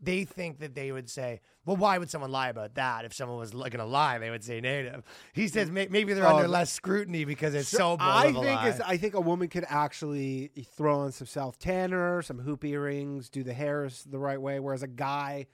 they 0.00 0.24
think 0.24 0.60
that 0.60 0.74
they 0.74 0.92
would 0.92 1.10
say, 1.10 1.40
well, 1.64 1.76
why 1.76 1.98
would 1.98 2.10
someone 2.10 2.30
lie 2.30 2.48
about 2.48 2.74
that? 2.76 3.04
If 3.04 3.12
someone 3.12 3.38
was 3.38 3.50
going 3.50 3.70
to 3.72 3.84
lie, 3.84 4.18
they 4.18 4.30
would 4.30 4.44
say 4.44 4.60
native. 4.60 5.02
He 5.32 5.48
says 5.48 5.68
mm. 5.68 5.72
may- 5.72 5.88
maybe 5.88 6.12
they're 6.12 6.26
Oh, 6.26 6.36
under 6.36 6.44
um, 6.44 6.50
less 6.50 6.72
scrutiny 6.72 7.24
because 7.24 7.54
it's 7.54 7.68
so, 7.68 7.96
bold 7.96 8.00
I 8.00 8.32
think 8.32 8.64
is 8.64 8.80
I 8.80 8.96
think 8.96 9.14
a 9.14 9.20
woman 9.20 9.48
could 9.48 9.64
actually 9.68 10.52
throw 10.76 11.00
on 11.00 11.12
some 11.12 11.26
self 11.26 11.58
tanner, 11.58 12.22
some 12.22 12.38
hoop 12.38 12.64
earrings, 12.64 13.28
do 13.28 13.42
the 13.42 13.54
hairs 13.54 14.04
the 14.08 14.18
right 14.18 14.40
way, 14.40 14.60
whereas 14.60 14.82
a 14.82 14.88
guy 14.88 15.46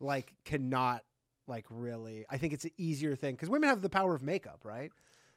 like 0.00 0.34
cannot 0.44 1.02
like 1.46 1.66
really. 1.70 2.24
I 2.28 2.38
think 2.38 2.52
it's 2.52 2.64
an 2.64 2.72
easier 2.76 3.14
thing 3.14 3.34
because 3.34 3.48
women 3.48 3.68
have 3.68 3.82
the 3.82 3.88
power 3.88 4.14
of 4.14 4.22
makeup, 4.22 4.60
right? 4.64 4.90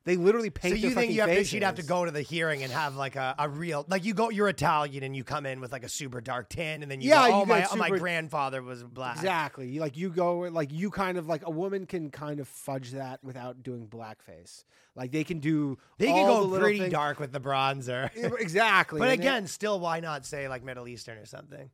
They 0.06 0.16
literally 0.16 0.47
So 0.47 0.52
paint. 0.62 0.78
you 0.80 0.89
their 0.89 0.95
think 0.95 1.12
you 1.14 1.22
have 1.22 1.30
to, 1.30 1.43
she'd 1.43 1.62
have 1.62 1.76
to 1.76 1.84
go 1.84 2.06
to 2.06 2.10
the 2.12 2.22
hearing 2.22 2.64
and 2.64 2.72
have 2.72 2.95
like 2.95 3.16
a, 3.16 3.36
a 3.38 3.47
real 3.50 3.86
like 3.89 4.06
you 4.06 4.14
go 4.14 4.30
you're 4.30 4.47
Italian 4.47 5.04
and 5.04 5.16
you 5.16 5.24
come 5.24 5.45
in 5.45 5.60
with 5.60 5.72
like 5.72 5.84
a 5.84 5.89
super 5.89 6.22
dark 6.22 6.50
tan 6.50 6.82
and 6.82 6.89
then 6.89 7.02
you 7.02 7.10
Yeah, 7.10 7.28
go, 7.28 7.34
oh 7.36 7.39
you 7.41 7.45
my 7.45 7.60
get 7.60 7.70
oh, 7.72 7.76
my 7.76 7.89
grandfather 7.89 8.64
was 8.64 8.82
black. 8.84 9.18
Exactly. 9.18 9.78
Like 9.78 9.97
you 9.97 10.10
go 10.10 10.39
like 10.39 10.72
you 10.72 10.89
kind 10.89 11.18
of 11.18 11.28
like 11.28 11.45
a 11.45 11.52
woman 11.52 11.86
can 11.86 12.10
kind 12.12 12.39
of 12.39 12.47
fudge 12.47 12.91
that 12.91 13.24
without 13.24 13.62
doing 13.62 13.88
blackface. 13.88 14.64
Like 14.95 15.12
they 15.12 15.24
can 15.26 15.39
do 15.39 15.78
They 15.97 16.08
can 16.08 16.16
the 16.28 16.34
go 16.34 16.41
little 16.43 16.60
pretty 16.60 16.80
things- 16.80 16.91
dark 16.93 17.20
with 17.20 17.32
the 17.32 17.41
bronzer. 17.41 18.10
Exactly. 18.39 19.00
but 19.00 19.10
and 19.10 19.20
it- 19.20 19.24
again, 19.24 19.47
still 19.47 19.80
why 19.80 20.00
not 20.00 20.26
say 20.26 20.47
like 20.47 20.64
Middle 20.64 20.88
Eastern 20.88 21.18
or 21.18 21.26
something? 21.26 21.70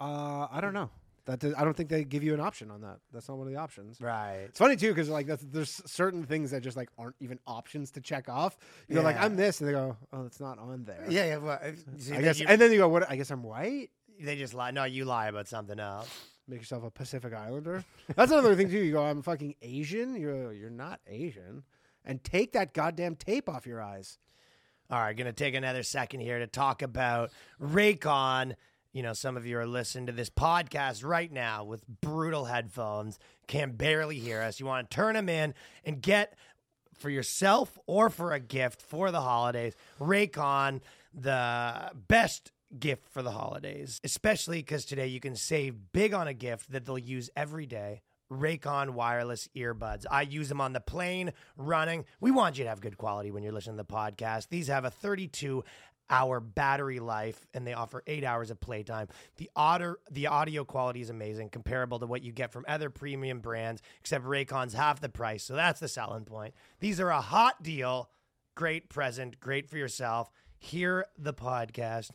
uh, 0.00 0.46
I 0.50 0.60
don't 0.60 0.74
know. 0.74 0.90
That 1.28 1.40
does- 1.40 1.54
I 1.56 1.62
don't 1.64 1.76
think 1.76 1.90
they 1.90 2.04
give 2.04 2.24
you 2.24 2.32
an 2.34 2.40
option 2.40 2.70
on 2.70 2.80
that. 2.80 2.98
That's 3.12 3.28
not 3.28 3.36
one 3.38 3.46
of 3.46 3.52
the 3.52 3.58
options. 3.60 4.00
Right. 4.00 4.46
It's 4.48 4.58
funny 4.58 4.76
too 4.76 4.88
because 4.88 5.08
like 5.10 5.26
that's, 5.26 5.44
there's 5.44 5.80
certain 5.86 6.24
things 6.24 6.50
that 6.52 6.62
just 6.62 6.76
like 6.76 6.88
aren't 6.98 7.16
even 7.20 7.38
options 7.46 7.90
to 7.92 8.00
check 8.00 8.28
off. 8.30 8.56
You 8.88 8.94
go 8.96 9.02
like 9.02 9.20
I'm 9.20 9.36
this, 9.36 9.60
and 9.60 9.68
they 9.68 9.72
go, 9.74 9.96
oh, 10.12 10.24
it's 10.24 10.40
not 10.40 10.58
on 10.58 10.84
there. 10.84 11.04
Yeah, 11.08 11.26
yeah. 11.26 11.36
Well, 11.36 11.60
see, 11.98 12.14
I 12.14 12.22
guess, 12.22 12.40
you- 12.40 12.46
and 12.48 12.60
then 12.60 12.72
you 12.72 12.78
go, 12.78 12.88
what? 12.88 13.08
I 13.10 13.16
guess 13.16 13.30
I'm 13.30 13.42
white. 13.42 13.90
they 14.18 14.36
just 14.36 14.54
lie. 14.54 14.70
No, 14.70 14.84
you 14.84 15.04
lie 15.04 15.28
about 15.28 15.46
something 15.48 15.78
else. 15.78 16.08
Make 16.48 16.60
yourself 16.60 16.82
a 16.82 16.90
Pacific 16.90 17.34
Islander. 17.34 17.84
That's 18.16 18.32
another 18.32 18.56
thing 18.56 18.70
too. 18.70 18.78
You 18.82 18.92
go, 18.92 19.04
I'm 19.04 19.20
fucking 19.20 19.54
Asian. 19.60 20.16
You're 20.16 20.54
you're 20.54 20.70
not 20.70 20.98
Asian, 21.06 21.62
and 22.06 22.24
take 22.24 22.52
that 22.52 22.72
goddamn 22.72 23.16
tape 23.16 23.50
off 23.50 23.66
your 23.66 23.82
eyes. 23.82 24.16
All 24.90 24.98
right, 24.98 25.14
gonna 25.14 25.34
take 25.34 25.54
another 25.54 25.82
second 25.82 26.20
here 26.20 26.38
to 26.38 26.46
talk 26.46 26.80
about 26.80 27.30
Raycon. 27.60 28.54
You 28.92 29.02
know, 29.02 29.12
some 29.12 29.36
of 29.36 29.46
you 29.46 29.58
are 29.58 29.66
listening 29.66 30.06
to 30.06 30.12
this 30.12 30.30
podcast 30.30 31.04
right 31.04 31.30
now 31.30 31.62
with 31.62 31.86
brutal 32.00 32.46
headphones, 32.46 33.18
can 33.46 33.72
barely 33.72 34.18
hear 34.18 34.40
us. 34.40 34.58
You 34.58 34.66
want 34.66 34.90
to 34.90 34.94
turn 34.94 35.14
them 35.14 35.28
in 35.28 35.54
and 35.84 36.00
get 36.00 36.34
for 36.98 37.10
yourself 37.10 37.78
or 37.86 38.10
for 38.10 38.32
a 38.32 38.40
gift 38.40 38.80
for 38.80 39.10
the 39.10 39.20
holidays. 39.20 39.74
Raycon, 40.00 40.80
the 41.12 41.90
best 42.08 42.50
gift 42.78 43.08
for 43.12 43.22
the 43.22 43.30
holidays, 43.30 44.00
especially 44.04 44.58
because 44.58 44.84
today 44.84 45.06
you 45.06 45.20
can 45.20 45.36
save 45.36 45.92
big 45.92 46.12
on 46.12 46.26
a 46.26 46.34
gift 46.34 46.72
that 46.72 46.84
they'll 46.86 46.98
use 46.98 47.30
every 47.36 47.66
day. 47.66 48.02
Raycon 48.30 48.90
wireless 48.90 49.48
earbuds. 49.56 50.04
I 50.10 50.22
use 50.22 50.50
them 50.50 50.60
on 50.60 50.74
the 50.74 50.80
plane, 50.80 51.32
running. 51.56 52.04
We 52.20 52.30
want 52.30 52.58
you 52.58 52.64
to 52.64 52.68
have 52.68 52.80
good 52.80 52.98
quality 52.98 53.30
when 53.30 53.42
you're 53.42 53.52
listening 53.52 53.78
to 53.78 53.84
the 53.84 53.92
podcast. 53.92 54.48
These 54.48 54.68
have 54.68 54.84
a 54.84 54.90
32 54.90 55.64
hour 56.10 56.40
battery 56.40 57.00
life 57.00 57.46
and 57.54 57.66
they 57.66 57.74
offer 57.74 58.02
eight 58.06 58.24
hours 58.24 58.50
of 58.50 58.60
playtime. 58.60 59.08
The 59.36 59.50
audio, 59.54 59.96
the 60.10 60.26
audio 60.26 60.64
quality 60.64 61.00
is 61.00 61.10
amazing, 61.10 61.50
comparable 61.50 61.98
to 61.98 62.06
what 62.06 62.22
you 62.22 62.32
get 62.32 62.52
from 62.52 62.64
other 62.68 62.90
premium 62.90 63.40
brands, 63.40 63.82
except 64.00 64.24
Raycon's 64.24 64.74
half 64.74 65.00
the 65.00 65.08
price. 65.08 65.44
So 65.44 65.54
that's 65.54 65.80
the 65.80 65.88
selling 65.88 66.24
point. 66.24 66.54
These 66.80 67.00
are 67.00 67.10
a 67.10 67.20
hot 67.20 67.62
deal. 67.62 68.10
Great 68.54 68.88
present, 68.88 69.38
great 69.40 69.68
for 69.68 69.78
yourself. 69.78 70.30
Hear 70.58 71.06
the 71.16 71.34
podcast 71.34 72.10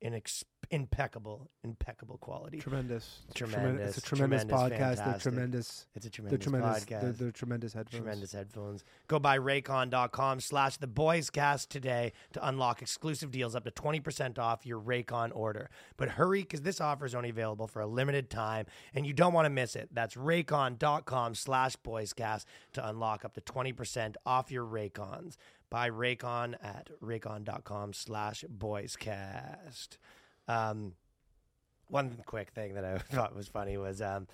in 0.00 0.14
ex- 0.14 0.44
impeccable, 0.70 1.50
impeccable 1.64 2.18
quality. 2.18 2.58
Tremendous. 2.58 3.20
Tremendous, 3.34 3.96
It's 3.96 3.98
a 3.98 4.00
tremendous, 4.08 4.44
tremendous, 4.44 4.78
podcast. 4.78 5.04
They're 5.04 5.18
tremendous. 5.18 5.86
It's 5.94 6.06
a 6.06 6.10
They're 6.10 6.38
tremendous, 6.38 6.44
tremendous. 6.44 6.84
podcast. 6.84 7.00
They're, 7.02 7.12
they're 7.12 7.30
tremendous 7.30 7.72
headphones. 7.72 8.02
Tremendous 8.02 8.32
headphones. 8.32 8.84
Go 9.06 9.18
buy 9.18 9.38
raycon.com 9.38 10.40
slash 10.40 10.76
the 10.76 10.86
boys 10.86 11.30
cast 11.30 11.70
today 11.70 12.12
to 12.32 12.46
unlock 12.46 12.82
exclusive 12.82 13.30
deals 13.30 13.54
up 13.54 13.64
to 13.64 13.70
20% 13.70 14.38
off 14.38 14.66
your 14.66 14.80
Raycon 14.80 15.30
order. 15.34 15.70
But 15.96 16.10
hurry 16.10 16.42
because 16.42 16.62
this 16.62 16.80
offer 16.80 17.06
is 17.06 17.14
only 17.14 17.30
available 17.30 17.66
for 17.66 17.80
a 17.80 17.86
limited 17.86 18.30
time 18.30 18.66
and 18.94 19.06
you 19.06 19.12
don't 19.12 19.32
want 19.32 19.46
to 19.46 19.50
miss 19.50 19.76
it. 19.76 19.88
That's 19.92 20.14
raycon.com 20.16 21.34
slash 21.34 21.76
boys 21.76 22.12
cast 22.12 22.46
to 22.74 22.86
unlock 22.88 23.24
up 23.24 23.34
to 23.34 23.40
20% 23.40 24.16
off 24.26 24.50
your 24.50 24.64
Raycons. 24.64 25.36
Buy 25.70 25.90
Raycon 25.90 26.54
at 26.62 26.88
raycon.com 27.02 27.92
slash 27.92 28.42
boyscast. 28.56 29.98
Um, 30.48 30.94
one 31.88 32.18
quick 32.26 32.50
thing 32.50 32.74
that 32.74 32.84
I 32.84 32.98
thought 33.14 33.34
was 33.34 33.48
funny 33.48 33.76
was 33.78 34.02
um, 34.02 34.26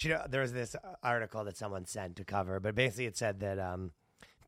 you 0.00 0.10
know 0.10 0.24
there 0.28 0.42
was 0.42 0.52
this 0.52 0.76
article 1.02 1.44
that 1.44 1.56
someone 1.56 1.84
sent 1.86 2.16
to 2.16 2.24
cover, 2.24 2.60
but 2.60 2.74
basically 2.74 3.06
it 3.06 3.16
said 3.16 3.40
that 3.40 3.58
um, 3.58 3.92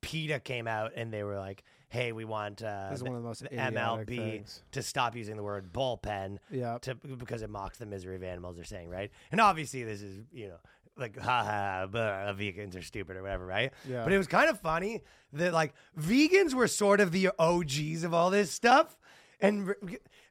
PETA 0.00 0.40
came 0.40 0.66
out 0.66 0.92
and 0.96 1.12
they 1.12 1.22
were 1.22 1.36
like, 1.38 1.64
"Hey, 1.88 2.12
we 2.12 2.24
want 2.24 2.62
uh, 2.62 2.90
the, 2.96 3.04
the 3.40 3.48
MLB 3.56 4.06
things. 4.16 4.62
to 4.72 4.82
stop 4.82 5.14
using 5.16 5.36
the 5.36 5.42
word 5.42 5.72
bullpen 5.72 6.38
Yeah. 6.50 6.78
to 6.82 6.94
because 6.94 7.42
it 7.42 7.50
mocks 7.50 7.78
the 7.78 7.86
misery 7.86 8.16
of 8.16 8.22
animals." 8.22 8.56
They're 8.56 8.64
saying 8.64 8.88
right, 8.88 9.10
and 9.32 9.40
obviously 9.40 9.82
this 9.84 10.00
is 10.02 10.22
you 10.32 10.48
know 10.48 10.56
like 10.96 11.18
ha 11.18 11.44
ha, 11.44 11.86
blah, 11.86 12.32
vegans 12.34 12.76
are 12.76 12.82
stupid 12.82 13.16
or 13.16 13.22
whatever, 13.22 13.44
right? 13.46 13.72
Yeah. 13.88 14.04
But 14.04 14.12
it 14.12 14.18
was 14.18 14.26
kind 14.26 14.48
of 14.50 14.60
funny 14.60 15.02
that 15.34 15.52
like 15.52 15.74
vegans 15.98 16.54
were 16.54 16.68
sort 16.68 17.00
of 17.00 17.10
the 17.12 17.30
OGs 17.38 18.04
of 18.04 18.14
all 18.14 18.30
this 18.30 18.50
stuff, 18.50 18.96
and 19.40 19.74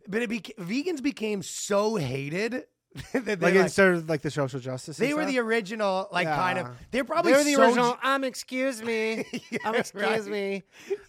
but 0.08 0.22
it 0.22 0.30
beca- 0.30 0.56
vegans 0.56 1.02
became 1.02 1.42
so 1.44 1.96
hated 1.96 2.64
they 3.14 3.20
Like, 3.36 3.42
like, 3.42 3.54
instead 3.56 3.88
of 3.94 4.10
like 4.10 4.22
the 4.22 4.32
social 4.32 4.60
justice. 4.60 4.98
they 4.98 5.14
were 5.14 5.22
stuff? 5.22 5.32
the 5.32 5.40
original, 5.40 6.08
like 6.12 6.28
kind 6.28 6.58
of. 6.58 6.68
They're 6.92 7.04
probably 7.04 7.32
They 7.34 7.38
were 7.38 7.44
the 7.44 7.54
so 7.54 7.64
original. 7.68 7.94
ge- 7.94 7.98
Um, 8.06 8.24
excuse 8.24 8.82
me. 8.84 9.26
um, 9.66 9.76
excuse 9.76 10.04
right. 10.04 10.26
me. 10.26 10.64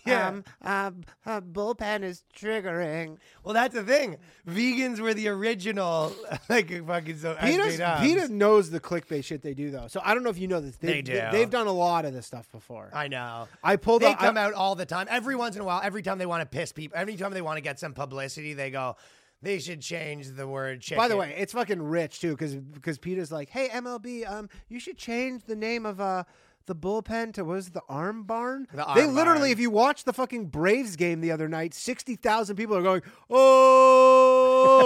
Yeah. 0.06 0.28
Um, 0.28 0.44
uh, 0.62 0.90
uh, 1.24 1.40
bullpen 1.40 2.02
is 2.02 2.22
triggering. 2.38 3.16
well, 3.44 3.54
that's 3.54 3.74
the 3.74 3.82
thing. 3.82 4.18
Vegans 4.46 5.00
were 5.00 5.14
the 5.14 5.28
original, 5.28 6.12
like 6.50 6.68
fucking 6.86 7.16
so. 7.18 7.34
SJWs. 7.36 8.28
Knows 8.30 8.70
the 8.70 8.80
clickbait 8.80 9.24
shit 9.24 9.42
they 9.42 9.54
do 9.54 9.70
though. 9.70 9.86
So 9.88 10.00
I 10.04 10.14
don't 10.14 10.22
know 10.22 10.30
if 10.30 10.38
you 10.38 10.48
know 10.48 10.60
this. 10.60 10.76
They 10.76 11.02
do. 11.02 11.20
They've 11.32 11.50
done 11.50 11.66
a 11.66 11.72
lot 11.72 12.04
of 12.04 12.12
this 12.12 12.26
stuff 12.26 12.50
before. 12.52 12.90
I 12.92 13.08
know. 13.08 13.48
I 13.62 13.76
pulled 13.76 14.02
They 14.02 14.06
up. 14.08 14.18
come 14.18 14.36
I, 14.36 14.42
out 14.44 14.52
all 14.54 14.74
the 14.74 14.86
time. 14.86 15.06
Every 15.10 15.36
once 15.36 15.56
in 15.56 15.62
a 15.62 15.64
while, 15.64 15.80
every 15.82 16.02
time 16.02 16.18
they 16.18 16.26
want 16.26 16.42
to 16.42 16.46
piss 16.46 16.72
people, 16.72 16.98
every 16.98 17.16
time 17.16 17.32
they 17.32 17.42
want 17.42 17.56
to 17.56 17.62
get 17.62 17.78
some 17.78 17.92
publicity, 17.94 18.54
they 18.54 18.70
go, 18.70 18.96
they 19.42 19.58
should 19.58 19.80
change 19.80 20.28
the 20.28 20.46
word 20.46 20.80
chicken. 20.82 20.98
By 20.98 21.08
the 21.08 21.16
way, 21.16 21.34
it's 21.36 21.52
fucking 21.52 21.80
rich 21.82 22.20
too, 22.20 22.30
because 22.32 22.54
because 22.56 22.98
PETA's 22.98 23.32
like, 23.32 23.48
hey 23.50 23.68
MLB, 23.68 24.30
um, 24.30 24.48
you 24.68 24.78
should 24.80 24.98
change 24.98 25.44
the 25.44 25.56
name 25.56 25.86
of 25.86 26.00
uh 26.00 26.24
the 26.66 26.74
bullpen 26.76 27.32
to 27.34 27.44
what 27.44 27.56
is 27.58 27.68
it, 27.68 27.72
the 27.74 27.82
Arm 27.88 28.22
Barn? 28.24 28.66
The 28.72 28.84
they 28.94 29.06
literally, 29.06 29.40
Barn. 29.40 29.50
if 29.52 29.58
you 29.58 29.70
watch 29.70 30.04
the 30.04 30.12
fucking 30.12 30.46
Braves 30.48 30.94
game 30.94 31.20
the 31.20 31.32
other 31.32 31.48
night, 31.48 31.74
sixty 31.74 32.14
thousand 32.16 32.56
people 32.56 32.76
are 32.76 32.82
going, 32.82 33.02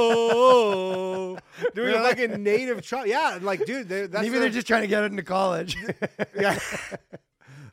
oh, 0.05 1.37
doing 1.75 2.01
like 2.03 2.21
a 2.21 2.29
native 2.39 2.81
chop. 2.83 3.07
Yeah, 3.07 3.39
like 3.43 3.67
dude, 3.67 3.89
they, 3.89 4.07
that's 4.07 4.23
maybe 4.23 4.31
their- 4.31 4.41
they're 4.43 4.51
just 4.51 4.67
trying 4.67 4.83
to 4.83 4.89
get 4.89 5.05
into 5.05 5.23
college. 5.23 5.77
yeah. 6.41 6.59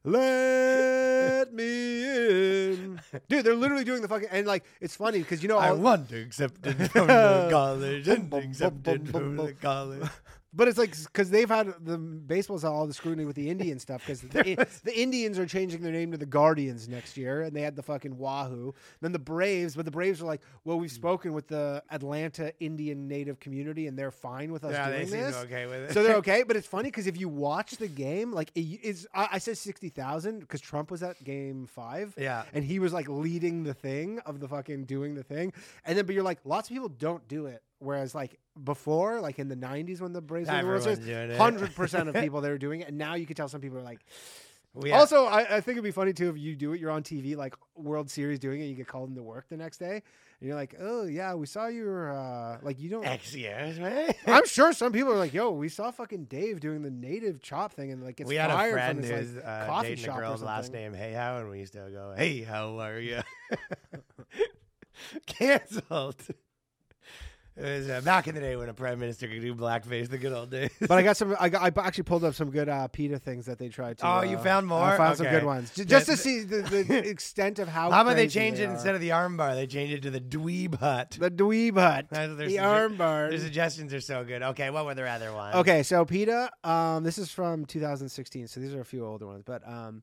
Let 0.03 1.53
me 1.53 2.03
in, 2.03 2.99
dude. 3.29 3.45
They're 3.45 3.55
literally 3.55 3.83
doing 3.83 4.01
the 4.01 4.07
fucking 4.07 4.29
and 4.31 4.47
like 4.47 4.63
it's 4.79 4.95
funny 4.95 5.19
because 5.19 5.43
you 5.43 5.49
know 5.49 5.59
I 5.59 5.69
all, 5.69 5.77
want 5.77 6.09
to 6.09 6.19
accept 6.21 6.65
it 6.65 6.73
from 6.91 7.05
the 7.07 7.47
college 7.51 8.07
and 8.07 8.29
Bum, 8.29 8.39
bum, 8.41 8.49
accept 8.49 8.87
it 8.87 9.07
from 9.07 9.37
the 9.37 9.53
college. 9.61 10.09
But 10.53 10.67
it's 10.67 10.77
like 10.77 10.95
because 10.97 11.29
they've 11.29 11.47
had 11.47 11.73
the 11.79 11.97
baseball's 11.97 12.63
had 12.63 12.69
all 12.69 12.85
the 12.85 12.93
scrutiny 12.93 13.23
with 13.23 13.37
the 13.37 13.49
Indian 13.49 13.79
stuff 13.79 14.01
because 14.05 14.21
the, 14.21 14.67
the 14.83 14.99
Indians 14.99 15.39
are 15.39 15.45
changing 15.45 15.81
their 15.81 15.93
name 15.93 16.11
to 16.11 16.17
the 16.17 16.25
Guardians 16.25 16.89
next 16.89 17.15
year, 17.15 17.43
and 17.43 17.55
they 17.55 17.61
had 17.61 17.75
the 17.75 17.83
fucking 17.83 18.17
Wahoo. 18.17 18.73
Then 18.99 19.13
the 19.13 19.19
Braves, 19.19 19.75
but 19.75 19.85
the 19.85 19.91
Braves 19.91 20.21
are 20.21 20.25
like, 20.25 20.41
well, 20.65 20.77
we've 20.77 20.91
hmm. 20.91 20.95
spoken 20.95 21.33
with 21.33 21.47
the 21.47 21.81
Atlanta 21.89 22.51
Indian 22.59 23.07
Native 23.07 23.39
community, 23.39 23.87
and 23.87 23.97
they're 23.97 24.11
fine 24.11 24.51
with 24.51 24.65
us 24.65 24.73
Yeah, 24.73 24.89
doing 24.89 25.09
this. 25.09 25.35
okay 25.35 25.67
with 25.67 25.89
it. 25.89 25.93
So 25.93 26.03
they're 26.03 26.17
okay, 26.17 26.43
but 26.47 26.57
it's 26.57 26.67
funny 26.67 26.89
because 26.89 27.07
if 27.07 27.17
you 27.17 27.29
watch 27.29 27.77
the 27.77 27.87
game, 27.87 28.33
like 28.33 28.51
it 28.53 28.59
is, 28.83 29.07
I, 29.13 29.29
I 29.33 29.37
said 29.37 29.57
sixty 29.57 29.87
thousand 29.87 30.41
because 30.41 30.59
Trump 30.59 30.91
was 30.91 31.01
at 31.01 31.23
Game 31.23 31.65
Five, 31.65 32.13
Yeah. 32.17 32.43
and 32.53 32.65
he 32.65 32.79
was 32.79 32.91
like 32.91 33.07
leading 33.07 33.63
the 33.63 33.73
thing 33.73 34.19
of 34.25 34.41
the 34.41 34.49
fucking 34.49 34.83
doing 34.83 35.15
the 35.15 35.23
thing, 35.23 35.53
and 35.85 35.97
then 35.97 36.05
but 36.05 36.13
you're 36.13 36.25
like, 36.25 36.39
lots 36.43 36.69
of 36.69 36.73
people 36.73 36.89
don't 36.89 37.25
do 37.29 37.45
it, 37.45 37.63
whereas 37.81 38.15
like 38.15 38.39
before, 38.63 39.19
like 39.19 39.39
in 39.39 39.47
the 39.47 39.55
'90s 39.55 40.01
when 40.01 40.13
the 40.13 40.21
Braves 40.21 40.49
were 40.49 40.55
in 40.55 40.61
the 40.61 40.67
World 40.67 40.83
Series, 40.83 40.99
doing 40.99 41.37
hundred 41.37 41.75
percent 41.75 42.09
of 42.09 42.15
people 42.23 42.41
they 42.41 42.49
were 42.49 42.57
doing 42.57 42.81
it, 42.81 42.89
and 42.89 42.97
now 42.97 43.15
you 43.15 43.25
can 43.25 43.35
tell 43.35 43.49
some 43.49 43.61
people 43.61 43.77
are 43.77 43.83
like. 43.83 43.99
We 44.73 44.93
Also, 44.93 45.25
I, 45.25 45.57
I 45.57 45.59
think 45.59 45.75
it'd 45.75 45.83
be 45.83 45.91
funny 45.91 46.13
too 46.13 46.29
if 46.29 46.37
you 46.37 46.55
do 46.55 46.71
it. 46.71 46.79
You're 46.79 46.91
on 46.91 47.03
TV, 47.03 47.35
like 47.35 47.55
World 47.75 48.09
Series 48.09 48.39
doing 48.39 48.61
it. 48.61 48.67
You 48.67 48.75
get 48.75 48.87
called 48.87 49.09
into 49.09 49.21
work 49.21 49.49
the 49.49 49.57
next 49.57 49.79
day, 49.79 49.95
and 49.95 50.47
you're 50.47 50.55
like, 50.55 50.75
"Oh 50.79 51.03
yeah, 51.03 51.33
we 51.33 51.45
saw 51.45 51.67
you 51.67 51.83
were 51.83 52.09
uh, 52.09 52.57
like 52.63 52.79
you 52.79 52.89
don't." 52.89 53.05
X 53.05 53.35
years. 53.35 53.77
I'm 54.27 54.47
sure 54.47 54.71
some 54.71 54.93
people 54.93 55.11
are 55.11 55.17
like, 55.17 55.33
"Yo, 55.33 55.51
we 55.51 55.67
saw 55.67 55.91
fucking 55.91 56.23
Dave 56.23 56.61
doing 56.61 56.83
the 56.83 56.89
native 56.89 57.41
chop 57.41 57.73
thing, 57.73 57.91
and 57.91 58.01
like 58.01 58.21
it's 58.21 58.29
we 58.29 58.35
had 58.35 58.49
a 58.49 58.71
friend 58.71 59.05
from 59.05 59.13
who's 59.13 59.35
like, 59.35 59.45
uh, 59.45 59.65
coffee 59.65 59.89
dating 59.89 60.05
a 60.05 60.07
shop 60.07 60.17
or 60.17 60.21
girl's 60.21 60.41
last 60.41 60.71
name 60.71 60.93
Hey 60.93 61.11
How, 61.11 61.39
and 61.39 61.49
we 61.49 61.59
used 61.59 61.73
to 61.73 61.89
go, 61.91 62.13
Hey, 62.15 62.41
how 62.43 62.79
are 62.79 62.97
you? 62.97 63.19
Cancelled. 65.25 66.23
It 67.61 67.77
was 67.77 67.89
uh, 67.89 68.01
back 68.01 68.27
in 68.27 68.33
the 68.33 68.41
day 68.41 68.55
when 68.55 68.69
a 68.69 68.73
prime 68.73 68.99
minister 68.99 69.27
could 69.27 69.41
do 69.41 69.53
blackface, 69.53 70.09
the 70.09 70.17
good 70.17 70.33
old 70.33 70.49
days. 70.49 70.71
But 70.79 70.91
I 70.97 71.03
got 71.03 71.15
some. 71.17 71.35
I, 71.39 71.49
got, 71.49 71.61
I 71.61 71.85
actually 71.85 72.05
pulled 72.05 72.23
up 72.23 72.33
some 72.33 72.49
good 72.49 72.67
uh, 72.67 72.87
PETA 72.87 73.19
things 73.19 73.45
that 73.45 73.59
they 73.59 73.69
tried 73.69 73.99
to. 73.99 74.07
Oh, 74.07 74.21
you 74.23 74.37
uh, 74.37 74.41
found 74.41 74.65
more? 74.65 74.81
I 74.81 74.97
found 74.97 75.17
some 75.17 75.27
good 75.27 75.43
ones, 75.43 75.71
J- 75.75 75.85
just 75.85 76.07
to 76.07 76.17
see 76.17 76.39
the, 76.39 76.61
the 76.63 76.97
extent 77.09 77.59
of 77.59 77.67
how. 77.67 77.91
How 77.91 78.01
about 78.01 78.15
they 78.15 78.27
change 78.27 78.59
it 78.59 78.67
are. 78.67 78.73
instead 78.73 78.95
of 78.95 79.01
the 79.01 79.09
armbar? 79.09 79.53
They 79.53 79.67
change 79.67 79.91
it 79.93 80.01
to 80.03 80.09
the 80.09 80.19
dweeb 80.21 80.79
hut. 80.79 81.17
the 81.19 81.29
dweeb 81.29 81.75
hut, 81.77 82.07
That's 82.09 82.35
the 82.35 82.45
sugge- 82.45 82.63
arm 82.63 82.97
Their 82.97 83.37
suggestions 83.37 83.93
are 83.93 84.01
so 84.01 84.23
good. 84.23 84.41
Okay, 84.41 84.71
what 84.71 84.85
were 84.85 84.95
their 84.95 85.07
other 85.07 85.31
ones? 85.31 85.55
Okay, 85.57 85.83
so 85.83 86.03
PETA, 86.03 86.49
um, 86.63 87.03
this 87.03 87.19
is 87.19 87.29
from 87.29 87.65
2016, 87.65 88.47
so 88.47 88.59
these 88.59 88.73
are 88.73 88.81
a 88.81 88.85
few 88.85 89.05
older 89.05 89.27
ones, 89.27 89.43
but 89.45 89.61
um, 89.67 90.01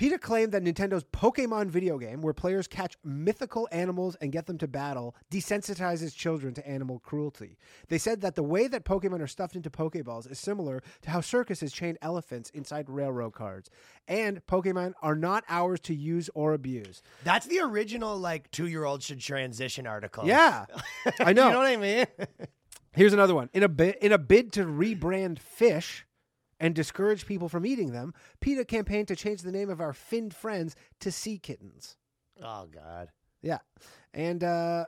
PETA 0.00 0.18
claimed 0.18 0.52
that 0.52 0.64
Nintendo's 0.64 1.04
Pokemon 1.04 1.66
video 1.66 1.98
game, 1.98 2.22
where 2.22 2.32
players 2.32 2.66
catch 2.66 2.96
mythical 3.04 3.68
animals 3.70 4.16
and 4.22 4.32
get 4.32 4.46
them 4.46 4.56
to 4.56 4.66
battle, 4.66 5.14
desensitizes 5.30 6.16
children 6.16 6.54
to 6.54 6.66
animal 6.66 7.00
cruelty. 7.00 7.58
They 7.88 7.98
said 7.98 8.22
that 8.22 8.34
the 8.34 8.42
way 8.42 8.66
that 8.66 8.86
Pokemon 8.86 9.20
are 9.20 9.26
stuffed 9.26 9.56
into 9.56 9.68
Pokeballs 9.68 10.30
is 10.30 10.38
similar 10.38 10.82
to 11.02 11.10
how 11.10 11.20
circuses 11.20 11.70
chain 11.70 11.98
elephants 12.00 12.48
inside 12.54 12.88
railroad 12.88 13.34
cars. 13.34 13.66
And 14.08 14.40
Pokemon 14.46 14.94
are 15.02 15.14
not 15.14 15.44
ours 15.50 15.80
to 15.80 15.94
use 15.94 16.30
or 16.34 16.54
abuse. 16.54 17.02
That's 17.22 17.44
the 17.44 17.60
original 17.60 18.16
like 18.16 18.50
two 18.50 18.68
year 18.68 18.86
old 18.86 19.02
should 19.02 19.20
transition 19.20 19.86
article. 19.86 20.24
Yeah, 20.26 20.64
I 21.20 21.34
know. 21.34 21.48
you 21.48 21.52
know 21.52 21.58
what 21.58 21.66
I 21.66 21.76
mean? 21.76 22.06
Here's 22.94 23.12
another 23.12 23.34
one. 23.34 23.50
In 23.52 23.62
a 23.62 23.68
bid, 23.68 23.96
in 23.96 24.12
a 24.12 24.18
bid 24.18 24.52
to 24.54 24.64
rebrand 24.64 25.40
fish 25.40 26.06
and 26.60 26.74
discourage 26.74 27.26
people 27.26 27.48
from 27.48 27.64
eating 27.66 27.90
them, 27.92 28.12
PETA 28.40 28.66
campaigned 28.66 29.08
to 29.08 29.16
change 29.16 29.42
the 29.42 29.50
name 29.50 29.70
of 29.70 29.80
our 29.80 29.92
finned 29.92 30.34
friends 30.34 30.76
to 31.00 31.10
sea 31.10 31.38
kittens. 31.38 31.96
oh 32.42 32.66
God. 32.72 33.08
Yeah, 33.42 33.58
and 34.12 34.44
uh, 34.44 34.84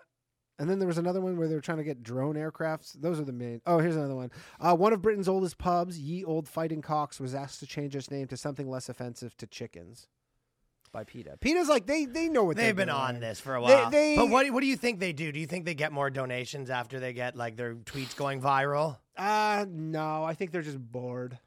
and 0.58 0.68
then 0.68 0.78
there 0.78 0.86
was 0.86 0.98
another 0.98 1.22
one 1.22 1.38
where 1.38 1.48
they 1.48 1.54
were 1.54 1.62
trying 1.62 1.78
to 1.78 1.84
get 1.84 2.02
drone 2.02 2.34
aircrafts. 2.34 2.92
Those 2.92 3.18
are 3.18 3.24
the 3.24 3.32
main. 3.32 3.62
Oh, 3.66 3.78
here's 3.78 3.96
another 3.96 4.14
one. 4.14 4.30
Uh, 4.60 4.76
one 4.76 4.92
of 4.92 5.00
Britain's 5.00 5.28
oldest 5.28 5.56
pubs, 5.56 5.98
Ye 5.98 6.22
Old 6.22 6.46
Fighting 6.46 6.82
Cocks, 6.82 7.18
was 7.18 7.34
asked 7.34 7.60
to 7.60 7.66
change 7.66 7.96
its 7.96 8.10
name 8.10 8.26
to 8.28 8.36
something 8.36 8.68
less 8.68 8.90
offensive 8.90 9.34
to 9.38 9.46
chickens 9.46 10.06
by 10.92 11.02
PETA. 11.04 11.38
PETA's 11.40 11.70
like 11.70 11.86
they 11.86 12.04
they 12.04 12.28
know 12.28 12.44
what 12.44 12.58
They've 12.58 12.76
been 12.76 12.88
doing. 12.88 13.00
on 13.00 13.20
this 13.20 13.40
for 13.40 13.56
a 13.56 13.60
They- 13.66 13.74
while. 13.74 13.90
they- 13.90 14.16
but 14.16 14.28
what 14.28 14.50
what 14.52 14.60
do 14.60 14.66
you 14.66 14.76
think 14.76 15.00
they 15.00 15.14
do? 15.14 15.32
Do 15.32 15.40
you 15.40 15.46
think 15.46 15.64
they 15.64 15.72
get 15.74 15.90
more 15.92 16.10
donations 16.10 16.68
after 16.68 17.00
they 17.00 17.14
get 17.14 17.34
like 17.34 17.56
their 17.56 17.74
tweets 17.76 18.14
going 18.14 18.42
viral? 18.42 18.98
Uh 19.16 19.64
no, 19.70 20.22
I 20.24 20.34
think 20.34 20.50
they're 20.50 20.60
just 20.60 20.78
bored. 20.78 21.38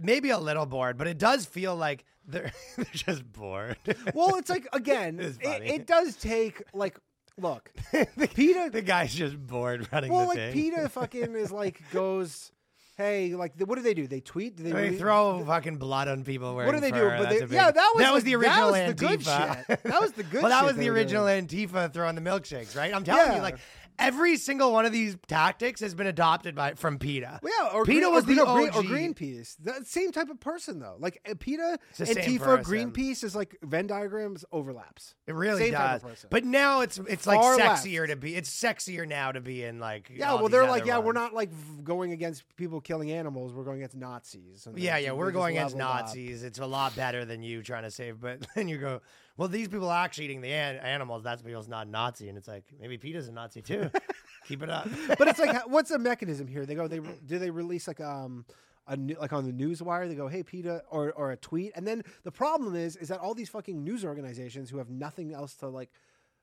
Maybe 0.00 0.30
a 0.30 0.38
little 0.38 0.66
bored, 0.66 0.96
but 0.96 1.06
it 1.06 1.18
does 1.18 1.44
feel 1.46 1.74
like 1.76 2.04
they're 2.26 2.52
they're 2.76 2.86
just 2.92 3.30
bored. 3.32 3.76
Well, 4.14 4.36
it's 4.36 4.50
like 4.50 4.66
again, 4.72 5.18
it, 5.20 5.36
it 5.42 5.86
does 5.86 6.16
take 6.16 6.62
like 6.72 6.98
look, 7.40 7.70
PETA 7.92 8.70
the 8.72 8.82
guy's 8.82 9.14
just 9.14 9.36
bored 9.46 9.88
running 9.92 10.10
Well, 10.12 10.22
the 10.22 10.26
like 10.28 10.36
thing. 10.36 10.52
PETA 10.52 10.88
fucking 10.88 11.34
is 11.34 11.50
like 11.52 11.80
goes, 11.92 12.52
hey, 12.96 13.34
like 13.34 13.54
what 13.64 13.76
do 13.76 13.82
they 13.82 13.94
do? 13.94 14.06
They 14.06 14.20
tweet? 14.20 14.56
Do 14.56 14.62
they, 14.64 14.72
They 14.72 14.82
really- 14.84 14.98
throw 14.98 15.44
fucking 15.44 15.76
blood 15.78 16.08
on 16.08 16.24
people 16.24 16.54
wearing 16.54 16.66
What 16.72 16.74
do 16.74 16.80
they 16.80 16.90
do? 16.90 17.08
But 17.08 17.28
they, 17.30 17.40
big- 17.40 17.50
yeah, 17.52 17.70
that 17.70 17.92
was 17.94 18.04
that 18.04 18.12
was 18.12 18.24
the, 18.24 18.30
the 18.32 18.36
original 18.36 18.72
that 18.72 18.86
was 18.88 18.94
the 18.96 19.06
good 19.06 19.20
Antifa. 19.20 19.66
shit. 19.66 19.82
That 19.84 20.00
was 20.00 20.12
the 20.12 20.22
good. 20.24 20.42
well, 20.42 20.50
that 20.50 20.64
was 20.64 20.76
the 20.76 20.88
original. 20.90 21.24
Antifa 21.24 21.92
throwing 21.92 22.14
the 22.14 22.20
milkshakes, 22.20 22.76
right? 22.76 22.94
I'm 22.94 23.04
telling 23.04 23.26
Yeah. 23.30 23.36
you, 23.36 23.42
like 23.42 23.58
every 23.98 24.36
single 24.36 24.72
one 24.72 24.84
of 24.86 24.92
these 24.92 25.16
tactics 25.26 25.80
has 25.80 25.94
been 25.94 26.06
adopted 26.06 26.54
by 26.54 26.74
from 26.74 26.98
PETA. 26.98 27.40
Well, 27.42 27.52
yeah, 27.58 27.70
or 27.72 27.84
PETA 27.84 28.00
Green, 28.00 28.12
was 28.12 28.24
or, 28.24 28.26
the 28.26 28.34
no, 28.34 28.54
Green, 28.54 28.68
or 28.68 28.82
Greenpeace. 28.82 29.56
The 29.60 29.84
same 29.84 30.12
type 30.12 30.30
of 30.30 30.40
person 30.40 30.78
though. 30.78 30.96
Like 30.98 31.20
uh, 31.28 31.34
PETA, 31.38 31.78
same 31.92 32.06
Antifa. 32.06 32.62
Greenpeace 32.62 33.24
is 33.24 33.34
like 33.34 33.56
Venn 33.62 33.86
diagrams 33.86 34.44
overlaps. 34.52 35.14
It 35.26 35.34
really 35.34 35.64
Same 35.64 35.72
does. 35.72 36.02
But 36.30 36.44
now 36.44 36.80
it's 36.80 36.98
it's 36.98 37.26
like 37.26 37.40
Far 37.40 37.56
left. 37.56 37.84
sexier 37.84 38.06
to 38.06 38.16
be. 38.16 38.34
It's 38.34 38.50
sexier 38.50 39.06
now 39.06 39.32
to 39.32 39.40
be 39.40 39.64
in 39.64 39.78
like. 39.78 40.10
Yeah, 40.14 40.34
well, 40.34 40.48
they're 40.48 40.66
like, 40.66 40.86
yeah, 40.86 40.98
we're 40.98 41.12
not 41.12 41.34
like 41.34 41.50
going 41.84 42.12
against 42.12 42.44
people 42.56 42.80
killing 42.80 43.10
animals. 43.10 43.52
We're 43.52 43.64
going 43.64 43.78
against 43.78 43.96
Nazis. 43.96 44.66
And 44.66 44.78
Yeah, 44.78 44.96
yeah, 44.98 45.12
we're 45.12 45.30
going 45.32 45.56
against 45.56 45.76
leveled 45.76 45.96
up. 45.96 46.06
Nazis. 46.06 46.42
It's 46.42 46.58
a 46.58 46.66
lot 46.66 46.94
better 46.96 47.24
than 47.24 47.42
you 47.42 47.62
trying 47.62 47.84
to 47.84 47.90
save. 47.90 48.20
But 48.20 48.46
then 48.54 48.68
you 48.68 48.78
go, 48.78 49.00
well, 49.38 49.48
these 49.48 49.68
people 49.68 49.88
are 49.88 50.04
actually 50.04 50.26
eating 50.26 50.42
the 50.42 50.52
an- 50.52 50.76
animals. 50.76 51.22
That's 51.22 51.40
because 51.40 51.66
not 51.68 51.88
Nazi, 51.88 52.28
and 52.28 52.36
it's 52.36 52.48
like 52.48 52.64
maybe 52.78 52.98
PETA's 52.98 53.28
a 53.28 53.32
Nazi 53.32 53.62
too. 53.62 53.90
Keep 54.46 54.62
it 54.64 54.70
up. 54.70 54.88
but 55.18 55.28
it's 55.28 55.38
like, 55.38 55.66
what's 55.70 55.88
the 55.90 55.98
mechanism 55.98 56.46
here? 56.46 56.66
They 56.66 56.74
go, 56.74 56.86
they 56.88 57.00
do 57.26 57.38
they 57.38 57.50
release 57.50 57.88
like 57.88 58.00
um 58.00 58.44
a 58.86 58.96
new, 58.96 59.16
like 59.20 59.32
on 59.32 59.44
the 59.46 59.52
news 59.52 59.82
wire? 59.82 60.08
They 60.08 60.14
go, 60.14 60.28
hey 60.28 60.42
PETA, 60.42 60.82
or 60.90 61.12
or 61.12 61.30
a 61.32 61.36
tweet, 61.36 61.72
and 61.74 61.86
then 61.86 62.02
the 62.24 62.32
problem 62.32 62.74
is 62.76 62.96
is 62.96 63.08
that 63.08 63.20
all 63.20 63.32
these 63.34 63.48
fucking 63.48 63.82
news 63.82 64.04
organizations 64.04 64.68
who 64.70 64.76
have 64.78 64.90
nothing 64.90 65.32
else 65.32 65.54
to 65.56 65.68
like. 65.68 65.90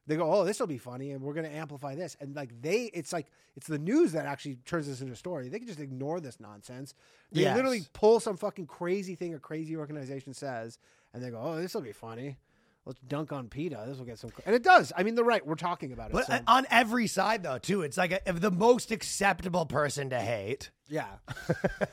They 0.07 0.17
go, 0.17 0.31
oh, 0.31 0.45
this 0.45 0.59
will 0.59 0.67
be 0.67 0.77
funny, 0.77 1.13
and 1.13 1.21
we're 1.23 1.33
going 1.33 1.47
to 1.49 1.51
amplify 1.55 1.95
this, 1.95 2.15
and 2.19 2.35
like 2.35 2.51
they, 2.61 2.91
it's 2.93 3.11
like 3.11 3.25
it's 3.55 3.65
the 3.65 3.79
news 3.79 4.11
that 4.11 4.27
actually 4.27 4.57
turns 4.63 4.85
this 4.85 5.01
into 5.01 5.13
a 5.13 5.15
story. 5.15 5.49
They 5.49 5.57
can 5.57 5.67
just 5.67 5.79
ignore 5.79 6.19
this 6.19 6.39
nonsense. 6.39 6.93
They 7.31 7.41
Yes. 7.41 7.55
literally 7.55 7.81
pull 7.91 8.19
some 8.19 8.37
fucking 8.37 8.67
crazy 8.67 9.15
thing 9.15 9.33
a 9.33 9.39
crazy 9.39 9.75
organization 9.75 10.35
says, 10.35 10.77
and 11.11 11.23
they 11.23 11.31
go, 11.31 11.41
oh, 11.43 11.55
this 11.59 11.73
will 11.73 11.81
be 11.81 11.91
funny. 11.91 12.37
Let's 12.85 12.99
dunk 12.99 13.31
on 13.31 13.47
PETA. 13.49 13.83
This 13.87 13.97
will 13.97 14.05
get 14.05 14.19
some, 14.19 14.31
and 14.45 14.53
it 14.53 14.61
does. 14.61 14.93
I 14.95 15.01
mean, 15.01 15.15
they're 15.15 15.25
right. 15.25 15.45
We're 15.45 15.55
talking 15.55 15.91
about 15.91 16.11
it. 16.11 16.13
But 16.13 16.27
so- 16.27 16.33
uh, 16.33 16.39
on 16.45 16.67
every 16.69 17.07
side, 17.07 17.41
though, 17.41 17.57
too, 17.57 17.81
it's 17.81 17.97
like 17.97 18.21
a, 18.27 18.33
the 18.33 18.51
most 18.51 18.91
acceptable 18.91 19.65
person 19.65 20.11
to 20.11 20.19
hate. 20.19 20.69
Yeah, 20.87 21.07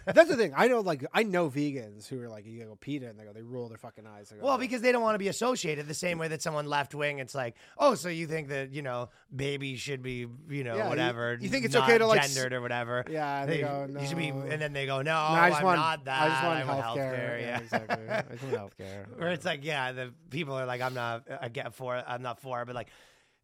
that's 0.06 0.28
the 0.28 0.36
thing. 0.36 0.52
I 0.54 0.68
know, 0.68 0.80
like, 0.80 1.04
I 1.14 1.22
know 1.22 1.48
vegans 1.48 2.06
who 2.08 2.20
are 2.20 2.28
like, 2.28 2.44
you 2.46 2.62
go 2.64 2.76
PETA, 2.78 3.08
and 3.08 3.18
they 3.18 3.24
go, 3.24 3.32
they 3.32 3.40
roll 3.40 3.68
their 3.68 3.78
fucking 3.78 4.06
eyes. 4.06 4.28
They 4.28 4.36
go, 4.36 4.44
Well, 4.44 4.58
because 4.58 4.82
they 4.82 4.92
don't 4.92 5.00
want 5.02 5.14
to 5.14 5.18
be 5.18 5.28
associated 5.28 5.88
the 5.88 5.94
same 5.94 6.18
way 6.18 6.28
that 6.28 6.42
someone 6.42 6.66
left 6.66 6.94
wing. 6.94 7.18
It's 7.18 7.34
like, 7.34 7.56
oh, 7.78 7.94
so 7.94 8.10
you 8.10 8.26
think 8.26 8.48
that 8.48 8.72
you 8.72 8.82
know 8.82 9.08
babies 9.34 9.80
should 9.80 10.02
be, 10.02 10.26
you 10.50 10.62
know, 10.64 10.76
Yeah, 10.76 10.84
you- 10.84 10.88
whatever. 10.90 11.38
you 11.40 11.48
think 11.48 11.64
it's 11.64 11.72
not 11.74 11.88
okay 11.88 11.96
to, 11.98 12.06
like, 12.06 12.20
s- 12.20 12.34
gendered 12.34 12.52
or 12.52 12.60
whatever? 12.60 13.04
Yeah, 13.08 13.46
they 13.46 13.60
go, 13.62 13.88
You 13.98 14.06
should 14.06 14.18
be, 14.18 14.30
"No." 14.30 14.42
and 14.42 14.60
then 14.60 14.74
they 14.74 14.84
go, 14.84 14.98
no, 14.98 15.04
No, 15.04 15.16
I 15.16 15.48
just 15.48 15.60
I'm 15.60 15.64
want, 15.66 15.80
not 15.80 16.04
that. 16.04 16.22
I 16.22 16.28
just 16.28 16.42
want 16.44 16.58
I 16.60 16.64
want 16.74 16.84
healthcare. 16.84 17.40
Yeah, 17.40 17.58
exactly. 17.60 18.08
I 18.10 18.22
just 18.30 18.42
want 18.44 18.54
healthcare. 18.78 19.18
Where 19.18 19.30
it's 19.30 19.44
like, 19.46 19.64
yeah, 19.64 19.92
the 19.92 20.12
people 20.28 20.54
are 20.54 20.66
like, 20.66 20.82
I'm 20.82 20.94
not, 20.94 21.24
I 21.40 21.48
get 21.48 21.72
for 21.74 21.96
it, 21.96 22.04
I'm 22.06 22.20
not 22.20 22.40
for 22.40 22.60
it, 22.60 22.66
but 22.66 22.74
like, 22.74 22.88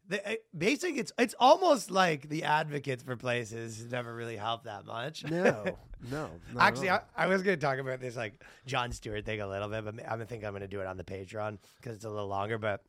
the, 0.09 0.31
it- 0.33 0.45
basically, 0.57 0.99
it's 0.99 1.13
it's 1.17 1.35
almost 1.39 1.89
like 1.91 2.27
the 2.29 2.43
advocates 2.43 3.03
for 3.03 3.15
places 3.15 3.85
never 3.91 4.13
really 4.13 4.35
help 4.37 4.63
that 4.65 4.85
much. 4.85 5.23
no, 5.23 5.77
no. 6.11 6.29
Actually. 6.59 6.89
I, 6.89 7.01
I 7.15 7.27
was 7.27 7.41
going 7.43 7.57
to 7.57 7.65
talk 7.65 7.77
about 7.77 8.01
this 8.01 8.15
like 8.17 8.43
Jon 8.65 8.91
Stewart 8.91 9.25
thing 9.25 9.39
a 9.41 9.47
little 9.47 9.69
bit, 9.69 9.85
but 9.85 9.95
I 10.09 10.17
think 10.25 10.43
I'm 10.43 10.51
going 10.51 10.61
to 10.61 10.67
do 10.67 10.81
it 10.81 10.87
on 10.87 10.97
the 10.97 11.03
Patreon 11.03 11.59
because 11.77 11.95
it's 11.95 12.05
a 12.05 12.09
little 12.09 12.27
longer. 12.27 12.57
But 12.57 12.83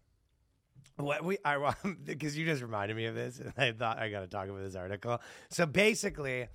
what 0.96 1.24
we, 1.24 1.38
I 1.44 1.74
because 2.04 2.36
you 2.38 2.44
just 2.46 2.62
reminded 2.62 2.96
me 2.96 3.06
of 3.06 3.14
this, 3.14 3.38
and 3.38 3.52
I 3.56 3.72
thought 3.72 3.98
I 3.98 4.10
got 4.10 4.20
to 4.20 4.26
talk 4.26 4.48
about 4.48 4.62
this 4.62 4.74
article. 4.76 5.20
So 5.50 5.66
basically, 5.66 6.48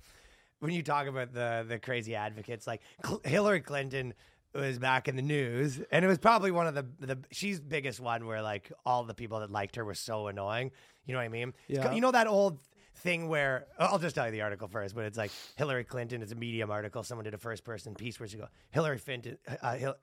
when 0.60 0.72
you 0.72 0.82
talk 0.82 1.06
about 1.06 1.32
the 1.32 1.64
the 1.68 1.78
crazy 1.78 2.14
advocates, 2.14 2.66
like 2.66 2.82
Cl- 3.04 3.20
Hillary 3.24 3.60
Clinton 3.60 4.14
was 4.56 4.78
back 4.78 5.08
in 5.08 5.16
the 5.16 5.22
news, 5.22 5.80
and 5.90 6.04
it 6.04 6.08
was 6.08 6.18
probably 6.18 6.50
one 6.50 6.66
of 6.66 6.74
the 6.74 6.86
the 7.00 7.18
she's 7.30 7.60
biggest 7.60 8.00
one 8.00 8.26
where 8.26 8.42
like 8.42 8.72
all 8.84 9.04
the 9.04 9.14
people 9.14 9.40
that 9.40 9.50
liked 9.50 9.76
her 9.76 9.84
were 9.84 9.94
so 9.94 10.26
annoying. 10.28 10.70
You 11.06 11.12
know 11.14 11.18
what 11.20 11.24
I 11.24 11.28
mean? 11.28 11.54
Yeah. 11.68 11.92
You 11.92 12.00
know 12.00 12.10
that 12.12 12.26
old 12.26 12.58
thing 12.96 13.28
where 13.28 13.66
I'll 13.78 13.98
just 13.98 14.14
tell 14.14 14.24
you 14.26 14.32
the 14.32 14.40
article 14.40 14.68
first, 14.68 14.94
but 14.94 15.04
it's 15.04 15.18
like 15.18 15.30
Hillary 15.56 15.84
Clinton. 15.84 16.22
It's 16.22 16.32
a 16.32 16.34
Medium 16.34 16.70
article. 16.70 17.02
Someone 17.02 17.24
did 17.24 17.34
a 17.34 17.38
first 17.38 17.62
person 17.62 17.94
piece 17.94 18.18
where 18.18 18.28
she 18.28 18.36
go 18.38 18.48
Hillary 18.70 18.98
Clinton. 18.98 19.38
Uh, 19.62 19.74
Hil- 19.76 19.96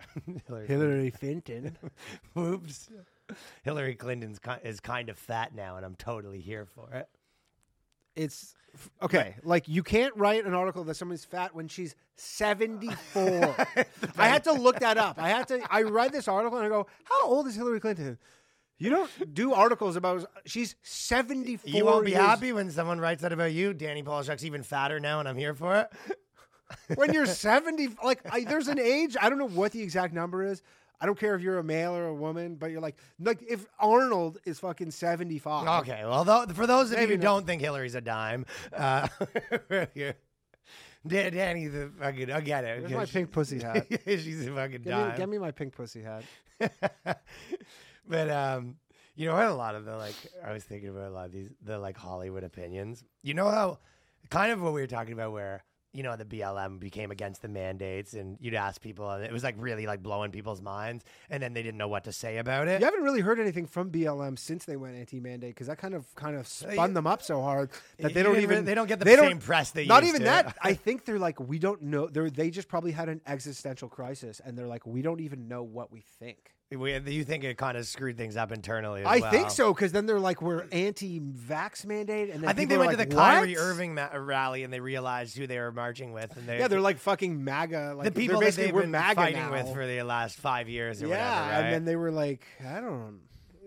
Hillary. 0.48 0.68
Hillary 0.74 1.12
Clinton. 1.12 1.78
Oops. 2.38 2.90
Hillary 3.64 3.96
Clinton's 3.96 4.40
ki- 4.40 4.52
is 4.64 4.80
kind 4.80 5.10
of 5.10 5.18
fat 5.18 5.56
now, 5.56 5.76
and 5.78 5.86
I'm 5.86 5.96
totally 5.96 6.40
here 6.40 6.66
for 6.66 6.92
it. 6.94 7.08
It's 8.16 8.56
okay. 9.02 9.36
Like 9.44 9.68
you 9.68 9.84
can't 9.84 10.16
write 10.16 10.46
an 10.46 10.54
article 10.54 10.84
that 10.86 10.96
someone's 10.96 11.26
fat 11.26 11.54
when 11.56 11.68
she's 11.68 11.96
seventy 12.16 12.90
four. 13.12 13.56
I 14.18 14.28
had 14.28 14.44
to 14.46 14.54
look 14.54 14.80
that 14.80 14.98
up. 14.98 15.20
I 15.20 15.30
had 15.30 15.48
to. 15.50 15.62
I 15.70 15.84
read 15.84 16.12
this 16.12 16.28
article 16.28 16.58
and 16.58 16.66
I 16.66 16.70
go, 16.70 16.88
"How 17.04 17.26
old 17.28 17.48
is 17.48 17.56
Hillary 17.56 17.80
Clinton?" 17.80 18.18
You 18.80 18.90
don't 18.90 19.34
do 19.34 19.54
articles 19.54 19.96
about. 19.96 20.26
She's 20.46 20.76
seventy 20.82 21.58
four. 21.58 21.70
You 21.72 21.86
won't 21.86 22.06
be 22.06 22.12
happy 22.14 22.52
when 22.52 22.70
someone 22.72 23.00
writes 23.00 23.22
that 23.22 23.32
about 23.32 23.54
you. 23.54 23.74
Danny 23.74 24.04
Polishchuk's 24.04 24.44
even 24.46 24.64
fatter 24.64 25.00
now, 25.00 25.20
and 25.20 25.30
I'm 25.30 25.38
here 25.38 25.54
for 25.54 25.76
it. 25.76 25.88
when 26.96 27.14
you're 27.14 27.26
70 27.46 27.90
like 28.04 28.22
I, 28.32 28.46
there's 28.46 28.68
an 28.68 28.80
age 28.80 29.16
i 29.22 29.30
don't 29.30 29.38
know 29.38 29.48
what 29.48 29.74
the 29.74 29.82
exact 29.84 30.12
number 30.12 30.44
is 30.44 30.64
i 31.04 31.06
don't 31.06 31.20
care 31.20 31.36
if 31.36 31.42
you're 31.42 31.60
a 31.60 31.64
male 31.64 31.94
or 31.96 32.08
a 32.08 32.14
woman 32.16 32.56
but 32.56 32.72
you're 32.72 32.80
like 32.82 32.96
like 33.20 33.44
if 33.48 33.66
arnold 33.80 34.38
is 34.46 34.58
fucking 34.60 34.90
75 34.90 35.82
Okay, 35.82 36.02
well, 36.06 36.24
tho- 36.24 36.48
for 36.54 36.66
those 36.66 36.92
of 36.94 37.00
you 37.02 37.08
who 37.08 37.18
don't 37.18 37.46
think 37.46 37.62
Hillary's 37.62 37.94
a 37.96 38.02
dime, 38.02 38.46
uh, 38.76 39.08
Danny, 41.06 41.68
the 41.68 41.92
fucking, 42.00 42.32
I 42.32 42.40
get 42.42 42.64
it. 42.64 42.80
Where's 42.82 42.94
my 42.94 43.06
pink 43.18 43.32
pussy 43.32 43.60
hat 43.60 43.86
She's 44.08 44.48
a 44.48 44.52
fucking 44.56 44.82
Get 44.84 44.86
me, 44.86 44.92
dime. 44.92 45.18
get 45.18 45.30
me 45.30 45.38
my 45.38 45.52
pink 45.52 45.76
pussy 45.76 46.02
hat 46.02 46.24
but 48.08 48.30
um, 48.30 48.76
you 49.16 49.28
know 49.28 49.34
what? 49.36 49.48
A 49.48 49.54
lot 49.54 49.76
of 49.76 49.86
the 49.86 49.96
like, 49.98 50.16
I 50.46 50.54
was 50.54 50.64
thinking 50.64 50.90
about 50.90 51.08
a 51.10 51.14
lot 51.14 51.26
of 51.26 51.32
these 51.32 51.50
the 51.62 51.78
like 51.78 51.98
Hollywood 51.98 52.44
opinions. 52.44 53.04
You 53.22 53.34
know 53.34 53.50
how, 53.50 53.80
kind 54.30 54.52
of 54.52 54.62
what 54.62 54.74
we 54.74 54.82
were 54.82 54.88
talking 54.88 55.14
about, 55.14 55.32
where 55.34 55.64
you 55.94 56.04
know 56.04 56.16
the 56.16 56.26
BLM 56.26 56.80
became 56.80 57.12
against 57.12 57.42
the 57.42 57.48
mandates, 57.48 58.14
and 58.14 58.38
you'd 58.42 58.54
ask 58.56 58.82
people, 58.82 59.10
and 59.10 59.24
it 59.24 59.32
was 59.32 59.44
like 59.44 59.56
really 59.58 59.86
like 59.86 60.02
blowing 60.02 60.32
people's 60.32 60.62
minds, 60.62 61.06
and 61.30 61.42
then 61.42 61.54
they 61.54 61.64
didn't 61.64 61.78
know 61.78 61.88
what 61.88 62.04
to 62.06 62.12
say 62.12 62.38
about 62.38 62.68
it. 62.68 62.80
you 62.80 62.86
haven't 62.86 63.04
really 63.04 63.22
heard 63.22 63.40
anything 63.40 63.66
from 63.66 63.92
blm 63.92 64.38
since 64.38 64.66
they 64.66 64.76
went 64.76 64.96
anti-mandate 64.96 65.54
because 65.54 65.68
that 65.68 65.78
kind 65.78 65.94
of 65.94 66.14
kind 66.16 66.36
of 66.36 66.42
uh, 66.42 66.72
spun 66.74 66.94
them 66.94 67.06
up 67.08 67.22
so 67.22 67.42
hard 67.42 67.70
that 68.00 68.14
they 68.14 68.24
don't 68.24 68.40
even 68.40 68.66
they 68.66 68.76
don't 68.76 68.88
get 68.88 69.00
the 69.00 69.06
they 69.06 69.16
same 69.16 69.38
press 69.40 69.72
they 69.72 69.86
not 69.86 70.04
even 70.04 70.22
to. 70.22 70.26
that 70.26 70.56
i 70.62 70.74
think 70.74 71.06
they're 71.06 71.20
like 71.20 71.40
we 71.40 71.60
don't 71.60 71.82
know 71.82 72.08
they 72.08 72.30
they 72.30 72.50
just 72.50 72.68
probably 72.68 72.92
had 72.92 73.10
an 73.10 73.22
existential 73.28 73.88
crisis 73.88 74.42
and 74.44 74.58
they're 74.58 74.68
like 74.68 74.86
we 74.88 75.02
don't 75.02 75.20
even 75.22 75.48
know 75.48 75.64
what 75.64 75.92
we 75.92 76.02
think 76.20 76.54
We, 76.76 76.98
you 77.00 77.24
think 77.24 77.44
it 77.44 77.58
kind 77.58 77.78
of 77.78 77.86
screwed 77.86 78.18
things 78.18 78.38
up 78.38 78.52
internally? 78.52 79.02
As 79.02 79.08
I 79.08 79.20
well. 79.20 79.32
think 79.32 79.50
so 79.52 79.74
because 79.74 79.92
then 79.92 80.06
they're 80.06 80.20
like 80.20 80.42
we're 80.42 80.66
anti-vax 80.72 81.86
mandate, 81.86 82.30
and 82.30 82.44
then 82.44 82.50
I 82.50 82.54
think 82.54 82.70
they 82.70 82.78
went 82.78 82.90
are 82.90 82.98
to 82.98 83.06
the 83.10 83.16
like, 83.16 83.36
Kyrie 83.36 83.54
"What?" 83.54 83.62
Irving 83.62 83.94
ma- 83.96 84.10
rally 84.14 84.64
and 84.64 84.74
they 84.74 84.80
realized 84.80 85.38
who 85.38 85.48
they 85.48 85.60
were 85.60 85.72
marching 85.72 86.14
with, 86.14 86.36
and 86.38 86.48
they, 86.48 86.60
Yeah, 86.60 86.68
they're 86.68 86.82
like 86.82 86.98
fucking 86.98 87.44
MAGA. 87.44 87.96
Like 87.98 88.06
the 88.06 88.12
people 88.12 88.40
that 88.40 88.46
basically 88.48 88.66
they've 88.66 88.76
we're 88.76 88.82
been 88.82 88.92
MAGA 88.92 89.16
fighting 89.16 89.40
now. 89.40 89.52
with 89.52 89.74
for 89.74 89.86
the 89.86 90.02
last 90.04 90.38
five 90.38 90.70
years 90.70 91.02
or 91.02 91.08
yeah, 91.08 91.12
whatever. 91.42 91.52
Right? 91.52 91.64
and 91.66 91.74
then 91.74 91.86
they 91.86 91.96
were 91.96 92.12
like, 92.12 92.46
I 92.66 92.80
don't. 92.82 93.20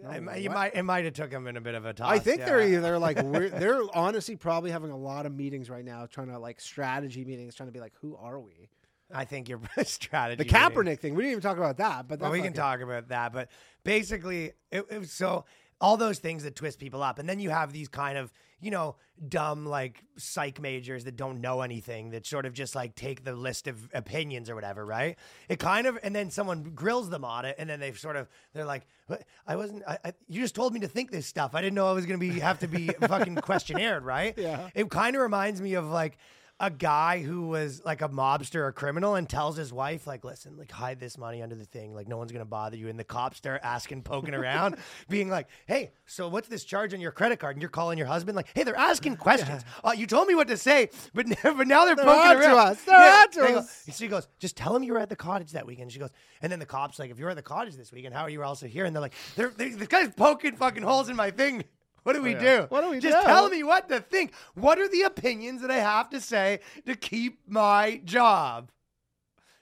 know 0.03 0.11
It 0.11 0.51
might- 0.51 0.75
it 0.75 0.83
might 0.83 1.05
have 1.05 1.15
took 1.15 1.31
them 1.31 1.47
in 1.47 1.57
a 1.57 1.61
bit 1.61 1.75
of 1.75 1.85
a 1.85 1.93
toss. 1.93 2.11
I 2.11 2.19
think 2.19 2.41
yeah. 2.41 2.47
they're 2.47 2.69
either 2.69 2.99
like 2.99 3.21
we're, 3.23 3.49
they're 3.49 3.81
honestly 3.95 4.37
probably 4.37 4.71
having 4.71 4.91
a 4.91 4.97
lot 4.97 5.27
of 5.27 5.35
meetings 5.35 5.71
right 5.71 5.85
now, 5.85 6.07
trying 6.07 6.29
to 6.29 6.39
like 6.39 6.61
strategy 6.61 7.25
meetings, 7.25 7.55
trying 7.55 7.69
to 7.69 7.73
be 7.73 7.81
like, 7.81 7.95
who 8.01 8.17
are 8.17 8.39
we? 8.41 8.69
I 9.13 9.25
think 9.25 9.49
your 9.49 9.61
strategy. 9.85 10.43
The 10.43 10.49
Kaepernick 10.49 11.01
thing. 11.01 11.15
We 11.15 11.23
didn't 11.23 11.33
even 11.33 11.43
talk 11.43 11.59
about 11.59 11.79
that, 11.79 12.09
but 12.09 12.21
Well, 12.21 12.31
we 12.31 12.43
can 12.43 12.53
talk 12.53 12.81
about 12.81 13.09
that, 13.09 13.33
but 13.33 13.49
basically, 13.85 14.53
it, 14.71 14.85
it 14.91 14.99
was 14.99 15.13
so 15.13 15.45
all 15.81 15.97
those 15.97 16.19
things 16.19 16.43
that 16.45 16.57
twist 16.57 16.79
people 16.79 17.03
up, 17.03 17.19
and 17.19 17.29
then 17.29 17.39
you 17.39 17.51
have 17.51 17.73
these 17.73 17.89
kind 17.89 18.19
of 18.19 18.33
you 18.61 18.71
know 18.71 18.97
dumb 19.29 19.67
like 19.67 20.03
psych 20.17 20.61
majors 20.61 21.05
that 21.05 21.17
don't 21.17 21.41
know 21.41 21.61
anything 21.61 22.11
that 22.11 22.27
sort 22.27 22.47
of 22.47 22.53
just 22.53 22.75
like 22.75 22.95
take 22.95 23.25
the 23.25 23.35
list 23.35 23.67
of 23.67 23.89
opinions 23.95 24.51
or 24.51 24.55
whatever, 24.55 24.85
right? 24.85 25.17
It 25.49 25.59
kind 25.59 25.87
of, 25.87 25.99
and 26.03 26.15
then 26.15 26.31
someone 26.31 26.73
grills 26.75 27.09
them 27.11 27.25
on 27.25 27.45
it, 27.45 27.57
and 27.59 27.69
then 27.69 27.79
they 27.81 27.93
sort 27.93 28.17
of 28.17 28.29
they're 28.55 28.65
like, 28.65 28.87
I 29.47 29.57
wasn't. 29.57 29.83
I, 29.87 29.99
I, 30.05 30.13
you 30.29 30.41
just 30.41 30.55
told 30.55 30.73
me 30.75 30.81
to 30.81 30.89
think 30.89 31.11
this 31.11 31.27
stuff. 31.27 31.55
I 31.55 31.61
didn't 31.61 31.75
know 31.75 31.89
I 31.89 31.93
was 31.93 32.07
gonna 32.07 32.19
be 32.19 32.41
have 32.41 32.59
to 32.61 32.69
be 32.69 32.89
fucking 33.01 33.37
questionnaire, 33.37 34.01
right? 34.01 34.35
Yeah. 34.37 34.71
It 34.75 34.91
kind 34.91 35.15
of 35.15 35.23
reminds 35.23 35.61
me 35.61 35.75
of 35.75 35.87
like 35.87 36.19
a 36.59 36.71
guy 36.71 37.21
who 37.21 37.49
was 37.49 37.83
like 37.85 38.01
a 38.01 38.09
mobster 38.09 38.61
or 38.67 38.73
criminal 38.73 39.15
and 39.15 39.29
tells 39.29 39.59
his 39.59 39.75
wife 39.75 40.07
like 40.07 40.25
listen 40.25 40.57
like 40.57 40.71
hide 40.73 40.99
this 40.99 41.19
money 41.19 41.43
under 41.43 41.55
the 41.55 41.67
thing. 41.67 41.95
Like 41.95 42.09
no 42.09 42.17
one's 42.17 42.33
gonna 42.33 42.47
bother 42.47 42.79
you. 42.79 42.89
And 42.89 42.99
the 42.99 43.05
cops 43.05 43.37
start 43.37 43.61
asking 43.63 44.05
poking 44.05 44.33
around 44.35 44.77
being 45.11 45.29
like 45.29 45.49
hey 45.67 45.91
so 46.07 46.29
what's 46.29 46.49
this 46.49 46.65
charge 46.65 46.95
on 46.95 47.01
your 47.01 47.13
credit 47.13 47.39
card? 47.41 47.57
And 47.57 47.63
you're 47.63 47.69
calling 47.69 47.99
your 47.99 48.07
husband? 48.07 48.37
Like 48.37 48.49
hey 48.55 48.63
they're 48.63 48.75
asking 48.75 49.17
questions. 49.19 49.65
Uh, 49.85 49.93
you 49.95 50.07
told 50.07 50.29
me 50.29 50.35
what 50.35 50.49
to 50.49 50.57
say 50.57 50.89
but, 51.13 51.27
but 51.43 51.67
now 51.67 51.85
they're, 51.85 51.95
They're 51.95 52.05
poking 52.07 52.21
on 52.31 52.37
to 52.37 52.43
around. 52.47 52.57
us. 52.59 52.83
They're 52.85 52.97
on 53.21 53.31
to 53.33 53.41
They 53.43 53.53
go- 53.53 53.65
she 53.93 54.09
goes 54.09 54.27
just 54.39 54.57
tell 54.57 54.73
them 54.73 54.83
you 54.83 54.95
were 54.95 54.99
at 54.99 55.11
the 55.11 55.17
cottage 55.17 55.53
that 55.53 55.67
weekend. 55.67 55.93
She 55.93 55.99
goes 55.99 56.11
and 56.41 56.51
then 56.51 56.59
the 56.59 56.65
cops 56.67 56.99
like 56.99 57.11
if 57.11 57.19
you're 57.19 57.29
at 57.31 57.37
the 57.37 57.43
cottage 57.43 57.77
this 57.77 57.93
weekend 57.93 58.15
how 58.15 58.23
are 58.23 58.31
you 58.31 58.43
also 58.43 58.67
here? 58.67 58.87
And 58.87 58.97
they're 58.97 59.03
like 59.03 59.13
they're, 59.35 59.51
they 59.51 59.69
this 59.69 59.89
guy's 59.89 60.09
poking 60.15 60.57
fucking 60.57 60.83
holes 60.85 61.11
in 61.11 61.17
my 61.17 61.31
thing 61.31 61.65
what 62.07 62.15
do 62.15 62.23
we 62.23 62.35
do? 62.35 62.67
What 62.69 62.83
do 62.83 62.91
we 62.91 63.01
Just 63.01 63.07
do? 63.07 63.11
Just 63.11 63.27
tell 63.27 63.49
me 63.49 63.65
what 63.65 63.89
to 63.89 63.99
think. 63.99 64.33
What 64.55 64.79
are 64.79 64.89
the 64.89 65.03
opinions 65.03 65.61
that 65.63 65.73
I 65.73 65.79
have 65.79 66.09
to 66.11 66.21
say 66.21 66.61
to 66.87 66.95
keep 66.95 67.41
my 67.49 68.01
job? 68.05 68.71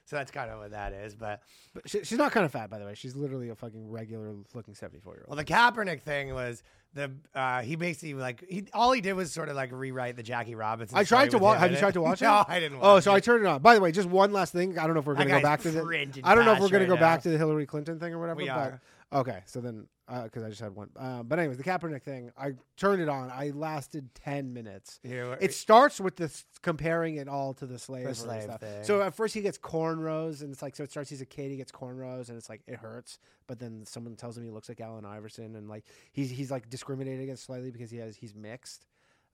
So 0.05 0.15
that's 0.15 0.29
kind 0.29 0.51
of 0.51 0.59
what 0.59 0.69
that 0.69 0.93
is. 0.93 1.15
But 1.15 1.41
But 1.73 1.89
she, 1.89 2.03
she's 2.03 2.19
not 2.19 2.31
kind 2.31 2.45
of 2.45 2.51
fat, 2.51 2.69
by 2.69 2.77
the 2.77 2.85
way. 2.85 2.93
She's 2.93 3.15
literally 3.15 3.49
a 3.49 3.55
fucking 3.55 3.89
regular 3.89 4.35
looking 4.53 4.75
seventy 4.75 4.99
four 4.99 5.15
year 5.15 5.25
old. 5.27 5.35
well, 5.35 5.43
the 5.43 5.51
Kaepernick 5.51 6.03
thing 6.03 6.35
was 6.35 6.61
the 6.93 7.11
uh, 7.33 7.63
he 7.63 7.75
basically 7.75 8.13
like 8.13 8.47
he 8.47 8.67
all 8.73 8.91
he 8.91 9.01
did 9.01 9.13
was 9.13 9.31
sort 9.31 9.49
of 9.49 9.55
like 9.55 9.71
rewrite 9.71 10.15
the 10.15 10.21
Jackie 10.21 10.53
Robinson. 10.53 10.95
I 10.95 11.03
tried 11.03 11.31
to 11.31 11.39
watch. 11.39 11.57
Have 11.57 11.71
you 11.71 11.77
it. 11.77 11.79
tried 11.79 11.95
to 11.95 12.01
watch 12.01 12.21
it? 12.21 12.25
No, 12.25 12.45
I 12.47 12.59
didn't. 12.59 12.77
Oh, 12.79 12.99
so 12.99 13.11
I 13.11 13.19
turned 13.19 13.43
it 13.43 13.47
on. 13.47 13.63
By 13.63 13.73
the 13.73 13.81
way, 13.81 13.91
just 13.91 14.07
one 14.07 14.31
last 14.31 14.53
thing. 14.53 14.77
I 14.77 14.85
don't 14.85 14.93
know 14.93 14.99
if 14.99 15.07
we're 15.07 15.15
going 15.15 15.29
to 15.29 15.33
go 15.33 15.41
back 15.41 15.61
to 15.61 15.71
the. 15.71 15.81
I 16.23 16.35
don't 16.35 16.45
know 16.45 16.53
if 16.53 16.59
we're 16.59 16.65
bash 16.65 16.71
going 16.71 16.85
to 16.85 16.91
right 16.91 16.95
go 16.95 16.97
back 16.97 17.23
to 17.23 17.29
the 17.29 17.37
Hillary 17.39 17.65
Clinton 17.65 17.99
thing 17.99 18.13
or 18.13 18.19
whatever. 18.19 18.37
We 18.37 18.47
but, 18.47 18.57
are. 18.57 18.81
Okay, 19.15 19.39
so 19.45 19.61
then 19.61 19.87
because 20.23 20.43
I 20.43 20.49
just 20.49 20.61
had 20.61 20.75
one. 20.75 20.89
Uh, 20.95 21.23
but 21.23 21.39
anyways, 21.39 21.57
the 21.57 21.63
Kaepernick 21.63 22.03
thing. 22.03 22.31
I 22.37 22.51
turned 22.77 23.01
it 23.01 23.09
on. 23.09 23.31
I 23.31 23.51
lasted 23.55 24.13
ten 24.13 24.53
minutes. 24.53 24.99
Were- 25.03 25.37
It 25.41 25.53
starts 25.53 25.99
with 25.99 26.15
this 26.15 26.45
comparing 26.61 27.15
it 27.15 27.27
all 27.27 27.53
to 27.55 27.65
the 27.65 27.79
slavery 27.79 28.13
slave 28.13 28.43
stuff. 28.43 28.59
thing. 28.59 28.83
So 28.83 29.01
at 29.01 29.15
first 29.15 29.33
he 29.33 29.41
gets 29.41 29.57
cornrows, 29.57 30.41
and 30.41 30.51
it's 30.51 30.61
like 30.61 30.75
so 30.75 30.83
it 30.83 30.91
starts. 30.91 31.09
He's 31.09 31.21
a 31.21 31.25
kid. 31.25 31.49
He 31.49 31.57
gets 31.57 31.71
cornrows, 31.71 32.29
and 32.29 32.37
it's 32.37 32.49
like 32.49 32.61
it 32.67 32.75
hurts. 32.75 33.17
But 33.47 33.57
then 33.59 33.85
someone 33.85 34.15
tells 34.15 34.37
him 34.37 34.43
he 34.43 34.51
looks 34.51 34.69
like 34.69 34.81
Allen 34.81 35.05
Iverson, 35.05 35.55
and 35.55 35.67
like 35.69 35.85
he's 36.11 36.29
he's 36.29 36.51
like 36.51 36.69
discriminated 36.69 37.23
against 37.23 37.45
slightly 37.45 37.71
because 37.71 37.89
he 37.89 37.97
has 37.97 38.15
he's 38.17 38.35
mixed. 38.35 38.85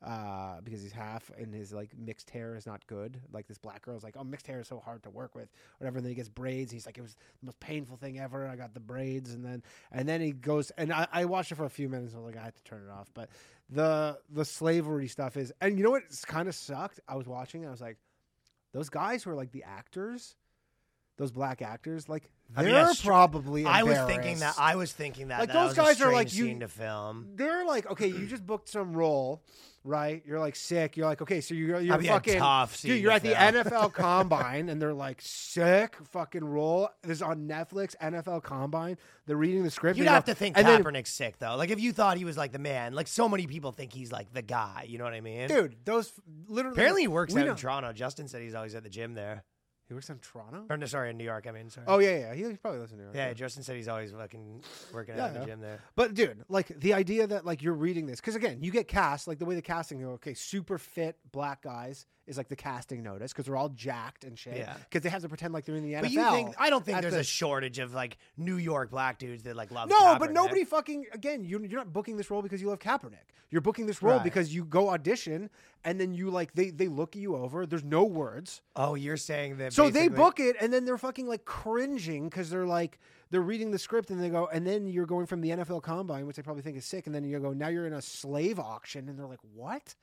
Uh, 0.03 0.59
because 0.63 0.81
he's 0.81 0.91
half 0.91 1.29
and 1.37 1.53
his 1.53 1.71
like 1.71 1.91
mixed 1.95 2.31
hair 2.31 2.55
is 2.55 2.65
not 2.65 2.85
good. 2.87 3.21
Like 3.31 3.47
this 3.47 3.59
black 3.59 3.83
girl's 3.83 4.03
like, 4.03 4.15
oh, 4.17 4.23
mixed 4.23 4.47
hair 4.47 4.59
is 4.59 4.67
so 4.67 4.79
hard 4.79 5.03
to 5.03 5.11
work 5.11 5.35
with, 5.35 5.47
whatever. 5.77 5.97
And 5.97 6.05
then 6.05 6.09
he 6.09 6.15
gets 6.15 6.27
braids. 6.27 6.71
He's 6.71 6.87
like, 6.87 6.97
it 6.97 7.01
was 7.01 7.13
the 7.13 7.45
most 7.45 7.59
painful 7.59 7.97
thing 7.97 8.19
ever. 8.19 8.47
I 8.47 8.55
got 8.55 8.73
the 8.73 8.79
braids, 8.79 9.31
and 9.35 9.45
then 9.45 9.61
and 9.91 10.09
then 10.09 10.19
he 10.19 10.31
goes 10.31 10.71
and 10.71 10.91
I, 10.91 11.07
I 11.11 11.25
watched 11.25 11.51
it 11.51 11.55
for 11.55 11.65
a 11.65 11.69
few 11.69 11.87
minutes. 11.87 12.15
I 12.15 12.17
was 12.17 12.25
like, 12.33 12.41
I 12.41 12.45
had 12.45 12.55
to 12.55 12.63
turn 12.63 12.81
it 12.83 12.91
off. 12.91 13.11
But 13.13 13.29
the 13.69 14.17
the 14.31 14.43
slavery 14.43 15.07
stuff 15.07 15.37
is, 15.37 15.53
and 15.61 15.77
you 15.77 15.83
know 15.83 15.91
what? 15.91 16.03
It's 16.07 16.25
kind 16.25 16.47
of 16.47 16.55
sucked. 16.55 16.99
I 17.07 17.15
was 17.15 17.27
watching. 17.27 17.61
and 17.61 17.69
I 17.69 17.71
was 17.71 17.81
like, 17.81 17.97
those 18.73 18.89
guys 18.89 19.21
who 19.21 19.29
are 19.29 19.35
like 19.35 19.51
the 19.51 19.63
actors, 19.63 20.35
those 21.17 21.31
black 21.31 21.61
actors, 21.61 22.09
like 22.09 22.31
I 22.55 22.63
they're 22.63 22.71
mean, 22.73 22.85
that's 22.85 23.01
true. 23.01 23.09
probably. 23.09 23.65
I 23.65 23.83
was 23.83 23.97
thinking 23.99 24.39
that. 24.39 24.55
embarrassed. 24.55 24.59
I 24.59 24.75
was 24.75 24.91
thinking 24.91 25.27
that. 25.29 25.39
Like, 25.39 25.47
that 25.49 25.53
those 25.53 25.69
was 25.69 25.77
a 25.77 25.81
guys 25.81 26.01
are 26.01 26.11
like, 26.11 26.27
strange 26.29 26.33
you- 26.39 26.45
scene 26.45 26.59
to 26.61 26.67
film. 26.67 27.27
they're 27.35 27.65
like, 27.65 27.89
okay, 27.91 28.07
you 28.07 28.25
just 28.27 28.45
booked 28.45 28.67
some 28.69 28.93
role, 28.93 29.41
right? 29.85 30.21
You're 30.25 30.39
like 30.39 30.55
sick. 30.57 30.97
You're 30.97 31.05
like, 31.07 31.21
okay, 31.21 31.39
so 31.41 31.53
you're 31.55 31.79
you're 31.79 31.91
That'd 31.97 32.01
be 32.03 32.07
a 32.09 32.13
fucking 32.13 32.39
tough 32.39 32.75
scene 32.75 32.91
dude. 32.91 33.01
You're 33.01 33.11
to 33.11 33.15
at 33.39 33.53
the 33.53 33.63
film. 33.69 33.81
NFL 33.83 33.93
Combine, 33.93 34.67
and 34.69 34.81
they're 34.81 34.93
like 34.93 35.21
sick 35.21 35.95
fucking 36.11 36.43
role. 36.43 36.89
This 37.03 37.17
is 37.17 37.21
on 37.21 37.47
Netflix. 37.47 37.95
NFL 38.01 38.43
Combine. 38.43 38.97
They're 39.27 39.37
reading 39.37 39.63
the 39.63 39.71
script. 39.71 39.97
You'd 39.97 40.07
and 40.07 40.13
have 40.15 40.25
to 40.25 40.35
think 40.35 40.57
and 40.57 40.67
then- 40.67 40.83
Kaepernick's 40.83 41.13
sick 41.13 41.37
though. 41.39 41.55
Like 41.55 41.69
if 41.69 41.79
you 41.79 41.93
thought 41.93 42.17
he 42.17 42.25
was 42.25 42.35
like 42.37 42.51
the 42.51 42.59
man, 42.59 42.93
like 42.93 43.07
so 43.07 43.29
many 43.29 43.47
people 43.47 43.71
think 43.71 43.93
he's 43.93 44.11
like 44.11 44.33
the 44.33 44.41
guy. 44.41 44.85
You 44.89 44.97
know 44.97 45.05
what 45.05 45.13
I 45.13 45.21
mean? 45.21 45.47
dude. 45.47 45.77
Those 45.85 46.07
f- 46.09 46.13
literally. 46.47 46.75
Apparently 46.75 47.01
he 47.03 47.07
works 47.07 47.33
we 47.33 47.41
out 47.41 47.45
know- 47.45 47.51
in 47.51 47.57
Toronto. 47.57 47.93
Justin 47.93 48.27
said 48.27 48.41
he's 48.41 48.55
always 48.55 48.75
at 48.75 48.83
the 48.83 48.89
gym 48.89 49.13
there. 49.13 49.45
He 49.91 49.93
works 49.93 50.09
in 50.09 50.19
Toronto. 50.19 50.63
Or 50.69 50.77
no, 50.77 50.85
sorry, 50.85 51.09
in 51.09 51.17
New 51.17 51.25
York. 51.25 51.47
I 51.49 51.51
mean, 51.51 51.69
sorry. 51.69 51.85
Oh 51.89 51.99
yeah, 51.99 52.17
yeah. 52.17 52.33
He, 52.33 52.43
he 52.45 52.55
probably 52.55 52.79
lives 52.79 52.93
in 52.93 52.97
New 52.97 53.03
York. 53.03 53.13
yeah. 53.13 53.33
Justin 53.33 53.61
said 53.61 53.75
he's 53.75 53.89
always 53.89 54.13
fucking 54.13 54.63
working 54.93 55.19
out 55.19 55.27
in 55.27 55.33
the 55.33 55.39
yeah. 55.41 55.45
gym 55.47 55.59
there. 55.59 55.81
But 55.97 56.13
dude, 56.13 56.45
like 56.47 56.67
the 56.79 56.93
idea 56.93 57.27
that 57.27 57.45
like 57.45 57.61
you're 57.61 57.73
reading 57.73 58.05
this 58.05 58.21
because 58.21 58.35
again, 58.35 58.59
you 58.61 58.71
get 58.71 58.87
cast 58.87 59.27
like 59.27 59.37
the 59.37 59.43
way 59.43 59.53
the 59.53 59.61
casting 59.61 59.99
go. 59.99 60.11
Okay, 60.11 60.33
super 60.33 60.77
fit 60.77 61.17
black 61.33 61.61
guys 61.61 62.05
is 62.31 62.37
like 62.37 62.47
the 62.49 62.55
casting 62.55 63.03
notice 63.03 63.31
because 63.31 63.45
they're 63.45 63.55
all 63.55 63.69
jacked 63.69 64.23
and 64.23 64.39
shit. 64.39 64.57
Yeah. 64.57 64.73
Because 64.89 65.03
they 65.03 65.09
have 65.09 65.21
to 65.21 65.29
pretend 65.29 65.53
like 65.53 65.65
they're 65.65 65.75
in 65.75 65.83
the 65.83 65.93
NFL. 65.93 66.01
But 66.01 66.11
you 66.11 66.31
think 66.31 66.55
I 66.57 66.69
don't 66.71 66.83
think 66.83 66.97
at 66.97 67.01
there's 67.01 67.13
the- 67.13 67.19
a 67.19 67.23
shortage 67.23 67.77
of 67.77 67.93
like 67.93 68.17
New 68.37 68.55
York 68.55 68.89
black 68.89 69.19
dudes 69.19 69.43
that 69.43 69.55
like 69.55 69.69
love. 69.69 69.89
No, 69.89 70.17
but 70.17 70.29
Kaepernick. 70.29 70.33
nobody 70.33 70.63
fucking 70.65 71.05
again. 71.13 71.45
You, 71.45 71.59
you're 71.59 71.79
not 71.79 71.93
booking 71.93 72.17
this 72.17 72.31
role 72.31 72.41
because 72.41 72.61
you 72.61 72.69
love 72.69 72.79
Kaepernick. 72.79 73.27
You're 73.51 73.59
booking 73.61 73.85
this 73.85 74.01
role 74.01 74.15
Right. 74.15 74.23
because 74.23 74.55
you 74.55 74.63
go 74.63 74.89
audition 74.91 75.49
and 75.83 75.99
then 75.99 76.13
you 76.13 76.29
like 76.31 76.53
they 76.53 76.69
they 76.71 76.87
look 76.87 77.15
you 77.15 77.35
over. 77.35 77.65
There's 77.65 77.83
no 77.83 78.03
words, 78.05 78.61
Oh, 78.77 78.95
you're 78.95 79.17
saying 79.17 79.57
that. 79.57 79.73
so 79.73 79.89
they 79.89 80.07
basically- 80.07 80.15
book 80.17 80.39
it 80.39 80.55
and 80.61 80.71
then 80.71 80.85
they're 80.85 80.97
fucking 80.97 81.27
like 81.27 81.43
cringing 81.43 82.29
because 82.29 82.49
they're 82.49 82.65
like 82.65 82.97
they're 83.29 83.41
reading 83.41 83.71
the 83.71 83.79
script 83.79 84.09
and 84.09 84.21
they 84.21 84.29
go 84.29 84.47
and 84.47 84.65
then 84.65 84.87
you're 84.87 85.05
going 85.05 85.25
from 85.25 85.41
the 85.41 85.49
NFL 85.49 85.81
Combine, 85.83 86.27
which 86.27 86.35
they 86.37 86.41
probably 86.41 86.63
think 86.63 86.77
is 86.77 86.85
sick, 86.85 87.05
and 87.07 87.13
then 87.15 87.23
you 87.25 87.39
go 87.39 87.51
now 87.51 87.67
you're 87.67 87.87
in 87.87 87.93
a 87.93 88.01
slave 88.01 88.57
auction 88.59 89.09
and 89.09 89.19
they're 89.19 89.27
like 89.27 89.39
what? 89.53 89.95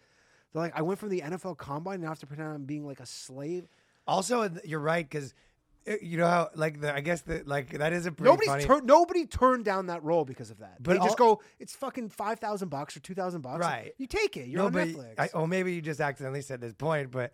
They're 0.52 0.62
like 0.62 0.76
I 0.76 0.82
went 0.82 0.98
from 0.98 1.10
the 1.10 1.20
NFL 1.20 1.56
Combine 1.56 1.96
and 1.96 2.06
I 2.06 2.08
have 2.08 2.18
to 2.20 2.26
pretend 2.26 2.48
I'm 2.48 2.64
being 2.64 2.86
like 2.86 3.00
a 3.00 3.06
slave. 3.06 3.68
Also, 4.06 4.48
you're 4.64 4.80
right 4.80 5.08
because 5.08 5.34
eh, 5.86 5.96
you 6.00 6.16
know 6.16 6.26
how 6.26 6.48
like 6.54 6.80
the 6.80 6.94
I 6.94 7.00
guess 7.00 7.20
that 7.22 7.46
like 7.46 7.78
that 7.78 7.92
is 7.92 8.06
a 8.06 8.12
pretty 8.12 8.30
Nobody's 8.30 8.64
tur- 8.64 8.80
nobody 8.80 9.26
turned 9.26 9.64
down 9.64 9.86
that 9.86 10.02
role 10.02 10.24
because 10.24 10.50
of 10.50 10.58
that. 10.58 10.82
But 10.82 10.94
they 10.98 11.04
just 11.04 11.18
go, 11.18 11.42
it's 11.58 11.74
fucking 11.74 12.08
five 12.10 12.38
thousand 12.38 12.68
bucks 12.68 12.96
or 12.96 13.00
two 13.00 13.14
thousand 13.14 13.42
bucks. 13.42 13.60
Right. 13.60 13.92
You 13.98 14.06
take 14.06 14.36
it. 14.36 14.48
You're 14.48 14.60
no, 14.60 14.66
on 14.66 14.72
Netflix. 14.72 15.14
I, 15.18 15.28
oh, 15.34 15.46
maybe 15.46 15.74
you 15.74 15.82
just 15.82 16.00
accidentally 16.00 16.42
said 16.42 16.60
this 16.60 16.72
point, 16.72 17.10
but 17.10 17.32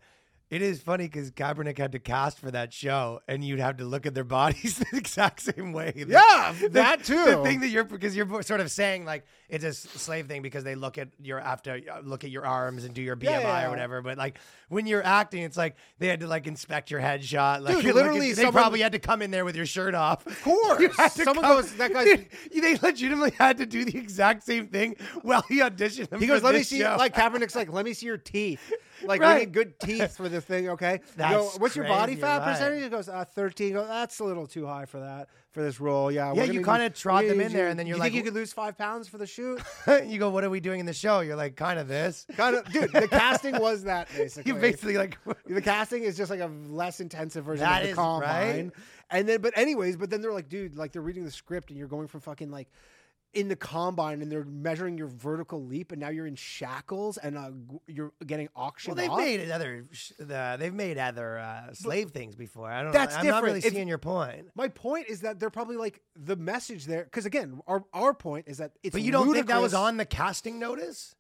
it 0.50 0.62
is 0.62 0.80
funny 0.80 1.04
because 1.04 1.30
Kaepernick 1.30 1.78
had 1.78 1.92
to 1.92 1.98
cast 1.98 2.38
for 2.38 2.50
that 2.50 2.72
show, 2.72 3.20
and 3.26 3.42
you'd 3.42 3.60
have 3.60 3.78
to 3.78 3.84
look 3.84 4.06
at 4.06 4.14
their 4.14 4.24
bodies 4.38 4.78
the 4.78 4.96
exact 4.96 5.40
same 5.40 5.72
way. 5.72 5.92
The- 5.92 6.12
Yeah, 6.12 6.54
the- 6.60 6.68
that 6.70 7.04
too. 7.04 7.24
The 7.24 7.42
thing 7.42 7.60
that 7.60 7.68
you're 7.68 7.84
because 7.84 8.16
you're 8.16 8.42
sort 8.42 8.60
of 8.60 8.70
saying 8.70 9.04
like 9.04 9.24
it's 9.48 9.64
a 9.64 9.72
slave 9.74 10.26
thing 10.26 10.42
because 10.42 10.64
they 10.64 10.74
look 10.74 10.96
at 10.98 11.08
your 11.22 11.38
after 11.38 11.80
uh, 11.92 12.00
look 12.02 12.24
at 12.24 12.30
your 12.30 12.46
arms 12.46 12.84
and 12.84 12.94
do 12.94 13.02
your 13.02 13.16
BMI 13.16 13.24
Yeah, 13.24 13.40
yeah, 13.40 13.60
yeah. 13.60 13.66
or 13.66 13.70
whatever. 13.70 14.02
But 14.02 14.16
like 14.18 14.38
when 14.68 14.86
you're 14.86 15.04
acting, 15.04 15.42
it's 15.42 15.56
like 15.56 15.76
they 15.98 16.08
had 16.08 16.20
to 16.20 16.26
like 16.26 16.46
inspect 16.46 16.90
your 16.90 17.00
headshot. 17.00 17.60
Like 17.62 17.76
Dude, 17.82 17.94
literally 17.94 18.30
at, 18.30 18.36
they 18.36 18.42
someone- 18.42 18.62
probably 18.62 18.80
had 18.80 18.92
to 18.92 18.98
come 18.98 19.20
in 19.22 19.30
there 19.30 19.44
with 19.44 19.54
your 19.56 19.66
shirt 19.66 19.94
off. 19.94 20.26
Of 20.26 20.42
course. 20.42 21.12
Someone 21.12 21.44
goes, 21.44 21.74
"That 21.76 21.92
guy's-" 21.92 22.24
they 22.54 22.76
legitimately 22.76 23.32
had 23.38 23.58
to 23.58 23.66
do 23.66 23.84
the 23.84 23.96
exact 23.98 24.44
same 24.44 24.66
thing 24.68 24.96
while 25.22 25.42
he 25.48 25.60
auditioned. 25.60 26.10
Him 26.12 26.20
he 26.20 26.26
for 26.26 26.34
goes, 26.34 26.42
let 26.42 26.54
me 26.54 26.62
see. 26.62 26.80
show." 26.80 26.96
Like 26.98 27.14
Kaepernick's 27.14 27.54
like, 27.54 27.72
let 27.72 27.84
me 27.84 27.92
see 27.92 28.06
your 28.06 28.18
teeth. 28.18 28.72
Like 29.04 29.20
we 29.20 29.34
need 29.34 29.52
good 29.52 29.78
teeth 29.78 30.16
for 30.16 30.28
this 30.28 30.44
thing. 30.44 30.70
Okay. 30.70 31.00
You 31.18 31.28
go, 31.28 31.50
What's 31.58 31.76
your 31.76 31.86
body 31.86 32.16
fat 32.16 32.38
right. 32.38 32.52
percentage? 32.52 32.82
He 32.82 32.88
goes, 32.88 33.08
uh, 33.08 33.24
thirteen. 33.24 33.74
Go, 33.74 33.86
that's 33.86 34.18
a 34.20 34.24
little 34.24 34.46
too 34.46 34.66
high 34.66 34.86
for 34.86 35.00
that 35.00 35.28
for 35.54 35.62
this 35.62 35.80
role. 35.80 36.10
Yeah. 36.10 36.34
Yeah, 36.34 36.44
you 36.44 36.62
kinda 36.62 36.90
trot 36.90 37.22
we 37.22 37.28
them 37.28 37.40
in 37.40 37.52
there 37.52 37.68
and 37.68 37.78
then 37.78 37.86
you're 37.86 37.96
you 37.96 38.00
like, 38.00 38.12
think 38.12 38.24
you 38.24 38.30
could 38.30 38.34
lose 38.38 38.52
five 38.52 38.76
pounds 38.76 39.08
for 39.08 39.18
the 39.18 39.26
shoot? 39.26 39.62
you 40.04 40.18
go, 40.18 40.28
what 40.28 40.42
are 40.44 40.50
we 40.50 40.60
doing 40.60 40.80
in 40.80 40.86
the 40.86 40.92
show? 40.92 41.20
You're 41.20 41.36
like, 41.36 41.54
kind 41.56 41.78
of 41.78 41.86
this. 41.88 42.26
kind 42.36 42.56
of, 42.56 42.70
dude. 42.70 42.92
The 42.92 43.08
casting 43.08 43.58
was 43.60 43.84
that 43.84 44.08
basically. 44.14 44.52
You 44.52 44.58
basically 44.60 44.98
like, 44.98 45.16
The 45.46 45.62
casting 45.62 46.02
is 46.02 46.16
just 46.16 46.30
like 46.30 46.40
a 46.40 46.50
less 46.68 47.00
intensive 47.00 47.44
version 47.44 47.64
That 47.64 47.82
of 47.82 47.86
the 47.86 47.90
is 47.92 47.96
combine. 47.96 48.66
right. 48.66 48.70
And 49.10 49.28
then, 49.28 49.40
but 49.40 49.56
anyways, 49.56 49.96
but 49.96 50.10
then 50.10 50.20
they're 50.20 50.32
like, 50.32 50.48
dude, 50.48 50.76
like 50.76 50.92
they're 50.92 51.00
reading 51.02 51.24
the 51.24 51.30
script 51.30 51.70
and 51.70 51.78
you're 51.78 51.88
going 51.88 52.08
from 52.08 52.20
fucking 52.20 52.50
like, 52.50 52.68
in 53.34 53.48
the 53.48 53.56
combine 53.56 54.22
and 54.22 54.30
they're 54.30 54.44
measuring 54.44 54.96
your 54.98 55.08
vertical 55.08 55.64
leap, 55.64 55.92
and 55.92 56.00
now 56.00 56.08
you're 56.08 56.26
in 56.26 56.34
shackles 56.36 57.16
and 57.18 57.36
uh, 57.36 57.50
you're 57.86 58.12
getting 58.26 58.48
auctioned. 58.56 58.96
Well, 58.96 59.04
they've 59.04 59.10
off. 59.10 59.18
made 59.18 59.50
other 59.50 59.84
the, 60.18 60.56
they've 60.58 60.72
made 60.74 60.98
other 60.98 61.38
uh, 61.38 61.72
slave 61.74 62.10
things 62.10 62.34
before. 62.36 62.70
I 62.70 62.82
don't. 62.82 62.92
That's 62.92 63.16
I'm 63.16 63.26
not 63.26 63.42
really 63.42 63.60
different. 63.60 63.64
If- 63.66 63.72
seeing 63.78 63.88
your 63.88 63.98
point. 63.98 64.48
My 64.54 64.68
point 64.68 65.08
is 65.08 65.20
that 65.22 65.40
they're 65.40 65.50
probably 65.50 65.76
like 65.76 66.00
the 66.16 66.36
message 66.36 66.86
there, 66.86 67.04
because 67.04 67.26
again, 67.26 67.60
our 67.66 67.84
our 67.92 68.14
point 68.14 68.46
is 68.48 68.58
that 68.58 68.72
it's. 68.82 68.92
But 68.92 69.02
you 69.02 69.12
don't 69.12 69.32
think 69.32 69.46
that 69.48 69.60
was 69.62 69.74
on 69.74 69.96
the 69.96 70.04
casting 70.06 70.58
notice? 70.58 71.14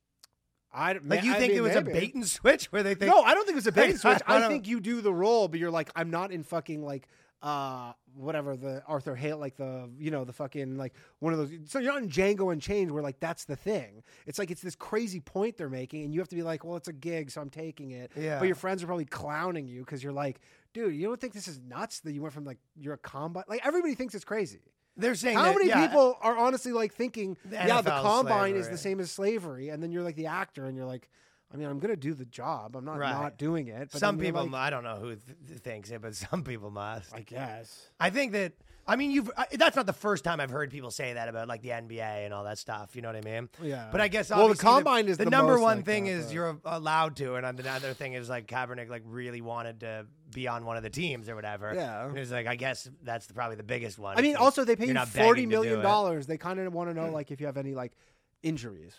I 0.76 0.94
Like 1.04 1.22
you 1.22 1.32
I 1.32 1.38
think 1.38 1.50
mean, 1.52 1.58
it 1.58 1.62
was 1.62 1.74
maybe. 1.74 1.90
a 1.90 1.94
bait 1.94 2.14
and 2.16 2.26
switch 2.26 2.72
where 2.72 2.82
they 2.82 2.96
think? 2.96 3.08
No, 3.08 3.22
I 3.22 3.32
don't 3.34 3.44
think 3.44 3.54
it 3.54 3.62
was 3.62 3.66
a 3.68 3.72
bait 3.72 3.90
and 3.90 4.00
switch. 4.00 4.18
I, 4.26 4.40
don't- 4.40 4.50
think 4.50 4.66
you 4.66 4.80
do 4.80 5.00
the 5.02 5.12
role, 5.12 5.46
but 5.46 5.60
you're 5.60 5.70
like, 5.70 5.88
I'm 5.94 6.10
not 6.10 6.32
in 6.32 6.42
fucking 6.42 6.82
like 6.82 7.06
uh 7.44 7.92
whatever 8.16 8.56
the 8.56 8.82
Arthur 8.86 9.14
Hale 9.14 9.36
like 9.38 9.56
the 9.56 9.90
you 9.98 10.10
know 10.10 10.24
the 10.24 10.32
fucking 10.32 10.76
like 10.78 10.94
one 11.18 11.32
of 11.34 11.38
those. 11.38 11.50
So 11.66 11.78
you're 11.78 11.92
not 11.92 12.02
in 12.02 12.08
Django 12.08 12.50
Unchained 12.52 12.90
where 12.90 13.02
like 13.02 13.20
that's 13.20 13.44
the 13.44 13.54
thing. 13.54 14.02
It's 14.26 14.38
like 14.38 14.50
it's 14.50 14.62
this 14.62 14.74
crazy 14.74 15.20
point 15.20 15.58
they're 15.58 15.68
making, 15.68 16.04
and 16.04 16.14
you 16.14 16.20
have 16.20 16.28
to 16.30 16.36
be 16.36 16.42
like, 16.42 16.64
well, 16.64 16.76
it's 16.76 16.88
a 16.88 16.92
gig, 16.92 17.30
so 17.30 17.42
I'm 17.42 17.50
taking 17.50 17.90
it. 17.90 18.12
Yeah. 18.16 18.38
But 18.38 18.46
your 18.46 18.54
friends 18.54 18.82
are 18.82 18.86
probably 18.86 19.04
clowning 19.04 19.68
you 19.68 19.80
because 19.80 20.02
you're 20.02 20.12
like, 20.12 20.40
dude, 20.72 20.94
you 20.94 21.06
don't 21.06 21.20
think 21.20 21.34
this 21.34 21.46
is 21.46 21.60
nuts 21.60 22.00
that 22.00 22.12
you 22.12 22.22
went 22.22 22.32
from 22.32 22.44
like 22.44 22.58
you're 22.76 22.94
a 22.94 22.98
combat 22.98 23.44
like 23.48 23.60
everybody 23.64 23.94
thinks 23.94 24.14
it's 24.14 24.24
crazy. 24.24 24.62
They're 24.96 25.14
saying 25.16 25.36
How 25.36 25.44
that- 25.44 25.56
many 25.56 25.68
yeah, 25.68 25.86
people 25.86 26.16
are 26.22 26.38
honestly 26.38 26.72
like 26.72 26.94
thinking, 26.94 27.36
The 27.44 27.56
yeah, 27.56 27.82
the 27.82 27.90
combine 27.90 28.56
is 28.56 28.70
the 28.70 28.78
same 28.78 29.00
as 29.00 29.10
slavery, 29.10 29.68
and 29.68 29.82
then 29.82 29.90
you're 29.92 30.04
like 30.04 30.16
the 30.16 30.26
actor, 30.28 30.64
and 30.64 30.76
you're 30.76 30.86
like, 30.86 31.10
I 31.54 31.56
mean, 31.56 31.68
I'm 31.68 31.78
gonna 31.78 31.94
do 31.94 32.14
the 32.14 32.24
job. 32.24 32.74
I'm 32.74 32.84
not 32.84 32.98
Right. 32.98 33.12
not 33.12 33.38
doing 33.38 33.68
it. 33.68 33.90
But 33.92 34.00
Some 34.00 34.18
people, 34.18 34.44
like, 34.44 34.54
I 34.54 34.70
don't 34.70 34.82
know 34.82 34.96
who 34.96 35.14
th- 35.14 35.20
th- 35.46 35.60
thinks 35.60 35.90
it, 35.92 36.02
but 36.02 36.14
some 36.30 36.42
people 36.42 36.70
must. 36.70 37.14
I 37.14 37.20
guess. 37.20 37.90
I 38.00 38.10
think 38.10 38.32
that. 38.32 38.52
I 38.86 38.96
mean, 38.96 39.12
you've. 39.12 39.30
I, 39.34 39.46
that's 39.52 39.76
not 39.76 39.86
the 39.86 39.94
first 39.94 40.24
time 40.24 40.40
I've 40.40 40.50
heard 40.50 40.70
people 40.70 40.90
say 40.90 41.14
that 41.14 41.28
about 41.28 41.48
like 41.48 41.62
the 41.62 41.70
NBA 41.70 42.24
and 42.24 42.34
all 42.34 42.44
that 42.44 42.58
stuff. 42.58 42.94
You 42.96 43.00
know 43.02 43.08
what 43.08 43.16
I 43.16 43.20
mean? 43.40 43.48
Yeah. 43.62 43.88
But 43.90 44.00
I 44.02 44.08
guess 44.08 44.28
Well, 44.30 44.48
the 44.48 44.56
combine 44.56 45.08
is 45.08 45.16
the, 45.16 45.24
the 45.24 45.30
number 45.30 45.58
one 45.58 45.78
like 45.78 45.86
thing 45.86 46.04
that, 46.04 46.10
is 46.10 46.34
you're 46.34 46.58
allowed 46.66 47.16
to, 47.16 47.36
and 47.36 47.56
the 47.58 47.70
other 47.70 47.94
thing 47.94 48.12
is 48.12 48.28
like 48.28 48.46
Kaepernick 48.46 48.90
like 48.90 49.02
really 49.06 49.40
wanted 49.40 49.80
to 49.80 50.06
be 50.34 50.48
on 50.48 50.66
one 50.66 50.76
of 50.76 50.82
the 50.82 50.90
teams 50.90 51.28
or 51.30 51.34
whatever. 51.36 51.72
Yeah. 51.72 52.04
And 52.06 52.14
was 52.14 52.30
like 52.32 52.46
I 52.46 52.56
guess 52.56 52.90
that's 53.02 53.30
probably 53.32 53.56
the 53.56 53.62
biggest 53.62 53.98
one. 53.98 54.18
I 54.18 54.22
mean, 54.22 54.36
also 54.36 54.64
they 54.64 54.76
pay 54.76 54.88
you 54.88 54.98
forty 55.06 55.42
to 55.42 55.46
million 55.46 55.78
it. 55.78 55.82
dollars. 55.82 56.26
They 56.26 56.36
kind 56.36 56.58
of 56.60 56.72
want 56.74 56.90
to 56.90 56.94
know 56.94 57.10
like 57.10 57.30
if 57.30 57.40
you 57.40 57.46
have 57.46 57.56
any 57.56 57.74
like 57.74 57.92
injuries. 58.42 58.94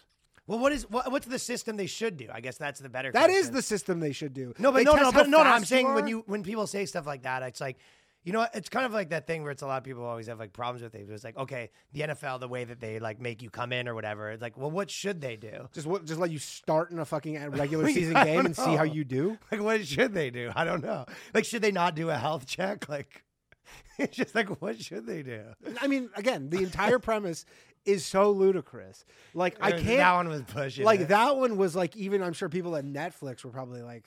Well, 0.48 0.60
what 0.60 0.72
is 0.72 0.90
what, 0.90 1.12
what's 1.12 1.26
the 1.26 1.40
system 1.40 1.76
they 1.76 1.88
should 1.88 2.18
do? 2.18 2.28
I 2.32 2.40
guess 2.40 2.58
that's 2.58 2.80
the 2.80 2.90
better. 2.90 3.12
That 3.12 3.30
is 3.30 3.48
question. 3.48 3.56
the 3.56 3.62
system 3.62 4.00
they 4.00 4.12
should 4.12 4.34
do. 4.34 4.54
No, 4.60 4.72
but 4.72 4.80
They 4.80 4.84
no, 4.84 4.96
no, 4.96 5.12
but 5.12 5.28
no, 5.28 5.44
no. 5.44 5.50
I'm 5.50 5.66
saying 5.66 5.94
when 5.94 6.08
you 6.08 6.24
when 6.28 6.44
people 6.44 6.68
say 6.68 6.86
stuff 6.86 7.08
like 7.08 7.24
that, 7.24 7.42
it's 7.44 7.60
like, 7.60 7.78
you 8.24 8.32
know, 8.32 8.40
what? 8.40 8.54
it's 8.54 8.70
kind 8.70 8.86
of 8.86 8.94
like 8.94 9.10
that 9.10 9.26
thing 9.26 9.42
where 9.42 9.52
it's 9.52 9.64
a 9.64 9.68
lot 9.68 9.78
of 9.80 9.84
people 9.84 10.04
always 10.04 10.28
have 10.28 10.38
like 10.38 10.54
problems 10.54 10.84
with 10.84 10.94
it. 10.94 11.08
It's 11.10 11.24
like, 11.24 11.38
okay, 11.38 11.72
the 11.94 12.02
NFL, 12.02 12.40
the 12.40 12.48
way 12.48 12.64
that 12.64 12.80
they 12.80 13.00
like 13.00 13.20
make 13.20 13.42
you 13.42 13.50
come 13.50 13.74
in 13.74 13.88
or 13.88 13.96
whatever. 13.96 14.30
It's 14.30 14.42
like, 14.42 14.56
well, 14.56 14.70
what 14.70 14.92
should 14.92 15.20
they 15.20 15.36
do? 15.36 15.68
just 15.74 15.88
what, 15.88 16.06
just 16.06 16.20
let 16.20 16.30
you 16.30 16.40
start 16.40 16.92
in 16.92 17.00
a 17.00 17.06
fucking 17.06 17.38
uh, 17.38 17.50
regular 17.52 17.88
season 17.88 18.14
game 18.24 18.46
and 18.46 18.56
see 18.56 18.76
how 18.76 18.84
you 18.84 19.04
do. 19.04 19.40
Like, 19.52 19.62
what 19.62 19.86
should 19.88 20.14
they 20.14 20.30
do? 20.30 20.52
I 20.56 20.64
don't 20.64 20.84
know. 20.84 21.06
Like, 21.34 21.46
should 21.46 21.64
they 21.64 21.72
not 21.72 21.96
do 21.96 22.12
a 22.12 22.18
health 22.18 22.46
check? 22.46 22.88
Like, 22.88 23.24
it's 23.98 24.16
just 24.16 24.36
like, 24.36 24.62
what 24.62 24.80
should 24.80 25.06
they 25.06 25.24
do? 25.24 25.42
I 25.82 25.88
mean, 25.88 26.10
again, 26.16 26.50
the 26.50 26.60
entire 26.60 27.00
premise 27.00 27.46
is 27.86 28.06
so 28.06 28.32
ludicrous. 28.32 29.06
Like 29.34 29.58
I 29.62 29.72
can't. 29.72 29.86
That 29.86 30.14
one 30.16 30.30
was 30.30 30.42
pushing. 30.44 30.86
like 30.86 31.02
it. 31.02 31.08
that 31.10 31.38
one 31.38 31.58
was 31.58 31.76
like 31.76 31.96
even 31.96 32.22
I'm 32.22 32.34
sure 32.34 32.50
people 32.50 32.76
at 32.76 32.86
Netflix 32.86 33.44
were 33.44 33.52
probably 33.52 33.82
like, 33.82 34.06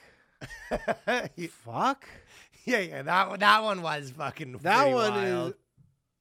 "Fuck." 1.51 2.09
yeah, 2.65 2.79
yeah. 2.81 3.03
That 3.03 3.31
one, 3.31 3.39
that 3.41 3.63
one 3.63 3.83
was 3.83 4.11
fucking. 4.11 4.59
That 4.63 4.91
one 4.91 5.13
wild. 5.13 5.49
is. 5.51 5.55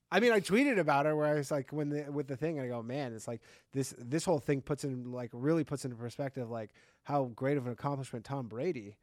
I 0.09 0.21
mean, 0.21 0.31
I 0.31 0.39
tweeted 0.39 0.79
about 0.79 1.05
it 1.05 1.13
where 1.13 1.25
I 1.25 1.33
was 1.33 1.51
like, 1.51 1.71
when 1.71 1.89
the 1.89 2.05
with 2.11 2.27
the 2.27 2.37
thing, 2.37 2.57
and 2.57 2.65
I 2.65 2.69
go, 2.69 2.81
man, 2.81 3.13
it's 3.13 3.27
like 3.27 3.41
this 3.73 3.93
this 3.97 4.23
whole 4.23 4.39
thing 4.39 4.61
puts 4.61 4.83
in 4.83 5.11
like 5.11 5.29
really 5.33 5.63
puts 5.63 5.83
into 5.83 5.97
perspective 5.97 6.49
like 6.49 6.71
how 7.03 7.25
great 7.35 7.57
of 7.57 7.65
an 7.65 7.73
accomplishment 7.73 8.23
Tom 8.23 8.47
Brady 8.47 8.95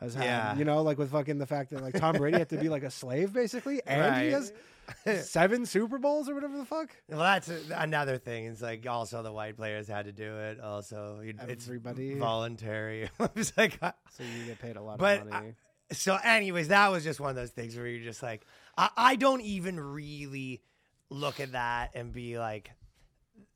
has 0.00 0.14
had. 0.14 0.24
Yeah. 0.24 0.56
You 0.56 0.64
know, 0.64 0.82
like 0.82 0.98
with 0.98 1.10
fucking 1.12 1.38
the 1.38 1.46
fact 1.46 1.70
that 1.70 1.82
like 1.82 1.94
Tom 1.94 2.16
Brady 2.16 2.38
had 2.38 2.48
to 2.50 2.56
be 2.58 2.68
like 2.68 2.82
a 2.82 2.90
slave 2.90 3.32
basically, 3.32 3.80
and 3.86 4.24
he 4.24 4.30
has 4.30 4.52
seven 5.28 5.66
Super 5.66 5.98
Bowls 5.98 6.28
or 6.28 6.34
whatever 6.34 6.56
the 6.58 6.64
fuck. 6.64 6.90
Well, 7.08 7.20
that's 7.20 7.50
another 7.74 8.18
thing. 8.18 8.46
It's 8.46 8.60
like 8.62 8.86
also 8.88 9.22
the 9.22 9.32
white 9.32 9.56
players 9.56 9.86
had 9.88 10.06
to 10.06 10.12
do 10.12 10.36
it. 10.38 10.60
Also, 10.60 11.20
it- 11.22 11.36
it's 11.48 11.66
Everybody. 11.66 12.14
voluntary. 12.14 13.08
it's 13.36 13.56
like, 13.56 13.78
I- 13.82 13.92
So 14.16 14.24
you 14.24 14.46
get 14.46 14.58
paid 14.58 14.76
a 14.76 14.82
lot 14.82 14.98
but 14.98 15.20
of 15.22 15.26
I- 15.28 15.30
money. 15.30 15.54
so, 15.92 16.16
anyways, 16.24 16.68
that 16.68 16.90
was 16.90 17.04
just 17.04 17.20
one 17.20 17.30
of 17.30 17.36
those 17.36 17.50
things 17.50 17.76
where 17.76 17.86
you're 17.86 18.02
just 18.04 18.22
like, 18.22 18.44
I, 18.76 18.90
I 18.96 19.16
don't 19.16 19.42
even 19.42 19.78
really 19.78 20.62
look 21.10 21.40
at 21.40 21.52
that 21.52 21.90
and 21.94 22.12
be 22.12 22.38
like, 22.38 22.70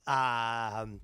um, 0.06 1.00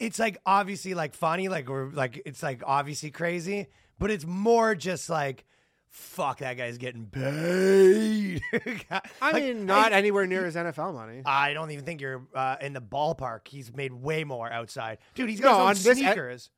it's 0.00 0.18
like 0.18 0.38
obviously 0.46 0.94
like 0.94 1.14
funny, 1.14 1.48
like 1.48 1.68
we're 1.68 1.90
like 1.90 2.22
it's 2.24 2.42
like 2.42 2.62
obviously 2.66 3.10
crazy, 3.10 3.66
but 3.98 4.10
it's 4.10 4.26
more 4.26 4.74
just 4.74 5.08
like. 5.10 5.44
Fuck, 5.96 6.38
that 6.40 6.54
guy's 6.54 6.76
getting 6.76 7.06
paid. 7.06 8.42
I 8.90 9.00
Like, 9.32 9.34
mean, 9.44 9.64
not 9.64 9.92
anywhere 9.92 10.26
near 10.26 10.44
his 10.44 10.56
NFL 10.56 10.92
money. 10.92 11.22
I 11.24 11.54
don't 11.54 11.70
even 11.70 11.84
think 11.84 12.00
you're 12.00 12.26
uh, 12.34 12.56
in 12.60 12.72
the 12.72 12.80
ballpark. 12.80 13.46
He's 13.46 13.72
made 13.72 13.92
way 13.92 14.24
more 14.24 14.50
outside, 14.50 14.98
dude. 15.14 15.30
He's 15.30 15.38
No, 15.38 15.50
got 15.50 15.60
on 15.60 15.68
his 15.76 15.84
this- 15.84 15.98
sneakers. 15.98 16.50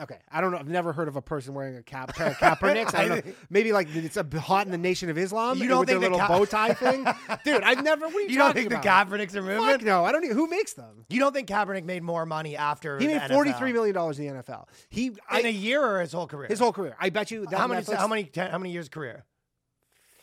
Okay, 0.00 0.18
I 0.28 0.40
don't 0.40 0.50
know. 0.50 0.58
I've 0.58 0.66
never 0.68 0.92
heard 0.92 1.06
of 1.06 1.14
a 1.14 1.22
person 1.22 1.54
wearing 1.54 1.76
a 1.76 1.82
cap, 1.82 2.16
pair 2.16 2.26
of 2.28 2.36
Kaepernicks. 2.38 2.96
I 2.96 3.06
don't 3.06 3.24
know. 3.24 3.32
Maybe 3.50 3.72
like 3.72 3.86
it's 3.94 4.16
a 4.16 4.26
hot 4.40 4.66
in 4.66 4.72
the 4.72 4.78
Nation 4.78 5.08
of 5.08 5.16
Islam. 5.16 5.58
You 5.58 5.68
don't 5.68 5.86
think 5.86 6.00
the 6.00 6.08
little 6.10 6.18
Ka- 6.18 6.26
bow 6.26 6.44
tie 6.44 6.74
thing, 6.74 7.06
dude? 7.44 7.62
I've 7.62 7.84
never. 7.84 8.06
What 8.08 8.24
you, 8.24 8.30
you 8.30 8.38
don't 8.38 8.52
think 8.54 8.66
about? 8.72 8.82
the 8.82 8.88
Kaepernicks 8.88 9.36
are 9.36 9.42
moving? 9.42 9.58
Fuck 9.64 9.82
no, 9.82 10.04
I 10.04 10.10
don't. 10.10 10.24
Even, 10.24 10.36
who 10.36 10.48
makes 10.48 10.72
them? 10.72 11.06
You 11.08 11.20
don't 11.20 11.32
think 11.32 11.46
Kaepernick 11.46 11.84
made 11.84 12.02
more 12.02 12.26
money 12.26 12.56
after 12.56 12.98
He 12.98 13.06
made 13.06 13.22
forty 13.30 13.52
three 13.52 13.72
million 13.72 13.94
dollars 13.94 14.18
in 14.18 14.26
the 14.36 14.42
NFL. 14.42 14.66
He 14.88 15.06
in 15.06 15.16
I, 15.30 15.40
a 15.42 15.48
year 15.48 15.80
or 15.80 16.00
his 16.00 16.12
whole 16.12 16.26
career? 16.26 16.48
his 16.48 16.58
whole 16.58 16.72
career. 16.72 16.96
I 16.98 17.10
bet 17.10 17.30
you. 17.30 17.46
That 17.46 17.56
how 17.58 17.68
many? 17.68 17.82
Netflix- 17.82 17.96
How 17.96 18.08
many? 18.08 18.24
Ten, 18.24 18.50
how 18.50 18.58
many 18.58 18.72
years 18.72 18.88
career? 18.88 19.24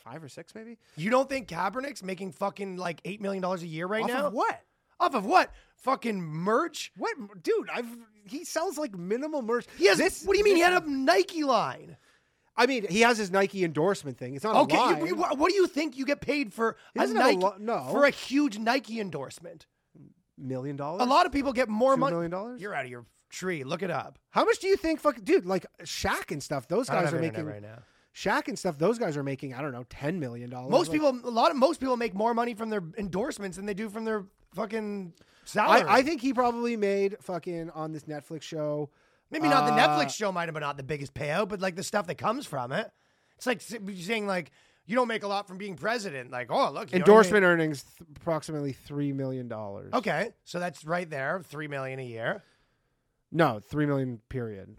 Five 0.04 0.22
or 0.22 0.30
six, 0.30 0.54
maybe. 0.54 0.80
You 0.98 1.12
don't 1.12 1.30
think 1.30 1.48
Kaepernick's 1.48 2.04
making 2.04 2.32
fucking 2.34 2.76
like 2.76 3.00
eight 3.06 3.22
million 3.22 3.42
dollars 3.42 3.64
a 3.64 3.68
year 3.68 3.88
right 3.88 4.04
Off 4.04 4.10
now? 4.10 4.30
what? 4.32 4.60
Off 5.02 5.16
of 5.16 5.26
what? 5.26 5.52
Fucking 5.78 6.22
merch? 6.22 6.92
What, 6.96 7.16
dude? 7.44 7.70
I've 7.74 7.88
he 8.24 8.46
sells 8.46 8.78
like 8.78 8.96
minimal 8.98 9.42
merch. 9.42 9.66
He 9.78 9.88
has. 9.88 9.98
this. 9.98 10.24
what 10.24 10.34
do 10.34 10.38
you 10.40 10.44
mean? 10.46 10.56
He 10.56 10.62
had 10.62 10.82
a 10.84 10.90
Nike 10.90 11.44
line. 11.44 11.98
I 12.56 12.68
mean, 12.68 12.86
he 12.88 13.02
has 13.02 13.18
his 13.18 13.32
Nike 13.32 13.64
endorsement 13.64 14.18
thing. 14.18 14.36
It's 14.36 14.44
not 14.44 14.56
Okay, 14.64 14.78
a 14.78 15.00
you- 15.00 15.08
you- 15.08 15.16
what 15.16 15.50
do 15.50 15.56
you 15.56 15.66
think 15.68 15.98
you 15.98 16.06
get 16.06 16.22
paid 16.22 16.54
for 16.54 16.76
a 16.96 17.00
have 17.00 17.10
a 17.10 17.14
Nike? 17.14 17.38
lo- 17.38 17.56
no. 17.60 17.88
for 17.92 18.06
a 18.06 18.12
huge 18.12 18.60
Nike 18.60 19.00
endorsement. 19.00 19.66
million 20.38 20.76
dollars. 20.76 21.02
A 21.02 21.06
lot 21.06 21.26
of 21.26 21.32
people 21.32 21.54
get 21.54 21.70
more 21.70 21.96
money. 21.98 22.14
million 22.14 22.32
dollars? 22.32 22.62
You're 22.62 22.74
out 22.76 22.86
of 22.86 22.92
your 22.92 23.06
tree. 23.30 23.64
Look 23.64 23.82
it 23.84 23.92
up. 23.92 24.20
How 24.32 24.44
much 24.46 24.60
do 24.60 24.68
you 24.68 24.76
think? 24.76 25.00
Fucking 25.00 25.24
dude, 25.24 25.46
like 25.46 25.66
Shaq 25.84 26.32
and 26.32 26.42
stuff. 26.44 26.68
Those 26.68 26.90
guys 26.90 27.14
are 27.14 27.20
making 27.20 27.46
right 27.46 27.62
now. 27.62 27.80
Shaq 28.14 28.48
and 28.50 28.60
stuff. 28.60 28.78
Those 28.78 29.00
guys 29.00 29.16
are 29.18 29.24
making. 29.24 29.54
I 29.54 29.62
don't 29.62 29.72
know, 29.72 29.86
ten 29.90 30.20
million 30.20 30.50
dollars. 30.50 30.70
Most 30.72 30.92
people, 30.92 31.10
a 31.24 31.30
lot 31.32 31.50
of 31.52 31.58
most 31.58 31.80
people 31.80 31.96
make 31.98 32.14
more 32.14 32.34
money 32.34 32.54
from 32.54 32.70
their 32.70 32.84
endorsements 32.98 33.56
than 33.58 33.66
they 33.66 33.74
do 33.74 33.90
from 33.90 34.04
their 34.06 34.26
fucking 34.54 35.14
salary. 35.46 35.82
I, 35.82 35.98
I 35.98 36.02
think 36.04 36.22
he 36.22 36.34
probably 36.34 36.78
made 36.78 37.18
fucking 37.22 37.70
on 37.72 37.92
this 37.92 38.04
Netflix 38.04 38.44
show. 38.44 38.90
maybe 39.30 39.48
not 39.48 39.66
the 39.66 39.74
uh, 39.74 39.78
Netflix 39.88 40.16
show 40.16 40.32
might 40.32 40.46
have 40.46 40.54
been 40.54 40.62
not 40.62 40.78
the 40.78 40.84
biggest 40.84 41.14
payout, 41.14 41.50
but 41.50 41.62
like 41.62 41.76
the 41.76 41.84
stuff 41.84 42.08
that 42.08 42.16
comes 42.16 42.46
from 42.46 42.72
it. 42.72 42.92
It's 43.38 43.46
like 43.48 43.62
saying 43.62 44.28
like 44.28 44.52
you 44.86 44.96
don't 44.96 45.08
make 45.08 45.24
a 45.24 45.28
lot 45.28 45.48
from 45.48 45.58
being 45.58 45.76
president. 45.76 46.32
Like 46.32 46.52
oh 46.52 46.72
look, 46.72 46.72
you 46.72 46.74
know 46.74 46.82
what 46.82 46.94
I 46.94 46.98
Endorsement 46.98 47.44
earnings 47.44 47.84
th- 47.84 48.10
approximately 48.18 48.74
three 48.74 49.14
million 49.14 49.48
dollars. 49.48 49.94
Okay, 49.94 50.32
so 50.44 50.60
that's 50.60 50.86
right 50.86 51.10
there, 51.10 51.42
three 51.48 51.68
million 51.68 52.00
a 52.00 52.06
year. 52.06 52.44
No, 53.32 53.60
three 53.60 53.86
million. 53.86 54.20
Period. 54.30 54.76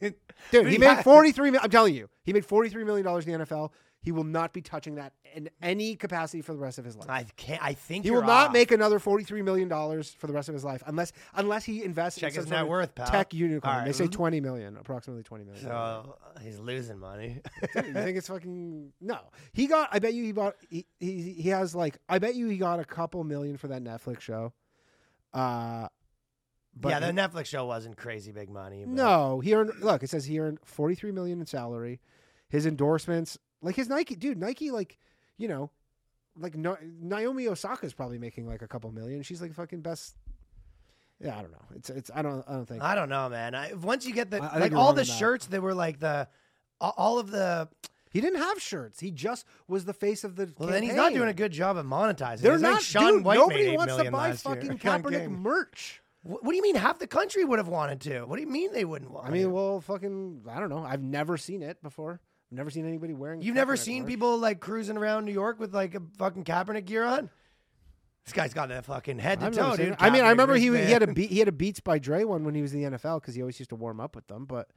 Dude, 0.00 0.14
Dude, 0.50 0.66
he 0.66 0.78
made 0.78 1.04
forty 1.04 1.32
three. 1.32 1.56
I'm 1.56 1.70
telling 1.70 1.94
you, 1.94 2.08
he 2.24 2.32
made 2.32 2.44
forty 2.44 2.68
three 2.68 2.84
million 2.84 3.04
dollars 3.06 3.26
in 3.26 3.38
the 3.38 3.46
NFL. 3.46 3.70
He 4.06 4.12
will 4.12 4.22
not 4.22 4.52
be 4.52 4.62
touching 4.62 4.94
that 4.94 5.14
in 5.34 5.50
any 5.60 5.96
capacity 5.96 6.40
for 6.40 6.52
the 6.52 6.60
rest 6.60 6.78
of 6.78 6.84
his 6.84 6.94
life. 6.96 7.10
I 7.10 7.24
can't. 7.36 7.60
I 7.60 7.72
think 7.72 8.04
He 8.04 8.12
will 8.12 8.22
not 8.22 8.46
off. 8.46 8.52
make 8.52 8.70
another 8.70 9.00
forty-three 9.00 9.42
million 9.42 9.66
dollars 9.66 10.14
for 10.16 10.28
the 10.28 10.32
rest 10.32 10.48
of 10.48 10.54
his 10.54 10.62
life, 10.62 10.80
unless 10.86 11.10
unless 11.34 11.64
he 11.64 11.82
invests 11.82 12.20
Check 12.20 12.34
in 12.34 12.36
his 12.42 12.48
net 12.48 12.68
worth, 12.68 12.94
pal. 12.94 13.08
tech 13.08 13.34
unicorn. 13.34 13.74
All 13.80 13.84
They 13.84 13.90
say 13.90 14.06
twenty 14.06 14.40
million, 14.40 14.76
approximately 14.76 15.24
twenty 15.24 15.42
million. 15.44 15.64
So 15.64 16.16
he's 16.40 16.60
losing 16.60 17.00
money. 17.00 17.40
Dude, 17.74 17.86
you 17.86 17.92
think 17.94 18.16
it's 18.16 18.28
fucking 18.28 18.92
no? 19.00 19.18
He 19.52 19.66
got. 19.66 19.88
I 19.90 19.98
bet 19.98 20.14
you 20.14 20.22
he 20.22 20.30
bought. 20.30 20.54
He, 20.70 20.86
he 21.00 21.32
he 21.32 21.48
has 21.48 21.74
like. 21.74 21.98
I 22.08 22.20
bet 22.20 22.36
you 22.36 22.46
he 22.48 22.58
got 22.58 22.78
a 22.78 22.84
couple 22.84 23.24
million 23.24 23.56
for 23.56 23.66
that 23.66 23.82
Netflix 23.82 24.20
show. 24.20 24.52
Uh, 25.34 25.88
but 26.78 26.90
yeah, 26.90 27.00
the 27.00 27.06
Netflix 27.06 27.46
show 27.46 27.66
wasn't 27.66 27.96
crazy 27.96 28.30
big 28.30 28.50
money. 28.50 28.84
But 28.84 28.94
no, 28.94 29.40
he 29.40 29.52
earned. 29.52 29.72
Look, 29.80 30.04
it 30.04 30.10
says 30.10 30.26
he 30.26 30.38
earned 30.38 30.58
forty-three 30.64 31.10
million 31.10 31.40
in 31.40 31.46
salary. 31.46 31.98
His 32.48 32.64
endorsements, 32.64 33.36
like 33.66 33.76
his 33.76 33.88
Nike, 33.88 34.14
dude, 34.14 34.38
Nike, 34.38 34.70
like 34.70 34.96
you 35.36 35.48
know, 35.48 35.70
like 36.38 36.56
no, 36.56 36.76
Naomi 37.00 37.48
Osaka's 37.48 37.92
probably 37.92 38.18
making 38.18 38.46
like 38.46 38.62
a 38.62 38.68
couple 38.68 38.90
million. 38.92 39.22
She's 39.22 39.42
like 39.42 39.52
fucking 39.52 39.80
best. 39.80 40.16
Yeah, 41.20 41.36
I 41.38 41.42
don't 41.42 41.50
know. 41.52 41.64
It's 41.74 41.90
it's. 41.90 42.10
I 42.14 42.22
don't. 42.22 42.44
I 42.48 42.52
don't 42.52 42.66
think. 42.66 42.82
I 42.82 42.94
don't 42.94 43.08
know, 43.08 43.28
man. 43.28 43.54
I, 43.54 43.72
once 43.74 44.06
you 44.06 44.14
get 44.14 44.30
the 44.30 44.42
I- 44.42 44.56
I 44.56 44.58
like 44.58 44.72
all 44.74 44.92
the 44.92 45.00
on 45.02 45.06
that. 45.06 45.18
shirts 45.18 45.46
that 45.46 45.62
were 45.62 45.74
like 45.74 45.98
the 45.98 46.28
all- 46.80 46.94
all 46.96 47.18
of 47.18 47.30
the 47.30 47.68
He 48.10 48.20
didn't 48.20 48.38
have 48.40 48.60
shirts. 48.60 49.00
He 49.00 49.10
just 49.10 49.46
was 49.66 49.84
the 49.84 49.94
face 49.94 50.24
of 50.24 50.36
the. 50.36 50.52
Well, 50.58 50.68
then 50.68 50.82
he's 50.82 50.94
not 50.94 51.12
doing 51.14 51.28
a 51.28 51.34
good 51.34 51.52
job 51.52 51.76
of 51.76 51.86
monetizing. 51.86 52.40
They're 52.40 52.54
It's 52.54 52.62
like 52.62 52.72
not. 52.72 52.82
Sean 52.82 53.12
dude, 53.14 53.24
White 53.24 53.36
nobody 53.38 53.76
wants 53.76 53.96
to 53.96 54.10
buy 54.10 54.28
last 54.28 54.44
year 54.46 54.54
fucking 54.54 54.70
on 54.72 54.78
Kaepernick 54.78 55.30
merch. 55.30 56.02
What, 56.22 56.44
what 56.44 56.50
do 56.50 56.56
you 56.56 56.62
mean? 56.62 56.76
Half 56.76 56.98
the 56.98 57.06
country 57.06 57.44
would 57.44 57.58
have 57.58 57.68
wanted 57.68 58.00
to. 58.02 58.24
What 58.24 58.36
do 58.36 58.42
you 58.42 58.48
mean 58.48 58.72
they 58.72 58.84
wouldn't 58.84 59.10
want? 59.10 59.26
I 59.26 59.30
mean, 59.30 59.42
it? 59.42 59.50
well, 59.50 59.80
fucking, 59.80 60.42
I 60.50 60.58
don't 60.60 60.68
know. 60.70 60.84
I've 60.84 61.02
never 61.02 61.36
seen 61.36 61.62
it 61.62 61.80
before. 61.82 62.20
I've 62.50 62.56
never 62.56 62.70
seen 62.70 62.86
anybody 62.86 63.12
wearing. 63.12 63.42
you've 63.42 63.54
never 63.56 63.76
seen 63.76 64.02
merch. 64.02 64.08
people 64.10 64.38
like 64.38 64.60
cruising 64.60 64.96
around 64.96 65.24
New 65.24 65.32
York 65.32 65.58
with 65.58 65.74
like 65.74 65.94
a 65.94 66.02
fucking 66.18 66.44
Kaepernick 66.44 66.84
gear 66.84 67.04
on. 67.04 67.28
This 68.24 68.32
guy's 68.32 68.54
got 68.54 68.68
that 68.70 68.84
fucking 68.84 69.18
head 69.18 69.40
to 69.40 69.46
I've 69.46 69.54
never 69.54 69.70
toe, 69.70 69.76
seen 69.76 69.84
dude. 69.86 69.94
it. 69.94 69.98
I 70.00 70.10
mean, 70.10 70.22
I 70.22 70.26
Kaepernick 70.26 70.30
remember 70.30 70.54
he 70.56 70.66
he 70.68 70.92
had 70.92 71.02
a 71.02 71.06
beat, 71.12 71.30
he 71.30 71.38
had 71.38 71.48
a 71.48 71.52
Beats 71.52 71.80
by 71.80 71.98
Dre 71.98 72.24
one 72.24 72.44
when 72.44 72.54
he 72.54 72.62
was 72.62 72.72
in 72.74 72.82
the 72.82 72.90
NFL 72.98 73.20
because 73.20 73.34
he 73.34 73.42
always 73.42 73.58
used 73.58 73.70
to 73.70 73.76
warm 73.76 74.00
up 74.00 74.14
with 74.16 74.26
them. 74.28 74.44
But 74.46 74.68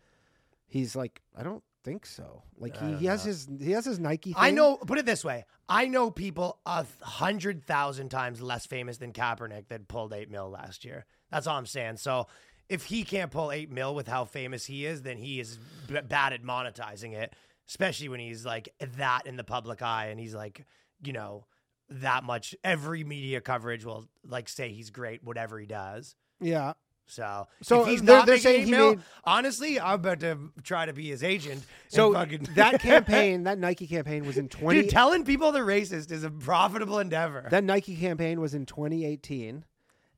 he's 0.68 0.96
like, 0.96 1.22
I 1.36 1.44
don't 1.44 1.64
think 1.84 2.06
so. 2.06 2.44
Like 2.58 2.78
he, 2.78 2.96
he 2.98 3.06
has 3.06 3.24
his 3.24 3.48
he 3.60 3.72
has 3.72 3.86
his 3.86 4.00
Nike. 4.00 4.34
Thing. 4.34 4.42
I 4.44 4.52
know. 4.52 4.78
Put 4.78 4.98
it 5.00 5.06
this 5.06 5.24
way: 5.26 5.46
I 5.68 5.88
know 5.88 6.12
people 6.12 6.60
a 6.66 6.86
hundred 7.02 7.64
thousand 7.66 8.10
times 8.10 8.42
less 8.42 8.66
famous 8.66 8.98
than 8.98 9.14
Kaepernick 9.14 9.68
that 9.70 9.88
pulled 9.88 10.14
eight 10.14 10.30
mil 10.30 10.50
last 10.50 10.86
year. 10.86 11.06
That's 11.32 11.48
all 11.48 11.58
I'm 11.58 11.66
saying. 11.66 11.98
So, 11.98 12.28
if 12.68 12.86
he 12.86 13.04
can't 13.04 13.32
pull 13.32 13.52
eight 13.52 13.72
mil 13.72 13.96
with 13.96 14.08
how 14.08 14.26
famous 14.26 14.66
he 14.66 14.86
is, 14.86 15.02
then 15.02 15.18
he 15.18 15.40
is 15.40 15.58
b- 15.88 16.00
bad 16.08 16.34
at 16.34 16.44
monetizing 16.44 17.14
it. 17.14 17.34
Especially 17.70 18.10
when 18.10 18.20
he's 18.20 18.46
like 18.46 18.70
that 18.98 19.28
in 19.28 19.38
the 19.38 19.44
public 19.44 19.82
eye, 19.82 20.08
and 20.08 20.20
he's 20.20 20.34
like, 20.34 20.66
you 21.04 21.14
know, 21.14 21.46
that 21.90 22.24
much. 22.24 22.54
Every 22.64 23.04
media 23.04 23.40
coverage 23.42 23.86
will 23.86 24.08
like 24.28 24.50
say 24.50 24.70
he's 24.74 24.90
great, 24.90 25.24
whatever 25.24 25.58
he 25.60 25.66
does. 25.68 26.16
Yeah. 26.42 26.74
So, 27.06 27.48
So, 27.64 27.82
if 27.82 27.88
he's 27.88 28.02
they're- 28.04 28.18
not 28.18 28.26
they're 28.28 28.38
saying 28.38 28.66
he 28.68 28.72
made- 28.72 29.00
honestly, 29.24 29.80
I'm 29.80 29.96
about 29.96 30.20
to 30.20 30.52
try 30.64 30.86
to 30.86 30.94
be 30.94 31.10
his 31.10 31.24
agent. 31.24 31.64
So 31.88 32.14
fucking 32.14 32.50
that 32.56 32.82
campaign, 32.82 33.44
that 33.46 33.58
Nike 33.58 33.88
campaign 33.88 34.26
was 34.26 34.38
in 34.38 34.48
twenty. 34.50 34.82
Dude, 34.84 34.92
telling 34.92 35.24
people 35.26 35.52
they're 35.52 35.66
racist 35.66 36.12
is 36.12 36.24
a 36.24 36.30
profitable 36.30 37.00
endeavor. 37.00 37.48
that 37.50 37.64
Nike 37.64 37.96
campaign 37.96 38.40
was 38.42 38.54
in 38.54 38.66
2018, 38.68 39.64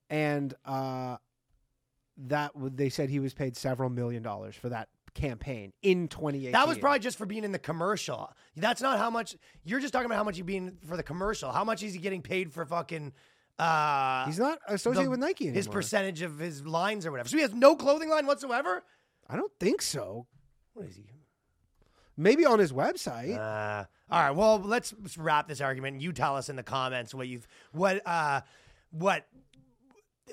and 0.09 0.53
uh, 0.65 1.15
that 2.17 2.51
they 2.55 2.89
said 2.89 3.09
he 3.09 3.19
was 3.19 3.33
paid 3.33 3.55
several 3.55 3.89
million 3.89 4.21
dollars 4.21 4.55
for 4.55 4.67
that 4.69 4.89
campaign 5.13 5.73
in 5.81 6.07
2018. 6.07 6.51
That 6.53 6.67
was 6.67 6.77
probably 6.77 6.99
just 6.99 7.17
for 7.17 7.25
being 7.25 7.43
in 7.43 7.51
the 7.51 7.59
commercial. 7.59 8.31
That's 8.55 8.81
not 8.81 8.97
how 8.97 9.09
much 9.09 9.35
you're 9.63 9.79
just 9.79 9.93
talking 9.93 10.05
about 10.05 10.15
how 10.17 10.23
much 10.23 10.37
you 10.37 10.43
being 10.43 10.77
for 10.87 10.95
the 10.97 11.03
commercial. 11.03 11.51
How 11.51 11.63
much 11.63 11.83
is 11.83 11.93
he 11.93 11.99
getting 11.99 12.21
paid 12.21 12.51
for 12.53 12.65
fucking 12.65 13.13
uh 13.59 14.25
He's 14.25 14.39
not 14.39 14.59
associated 14.67 15.07
the- 15.07 15.11
with 15.11 15.19
Nike 15.19 15.45
anymore. 15.45 15.55
his 15.57 15.67
percentage 15.67 16.21
of 16.21 16.39
his 16.39 16.65
lines 16.65 17.05
or 17.05 17.11
whatever. 17.11 17.29
So 17.29 17.37
he 17.37 17.41
has 17.43 17.53
no 17.53 17.75
clothing 17.75 18.09
line 18.09 18.25
whatsoever? 18.25 18.83
I 19.29 19.35
don't 19.35 19.51
think 19.59 19.81
so. 19.81 20.27
What 20.73 20.87
is 20.87 20.95
he? 20.95 21.05
Maybe 22.17 22.45
on 22.45 22.59
his 22.59 22.71
website. 22.73 23.35
Uh, 23.37 23.85
all 24.09 24.21
right, 24.21 24.31
well, 24.31 24.59
let's 24.59 24.93
wrap 25.17 25.47
this 25.47 25.61
argument. 25.61 26.01
You 26.01 26.11
tell 26.11 26.35
us 26.35 26.49
in 26.49 26.55
the 26.55 26.63
comments 26.63 27.13
what 27.13 27.27
you've 27.27 27.47
what 27.71 28.05
uh 28.05 28.41
what 28.91 29.25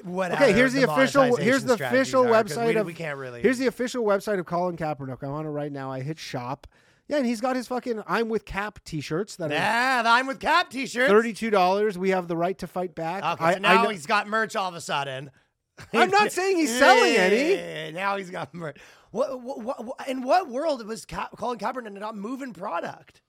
what 0.04 0.32
okay, 0.32 0.52
here's 0.52 0.72
the, 0.72 0.82
official. 0.90 1.22
monetization 1.22 1.44
Here's 1.44 1.64
the 1.64 1.74
official 1.74 2.26
are, 2.26 2.44
website 2.44 2.68
we, 2.68 2.76
of. 2.76 2.86
we 2.86 2.94
can't 2.94 3.18
really 3.18 3.42
Here's 3.42 3.58
the 3.58 3.66
official 3.66 4.04
website 4.04 4.38
of 4.38 4.46
Colin 4.46 4.76
Kaepernick. 4.76 5.22
I'm 5.22 5.30
on 5.30 5.46
it 5.46 5.50
right 5.50 5.72
now. 5.72 5.90
I 5.90 6.00
hit 6.00 6.18
shop. 6.18 6.66
Yeah, 7.08 7.16
and 7.16 7.26
he's 7.26 7.40
got 7.40 7.56
his 7.56 7.66
fucking 7.68 8.02
"I'm 8.06 8.28
with 8.28 8.44
Kap" 8.44 8.84
T-shirts 8.84 9.36
that 9.36 9.50
Yeah, 9.50 10.02
the 10.02 10.10
I'm 10.10 10.26
with 10.26 10.40
Kap 10.40 10.68
t-shirts. 10.68 11.10
thirty-two 11.10 11.48
dollars. 11.50 11.96
We 11.96 12.10
have 12.10 12.28
the 12.28 12.36
right 12.36 12.58
to 12.58 12.66
fight 12.66 12.94
back. 12.94 13.24
Okay, 13.24 13.44
I, 13.44 13.52
so 13.54 13.58
now 13.60 13.80
I 13.80 13.82
know- 13.84 13.88
he's 13.88 14.04
got 14.06 14.26
merch 14.28 14.54
all 14.56 14.68
of 14.68 14.74
a 14.74 14.80
sudden. 14.80 15.30
I'm 15.94 16.10
not 16.10 16.32
saying 16.32 16.56
he's 16.58 16.76
selling 16.76 17.14
any. 17.16 17.92
Now 17.92 18.16
he's 18.16 18.30
got 18.30 18.52
merch. 18.52 18.78
What, 19.10 19.40
what, 19.40 19.62
what, 19.84 20.08
in 20.08 20.22
what 20.22 20.48
world 20.48 20.84
was 20.86 21.06
Ka- 21.06 21.30
Colin 21.36 21.58
Kaepernick 21.58 21.98
not 21.98 22.14
moving 22.16 22.52
product? 22.52 23.22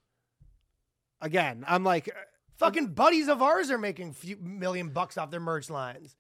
again. 1.22 1.64
I'm 1.68 1.84
like, 1.84 2.10
uh, 2.10 2.20
Fucking 2.58 2.88
buddies 2.88 3.30
of 3.30 3.42
ours 3.42 3.72
are 3.72 3.78
making 3.78 4.12
few 4.14 4.36
million 4.36 4.90
bucks 4.90 5.18
off 5.18 5.32
their 5.32 5.40
merch 5.40 5.70
lines. 5.70 6.18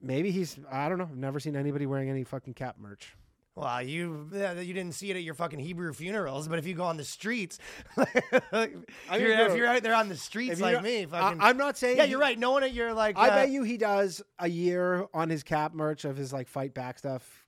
Maybe 0.00 0.30
he's. 0.30 0.58
I 0.70 0.88
don't 0.88 0.98
know. 0.98 1.08
I've 1.10 1.16
never 1.16 1.40
seen 1.40 1.56
anybody 1.56 1.86
wearing 1.86 2.10
any 2.10 2.24
fucking 2.24 2.54
Kap 2.54 2.76
merch. 2.78 3.16
Well, 3.56 3.80
you 3.80 4.28
you 4.32 4.74
didn't 4.74 4.92
see 4.92 5.10
it 5.10 5.16
at 5.16 5.22
your 5.22 5.32
fucking 5.32 5.58
Hebrew 5.58 5.94
funerals, 5.94 6.46
but 6.46 6.58
if 6.58 6.66
you 6.66 6.74
go 6.74 6.84
on 6.84 6.98
the 6.98 7.04
streets, 7.04 7.58
if, 7.96 8.22
you're, 8.52 9.30
if 9.40 9.56
you're 9.56 9.66
out 9.66 9.82
there 9.82 9.94
on 9.94 10.10
the 10.10 10.16
streets 10.16 10.60
like 10.60 10.82
me, 10.82 11.06
fucking, 11.06 11.40
I, 11.40 11.48
am 11.48 11.56
not 11.56 11.78
saying. 11.78 11.96
yeah, 11.96 12.04
he- 12.04 12.10
you're 12.10 12.20
right. 12.20 12.38
No 12.38 12.50
one 12.50 12.64
at 12.64 12.74
your 12.74 12.92
like, 12.92 13.16
I 13.16 13.30
uh, 13.30 13.34
bet 13.34 13.48
you 13.48 13.62
he 13.62 13.78
does 13.78 14.20
a 14.38 14.46
year 14.46 15.06
on 15.14 15.30
his 15.30 15.42
Kap 15.42 15.72
merch 15.72 16.04
of 16.04 16.18
his 16.18 16.34
like 16.34 16.48
fight 16.48 16.74
back 16.74 16.98
stuff. 16.98 17.45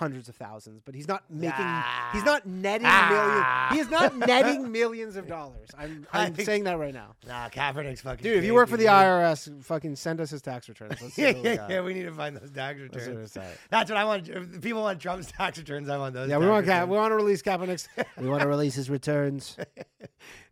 Hundreds 0.00 0.30
of 0.30 0.36
thousands, 0.36 0.80
but 0.82 0.94
he's 0.94 1.06
not 1.06 1.24
making. 1.28 1.52
Ah. 1.58 2.08
He's 2.14 2.24
not 2.24 2.46
netting 2.46 2.86
Ah. 2.88 3.68
millions. 3.70 3.74
He 3.74 3.80
is 3.80 3.90
not 3.90 4.16
netting 4.26 4.72
millions 4.72 5.14
of 5.14 5.26
dollars. 5.28 5.68
I'm, 5.76 6.06
I 6.12 6.24
I'm 6.24 6.32
think- 6.32 6.46
saying 6.46 6.64
that 6.64 6.78
right 6.78 6.94
now, 6.94 7.16
Nah, 7.28 7.50
Kaepernick's 7.50 8.00
fucking. 8.00 8.22
dude. 8.22 8.38
If 8.38 8.44
you 8.44 8.54
work 8.54 8.70
for 8.70 8.78
the 8.78 8.84
dude. 8.84 8.92
IRS, 8.92 9.62
fucking 9.62 9.96
send 9.96 10.22
us 10.22 10.30
his 10.30 10.40
tax 10.40 10.70
returns. 10.70 11.02
Let's 11.02 11.12
see 11.12 11.22
yeah, 11.22 11.32
what 11.32 11.42
we 11.42 11.42
yeah, 11.50 11.56
got. 11.56 11.70
yeah. 11.70 11.80
We 11.82 11.92
need 11.92 12.04
to 12.04 12.12
find 12.12 12.34
those 12.34 12.50
tax 12.50 12.78
Let's 12.80 13.04
see 13.04 13.10
what 13.12 13.18
returns. 13.20 13.58
That's 13.68 13.90
what 13.90 13.98
I 13.98 14.04
want. 14.06 14.28
If 14.30 14.62
people 14.62 14.80
want 14.80 15.00
Trump's 15.00 15.30
tax 15.30 15.58
returns, 15.58 15.90
I 15.90 15.98
want 15.98 16.14
those. 16.14 16.30
Yeah, 16.30 16.38
we 16.38 16.46
want 16.48 16.64
Kap. 16.64 16.88
returns. 16.88 16.90
We 16.92 16.96
want 16.96 17.10
to 17.12 17.16
release 17.16 17.42
Kaepernick's. 17.42 17.88
we 18.16 18.28
want 18.30 18.40
to 18.40 18.48
release 18.48 18.74
his 18.74 18.88
returns. 18.88 19.58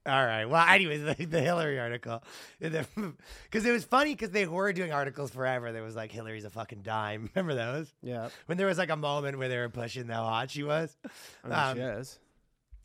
All 0.09 0.24
right. 0.26 0.47
Well, 0.47 0.66
anyways, 0.66 1.02
the, 1.18 1.24
the 1.26 1.40
Hillary 1.40 1.78
article, 1.78 2.22
because 2.60 3.64
it 3.66 3.70
was 3.70 3.85
funny 3.85 4.14
because 4.14 4.30
they 4.30 4.47
were 4.47 4.72
doing 4.72 4.93
articles 4.93 5.30
forever. 5.30 5.70
There 5.72 5.82
was 5.82 5.94
like 5.94 6.10
Hillary's 6.10 6.44
a 6.44 6.51
fucking 6.51 6.82
dime. 6.82 7.28
Remember 7.35 7.55
those? 7.55 7.93
Yeah, 8.02 8.30
When 8.47 8.56
there 8.59 8.66
was 8.66 8.78
like 8.78 8.90
a 8.90 8.97
moment 8.97 9.39
where 9.39 9.48
they 9.48 9.59
were 9.59 9.68
pushing 9.68 10.09
how 10.09 10.24
hot 10.24 10.51
she 10.51 10.62
was. 10.62 10.97
I 11.44 11.48
mean, 11.48 11.59
Um, 11.59 11.76
she 11.76 11.82
is. 11.82 12.18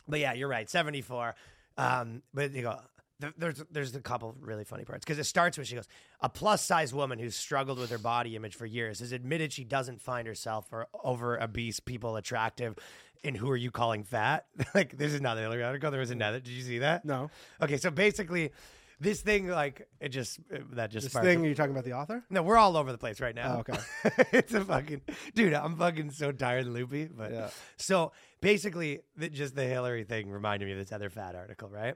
But 0.08 0.20
yeah, 0.20 0.34
you're 0.34 0.50
right. 0.50 0.70
74. 0.70 1.34
Um, 1.78 2.22
but 2.34 2.52
you 2.52 2.64
go. 2.64 2.80
Th- 3.24 3.34
There's 3.38 3.64
there's 3.72 3.96
a 3.96 4.02
couple 4.02 4.36
really 4.40 4.64
funny 4.64 4.84
parts 4.86 5.04
because 5.06 5.18
it 5.20 5.24
starts 5.26 5.58
with 5.58 5.68
she 5.68 5.76
goes 5.76 5.88
a 6.22 6.30
plus 6.30 6.64
size 6.64 6.94
woman 6.94 7.18
who's 7.20 7.36
struggled 7.36 7.80
with 7.80 7.90
her 7.90 7.98
body 7.98 8.36
image 8.36 8.56
for 8.56 8.66
years 8.66 9.00
has 9.00 9.12
admitted 9.12 9.52
she 9.52 9.64
doesn't 9.64 10.02
find 10.02 10.28
herself 10.28 10.68
or 10.72 10.88
over 11.04 11.42
obese 11.42 11.80
people 11.80 12.16
attractive, 12.16 12.76
and 13.24 13.36
who 13.38 13.50
are 13.50 13.58
you 13.58 13.72
calling 13.72 14.04
fat? 14.04 14.46
like 14.76 14.98
this 14.98 15.14
is 15.14 15.22
not 15.22 15.36
the 15.36 15.42
Hillary 15.42 15.64
article. 15.64 15.90
There 15.92 16.00
was 16.00 16.12
another. 16.12 16.40
Did 16.40 16.52
you 16.54 16.62
see 16.64 16.80
that? 16.80 17.06
No, 17.06 17.30
Okay, 17.62 17.78
so 17.78 17.90
basically, 17.92 18.52
this 19.00 19.22
thing 19.22 19.48
like 19.48 19.88
it 20.00 20.10
just 20.10 20.40
uh, 20.54 20.60
that 20.74 20.92
just 20.92 21.04
this 21.06 21.12
sparked- 21.12 21.26
thing. 21.28 21.44
Are 21.44 21.48
you 21.50 21.56
talking 21.56 21.72
about 21.72 21.84
the 21.84 21.94
author? 21.94 22.24
No, 22.30 22.42
we're 22.44 22.58
all 22.58 22.78
over 22.78 22.92
the 22.92 22.98
place 22.98 23.20
right 23.20 23.36
now. 23.36 23.56
Oh, 23.58 23.60
okay. 23.60 23.80
it's 24.32 24.54
a 24.54 24.64
fucking 24.64 25.02
dude. 25.36 25.54
I'm 25.54 25.76
fucking 25.78 26.12
so 26.12 26.32
tired 26.32 26.66
and 26.66 26.74
loopy. 26.74 27.06
But 27.06 27.32
Yeah. 27.32 27.50
so 27.78 28.12
basically, 28.42 29.00
the, 29.18 29.30
just 29.30 29.56
the 29.56 29.66
Hillary 29.66 30.04
thing 30.04 30.30
reminded 30.30 30.66
me 30.68 30.72
of 30.74 30.78
this 30.78 30.92
other 30.92 31.10
fat 31.10 31.36
article, 31.36 31.70
right? 31.70 31.96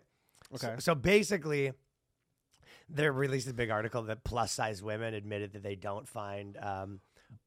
So- 0.55 0.67
Okay. 0.67 0.75
So, 0.79 0.95
basically, 0.95 1.73
they 2.89 3.09
released 3.09 3.47
a 3.49 3.53
big 3.53 3.69
article 3.69 4.03
that 4.03 4.23
plus 4.23 4.51
size 4.51 4.81
women 4.81 5.13
admitted 5.13 5.53
that 5.53 5.63
they 5.63 5.75
don't 5.75 6.07
find 6.07 6.57
um, 6.57 6.99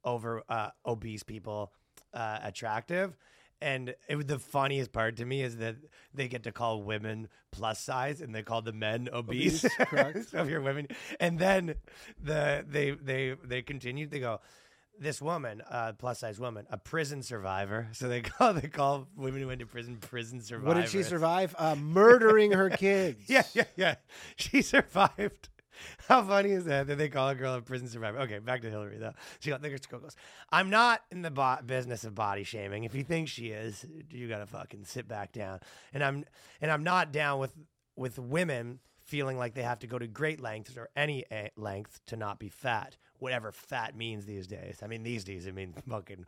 over 0.05 0.43
uh, 0.49 0.71
obese 0.85 1.23
people 1.23 1.73
uh, 2.13 2.39
attractive. 2.43 3.17
And 3.63 3.95
it, 4.09 4.17
was- 4.17 4.27
the 4.27 4.39
funniest 4.39 4.93
part 4.93 5.17
to 5.17 5.25
me 5.25 5.43
is 5.43 5.57
that 5.59 5.77
they 6.15 6.29
get 6.29 6.43
to 6.45 6.53
call 6.53 6.83
women 6.83 7.29
plus 7.53 7.79
size, 7.81 8.21
and 8.21 8.35
they 8.35 8.43
call 8.43 8.63
the 8.63 8.73
men 8.73 9.09
obese. 9.13 9.65
Obese, 9.65 9.75
correct. 9.89 10.29
so 10.31 10.43
if 10.43 10.49
you're 10.49 10.61
women, 10.63 10.89
and 11.21 11.39
then 11.39 11.75
the 12.23 12.65
they 12.69 12.93
they 12.93 13.35
they 13.45 13.61
continued. 13.63 14.11
They 14.11 14.21
go, 14.21 14.41
this 15.01 15.21
woman, 15.21 15.63
uh, 15.69 15.95
plus 15.99 16.21
size 16.21 16.39
woman, 16.39 16.67
a 16.71 16.77
prison 16.77 17.23
survivor. 17.23 17.89
So 17.93 18.09
they 18.09 18.21
call 18.21 18.53
they 18.53 18.69
call 18.69 19.09
women 19.17 19.41
who 19.41 19.49
went 19.49 19.61
to 19.61 19.67
prison 19.67 19.97
prison 19.97 20.41
survivors. 20.43 20.69
What 20.69 20.81
did 20.81 20.91
she 20.91 21.03
survive? 21.03 21.55
Uh, 21.59 21.75
murdering 21.75 22.53
her 22.53 22.71
kids. 22.71 23.25
Yeah, 23.27 23.43
yeah, 23.55 23.65
yeah. 23.77 23.95
She 24.37 24.63
survived. 24.63 25.49
How 26.09 26.23
funny 26.23 26.51
is 26.51 26.67
that 26.67 26.87
that 26.89 26.99
they 26.99 27.09
call 27.09 27.31
a 27.31 27.35
girl 27.35 27.55
a 27.55 27.63
prison 27.63 27.89
survivor? 27.89 28.19
Okay, 28.21 28.39
back 28.39 28.61
to 28.63 28.71
Hillary 28.71 28.99
though. 28.99 29.15
She 29.41 29.51
got 29.51 29.63
the 29.63 29.71
goes. 29.71 30.15
I'm 30.53 30.69
not 30.69 31.01
in 31.11 31.23
the 31.23 31.31
bo- 31.31 31.59
business 31.65 32.05
of 32.05 32.15
body 32.15 32.45
shaming. 32.45 32.85
If 32.85 32.95
you 32.95 33.03
think 33.03 33.29
she 33.29 33.49
is, 33.49 33.85
you 34.11 34.29
gotta 34.29 34.47
fucking 34.47 34.85
sit 34.85 35.09
back 35.09 35.33
down. 35.33 35.61
And 35.95 36.05
I'm 36.05 36.25
and 36.61 36.71
I'm 36.71 36.85
not 36.85 37.13
down 37.13 37.39
with 37.41 37.55
with 37.97 38.19
women 38.19 38.81
feeling 39.11 39.37
like 39.37 39.55
they 39.55 39.63
have 39.65 39.81
to 39.81 39.89
go 39.89 39.99
to 39.99 40.07
great 40.07 40.41
lengths 40.41 40.77
or 40.77 40.89
any 40.95 41.25
a- 41.33 41.51
length 41.57 42.01
to 42.07 42.17
not 42.17 42.39
be 42.39 42.49
fat. 42.49 42.97
Whatever 43.19 43.51
fat 43.51 43.97
means 43.97 44.25
these 44.25 44.47
days. 44.47 44.79
I 44.83 44.87
mean, 44.87 45.03
these 45.03 45.25
days, 45.25 45.47
I 45.49 45.51
mean, 45.51 45.75
fucking, 45.89 46.25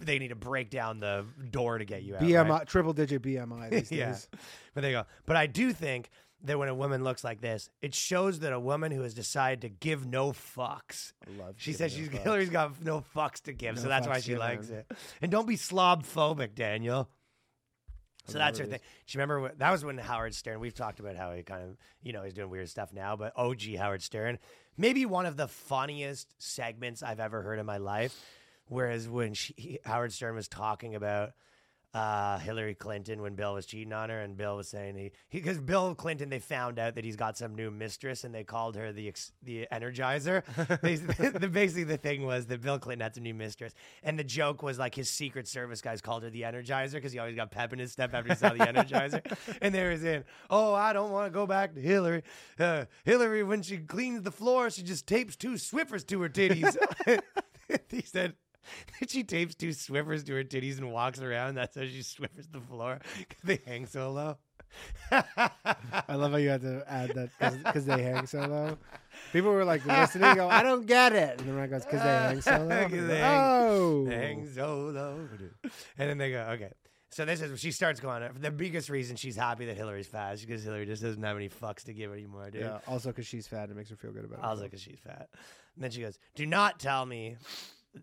they 0.00 0.18
need 0.20 0.28
to 0.28 0.36
break 0.36 0.70
down 0.70 1.00
the 1.00 1.26
door 1.50 1.78
to 1.78 1.84
get 1.84 2.04
you 2.04 2.14
out. 2.14 2.22
right? 2.22 2.30
BMI, 2.30 2.66
triple 2.66 2.92
digit 2.92 3.20
BMI 3.20 3.68
these 3.70 3.92
yeah. 3.92 4.06
days. 4.12 4.28
But 4.74 4.82
they 4.82 4.92
go. 4.92 5.04
But 5.26 5.36
I 5.36 5.46
do 5.46 5.72
think 5.72 6.08
that 6.44 6.58
when 6.58 6.68
a 6.68 6.74
woman 6.74 7.02
looks 7.02 7.24
like 7.24 7.40
this, 7.40 7.68
it 7.82 7.94
shows 7.94 8.38
that 8.40 8.52
a 8.52 8.60
woman 8.60 8.92
who 8.92 9.02
has 9.02 9.12
decided 9.14 9.62
to 9.62 9.68
give 9.68 10.06
no 10.06 10.30
fucks. 10.32 11.12
I 11.26 11.42
love 11.42 11.54
She 11.56 11.72
says 11.72 11.92
no 11.96 11.98
she's 11.98 12.08
fucks. 12.12 12.22
Hillary's 12.22 12.50
got 12.50 12.82
no 12.84 13.02
fucks 13.14 13.40
to 13.42 13.52
give, 13.52 13.78
so 13.78 13.88
that's 13.88 14.06
why 14.06 14.20
she 14.20 14.36
likes 14.36 14.70
it. 14.70 14.90
And 15.20 15.30
don't 15.32 15.48
be 15.48 15.56
slob 15.56 16.04
phobic, 16.04 16.54
Daniel. 16.54 17.08
So 18.26 18.38
that's 18.38 18.58
her 18.58 18.64
thing. 18.64 18.78
Do 18.78 19.16
you 19.16 19.18
remember 19.18 19.40
what, 19.40 19.58
that 19.58 19.70
was 19.70 19.84
when 19.84 19.98
Howard 19.98 20.34
Stern? 20.34 20.60
We've 20.60 20.74
talked 20.74 20.98
about 20.98 21.16
how 21.16 21.32
he 21.32 21.42
kind 21.42 21.62
of, 21.62 21.76
you 22.02 22.12
know, 22.12 22.22
he's 22.22 22.32
doing 22.32 22.48
weird 22.48 22.68
stuff 22.68 22.92
now. 22.92 23.16
But 23.16 23.32
OG 23.36 23.76
Howard 23.76 24.02
Stern, 24.02 24.38
maybe 24.76 25.04
one 25.04 25.26
of 25.26 25.36
the 25.36 25.46
funniest 25.46 26.34
segments 26.38 27.02
I've 27.02 27.20
ever 27.20 27.42
heard 27.42 27.58
in 27.58 27.66
my 27.66 27.76
life. 27.76 28.18
Whereas 28.66 29.08
when 29.08 29.34
she, 29.34 29.78
Howard 29.84 30.12
Stern 30.12 30.34
was 30.34 30.48
talking 30.48 30.94
about 30.94 31.32
uh, 31.94 32.38
Hillary 32.38 32.74
Clinton 32.74 33.22
when 33.22 33.36
Bill 33.36 33.54
was 33.54 33.66
cheating 33.66 33.92
on 33.92 34.10
her, 34.10 34.20
and 34.20 34.36
Bill 34.36 34.56
was 34.56 34.68
saying 34.68 34.96
he 34.96 35.12
because 35.30 35.58
Bill 35.60 35.94
Clinton 35.94 36.28
they 36.28 36.40
found 36.40 36.78
out 36.80 36.96
that 36.96 37.04
he's 37.04 37.14
got 37.14 37.38
some 37.38 37.54
new 37.54 37.70
mistress, 37.70 38.24
and 38.24 38.34
they 38.34 38.42
called 38.42 38.74
her 38.74 38.92
the 38.92 39.06
ex, 39.06 39.32
the 39.44 39.68
Energizer. 39.72 40.42
they, 40.82 40.96
the, 41.38 41.48
basically, 41.48 41.84
the 41.84 41.96
thing 41.96 42.26
was 42.26 42.46
that 42.46 42.60
Bill 42.60 42.80
Clinton 42.80 43.02
had 43.02 43.14
some 43.14 43.22
new 43.22 43.34
mistress, 43.34 43.74
and 44.02 44.18
the 44.18 44.24
joke 44.24 44.62
was 44.62 44.76
like 44.76 44.94
his 44.94 45.08
Secret 45.08 45.46
Service 45.46 45.80
guys 45.80 46.00
called 46.00 46.24
her 46.24 46.30
the 46.30 46.42
Energizer 46.42 46.94
because 46.94 47.12
he 47.12 47.20
always 47.20 47.36
got 47.36 47.52
pep 47.52 47.72
in 47.72 47.78
his 47.78 47.92
step 47.92 48.12
after 48.12 48.30
he 48.30 48.36
saw 48.36 48.48
the 48.50 48.58
Energizer, 48.58 49.22
and 49.62 49.72
they 49.72 49.88
was 49.88 50.02
in, 50.02 50.24
"Oh, 50.50 50.74
I 50.74 50.92
don't 50.92 51.12
want 51.12 51.26
to 51.26 51.30
go 51.30 51.46
back 51.46 51.74
to 51.76 51.80
Hillary. 51.80 52.24
Uh, 52.58 52.86
Hillary, 53.04 53.44
when 53.44 53.62
she 53.62 53.78
cleans 53.78 54.22
the 54.22 54.32
floor, 54.32 54.68
she 54.68 54.82
just 54.82 55.06
tapes 55.06 55.36
two 55.36 55.52
Swiffers 55.52 56.04
to 56.08 56.20
her 56.22 56.28
titties." 56.28 56.76
he 57.88 58.02
said 58.02 58.34
she 59.08 59.22
tapes 59.24 59.54
two 59.54 59.70
Swiffers 59.70 60.24
to 60.26 60.34
her 60.34 60.44
titties 60.44 60.78
and 60.78 60.92
walks 60.92 61.20
around. 61.20 61.54
That's 61.54 61.74
how 61.76 61.82
she 61.82 62.00
Swiffers 62.00 62.50
the 62.50 62.60
floor 62.60 63.00
because 63.18 63.42
they 63.44 63.60
hang 63.66 63.86
so 63.86 64.10
low. 64.12 64.38
I 65.12 66.14
love 66.16 66.32
how 66.32 66.38
you 66.38 66.48
had 66.48 66.62
to 66.62 66.84
add 66.88 67.10
that 67.14 67.30
because 67.64 67.84
they 67.86 68.02
hang 68.02 68.26
so 68.26 68.40
low. 68.40 68.78
People 69.32 69.50
were 69.52 69.64
like 69.64 69.84
listening, 69.86 70.34
go, 70.34 70.48
"I 70.48 70.62
don't 70.62 70.86
get 70.86 71.12
it," 71.12 71.40
and 71.40 71.48
then 71.50 71.58
I 71.58 71.66
goes, 71.68 71.84
"Because 71.84 72.02
they 72.02 72.08
hang 72.08 72.40
so 72.40 72.58
low." 72.58 72.88
they 73.08 73.18
hang- 73.18 73.40
oh, 73.40 74.04
They 74.06 74.16
hang 74.16 74.48
so 74.52 74.76
low. 74.92 75.28
And 75.98 76.10
then 76.10 76.18
they 76.18 76.30
go, 76.32 76.40
okay. 76.54 76.72
So 77.10 77.24
this 77.24 77.40
is 77.40 77.60
she 77.60 77.70
starts 77.70 78.00
going. 78.00 78.28
The 78.40 78.50
biggest 78.50 78.90
reason 78.90 79.14
she's 79.14 79.36
happy 79.36 79.66
that 79.66 79.76
Hillary's 79.76 80.08
fat 80.08 80.34
is 80.34 80.40
because 80.40 80.64
Hillary 80.64 80.84
just 80.86 81.00
doesn't 81.02 81.22
have 81.22 81.36
any 81.36 81.48
fucks 81.48 81.84
to 81.84 81.92
give 81.94 82.12
anymore, 82.12 82.50
dude. 82.50 82.62
yeah. 82.62 82.78
Also, 82.88 83.10
because 83.10 83.26
she's 83.26 83.46
fat, 83.46 83.70
it 83.70 83.76
makes 83.76 83.90
her 83.90 83.96
feel 83.96 84.10
good 84.10 84.24
about 84.24 84.40
it. 84.40 84.44
Also 84.44 84.64
because 84.64 84.80
she's 84.80 84.98
fat. 84.98 85.28
And 85.76 85.84
then 85.84 85.92
she 85.92 86.00
goes, 86.00 86.18
"Do 86.34 86.44
not 86.44 86.80
tell 86.80 87.06
me 87.06 87.36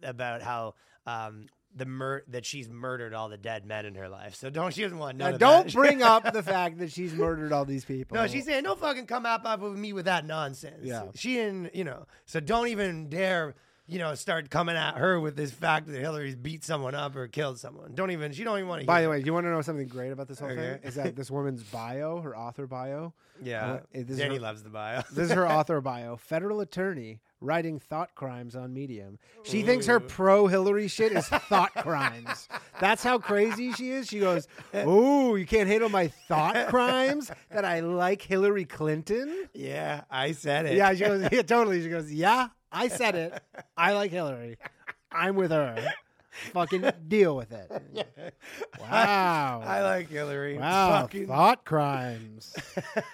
about 0.04 0.42
how 0.42 0.74
um, 1.06 1.48
the 1.76 1.86
mur- 1.86 2.24
that 2.28 2.46
she's 2.46 2.70
murdered 2.70 3.14
all 3.14 3.30
the 3.30 3.38
dead 3.38 3.66
men 3.66 3.86
in 3.86 3.96
her 3.96 4.10
life. 4.10 4.36
So 4.36 4.50
don't 4.50 4.74
she 4.74 4.82
doesn't 4.84 4.98
want 4.98 5.18
none 5.18 5.34
Now, 5.34 5.38
don't 5.38 5.74
bring 5.74 6.04
up 6.04 6.32
the 6.34 6.44
fact 6.44 6.80
that 6.80 6.92
she's 6.92 7.14
murdered 7.14 7.54
all 7.54 7.66
these 7.66 7.86
people. 7.86 8.16
No, 8.16 8.28
she's 8.28 8.46
saying 8.46 8.64
don't 8.64 8.80
fucking 8.80 9.06
come 9.06 9.26
up 9.26 9.46
up 9.46 9.62
with 9.62 9.78
me 9.78 9.94
with 9.94 10.06
that 10.06 10.26
nonsense. 10.26 10.82
Yeah. 10.84 11.04
She 11.16 11.40
and 11.40 11.70
you 11.74 11.84
know, 11.84 12.06
so 12.26 12.40
don't 12.40 12.68
even 12.68 13.10
dare, 13.10 13.56
you 13.88 14.00
know, 14.00 14.16
start 14.16 14.50
coming 14.50 14.76
at 14.76 14.98
her 14.98 15.20
with 15.20 15.36
this 15.38 15.52
fact 15.52 15.88
that 15.88 16.00
Hillary's 16.00 16.36
beat 16.36 16.64
someone 16.66 16.94
up 16.94 17.16
or 17.16 17.28
killed 17.28 17.58
someone. 17.60 17.96
Don't 17.96 18.12
even 18.12 18.34
she 18.34 18.44
don't 18.44 18.58
even 18.58 18.68
want 18.68 18.82
to 18.82 18.88
By 18.88 19.02
the 19.02 19.10
way, 19.10 19.20
do 19.20 19.26
you 19.26 19.34
want 19.34 19.46
to 19.46 19.52
know 19.52 19.62
something 19.62 19.88
great 19.88 20.12
about 20.12 20.28
this 20.28 20.40
whole 20.40 20.50
Okay. 20.50 20.74
thing? 20.74 20.80
Is 20.84 20.96
that 20.96 21.16
this 21.16 21.32
woman's 21.32 21.64
bio, 21.64 22.20
her 22.22 22.36
author 22.36 22.68
bio? 22.68 23.14
Yeah. 23.42 23.80
Uh, 23.96 24.04
her- 24.18 24.40
loves 24.40 24.62
the 24.62 24.70
bio. 24.70 25.02
This 25.12 25.30
is 25.30 25.32
her 25.32 25.48
author 25.50 25.80
bio. 25.82 26.18
Federal 26.18 26.60
attorney 26.60 27.22
writing 27.42 27.80
thought 27.80 28.14
crimes 28.16 28.56
on 28.56 28.74
Medium. 28.74 29.18
She 29.44 29.64
thinks 29.64 29.86
her 29.88 30.00
pro 30.00 30.48
Hillary 30.48 30.88
shit 30.88 31.12
is 31.12 31.28
thought 31.28 31.74
crimes. 31.76 32.48
That's 32.80 33.04
how 33.04 33.18
crazy 33.18 33.74
she 33.74 33.90
is. 33.90 34.08
She 34.08 34.20
goes, 34.20 34.48
"Oh, 34.74 35.36
you 35.36 35.46
can't 35.46 35.68
hate 35.68 35.82
on 35.82 35.92
my 35.92 36.08
thought 36.08 36.68
crimes 36.70 37.32
that 37.52 37.66
I 37.66 37.80
like 37.82 38.22
Hillary 38.22 38.66
Clinton." 38.66 39.50
yeah, 39.54 40.04
I 40.10 40.32
said 40.34 40.66
it. 40.68 40.78
Yeah, 40.78 40.94
she 40.94 41.00
goes, 41.04 41.28
"Yeah, 41.32 41.42
totally." 41.42 41.82
She 41.82 41.90
goes, 41.90 42.12
"Yeah, 42.12 42.50
I 42.72 42.88
said 42.88 43.16
it. 43.16 43.44
I 43.76 43.94
like 43.94 44.12
Hillary. 44.12 44.58
I'm 45.12 45.36
with 45.36 45.52
her. 45.52 45.76
Fucking 46.54 46.90
deal 47.08 47.36
with 47.36 47.52
it." 47.52 48.34
Wow. 48.80 49.62
I 49.64 49.82
like 49.84 50.10
Hillary. 50.10 50.58
Wow, 50.58 51.02
Fucking- 51.02 51.28
thought 51.28 51.64
crimes. 51.66 52.54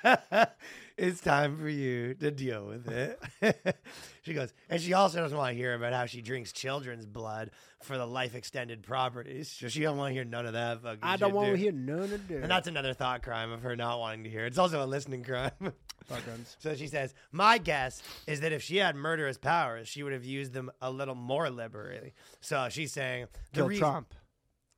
it's 0.98 1.22
time 1.22 1.57
for 1.57 1.69
you 1.69 2.15
to 2.15 2.32
deal 2.32 2.65
with 2.65 2.88
it. 2.88 3.19
she 4.24 4.34
goes, 4.34 4.53
and 4.69 4.82
she 4.82 4.94
also 4.94 5.19
doesn't 5.19 5.38
want 5.38 5.52
to 5.53 5.57
hear 5.57 5.76
about 5.76 5.94
how 5.94 6.06
she 6.06 6.22
drinks 6.22 6.52
children's 6.52 7.06
blood 7.06 7.52
for 7.84 7.98
the 7.98 8.06
life 8.06 8.34
extended 8.34 8.82
properties. 8.82 9.52
So 9.52 9.68
she 9.68 9.82
don't 9.82 9.98
want 9.98 10.10
to 10.10 10.14
hear 10.14 10.26
none 10.26 10.45
of 10.48 10.53
that 10.53 10.82
fucking 10.82 10.99
I 11.03 11.18
don't 11.18 11.34
want 11.34 11.52
to 11.52 11.57
hear 11.57 11.72
none 11.72 11.99
of 11.99 12.28
that. 12.28 12.41
And 12.41 12.49
that's 12.49 12.68
another 12.68 12.94
thought 12.94 13.22
crime 13.22 13.52
of 13.52 13.61
her 13.61 13.76
not 13.76 13.99
wanting 13.99 14.24
to 14.24 14.30
hear. 14.30 14.45
It's 14.45 14.57
also 14.57 14.84
a 14.84 14.88
listening 14.88 15.24
crime. 15.24 15.52
Thought 16.07 16.24
crimes. 16.24 16.56
so 16.60 16.74
she 16.74 16.88
says, 16.88 17.14
My 17.34 17.57
guess 17.57 18.02
is 18.28 18.40
that 18.40 18.53
if 18.53 18.64
she 18.64 18.78
had 18.78 18.95
murderous 18.95 19.38
powers, 19.38 19.90
she 19.90 20.03
would 20.03 20.14
have 20.14 20.24
used 20.24 20.53
them 20.53 20.72
a 20.82 20.90
little 20.90 21.15
more 21.15 21.49
liberally. 21.49 22.14
So 22.40 22.68
she's 22.69 22.94
saying 22.94 23.28
the 23.52 23.57
Kill 23.57 23.68
reason 23.68 23.82
Trump. 23.82 24.14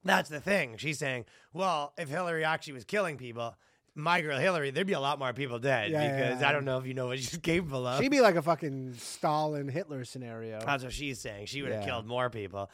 that's 0.04 0.28
the 0.30 0.41
thing. 0.41 0.78
She's 0.78 0.98
saying, 0.98 1.26
Well, 1.54 1.94
if 2.00 2.10
Hillary 2.10 2.44
actually 2.44 2.74
was 2.74 2.84
killing 2.84 3.18
people, 3.18 3.56
my 4.01 4.21
girl 4.21 4.38
Hillary, 4.39 4.71
there'd 4.71 4.88
be 4.88 4.93
a 4.93 4.99
lot 4.99 5.19
more 5.19 5.34
people 5.34 5.59
dead 5.59 5.91
Yeah, 5.91 6.01
yeah, 6.03 6.15
because 6.27 6.41
yeah. 6.41 6.49
I 6.49 6.51
don't 6.51 6.65
know 6.65 6.77
if 6.77 6.85
you 6.85 6.93
know 6.93 7.07
what 7.07 7.17
she's 7.19 7.38
capable 7.43 7.85
of. 7.88 8.01
She'd 8.01 8.09
be 8.11 8.21
like 8.21 8.35
a 8.35 8.41
fucking 8.41 8.93
Stalin 8.95 9.67
Hitler 9.67 10.03
scenario. 10.05 10.59
That's 10.65 10.84
what 10.84 10.93
she's 10.93 11.19
saying. 11.19 11.47
She 11.47 11.61
would 11.61 11.71
have 11.71 11.81
Yeah. 11.81 11.88
killed 11.88 12.05
more 12.07 12.30
people. 12.30 12.69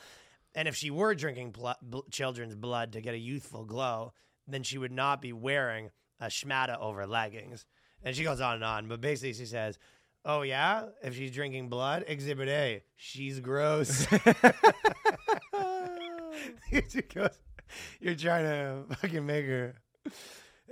And 0.54 0.68
if 0.68 0.76
she 0.76 0.90
were 0.90 1.14
drinking 1.16 1.52
pl- 1.52 1.76
bl- 1.82 2.00
children's 2.12 2.56
blood 2.56 2.94
to 2.94 3.02
get 3.02 3.14
a 3.14 3.18
youthful 3.18 3.66
glow, 3.66 4.14
then 4.48 4.64
she 4.64 4.78
would 4.78 4.92
not 4.92 5.22
be 5.22 5.34
wearing 5.34 5.90
a 6.20 6.28
schmata 6.28 6.80
over 6.80 7.06
leggings. 7.06 7.66
And 8.04 8.16
she 8.16 8.24
goes 8.24 8.40
on 8.40 8.56
and 8.56 8.64
on. 8.64 8.88
But 8.88 9.02
basically, 9.02 9.34
she 9.34 9.46
says, 9.46 9.78
Oh, 10.24 10.42
yeah? 10.44 10.86
If 11.04 11.16
she's 11.16 11.32
drinking 11.32 11.70
blood, 11.70 12.04
exhibit 12.08 12.48
A, 12.50 12.82
she's 12.96 13.40
gross. 13.40 14.08
she 16.90 17.02
goes, 17.14 17.38
You're 18.00 18.16
trying 18.16 18.46
to 18.46 18.96
fucking 18.96 19.26
make 19.26 19.46
her. 19.46 19.76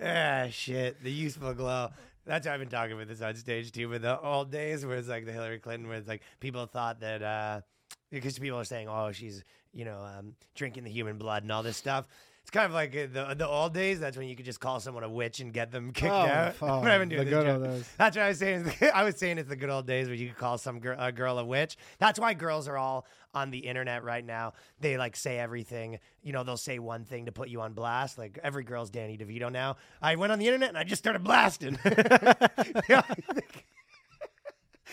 Ah, 0.01 0.47
shit. 0.49 1.03
The 1.03 1.11
youthful 1.11 1.53
glow. 1.53 1.89
That's 2.25 2.47
why 2.47 2.53
I've 2.53 2.59
been 2.59 2.69
talking 2.69 2.93
about 2.93 3.07
this 3.07 3.21
on 3.21 3.35
stage 3.35 3.71
too. 3.71 3.89
But 3.89 4.01
the 4.01 4.19
old 4.19 4.51
days 4.51 4.85
where 4.85 4.97
it's 4.97 5.07
like 5.07 5.25
the 5.25 5.31
Hillary 5.31 5.59
Clinton, 5.59 5.87
where 5.87 5.97
it's 5.97 6.07
like 6.07 6.21
people 6.39 6.65
thought 6.65 7.01
that 7.01 7.21
uh, 7.21 7.61
because 8.09 8.39
people 8.39 8.59
are 8.59 8.63
saying, 8.63 8.87
"Oh, 8.87 9.11
she's 9.11 9.43
you 9.73 9.85
know 9.85 9.99
um, 9.99 10.35
drinking 10.55 10.83
the 10.85 10.89
human 10.89 11.17
blood 11.17 11.43
and 11.43 11.51
all 11.51 11.63
this 11.63 11.77
stuff." 11.77 12.05
It's 12.43 12.51
kind 12.51 12.65
of 12.65 12.73
like 12.73 12.93
uh, 12.95 13.07
the 13.11 13.35
the 13.35 13.47
old 13.47 13.73
days. 13.73 14.01
That's 14.01 14.17
when 14.17 14.27
you 14.27 14.35
could 14.35 14.43
just 14.45 14.59
call 14.59 14.81
someone 14.81 15.03
a 15.05 15.09
witch 15.09 15.39
and 15.39 15.53
get 15.53 15.71
them 15.71 15.93
kicked 15.93 16.11
Oh, 16.11 16.15
out. 16.15 16.55
But 16.59 16.83
I've 16.91 16.99
been 16.99 17.07
doing 17.09 17.23
The 17.23 17.29
good 17.29 17.47
old 17.47 17.63
days. 17.63 17.89
That's 17.97 18.17
what 18.17 18.23
I 18.23 18.27
was 18.27 18.37
saying. 18.37 18.69
I 18.93 19.03
was 19.03 19.15
saying 19.17 19.37
it's 19.37 19.47
the 19.47 19.55
good 19.55 19.69
old 19.69 19.87
days 19.87 20.07
where 20.07 20.15
you 20.15 20.27
could 20.27 20.37
call 20.37 20.57
some 20.57 20.79
girl, 20.79 20.97
a 20.99 21.11
girl 21.13 21.39
a 21.39 21.45
witch. 21.45 21.77
That's 21.99 22.19
why 22.19 22.33
girls 22.33 22.67
are 22.67 22.77
all 22.77 23.07
on 23.33 23.49
the 23.49 23.59
internet 23.59 24.03
right 24.03 24.25
now. 24.25 24.53
They 24.81 24.97
like 24.97 25.15
say 25.15 25.39
everything. 25.39 25.99
You 26.21 26.33
know, 26.33 26.43
they'll 26.43 26.57
say 26.57 26.79
one 26.79 27.05
thing 27.05 27.27
to 27.27 27.31
put 27.31 27.47
you 27.47 27.61
on 27.61 27.71
blast. 27.73 28.17
Like 28.17 28.37
every 28.43 28.65
girl's 28.65 28.89
Danny 28.89 29.17
DeVito 29.17 29.49
now. 29.49 29.77
I 30.01 30.17
went 30.17 30.33
on 30.33 30.37
the 30.39 30.45
internet 30.45 30.67
and 30.69 30.77
I 30.77 30.83
just 30.83 31.01
started 31.01 31.23
blasting. 31.23 31.79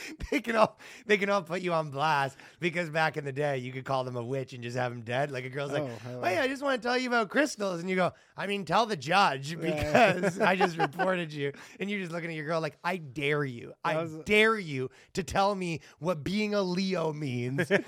Yeah. 0.08 0.14
they 0.30 0.40
can 0.40 0.56
all 0.56 0.78
they 1.06 1.16
can 1.18 1.30
all 1.30 1.42
put 1.42 1.60
you 1.62 1.72
on 1.72 1.90
blast 1.90 2.36
because 2.60 2.90
back 2.90 3.16
in 3.16 3.24
the 3.24 3.32
day 3.32 3.58
you 3.58 3.72
could 3.72 3.84
call 3.84 4.04
them 4.04 4.16
a 4.16 4.22
witch 4.22 4.52
and 4.52 4.62
just 4.62 4.76
have 4.76 4.92
them 4.92 5.02
dead. 5.02 5.30
Like 5.30 5.44
a 5.44 5.48
girl's 5.50 5.72
like, 5.72 5.82
Oh, 5.82 6.20
"Oh 6.22 6.28
yeah, 6.28 6.42
I 6.42 6.48
just 6.48 6.62
want 6.62 6.80
to 6.80 6.86
tell 6.88 6.96
you 6.98 7.08
about 7.08 7.28
crystals," 7.30 7.80
and 7.80 7.88
you 7.90 7.96
go, 7.96 8.12
"I 8.36 8.46
mean, 8.46 8.64
tell 8.64 8.86
the 8.86 8.96
judge 8.96 9.58
because 9.60 10.40
I 10.40 10.56
just 10.56 10.76
reported 10.78 11.32
you," 11.32 11.52
and 11.78 11.90
you're 11.90 12.00
just 12.00 12.12
looking 12.12 12.30
at 12.30 12.36
your 12.36 12.46
girl 12.46 12.60
like, 12.60 12.78
"I 12.84 12.96
dare 12.98 13.44
you, 13.44 13.72
I 13.84 13.96
was- 13.96 14.14
dare 14.24 14.58
you 14.58 14.90
to 15.14 15.22
tell 15.22 15.54
me 15.54 15.80
what 15.98 16.22
being 16.24 16.54
a 16.54 16.62
Leo 16.62 17.12
means." 17.12 17.70
in 17.70 17.80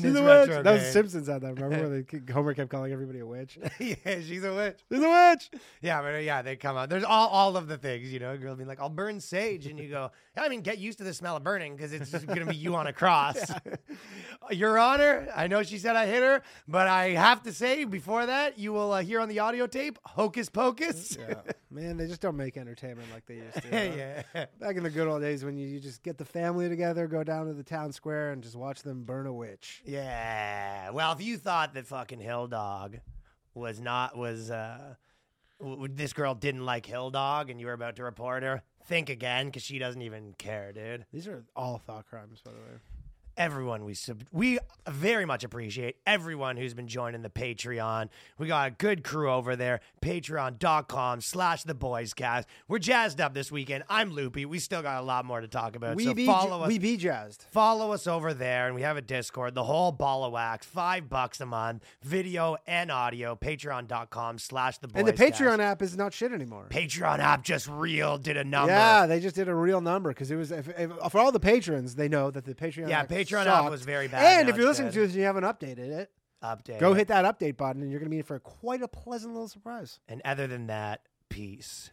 She's 0.00 0.02
this 0.02 0.16
a 0.16 0.22
witch. 0.22 0.48
retro 0.48 0.62
That 0.62 0.72
was. 0.74 0.92
Simpsons 0.92 1.28
had 1.28 1.42
that. 1.42 1.54
Remember 1.54 1.88
where 1.88 2.02
they, 2.02 2.32
Homer 2.32 2.54
kept 2.54 2.70
calling 2.70 2.92
everybody 2.92 3.20
a 3.20 3.26
witch? 3.26 3.58
yeah, 3.78 4.20
she's 4.20 4.44
a 4.44 4.54
witch. 4.54 4.80
She's 4.90 5.02
a 5.02 5.08
witch. 5.08 5.50
Yeah, 5.82 6.02
but 6.02 6.14
uh, 6.14 6.18
yeah, 6.18 6.42
they 6.42 6.56
come 6.56 6.76
out. 6.76 6.88
There's 6.88 7.04
all, 7.04 7.28
all 7.28 7.56
of 7.56 7.68
the 7.68 7.76
things, 7.76 8.12
you 8.12 8.18
know. 8.20 8.32
A 8.32 8.38
girl 8.38 8.54
being 8.54 8.68
like, 8.68 8.80
"I'll 8.80 8.88
burn 8.88 9.20
sage," 9.20 9.66
and 9.66 9.78
you 9.78 9.88
go, 9.88 10.10
"I 10.36 10.48
mean, 10.48 10.60
get 10.60 10.78
used 10.90 10.98
to 10.98 11.04
the 11.04 11.14
smell 11.14 11.36
of 11.36 11.44
burning 11.44 11.76
because 11.76 11.92
it's 11.92 12.10
gonna 12.24 12.46
be 12.46 12.56
you 12.56 12.74
on 12.74 12.88
a 12.88 12.92
cross." 13.02 13.38
Your 14.50 14.76
Honor, 14.76 15.28
I 15.34 15.46
know 15.46 15.62
she 15.62 15.78
said 15.78 15.94
I 15.94 16.06
hit 16.06 16.22
her, 16.22 16.42
but 16.66 16.88
I 16.88 17.10
have 17.10 17.44
to 17.44 17.52
say 17.52 17.84
before 17.84 18.26
that, 18.26 18.58
you 18.58 18.72
will 18.72 18.92
uh, 18.92 19.02
hear 19.02 19.20
on 19.20 19.28
the 19.28 19.38
audio 19.38 19.68
tape, 19.68 19.98
"Hocus 20.04 20.48
Pocus." 20.48 21.16
Yeah. 21.16 21.34
Man, 21.70 21.96
they 21.96 22.08
just 22.08 22.20
don't 22.20 22.36
make 22.36 22.56
entertainment 22.56 23.06
like 23.14 23.24
they 23.26 23.36
used 23.36 23.62
to. 23.62 23.68
huh? 23.70 24.22
yeah. 24.34 24.46
Back 24.58 24.76
in 24.76 24.82
the 24.82 24.90
good 24.90 25.06
old 25.06 25.22
days 25.22 25.44
when 25.44 25.56
you, 25.56 25.68
you 25.68 25.78
just 25.78 26.02
get 26.02 26.18
the 26.18 26.24
family 26.24 26.68
together, 26.68 27.06
go 27.06 27.22
down 27.22 27.46
to 27.46 27.54
the 27.54 27.62
town 27.62 27.92
square, 27.92 28.32
and 28.32 28.42
just 28.42 28.56
watch 28.56 28.82
them 28.82 29.04
burn 29.04 29.28
a 29.28 29.32
witch. 29.32 29.82
Yeah. 29.84 30.90
Well, 30.90 31.12
if 31.12 31.22
you 31.22 31.36
thought 31.36 31.74
that 31.74 31.86
fucking 31.86 32.18
Hill 32.20 32.48
Dog 32.48 32.98
was 33.54 33.80
not 33.80 34.16
was 34.16 34.50
uh 34.50 34.94
w- 35.60 35.88
this 35.88 36.12
girl 36.12 36.34
didn't 36.34 36.64
like 36.64 36.86
Hill 36.86 37.10
Dog 37.10 37.50
and 37.50 37.60
you 37.60 37.66
were 37.66 37.72
about 37.72 37.96
to 37.96 38.02
report 38.04 38.42
her, 38.42 38.62
think 38.90 39.08
again 39.08 39.46
because 39.46 39.62
she 39.62 39.78
doesn't 39.78 40.02
even 40.02 40.34
care, 40.36 40.72
dude. 40.72 41.06
These 41.12 41.28
are 41.28 41.44
all 41.54 41.78
thought 41.78 42.06
crimes, 42.08 42.40
by 42.44 42.50
the 42.50 42.58
way. 42.58 42.80
Everyone 43.40 43.86
we 43.86 43.94
sub- 43.94 44.22
we 44.32 44.58
very 44.86 45.24
much 45.24 45.44
appreciate 45.44 45.96
everyone 46.06 46.58
who's 46.58 46.74
been 46.74 46.86
joining 46.86 47.22
the 47.22 47.30
patreon 47.30 48.06
we 48.36 48.46
got 48.46 48.68
a 48.68 48.70
good 48.70 49.02
crew 49.02 49.30
over 49.32 49.56
there 49.56 49.80
patreon.com 50.02 51.22
slash 51.22 51.62
the 51.62 51.72
boys 51.74 52.12
cast 52.12 52.46
we're 52.68 52.78
jazzed 52.78 53.18
up 53.18 53.32
this 53.32 53.50
weekend 53.50 53.82
i'm 53.88 54.12
loopy 54.12 54.44
we 54.44 54.58
still 54.58 54.82
got 54.82 55.00
a 55.00 55.02
lot 55.02 55.24
more 55.24 55.40
to 55.40 55.48
talk 55.48 55.74
about 55.74 55.96
We 55.96 56.04
so 56.04 56.12
be 56.12 56.26
follow 56.26 56.60
us 56.60 56.68
we 56.68 56.78
be 56.78 56.96
jazzed. 56.96 57.46
Follow 57.50 57.92
us 57.92 58.06
over 58.06 58.34
there, 58.34 58.66
and 58.66 58.74
we 58.74 58.82
have 58.82 58.96
a 58.96 59.02
Discord, 59.02 59.54
the 59.54 59.64
whole 59.64 59.92
ball 59.92 60.24
of 60.24 60.32
wax, 60.32 60.66
five 60.66 61.08
bucks 61.08 61.40
a 61.40 61.46
month, 61.46 61.84
video 62.02 62.56
and 62.66 62.90
audio, 62.90 63.34
patreon.com 63.34 64.38
slash 64.38 64.78
the 64.78 64.88
boys. 64.88 65.00
And 65.00 65.08
the 65.08 65.12
Patreon 65.12 65.56
Cast. 65.56 65.60
app 65.60 65.82
is 65.82 65.96
not 65.96 66.12
shit 66.12 66.32
anymore. 66.32 66.66
Patreon 66.70 67.18
app 67.18 67.42
just 67.42 67.68
real 67.68 68.18
did 68.18 68.36
a 68.36 68.44
number. 68.44 68.72
Yeah, 68.72 69.06
they 69.06 69.20
just 69.20 69.34
did 69.34 69.48
a 69.48 69.54
real 69.54 69.80
number 69.80 70.10
because 70.10 70.30
it 70.30 70.36
was 70.36 70.52
if, 70.52 70.68
if, 70.78 70.92
for 71.10 71.18
all 71.18 71.32
the 71.32 71.40
patrons. 71.40 71.94
They 71.94 72.08
know 72.08 72.30
that 72.30 72.44
the 72.44 72.54
Patreon. 72.54 72.88
Yeah, 72.88 73.00
app 73.00 73.08
Patreon 73.30 73.46
app 73.46 73.70
was 73.70 73.82
very 73.82 74.08
bad, 74.08 74.22
And 74.38 74.46
now 74.46 74.52
if 74.52 74.58
you're 74.58 74.66
listening 74.66 74.88
good. 74.88 74.94
to 74.94 75.00
this 75.00 75.10
and 75.10 75.20
you 75.20 75.24
haven't 75.26 75.44
updated 75.44 75.78
it, 75.90 76.10
update. 76.42 76.78
Go 76.78 76.94
hit 76.94 77.08
that 77.08 77.24
update 77.24 77.56
button, 77.56 77.82
and 77.82 77.90
you're 77.90 78.00
gonna 78.00 78.10
be 78.10 78.18
in 78.18 78.22
for 78.24 78.38
quite 78.38 78.82
a 78.82 78.88
pleasant 78.88 79.32
little 79.32 79.48
surprise. 79.48 80.00
And 80.08 80.20
other 80.24 80.46
than 80.46 80.66
that, 80.68 81.02
peace. 81.28 81.90